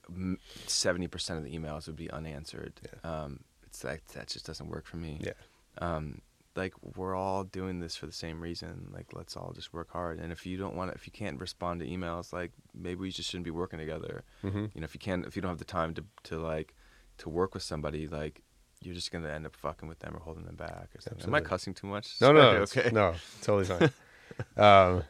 seventy 0.65 1.07
percent 1.07 1.39
of 1.39 1.43
the 1.43 1.53
emails 1.57 1.87
would 1.87 1.97
be 1.97 2.09
unanswered. 2.09 2.79
Yeah. 2.85 3.11
Um, 3.11 3.41
it's 3.65 3.83
like 3.83 4.05
that 4.13 4.27
just 4.27 4.45
doesn't 4.45 4.69
work 4.69 4.85
for 4.85 4.95
me. 4.95 5.19
yeah 5.21 5.33
Um, 5.79 6.21
like 6.57 6.73
we're 6.95 7.15
all 7.15 7.43
doing 7.43 7.79
this 7.79 7.95
for 7.95 8.05
the 8.07 8.11
same 8.11 8.41
reason. 8.41 8.89
Like 8.91 9.07
let's 9.13 9.37
all 9.37 9.53
just 9.53 9.73
work 9.73 9.91
hard. 9.91 10.19
And 10.19 10.31
if 10.31 10.45
you 10.45 10.57
don't 10.57 10.75
want 10.75 10.91
to, 10.91 10.95
if 10.95 11.05
you 11.07 11.11
can't 11.13 11.39
respond 11.39 11.79
to 11.81 11.87
emails, 11.87 12.33
like 12.33 12.51
maybe 12.73 12.95
we 12.99 13.11
just 13.11 13.29
shouldn't 13.29 13.45
be 13.45 13.51
working 13.51 13.79
together. 13.79 14.23
Mhm. 14.43 14.71
You 14.73 14.81
know, 14.81 14.85
if 14.85 14.93
you 14.93 14.99
can't, 14.99 15.25
if 15.25 15.35
you 15.35 15.41
don't 15.41 15.49
have 15.51 15.59
the 15.59 15.65
time 15.65 15.93
to 15.93 16.03
to 16.23 16.39
like 16.39 16.73
to 17.19 17.29
work 17.29 17.53
with 17.53 17.63
somebody, 17.63 18.07
like 18.07 18.41
you're 18.81 18.93
just 18.95 19.11
gonna 19.11 19.29
end 19.29 19.45
up 19.45 19.55
fucking 19.55 19.87
with 19.87 19.99
them 19.99 20.15
or 20.15 20.19
holding 20.19 20.45
them 20.45 20.55
back 20.55 20.89
or 20.95 21.01
something. 21.01 21.25
Am 21.27 21.33
I 21.35 21.41
cussing 21.41 21.73
too 21.73 21.87
much? 21.87 22.15
no 22.21 22.31
no 22.31 22.65
Sorry, 22.65 22.85
okay. 22.85 22.93
no 22.93 23.15
totally 23.41 23.65
fine 23.65 23.89
um 24.57 25.03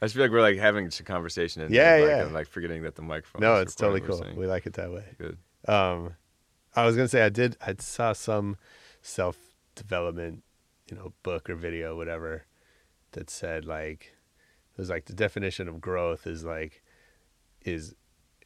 I 0.00 0.04
just 0.06 0.14
feel 0.14 0.24
like 0.24 0.30
we're 0.32 0.40
like 0.42 0.58
having 0.58 0.86
a 0.86 1.02
conversation 1.02 1.62
and 1.62 1.72
Yeah, 1.74 1.96
like, 1.96 2.08
yeah. 2.08 2.22
and, 2.24 2.32
like 2.32 2.46
forgetting 2.48 2.82
that 2.82 2.94
the 2.96 3.02
microphone. 3.02 3.40
no 3.42 3.56
it's 3.56 3.74
totally 3.74 4.00
cool 4.00 4.18
what 4.18 4.36
we're 4.36 4.46
like 4.48 4.66
it 4.66 4.72
that 4.74 4.90
way 4.92 5.04
saying. 5.20 5.36
um 5.68 6.14
i 6.74 6.84
was 6.86 6.94
gonna 6.96 7.08
say 7.08 7.22
i 7.22 7.28
did 7.28 7.56
i 7.64 7.74
saw 7.78 8.12
some 8.12 8.56
self-development 9.02 10.42
you 10.90 10.96
know 10.96 11.12
book 11.22 11.48
or 11.50 11.54
video 11.54 11.96
whatever 11.96 12.44
that 13.12 13.30
said 13.30 13.64
like 13.64 14.14
it 14.72 14.78
was 14.80 14.90
like 14.90 15.06
the 15.06 15.12
definition 15.12 15.68
of 15.68 15.80
growth 15.80 16.26
is 16.26 16.44
like 16.44 16.82
is 17.62 17.94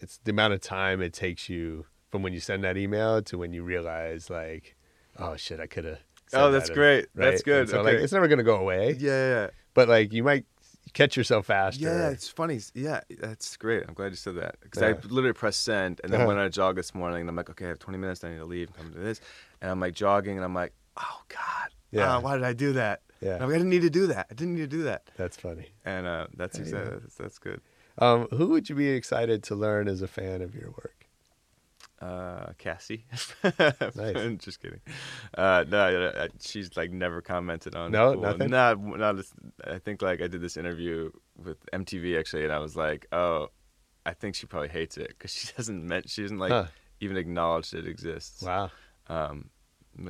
it's 0.01 0.19
the 0.25 0.31
amount 0.31 0.53
of 0.53 0.61
time 0.61 1.01
it 1.01 1.13
takes 1.13 1.49
you 1.49 1.87
from 2.11 2.23
when 2.23 2.33
you 2.33 2.41
send 2.41 2.65
that 2.65 2.77
email 2.77 3.23
to 3.23 3.39
when 3.39 3.53
you 3.53 3.63
realize 3.63 4.29
like 4.31 4.77
oh 5.19 5.37
shit 5.37 5.61
i 5.61 5.67
could 5.67 5.85
have 5.85 5.99
Oh, 6.35 6.51
that's 6.51 6.71
great. 6.71 7.09
That's 7.15 7.43
good. 7.43 7.69
so 7.69 7.83
like 7.83 7.93
Okay. 7.97 8.03
it's 8.05 8.13
never 8.15 8.27
gonna 8.27 8.43
go 8.43 8.57
away 8.57 8.95
Good. 8.95 9.03
Yeah, 9.03 9.29
yeah, 9.29 9.51
but 9.75 9.87
like 9.87 10.15
you 10.15 10.23
might 10.25 10.47
catch 10.95 11.15
yourself 11.15 11.45
faster 11.47 11.83
yeah. 11.85 12.09
It's 12.09 12.27
funny. 12.29 12.59
Yeah, 12.75 13.01
that's 13.21 13.55
great. 13.59 13.85
I'm 13.87 13.93
glad 13.93 14.13
you 14.13 14.17
said 14.17 14.37
that 14.37 14.57
because 14.63 14.83
I 14.83 14.93
literally 15.09 15.35
pressed 15.35 15.63
send 15.63 16.01
and 16.03 16.11
then 16.11 16.21
Uh-huh. 16.21 16.29
went 16.29 16.39
on 16.41 16.47
a 16.47 16.51
jog 16.51 16.77
this 16.77 16.95
morning 16.95 17.21
and 17.21 17.29
I'm 17.29 17.37
like, 17.37 17.51
okay, 17.51 17.67
I 17.67 17.69
have 17.69 17.79
20 17.81 17.99
minutes. 17.99 18.25
I 18.25 18.31
need 18.31 18.39
to 18.39 18.47
leave 18.47 18.69
and 18.69 18.77
come 18.77 18.93
to 18.95 18.99
this, 18.99 19.21
and 19.61 19.71
I'm 19.71 19.79
like 19.79 19.93
jogging 19.95 20.37
and 20.39 20.45
I'm 20.45 20.55
like, 20.55 20.73
oh 20.97 21.21
god, 21.29 21.69
Yeah. 21.93 22.17
Ah, 22.17 22.21
why 22.21 22.35
did 22.37 22.45
I 22.45 22.53
do 22.55 22.73
that? 22.73 23.03
Yeah. 23.21 23.35
Like, 23.35 23.43
I 23.51 23.53
didn't 23.53 23.69
need 23.71 23.83
to 23.83 23.91
do 23.91 24.09
that. 24.09 24.27
I 24.31 24.35
didn't 24.35 24.55
need 24.57 24.63
to 24.71 24.77
do 24.79 24.83
that. 24.85 25.09
that's 25.17 25.37
funny 25.37 25.69
And 25.85 26.07
uh, 26.07 26.27
that's 26.37 26.57
Yeah, 26.59 26.63
exactly 26.65 26.93
yeah. 26.95 26.99
that's, 27.03 27.15
that's 27.15 27.39
good. 27.39 27.61
um 27.99 28.27
who 28.33 28.49
would 28.49 28.69
you 28.69 28.75
be 28.75 28.89
excited 28.89 29.43
to 29.45 29.55
learn 29.55 29.87
as 29.89 30.03
a 30.03 30.09
fan 30.09 30.43
of 30.43 30.55
your 30.55 30.71
work 30.71 31.07
Uh, 32.01 32.53
Cassie. 32.59 33.05
Nice. 33.45 34.39
Just 34.45 34.61
kidding. 34.61 34.81
Uh, 35.39 35.65
no, 35.69 36.27
she's 36.41 36.77
like 36.77 36.91
never 36.91 37.21
commented 37.23 37.77
on. 37.77 37.93
No, 37.93 38.15
Cool. 38.15 38.23
nothing? 38.23 38.51
Not, 38.51 38.81
not. 38.83 39.17
I 39.65 39.79
think 39.79 40.03
like 40.03 40.21
I 40.21 40.27
did 40.27 40.41
this 40.41 40.57
interview 40.57 41.13
with 41.37 41.59
MTV 41.73 42.19
actually, 42.19 42.43
and 42.45 42.53
I 42.53 42.59
was 42.59 42.75
like, 42.75 43.07
oh, 43.13 43.49
I 44.05 44.15
think 44.15 44.35
she 44.35 44.47
probably 44.47 44.69
hates 44.71 44.97
it 44.99 45.09
because 45.11 45.31
she 45.33 45.47
doesn't 45.57 45.87
meant 45.87 46.11
she 46.11 46.23
doesn't 46.23 46.39
like 46.39 46.51
Huh. 46.51 46.67
even 47.01 47.17
acknowledge 47.17 47.71
that 47.71 47.87
it 47.87 47.89
exists. 47.89 48.43
wow 48.43 48.71
Um, 49.09 49.51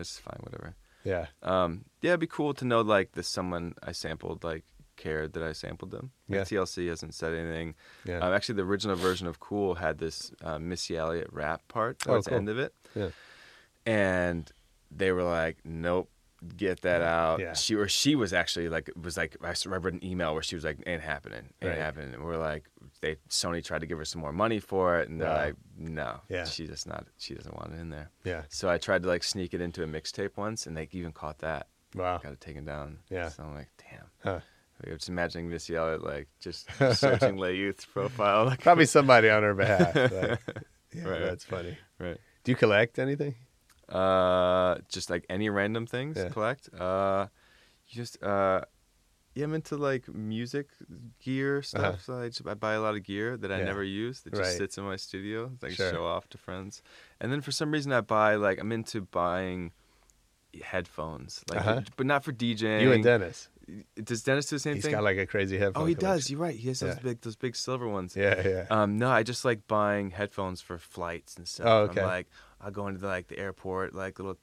it's 0.01 0.19
fine, 0.19 0.41
whatever. 0.41 0.75
Yeah 1.05 1.27
Um, 1.43 1.85
yeah, 2.01 2.11
it'd 2.11 2.21
be 2.21 2.27
cool 2.27 2.55
to 2.55 2.65
know 2.65 2.81
like 2.83 3.13
that 3.13 3.25
someone 3.25 3.75
I 3.83 3.93
sampled 3.93 4.45
like 4.45 4.65
cared 4.97 5.33
that 5.33 5.43
I 5.43 5.53
sampled 5.53 5.91
them. 5.91 6.11
Like, 6.29 6.37
Yeah. 6.51 6.59
TLC 6.61 6.89
hasn't 6.89 7.15
said 7.15 7.33
anything. 7.35 7.75
Yeah. 8.05 8.19
Um, 8.19 8.33
actually, 8.35 8.57
the 8.57 8.63
original 8.63 8.95
version 8.95 9.27
of 9.27 9.41
Cool 9.41 9.75
had 9.77 9.99
this 9.99 10.33
uh, 10.45 10.59
Missy 10.59 10.97
Elliott 10.97 11.29
rap 11.33 11.63
part 11.67 11.97
Oh, 12.07 12.13
towards 12.13 12.27
cool. 12.27 12.33
the 12.35 12.39
end 12.39 12.49
of 12.51 12.59
it, 12.59 12.75
yeah 12.95 13.09
and 13.87 14.51
they 14.91 15.11
were 15.13 15.25
like, 15.25 15.57
"Nope." 15.65 16.09
Get 16.57 16.81
that 16.83 17.03
out. 17.03 17.39
Yeah. 17.39 17.53
She 17.53 17.77
or 17.77 17.87
she 17.87 18.17
was 18.17 18.33
actually 18.33 18.69
like 18.69 18.89
it 18.89 19.01
was 19.01 19.17
like 19.17 19.37
I 19.43 19.55
read 19.67 19.93
an 19.95 20.05
email 20.05 20.35
where 20.35 20.43
she 20.43 20.57
was 20.57 20.65
like 20.65 20.79
ain't 20.87 21.01
happening, 21.03 21.51
ain't 21.63 21.71
Right. 21.71 21.79
happening. 21.79 22.15
And 22.15 22.25
we're 22.25 22.37
like 22.37 22.65
they 23.01 23.17
Sony 23.29 23.63
tried 23.65 23.81
to 23.83 23.87
give 23.87 23.99
her 23.99 24.05
some 24.05 24.21
more 24.21 24.33
money 24.33 24.59
for 24.59 24.99
it, 25.01 25.09
and 25.09 25.21
they're 25.21 25.29
like 25.29 25.55
no, 25.79 26.21
Yeah. 26.29 26.45
she 26.45 26.67
just 26.67 26.87
not 26.89 27.07
she 27.19 27.35
doesn't 27.35 27.55
want 27.57 27.73
it 27.75 27.81
in 27.81 27.91
there. 27.91 28.11
yeah 28.25 28.43
So 28.49 28.69
I 28.69 28.79
tried 28.79 29.03
to 29.05 29.09
like 29.09 29.23
sneak 29.23 29.55
it 29.55 29.61
into 29.61 29.85
a 29.85 29.87
mixtape 29.87 30.37
once, 30.37 30.67
and 30.67 30.77
they 30.77 30.89
even 30.93 31.13
caught 31.13 31.39
that. 31.39 31.69
wow 31.95 32.19
Got 32.19 32.33
it 32.33 32.41
taken 32.41 32.65
down. 32.65 32.99
Yeah. 33.09 33.29
So 33.29 33.45
I'm 33.45 33.55
like, 33.55 33.69
damn. 33.79 34.07
Huh. 34.25 34.41
I'm 34.85 34.93
just 34.97 35.09
imagining 35.09 35.49
Missy 35.49 35.77
Elliott 35.77 36.03
like 36.03 36.27
just 36.41 36.67
searching 36.95 37.39
Le 37.39 37.53
Youth's 37.53 37.85
profile. 37.85 38.47
Like, 38.47 38.61
probably 38.63 38.87
somebody 38.87 39.31
on 39.31 39.45
her 39.45 39.55
behalf 39.55 39.95
like, 39.95 40.41
yeah 40.93 41.05
Right. 41.09 41.21
that's 41.23 41.45
funny 41.45 41.79
right. 42.01 42.19
do 42.43 42.51
you 42.53 42.57
collect 42.57 42.99
anything 42.99 43.37
Uh, 43.95 44.79
just 44.89 45.11
like 45.11 45.25
any 45.29 45.49
random 45.51 45.87
things 45.87 46.17
Yeah. 46.17 46.29
collect. 46.31 46.69
Uh, 46.73 47.27
you 47.89 47.95
just 47.97 48.23
uh, 48.23 48.63
Yeah, 49.35 49.45
I'm 49.45 49.55
into 49.55 49.77
like 49.77 50.09
music 50.09 50.69
gear 51.25 51.63
stuff. 51.63 51.83
Uh-huh. 51.83 51.97
So 51.99 52.21
I, 52.21 52.29
just, 52.29 52.47
I 52.47 52.55
buy 52.55 52.75
a 52.75 52.81
lot 52.81 52.95
of 52.97 53.03
gear 53.03 53.37
that 53.37 53.51
I 53.53 53.59
Yeah. 53.59 53.65
never 53.65 53.83
use 53.85 54.21
that 54.23 54.31
just 54.35 54.43
Right. 54.43 54.57
sits 54.59 54.79
in 54.79 54.85
my 54.85 54.97
studio. 54.97 55.51
that 55.61 55.67
I 55.71 55.75
Sure. 55.75 55.91
show 55.91 56.05
off 56.07 56.29
to 56.31 56.39
friends. 56.39 56.83
And 57.21 57.31
then 57.33 57.41
for 57.41 57.53
some 57.53 57.71
reason 57.71 57.93
I 57.93 58.01
buy 58.03 58.35
like 58.37 58.59
I'm 58.61 58.73
into 58.73 59.01
buying 59.03 59.73
headphones, 60.63 61.43
like 61.49 61.61
Uh-huh. 61.61 61.81
but 61.97 62.07
not 62.07 62.25
for 62.25 62.33
DJing. 62.33 62.83
You 62.83 62.93
and 62.93 63.03
Dennis. 63.05 63.49
Does 64.03 64.23
Dennis 64.23 64.47
do 64.47 64.57
the 64.57 64.61
same 64.61 64.75
He's 64.75 64.83
thing? 64.83 64.91
He's 64.91 64.97
got 64.97 65.05
like 65.05 65.17
a 65.17 65.25
crazy 65.27 65.57
headphone. 65.57 65.85
oh, 65.85 65.87
he 65.87 65.95
collection. 65.95 66.17
does. 66.17 66.31
You're 66.31 66.41
right. 66.41 66.57
He 66.57 66.69
has 66.69 66.81
those 66.81 66.97
Yeah. 66.97 67.03
big 67.03 67.21
those 67.23 67.37
big 67.37 67.57
silver 67.57 67.89
ones. 67.89 68.17
Yeah, 68.17 68.47
yeah. 68.47 68.67
Um, 68.71 68.99
no, 68.99 69.09
I 69.11 69.23
just 69.23 69.45
like 69.45 69.67
buying 69.67 70.11
headphones 70.11 70.61
for 70.61 70.79
flights 70.79 71.37
and 71.37 71.47
stuff. 71.49 71.67
Oh, 71.67 71.79
okay. 71.85 72.01
I'm 72.01 72.07
like, 72.07 72.27
I'll 72.63 72.71
go 72.71 72.87
into 72.87 73.01
the, 73.01 73.09
like 73.09 73.29
the 73.29 73.39
airport, 73.39 73.95
like 73.95 74.19
little 74.19 74.39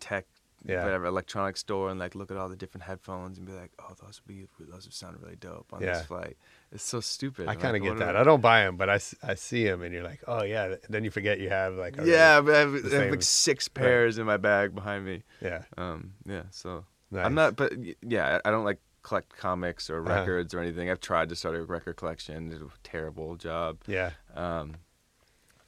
tech, 0.00 0.26
Yeah. 0.64 0.84
whatever 0.84 1.06
electronic 1.06 1.56
store, 1.56 1.88
and 1.90 1.98
like 2.00 2.14
look 2.14 2.30
at 2.30 2.36
all 2.36 2.48
the 2.48 2.56
different 2.56 2.84
headphones 2.84 3.38
and 3.38 3.46
be 3.46 3.52
like, 3.52 3.70
oh, 3.78 3.94
those 4.02 4.20
would 4.20 4.28
be 4.34 4.46
those 4.58 4.84
would 4.86 4.92
sound 4.94 5.16
really 5.22 5.36
dope 5.36 5.68
on 5.72 5.80
Yeah. 5.80 5.94
this 5.98 6.06
flight. 6.06 6.36
It's 6.72 6.82
so 6.84 7.00
stupid. 7.00 7.48
I 7.48 7.54
kind 7.54 7.76
of 7.76 7.82
like, 7.82 7.90
get 7.98 7.98
that. 8.06 8.16
I 8.16 8.22
don't 8.24 8.40
buy 8.40 8.62
them, 8.64 8.76
but 8.76 8.88
I, 8.90 8.98
I 9.22 9.34
see 9.34 9.64
them, 9.64 9.82
and 9.82 9.92
you're 9.94 10.02
like, 10.04 10.20
oh 10.26 10.42
yeah. 10.42 10.74
Then 10.88 11.04
you 11.04 11.10
forget 11.10 11.38
you 11.40 11.48
have 11.48 11.74
like. 11.74 11.98
a 11.98 12.04
Yeah, 12.06 12.38
really- 12.40 12.54
I 12.54 12.58
have, 12.60 12.92
I 12.92 12.96
have 13.02 13.10
like 13.10 13.22
six 13.22 13.68
pairs 13.68 14.18
in 14.18 14.26
my 14.26 14.36
bag 14.36 14.74
behind 14.74 15.04
me. 15.06 15.22
yeah. 15.40 15.62
Um, 15.78 16.12
yeah, 16.26 16.42
so 16.50 16.84
Nice. 17.12 17.24
I'm 17.26 17.34
not, 17.34 17.56
but 17.56 17.72
yeah, 18.02 18.38
I 18.44 18.48
I 18.48 18.50
don't 18.52 18.64
like 18.64 18.78
collect 19.02 19.34
comics 19.36 19.88
or 19.90 20.00
Uh-huh. 20.04 20.20
records 20.20 20.52
or 20.54 20.60
anything. 20.60 20.90
I've 20.90 21.00
tried 21.00 21.28
to 21.30 21.34
start 21.36 21.54
a 21.56 21.62
record 21.64 21.96
collection. 21.96 22.50
Did 22.50 22.60
a 22.62 22.66
terrible 22.84 23.34
job. 23.36 23.78
Yeah. 23.86 24.10
um, 24.34 24.76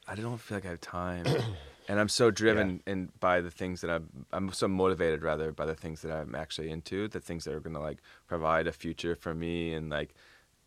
I 0.07 0.15
don't 0.17 0.39
feel 0.39 0.57
like 0.59 0.67
I 0.67 0.71
have 0.71 0.81
time, 0.81 1.25
and 1.93 2.01
I'm 2.01 2.09
so 2.09 2.31
driven 2.31 2.83
and 2.87 3.11
by 3.21 3.43
the 3.43 3.51
things 3.51 3.83
that 3.83 3.91
I'm. 3.91 4.25
I'm 4.33 4.51
so 4.53 4.67
motivated 4.67 5.23
rather 5.23 5.53
by 5.53 5.67
the 5.67 5.75
things 5.75 6.01
that 6.03 6.11
I'm 6.11 6.35
actually 6.35 6.71
into, 6.71 7.07
the 7.07 7.21
things 7.21 7.45
that 7.45 7.53
are 7.55 7.61
gonna 7.61 7.81
like 7.91 7.99
provide 8.27 8.67
a 8.67 8.73
future 8.73 9.15
for 9.15 9.35
me, 9.35 9.75
and 9.75 9.91
like 9.91 10.15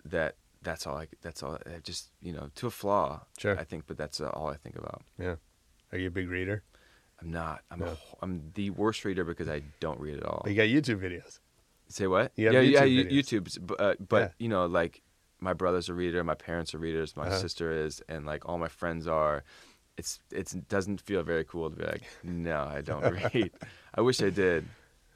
that. 0.06 0.36
That's 0.62 0.86
all. 0.88 0.98
I, 0.98 1.08
that's 1.22 1.42
all. 1.44 1.58
I 1.66 1.80
just 1.84 2.12
you 2.22 2.32
know 2.34 2.50
to 2.56 2.68
a 2.68 2.72
flaw. 2.72 3.22
Sure. 3.40 3.58
I 3.60 3.64
think, 3.64 3.86
but 3.88 3.98
that's 3.98 4.22
all 4.22 4.50
I 4.50 4.58
think 4.58 4.76
about. 4.78 5.02
Yeah. 5.20 5.36
Are 5.92 5.98
you 5.98 6.08
a 6.08 6.12
big 6.12 6.30
reader? 6.30 6.62
I'm 7.22 7.32
not. 7.32 7.62
I'm. 7.72 7.80
No. 7.80 7.86
ho- 7.88 8.18
I'm 8.22 8.52
the 8.56 8.70
worst 8.72 9.04
reader 9.06 9.24
because 9.24 9.50
I 9.50 9.62
don't 9.80 10.00
read 10.00 10.18
at 10.18 10.26
all. 10.26 10.42
But 10.44 10.52
you 10.54 10.58
got 10.58 10.68
YouTube 10.78 11.00
videos. 11.02 11.40
Say 11.88 12.08
what? 12.08 12.32
You 12.36 12.52
yeah, 12.52 12.60
yeah, 12.62 12.82
YouTube 12.84 12.92
you- 12.92 13.06
videos. 13.06 13.42
YouTube's, 13.42 13.58
but, 13.60 13.80
uh, 13.82 13.96
but 14.10 14.22
Yeah. 14.22 14.30
you 14.40 14.50
know, 14.50 14.66
like 14.66 15.02
my 15.40 15.54
brother's 15.54 15.88
a 15.90 15.94
reader, 15.94 16.24
my 16.24 16.34
parents 16.34 16.74
are 16.74 16.80
readers, 16.80 17.16
my 17.16 17.28
Uh-huh. 17.28 17.38
sister 17.40 17.72
is, 17.72 18.02
and 18.10 18.26
like 18.26 18.48
all 18.50 18.58
my 18.58 18.68
friends 18.70 19.08
are. 19.08 19.44
It's 19.98 20.20
it's 20.32 20.54
it 20.54 20.68
doesn't 20.68 21.00
feel 21.02 21.24
very 21.24 21.44
cool 21.46 21.70
to 21.70 21.76
be 21.76 21.86
like, 21.86 22.04
no, 22.24 22.64
I 22.64 22.82
don't 22.82 23.02
read. 23.34 23.52
I 23.94 24.02
wish 24.02 24.22
I 24.22 24.30
did. 24.30 24.66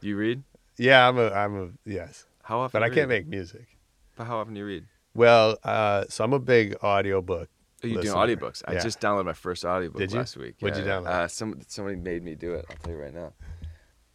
You 0.02 0.16
read? 0.16 0.44
Yeah, 0.78 1.08
I'm 1.08 1.18
a 1.18 1.30
I'm 1.32 1.56
a 1.62 1.70
yes. 1.90 2.26
How 2.44 2.60
often? 2.60 2.80
But 2.80 2.84
I 2.90 2.94
can't 2.94 3.10
make 3.10 3.28
music. 3.28 3.68
But 4.16 4.26
how 4.26 4.38
often 4.40 4.54
do 4.54 4.60
you 4.62 4.66
read? 4.66 4.86
Well, 5.14 5.58
uh, 5.64 6.06
so 6.08 6.24
I'm 6.24 6.34
a 6.34 6.40
big 6.40 6.76
audiobook. 6.84 7.50
Oh, 7.84 7.88
you 7.88 7.94
do 7.96 8.00
listener. 8.02 8.16
audiobooks? 8.36 8.62
I 8.68 8.78
just 8.78 9.00
downloaded 9.00 9.26
my 9.26 9.34
first 9.34 9.64
audiobook 9.66 9.98
Did 10.00 10.12
you? 10.12 10.18
last 10.20 10.36
week. 10.38 10.56
What'd 10.60 10.78
you 10.78 10.84
download? 10.90 11.08
Uh, 11.08 11.28
some 11.28 11.60
somebody 11.68 11.96
made 11.98 12.24
me 12.24 12.36
do 12.36 12.54
it. 12.54 12.66
I'll 12.70 12.76
tell 12.78 12.94
you 12.94 13.00
right 13.02 13.14
now. 13.14 13.34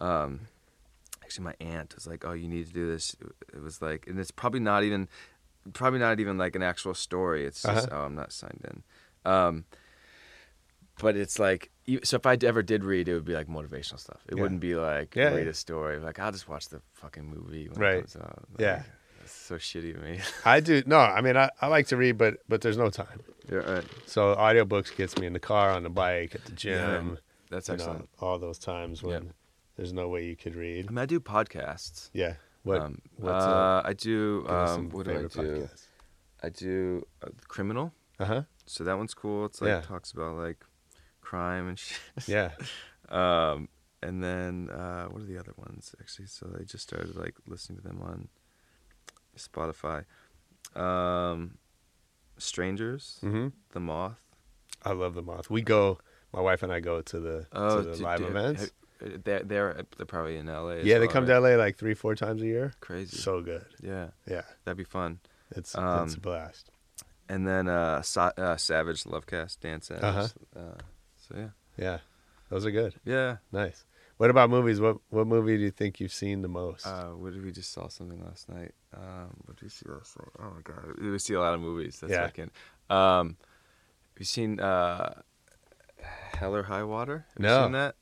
Um, 0.00 0.40
actually, 1.22 1.44
my 1.44 1.54
aunt 1.60 1.94
was 1.94 2.06
like, 2.06 2.24
"Oh, 2.24 2.32
you 2.32 2.48
need 2.48 2.66
to 2.66 2.72
do 2.72 2.86
this." 2.90 3.14
It 3.52 3.62
was 3.62 3.80
like, 3.82 4.06
and 4.06 4.18
it's 4.18 4.30
probably 4.30 4.60
not 4.60 4.82
even, 4.84 5.08
probably 5.72 5.98
not 5.98 6.20
even 6.20 6.36
like 6.38 6.56
an 6.56 6.62
actual 6.62 6.94
story. 6.94 7.44
It's 7.44 7.62
just, 7.62 7.88
Uh-huh. 7.88 8.00
oh, 8.02 8.04
I'm 8.06 8.14
not 8.14 8.32
signed 8.32 8.60
in. 8.64 9.30
Um, 9.30 9.64
but 11.00 11.16
it's 11.16 11.38
like, 11.38 11.70
so 12.02 12.16
if 12.16 12.26
I 12.26 12.36
ever 12.42 12.62
did 12.62 12.84
read, 12.84 13.08
it 13.08 13.14
would 13.14 13.24
be 13.24 13.34
like 13.34 13.46
motivational 13.48 13.98
stuff. 13.98 14.20
It 14.28 14.36
Yeah. 14.36 14.42
wouldn't 14.42 14.60
be 14.60 14.74
like 14.74 15.14
Yeah, 15.16 15.34
read 15.34 15.44
yeah. 15.44 15.50
a 15.50 15.54
story. 15.54 15.98
Like 15.98 16.18
I'll 16.18 16.32
just 16.32 16.48
watch 16.48 16.68
the 16.68 16.80
fucking 16.94 17.24
movie 17.26 17.68
when 17.68 17.80
Right. 17.80 17.94
it 17.96 18.00
comes 18.02 18.16
out. 18.16 18.44
Like, 18.52 18.60
Yeah. 18.60 18.82
It's 19.22 19.32
so 19.32 19.56
shitty 19.56 19.94
to 19.94 20.00
me. 20.00 20.20
I 20.44 20.60
do 20.60 20.82
no, 20.86 20.98
I 20.98 21.20
mean 21.22 21.36
I, 21.36 21.48
I 21.60 21.66
like 21.68 21.86
to 21.88 21.96
read, 21.96 22.18
but 22.18 22.38
but 22.48 22.60
there's 22.60 22.76
no 22.76 22.90
time. 22.90 23.20
yeah, 23.50 23.56
right. 23.58 23.84
So 24.06 24.34
audiobooks 24.36 24.94
gets 24.94 25.16
me 25.18 25.26
in 25.26 25.32
the 25.32 25.40
car, 25.40 25.70
on 25.70 25.82
the 25.82 25.90
bike, 25.90 26.34
at 26.34 26.44
the 26.44 26.52
gym. 26.52 27.18
That's 27.50 27.68
you 27.68 27.76
know, 27.76 27.82
excellent. 27.82 28.08
all 28.20 28.38
those 28.38 28.58
times 28.58 29.02
when 29.02 29.32
there's 29.76 29.92
no 29.92 30.08
way 30.08 30.24
you 30.26 30.36
could 30.36 30.54
read. 30.54 30.86
I 30.88 30.90
mean, 30.90 30.98
I 30.98 31.06
do 31.06 31.20
podcasts. 31.20 32.10
Yeah. 32.12 32.34
What? 32.64 32.80
um, 32.82 33.00
what's 33.16 33.44
uh, 33.44 33.82
I 33.84 33.92
do. 33.94 34.44
Um, 34.48 34.90
what 34.90 35.04
do 35.06 35.12
I 35.12 35.22
do? 35.22 35.28
podcasts? 35.28 35.86
I 36.42 36.48
do 36.50 37.06
uh, 37.22 37.28
criminal. 37.48 37.92
Uh 38.18 38.24
huh. 38.26 38.42
So 38.66 38.84
that 38.84 38.96
one's 38.98 39.14
cool. 39.14 39.46
It's 39.46 39.60
like 39.62 39.86
talks 39.86 40.12
about 40.12 40.36
like 40.36 40.64
crime 41.34 41.68
and 41.68 41.78
shit. 41.84 41.98
Yeah. 42.26 42.50
Um, 43.08 43.68
and 44.02 44.22
then 44.22 44.68
uh, 44.70 45.06
what 45.06 45.22
are 45.22 45.26
the 45.26 45.38
other 45.38 45.54
ones 45.56 45.94
actually? 46.00 46.26
So 46.26 46.46
I 46.58 46.64
just 46.64 46.84
started 46.88 47.16
like 47.16 47.34
listening 47.46 47.78
to 47.80 47.84
them 47.88 48.00
on 48.02 48.28
Spotify. 49.36 50.04
Um, 50.76 51.58
Strangers, 52.38 53.18
hmm 53.20 53.48
The 53.72 53.80
Moth. 53.80 54.20
I 54.82 54.92
love 54.92 55.14
the 55.14 55.22
moth. 55.22 55.48
We 55.48 55.62
go. 55.62 55.98
My 56.32 56.40
wife 56.40 56.62
and 56.62 56.72
I 56.72 56.80
go 56.80 57.00
to 57.00 57.20
the 57.20 57.46
Oh, 57.52 57.76
to 57.82 57.88
the 57.90 57.96
do- 57.96 58.02
live 58.02 58.18
do- 58.18 58.26
events. 58.26 58.62
uh, 59.02 59.08
They're, 59.24 59.42
they're 59.44 59.82
they're 59.96 60.04
probably 60.06 60.36
in 60.36 60.46
LA. 60.46 60.82
yeah, 60.82 60.98
they 60.98 61.06
well, 61.06 61.12
come 61.14 61.26
right? 61.26 61.34
to 61.34 61.40
LA 61.40 61.56
like 61.56 61.76
three, 61.78 61.94
four 61.94 62.14
times 62.16 62.42
a 62.42 62.46
year. 62.46 62.72
Crazy. 62.80 63.16
So 63.16 63.40
good. 63.40 63.64
yeah, 63.82 64.08
Yeah, 64.28 64.42
that'd 64.64 64.76
be 64.76 64.84
fun. 64.84 65.20
it's 65.52 65.70
it's 65.74 65.78
Um, 65.78 66.08
a 66.14 66.20
blast. 66.20 66.70
And 67.28 67.46
then 67.46 67.68
uh, 67.68 68.02
Sa- 68.02 68.32
uh 68.36 68.56
Savage 68.56 69.04
Lovecast, 69.04 69.60
Dan 69.60 69.80
Savage. 69.80 70.04
Uh-huh. 70.04 70.28
Uh, 70.60 70.74
so 71.28 71.34
yeah, 71.36 71.48
Yeah, 71.76 71.98
those 72.50 72.64
are 72.66 72.70
good. 72.70 72.94
yeah. 73.04 73.36
Nice. 73.52 73.84
What 74.16 74.30
about 74.30 74.48
movies? 74.50 74.80
What 74.80 74.98
what 75.10 75.26
movie 75.26 75.56
do 75.56 75.62
you 75.64 75.70
think 75.72 75.98
you've 76.00 76.12
seen 76.12 76.42
the 76.42 76.48
most? 76.48 76.86
Uh, 76.86 77.10
what 77.10 77.32
did 77.32 77.44
we 77.44 77.50
just 77.50 77.72
saw 77.72 77.88
something 77.88 78.22
last 78.24 78.48
night? 78.48 78.72
Um, 78.96 79.30
what 79.44 79.56
did 79.56 79.64
we 79.64 79.68
see 79.70 79.86
last 79.88 80.16
night? 80.18 80.28
Oh 80.38 80.50
my 80.54 80.60
god, 80.62 80.98
we 81.00 81.18
see 81.18 81.34
a 81.34 81.40
lot 81.40 81.54
of 81.54 81.60
movies. 81.60 81.98
That's 82.00 82.12
Yeah. 82.12 82.22
yeah. 82.22 82.28
can. 82.30 82.50
Um, 82.90 83.36
have 84.12 84.20
you 84.20 84.24
seen 84.24 84.60
uh, 84.60 85.22
Hell 86.38 86.54
or 86.54 86.62
High 86.64 86.84
Water? 86.84 87.26
Have 87.34 87.40
No. 87.40 87.58
you 87.58 87.64
seen 87.64 87.72
that? 87.72 87.96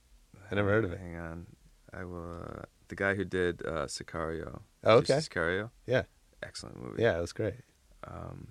I 0.50 0.54
never 0.54 0.68
heard 0.68 0.84
of 0.84 0.92
it. 0.92 0.98
Hang 0.98 1.16
on, 1.16 1.46
I 1.94 2.04
will. 2.04 2.42
Uh, 2.42 2.62
the 2.88 2.94
guy 2.96 3.14
who 3.14 3.24
did 3.24 3.62
uh, 3.64 3.86
Sicario. 3.86 4.60
Oh, 4.84 4.96
okay. 4.98 5.14
Sicario. 5.14 5.70
Yeah. 5.86 6.02
Excellent 6.42 6.78
movie. 6.82 7.02
Yeah, 7.02 7.16
it 7.16 7.20
was 7.22 7.32
great. 7.32 7.54
Um, 8.06 8.48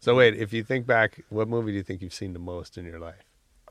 So 0.00 0.14
wait, 0.14 0.34
if 0.36 0.52
you 0.54 0.64
think 0.64 0.86
back, 0.86 1.22
what 1.28 1.48
movie 1.48 1.72
do 1.72 1.76
you 1.76 1.82
think 1.82 2.00
you've 2.00 2.14
seen 2.14 2.32
the 2.32 2.38
most 2.38 2.78
in 2.78 2.86
your 2.86 2.98
life? 2.98 3.24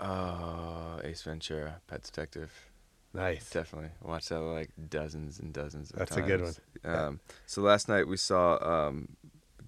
Uh, 0.04 1.00
Ace 1.04 1.22
Ventura, 1.24 1.82
Pet 1.88 2.04
Detective. 2.04 2.52
Nice. 3.14 3.50
Definitely 3.52 3.92
watched 4.02 4.30
that 4.30 4.40
like 4.40 4.72
dozens 4.90 5.40
and 5.40 5.54
dozens 5.54 5.92
of 5.92 6.00
That's 6.00 6.16
times. 6.16 6.26
a 6.26 6.28
good 6.28 6.42
one. 6.42 6.54
Yeah. 6.84 7.06
Um, 7.08 7.20
so 7.46 7.62
last 7.62 7.88
night 7.88 8.08
we 8.08 8.18
saw 8.18 8.58
um, 8.88 9.10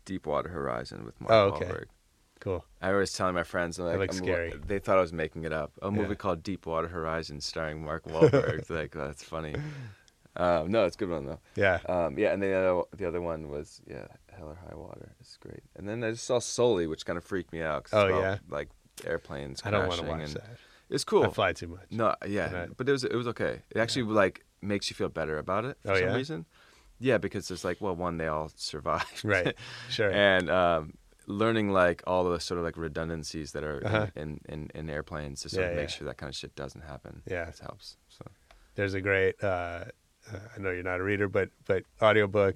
Deepwater 0.06 0.50
Horizon 0.50 1.06
with 1.06 1.20
Mark 1.22 1.32
Oh, 1.32 1.40
okay. 1.56 1.66
Wahlberg. 1.66 1.86
Cool. 2.40 2.66
I 2.82 2.92
was 2.92 3.14
telling 3.14 3.34
my 3.36 3.44
friends, 3.44 3.80
like, 3.80 3.98
looks 3.98 4.18
scary. 4.18 4.54
They 4.66 4.80
thought 4.80 4.98
I 4.98 5.02
was 5.02 5.14
making 5.14 5.46
it 5.46 5.54
up. 5.54 5.72
A 5.82 5.90
movie 5.92 6.10
Yeah. 6.10 6.16
called 6.16 6.44
Deepwater 6.44 6.88
Horizon 6.90 7.40
starring 7.40 7.84
Mark 7.84 8.04
Wahlberg. 8.08 8.70
Like 8.70 8.92
that's 8.92 9.24
funny. 9.24 9.56
Um, 10.36 10.70
no, 10.72 10.86
it's 10.86 10.96
a 10.96 11.00
good 11.00 11.10
one 11.10 11.26
though. 11.26 11.40
Yeah. 11.56 11.80
Um, 11.88 12.18
yeah, 12.18 12.34
and 12.34 12.42
the 12.42 12.52
other 12.54 12.82
the 12.98 13.08
other 13.08 13.22
one 13.22 13.50
was 13.50 13.80
yeah, 13.88 14.08
Hell 14.36 14.50
or 14.50 14.56
High 14.56 14.76
Water. 14.76 15.14
It's 15.20 15.38
great. 15.38 15.62
And 15.76 15.88
then 15.88 16.04
I 16.04 16.12
just 16.12 16.26
saw 16.26 16.40
Sully, 16.40 16.88
which 16.88 17.06
kind 17.06 17.18
of 17.18 17.24
freaked 17.24 17.54
me 17.54 17.62
out. 17.62 17.86
'cause 17.86 17.94
Oh, 17.94 18.08
about, 18.08 18.22
yeah? 18.22 18.38
like 18.50 18.70
airplanes. 19.04 19.62
I 19.66 19.72
don't 19.72 19.88
want 19.88 20.02
to 20.02 20.08
watch 20.08 20.34
that. 20.34 20.58
It's 20.90 21.04
cool. 21.04 21.24
I 21.24 21.30
fly 21.30 21.54
too 21.54 21.68
much. 21.68 21.88
No, 21.92 22.16
yeah, 22.28 22.66
I- 22.70 22.74
but 22.78 22.88
it 22.88 22.92
was 22.92 23.04
it 23.04 23.16
was 23.16 23.28
okay. 23.30 23.62
It 23.72 23.78
actually 23.78 24.04
like 24.04 24.46
makes 24.62 24.90
you 24.90 24.96
feel 24.96 25.10
better 25.10 25.38
about 25.38 25.66
it 25.66 25.78
for 25.84 25.92
Oh, 25.92 25.96
some 25.96 26.04
yeah? 26.10 26.16
reason. 26.16 26.46
Yeah, 27.00 27.18
because 27.18 27.52
it's 27.52 27.64
like, 27.66 27.82
well, 27.82 27.96
one, 27.96 28.18
they 28.18 28.28
all 28.28 28.50
survived, 28.56 29.26
Right. 29.26 29.56
Sure. 29.90 30.10
and 30.12 30.50
um, 30.50 30.94
learning 31.28 31.72
like 31.72 32.02
all 32.08 32.24
the 32.24 32.40
sort 32.40 32.58
of 32.58 32.64
like 32.64 32.78
redundancies 32.78 33.52
that 33.52 33.64
are 33.66 33.86
Uh-huh. 33.86 34.08
in, 34.16 34.40
in, 34.48 34.72
in 34.74 34.90
airplanes 34.90 35.42
to 35.42 35.50
sort 35.50 35.66
Yeah, 35.66 35.70
of 35.72 35.76
make 35.76 35.90
yeah. 35.90 35.96
sure 35.96 36.08
that 36.08 36.18
kind 36.18 36.30
of 36.30 36.36
shit 36.36 36.56
doesn't 36.56 36.82
happen. 36.82 37.22
Yeah. 37.30 37.50
it 37.50 37.60
helps. 37.60 37.98
So 38.10 38.26
There's 38.76 38.94
a 38.94 39.02
great. 39.02 39.36
Uh, 39.44 39.86
uh, 40.32 40.40
I 40.56 40.60
know 40.60 40.72
you're 40.72 40.84
not 40.84 41.00
a 41.00 41.04
reader, 41.04 41.28
but 41.28 41.50
but 41.66 41.84
audiobook 42.02 42.56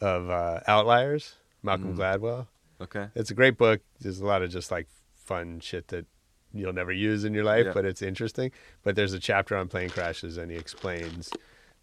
of 0.00 0.30
uh, 0.30 0.60
Outliers, 0.66 1.34
Malcolm 1.62 1.94
Mm. 1.94 1.98
Gladwell. 1.98 2.46
okay, 2.80 3.08
It's 3.14 3.30
a 3.30 3.34
great 3.34 3.56
book. 3.58 3.80
There's 4.00 4.20
a 4.20 4.26
lot 4.26 4.42
of 4.42 4.50
just 4.50 4.70
like 4.70 4.88
fun 5.26 5.60
shit 5.60 5.88
that 5.88 6.06
you'll 6.52 6.72
never 6.72 6.92
use 6.92 7.24
in 7.24 7.34
your 7.34 7.44
life, 7.44 7.66
Yeah. 7.66 7.72
but 7.72 7.84
it's 7.84 8.00
interesting. 8.02 8.50
But 8.82 8.96
there's 8.96 9.12
a 9.12 9.18
chapter 9.20 9.56
on 9.56 9.68
plane 9.68 9.90
crashes, 9.90 10.36
and 10.38 10.50
he 10.50 10.56
explains 10.56 11.30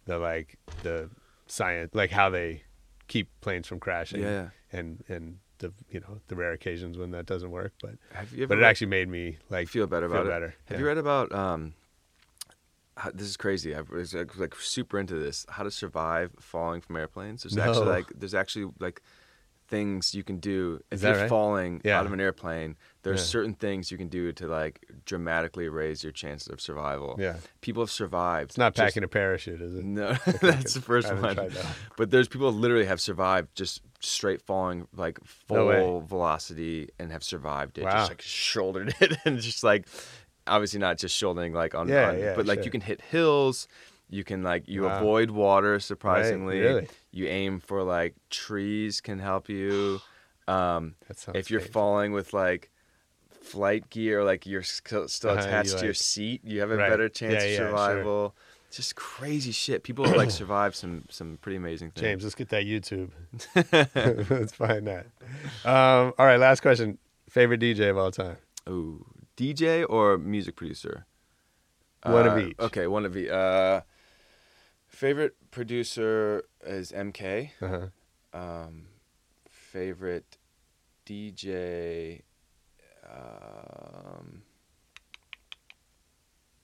the 0.06 0.18
like 0.18 0.56
the 0.82 1.10
science, 1.46 1.94
like 1.94 2.10
how 2.10 2.30
they 2.30 2.62
keep 3.06 3.28
planes 3.40 3.66
from 3.68 3.78
crashing, 3.80 4.22
Yeah, 4.22 4.48
and 4.72 5.04
and 5.08 5.38
the 5.58 5.72
you 5.90 6.00
know 6.00 6.20
the 6.28 6.36
rare 6.36 6.52
occasions 6.52 6.98
when 6.98 7.10
that 7.12 7.26
doesn't 7.26 7.50
work. 7.50 7.72
But 7.80 7.92
have 8.12 8.32
you 8.32 8.44
ever 8.44 8.56
but 8.56 8.58
it 8.58 8.64
actually 8.64 8.88
made 8.88 9.08
me 9.08 9.38
like 9.50 9.68
feel 9.68 9.86
better 9.86 10.08
feel 10.08 10.22
about 10.22 10.42
it? 10.42 10.52
Have 10.66 10.76
yeah. 10.76 10.78
you 10.78 10.86
read 10.86 10.98
about 10.98 11.32
um? 11.32 11.74
How, 12.96 13.10
this 13.10 13.26
is 13.26 13.36
crazy. 13.36 13.74
I 13.74 13.80
was 13.80 14.14
like, 14.14 14.54
super 14.54 15.00
into 15.00 15.16
this. 15.16 15.44
How 15.48 15.64
to 15.64 15.70
survive 15.70 16.30
falling 16.38 16.80
from 16.80 16.96
airplanes. 16.96 17.42
There's 17.42 17.56
actually 17.58 17.86
like 17.86 18.06
there's 18.14 18.34
actually 18.34 18.72
like 18.78 19.02
things 19.66 20.14
you 20.14 20.22
can 20.22 20.38
do 20.38 20.80
if 20.92 21.02
you're 21.02 21.12
right? 21.12 21.28
falling 21.28 21.80
Yeah. 21.84 21.98
out 21.98 22.06
of 22.06 22.12
an 22.12 22.20
airplane. 22.20 22.76
There's 23.04 23.20
Yeah. 23.20 23.26
certain 23.26 23.54
things 23.54 23.92
you 23.92 23.96
can 23.98 24.08
do 24.08 24.32
to 24.32 24.48
like 24.48 24.84
dramatically 25.04 25.68
raise 25.68 26.02
your 26.02 26.10
chances 26.12 26.48
of 26.48 26.60
survival. 26.60 27.16
Yeah. 27.18 27.36
people 27.60 27.82
have 27.82 27.90
survived. 27.90 28.50
It's 28.50 28.58
not 28.58 28.74
just- 28.74 28.82
packing 28.84 29.04
a 29.04 29.08
parachute, 29.08 29.60
is 29.62 29.74
it? 29.76 29.84
No, 29.84 30.12
that's 30.40 30.74
the 30.74 30.80
first 30.80 31.12
one. 31.14 31.38
But 31.96 32.10
there's 32.10 32.26
people 32.28 32.50
who 32.50 32.58
literally 32.58 32.86
have 32.86 33.00
survived 33.00 33.54
just 33.54 33.80
straight 34.00 34.42
falling 34.42 34.88
like 34.96 35.18
No 35.48 35.68
full 35.70 36.00
velocity 36.00 36.88
and 36.98 37.12
have 37.12 37.22
survived 37.22 37.78
it. 37.78 37.84
Wow. 37.84 37.92
Just 37.92 38.10
like 38.10 38.22
shouldered 38.22 38.94
it 39.00 39.16
and 39.24 39.38
just 39.38 39.62
like 39.62 39.86
obviously 40.46 40.80
not 40.80 40.98
just 40.98 41.16
shouldering 41.16 41.52
like 41.52 41.74
on, 41.74 41.88
Yeah, 41.88 42.08
on- 42.08 42.18
yeah, 42.18 42.34
but 42.34 42.46
like 42.46 42.58
sure. 42.58 42.64
you 42.64 42.70
can 42.70 42.80
hit 42.80 43.00
hills. 43.00 43.68
You 44.10 44.24
can 44.24 44.42
like 44.42 44.68
you 44.68 44.82
Wow. 44.82 44.98
avoid 44.98 45.30
water 45.30 45.80
surprisingly. 45.80 46.60
really? 46.60 46.88
You 47.12 47.26
aim 47.26 47.60
for 47.60 47.82
like 47.82 48.14
trees 48.30 49.00
can 49.00 49.18
help 49.18 49.48
you. 49.48 50.00
Um, 50.46 50.94
if 51.34 51.50
you're 51.50 51.60
painful. 51.60 51.72
falling 51.72 52.12
with 52.12 52.34
like 52.34 52.70
flight 53.44 53.90
gear, 53.90 54.24
like 54.24 54.46
you're 54.46 54.62
still, 54.62 55.06
still 55.08 55.30
Uh-huh, 55.30 55.40
attached 55.46 55.72
you, 55.72 55.78
to 55.78 55.84
your 55.86 55.94
seat, 55.94 56.40
you 56.44 56.60
have 56.60 56.70
a 56.70 56.76
Right. 56.78 56.90
better 56.90 57.08
chance 57.08 57.32
Yeah, 57.32 57.44
of 57.44 57.50
yeah, 57.50 57.56
sure. 57.56 57.66
survival. 57.68 58.34
Just 58.70 58.96
crazy 58.96 59.52
shit. 59.52 59.82
People 59.84 60.06
have 60.06 60.16
like 60.16 60.30
survived 60.42 60.74
some 60.74 61.04
some 61.10 61.38
pretty 61.40 61.56
amazing 61.56 61.90
things. 61.90 62.02
James, 62.02 62.22
let's 62.24 62.34
get 62.34 62.48
that 62.48 62.64
YouTube. 62.64 63.10
let's 64.30 64.52
find 64.52 64.86
that. 64.88 65.06
Um, 65.64 66.12
all 66.18 66.26
right, 66.26 66.40
last 66.40 66.60
question. 66.60 66.98
Favorite 67.30 67.60
DJ 67.60 67.90
of 67.90 67.98
all 67.98 68.10
time? 68.10 68.36
Ooh, 68.68 69.04
DJ 69.36 69.84
or 69.88 70.18
music 70.18 70.56
producer? 70.56 71.06
One 72.04 72.26
of 72.26 72.36
Uh, 72.36 72.40
each. 72.48 72.56
Okay, 72.58 72.86
one 72.86 73.04
of 73.04 73.16
each. 73.16 73.30
Uh, 73.30 73.82
favorite 74.88 75.34
producer 75.50 76.42
is 76.66 76.92
MK. 76.92 77.50
Uh-huh. 77.62 77.86
Um, 78.32 78.86
favorite 79.48 80.36
DJ. 81.06 82.22
Um, 83.14 84.42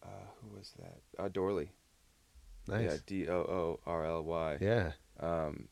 uh, 0.02 0.06
who 0.42 0.56
was 0.58 0.72
that? 0.78 1.00
Uh, 1.22 1.28
Doorly. 1.28 1.70
Yeah, 2.68 2.76
Nice. 2.76 3.00
D 3.02 3.28
O 3.28 3.34
O 3.38 3.80
R 3.86 4.04
L 4.06 4.22
Y. 4.22 4.58
Yeah. 4.60 4.92
Um, 5.18 5.68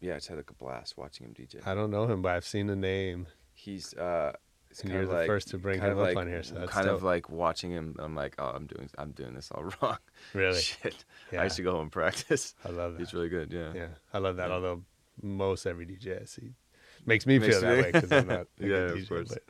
yeah, 0.00 0.12
I 0.12 0.16
just 0.16 0.28
had 0.28 0.36
like 0.38 0.50
a 0.50 0.54
blast 0.54 0.96
watching 0.96 1.26
him 1.26 1.34
DJ. 1.34 1.66
I 1.66 1.74
don't 1.74 1.90
know 1.90 2.06
him, 2.06 2.22
but 2.22 2.32
I've 2.34 2.44
seen 2.46 2.66
the 2.66 2.76
name. 2.76 3.26
He's 3.54 3.94
uh, 3.94 4.32
it's 4.70 4.82
And 4.82 4.92
you're 4.92 5.06
the 5.06 5.12
like, 5.12 5.26
first 5.26 5.48
to 5.48 5.58
bring 5.58 5.80
kind 5.80 5.92
him 5.92 5.98
of 5.98 6.04
up 6.04 6.08
like, 6.08 6.16
on 6.16 6.28
here, 6.28 6.42
so 6.42 6.54
that's 6.54 6.70
kind 6.72 6.88
of 6.88 7.02
like 7.02 7.28
watching 7.28 7.70
him. 7.70 7.96
I'm 7.98 8.14
like, 8.14 8.34
oh, 8.38 8.46
I'm 8.54 8.66
doing, 8.66 8.88
I'm 8.98 9.10
doing 9.12 9.34
this 9.34 9.50
all 9.50 9.64
wrong. 9.82 9.98
Really? 10.32 10.60
Shit. 10.60 11.04
Yeah. 11.32 11.40
I 11.40 11.44
used 11.44 11.56
to 11.56 11.62
go 11.62 11.72
home 11.72 11.82
and 11.82 11.92
practice. 11.92 12.54
I 12.64 12.70
love 12.70 12.92
that. 12.94 13.00
He's 13.00 13.12
really 13.12 13.28
good. 13.28 13.52
Yeah. 13.52 13.72
Yeah, 13.74 13.88
I 14.12 14.18
love 14.18 14.36
that. 14.36 14.50
Although 14.50 14.82
most 15.22 15.66
every 15.66 15.86
DJ 15.86 16.22
I 16.22 16.24
see 16.24 16.54
makes 17.04 17.26
me 17.26 17.38
Makes 17.38 17.58
feel 17.58 17.60
that 17.62 17.82
way 17.82 17.92
because 17.92 18.12
I'm 18.12 18.26
not 18.26 18.40
a 18.60 18.66
Yeah, 18.66 18.68
good 18.68 19.02
of 19.02 19.08
course. 19.08 19.28
But, 19.28 19.42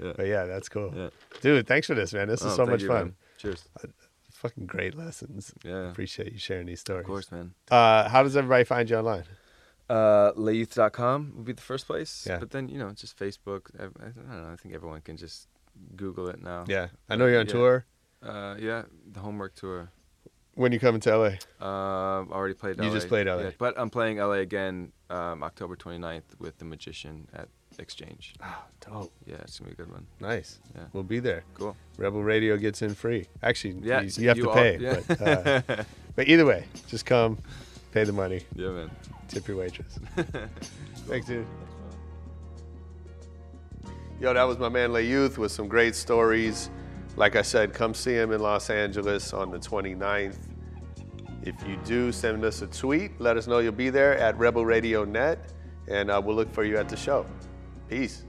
Yeah. 0.00 0.12
but 0.16 0.26
yeah, 0.26 0.44
that's 0.44 0.68
cool. 0.68 0.92
Yeah. 0.94 1.08
Dude, 1.40 1.66
thanks 1.66 1.86
for 1.86 1.94
this, 1.94 2.12
man. 2.12 2.28
This 2.28 2.44
Oh, 2.44 2.48
is 2.48 2.54
so 2.56 2.66
much 2.66 2.82
you, 2.82 2.88
fun. 2.88 2.96
man. 3.04 3.14
Cheers. 3.38 3.64
Fucking 4.32 4.66
great 4.66 4.94
lessons. 4.96 5.52
Yeah. 5.64 5.90
Appreciate 5.90 6.32
you 6.32 6.38
sharing 6.38 6.66
these 6.66 6.80
stories. 6.80 7.00
Of 7.02 7.06
course, 7.06 7.32
man. 7.32 7.54
Uh, 7.70 8.08
how 8.08 8.22
does 8.22 8.36
everybody 8.36 8.62
find 8.64 8.88
you 8.88 8.96
online? 8.96 9.24
Uh, 9.90 10.32
leyouth.com 10.36 11.32
would 11.36 11.44
be 11.44 11.52
the 11.52 11.62
first 11.62 11.86
place. 11.86 12.24
Yeah. 12.28 12.38
But 12.38 12.50
then, 12.50 12.68
you 12.68 12.78
know, 12.78 12.90
just 12.92 13.18
Facebook. 13.18 13.62
I, 13.78 13.84
I 13.84 14.08
don't 14.10 14.28
know. 14.28 14.50
I 14.52 14.56
think 14.56 14.74
everyone 14.74 15.00
can 15.00 15.16
just 15.16 15.48
Google 15.96 16.28
it 16.28 16.40
now. 16.42 16.64
Yeah, 16.68 16.88
I 17.08 17.16
know 17.16 17.26
you're 17.26 17.40
on 17.40 17.46
Yeah. 17.46 17.52
tour. 17.52 17.86
Uh, 18.22 18.56
yeah. 18.58 18.82
The 19.10 19.20
homework 19.20 19.54
tour. 19.54 19.90
When 20.54 20.72
you 20.72 20.80
coming 20.80 21.00
to 21.02 21.16
LA? 21.16 21.30
Uh, 21.60 22.24
already 22.32 22.54
played 22.54 22.78
LA. 22.78 22.86
You 22.86 22.92
just 22.92 23.08
played 23.08 23.26
LA. 23.28 23.38
Yeah, 23.42 23.50
but 23.58 23.78
I'm 23.78 23.90
playing 23.90 24.18
LA 24.18 24.40
again 24.42 24.92
um, 25.08 25.42
October 25.42 25.76
29th 25.76 26.38
with 26.38 26.58
The 26.58 26.64
Magician 26.64 27.28
at 27.32 27.48
Exchange. 27.78 28.34
Oh, 28.42 28.64
dope. 28.90 29.12
Yeah, 29.26 29.36
it's 29.42 29.58
going 29.58 29.70
to 29.70 29.76
be 29.76 29.82
a 29.82 29.86
good 29.86 29.92
one. 29.92 30.06
Nice. 30.20 30.58
Yeah. 30.74 30.82
We'll 30.92 31.04
be 31.04 31.20
there. 31.20 31.44
Cool. 31.54 31.76
Rebel 31.96 32.22
Radio 32.22 32.56
gets 32.56 32.82
in 32.82 32.94
free. 32.94 33.26
Actually, 33.42 33.76
Yeah, 33.82 34.00
you, 34.00 34.10
you 34.16 34.28
have 34.28 34.36
you 34.36 34.42
to 34.44 34.48
all- 34.50 34.54
pay. 34.56 34.78
yeah. 34.78 35.00
But, 35.06 35.20
uh, 35.22 35.84
but 36.16 36.28
either 36.28 36.44
way, 36.44 36.64
just 36.88 37.06
come, 37.06 37.38
pay 37.92 38.04
the 38.04 38.12
money, 38.12 38.42
Yeah, 38.56 38.70
man. 38.70 38.90
tip 39.28 39.46
your 39.46 39.56
waitress. 39.58 39.98
Thanks, 41.06 41.26
dude. 41.28 41.46
Yo, 44.20 44.34
that 44.34 44.42
was 44.42 44.58
my 44.58 44.68
man 44.68 44.92
Le 44.92 45.00
Youth 45.00 45.38
with 45.38 45.52
some 45.52 45.68
great 45.68 45.94
stories. 45.94 46.70
Like 47.16 47.36
I 47.36 47.42
said, 47.42 47.72
come 47.72 47.94
see 47.94 48.12
him 48.14 48.32
in 48.32 48.40
Los 48.40 48.70
Angeles 48.70 49.32
on 49.32 49.50
the 49.50 49.58
29th. 49.58 50.36
If 51.42 51.54
you 51.66 51.78
do, 51.84 52.10
send 52.10 52.44
us 52.44 52.62
a 52.62 52.66
tweet. 52.66 53.20
Let 53.20 53.36
us 53.36 53.46
know 53.46 53.60
you'll 53.60 53.72
be 53.72 53.90
there 53.90 54.18
at 54.18 54.36
Rebel 54.36 54.66
Radio 54.66 55.04
Net, 55.04 55.38
and 55.86 56.10
uh, 56.10 56.20
we'll 56.22 56.34
look 56.34 56.52
for 56.52 56.64
you 56.64 56.76
at 56.76 56.88
the 56.88 56.96
show. 56.96 57.24
Peace. 57.88 58.27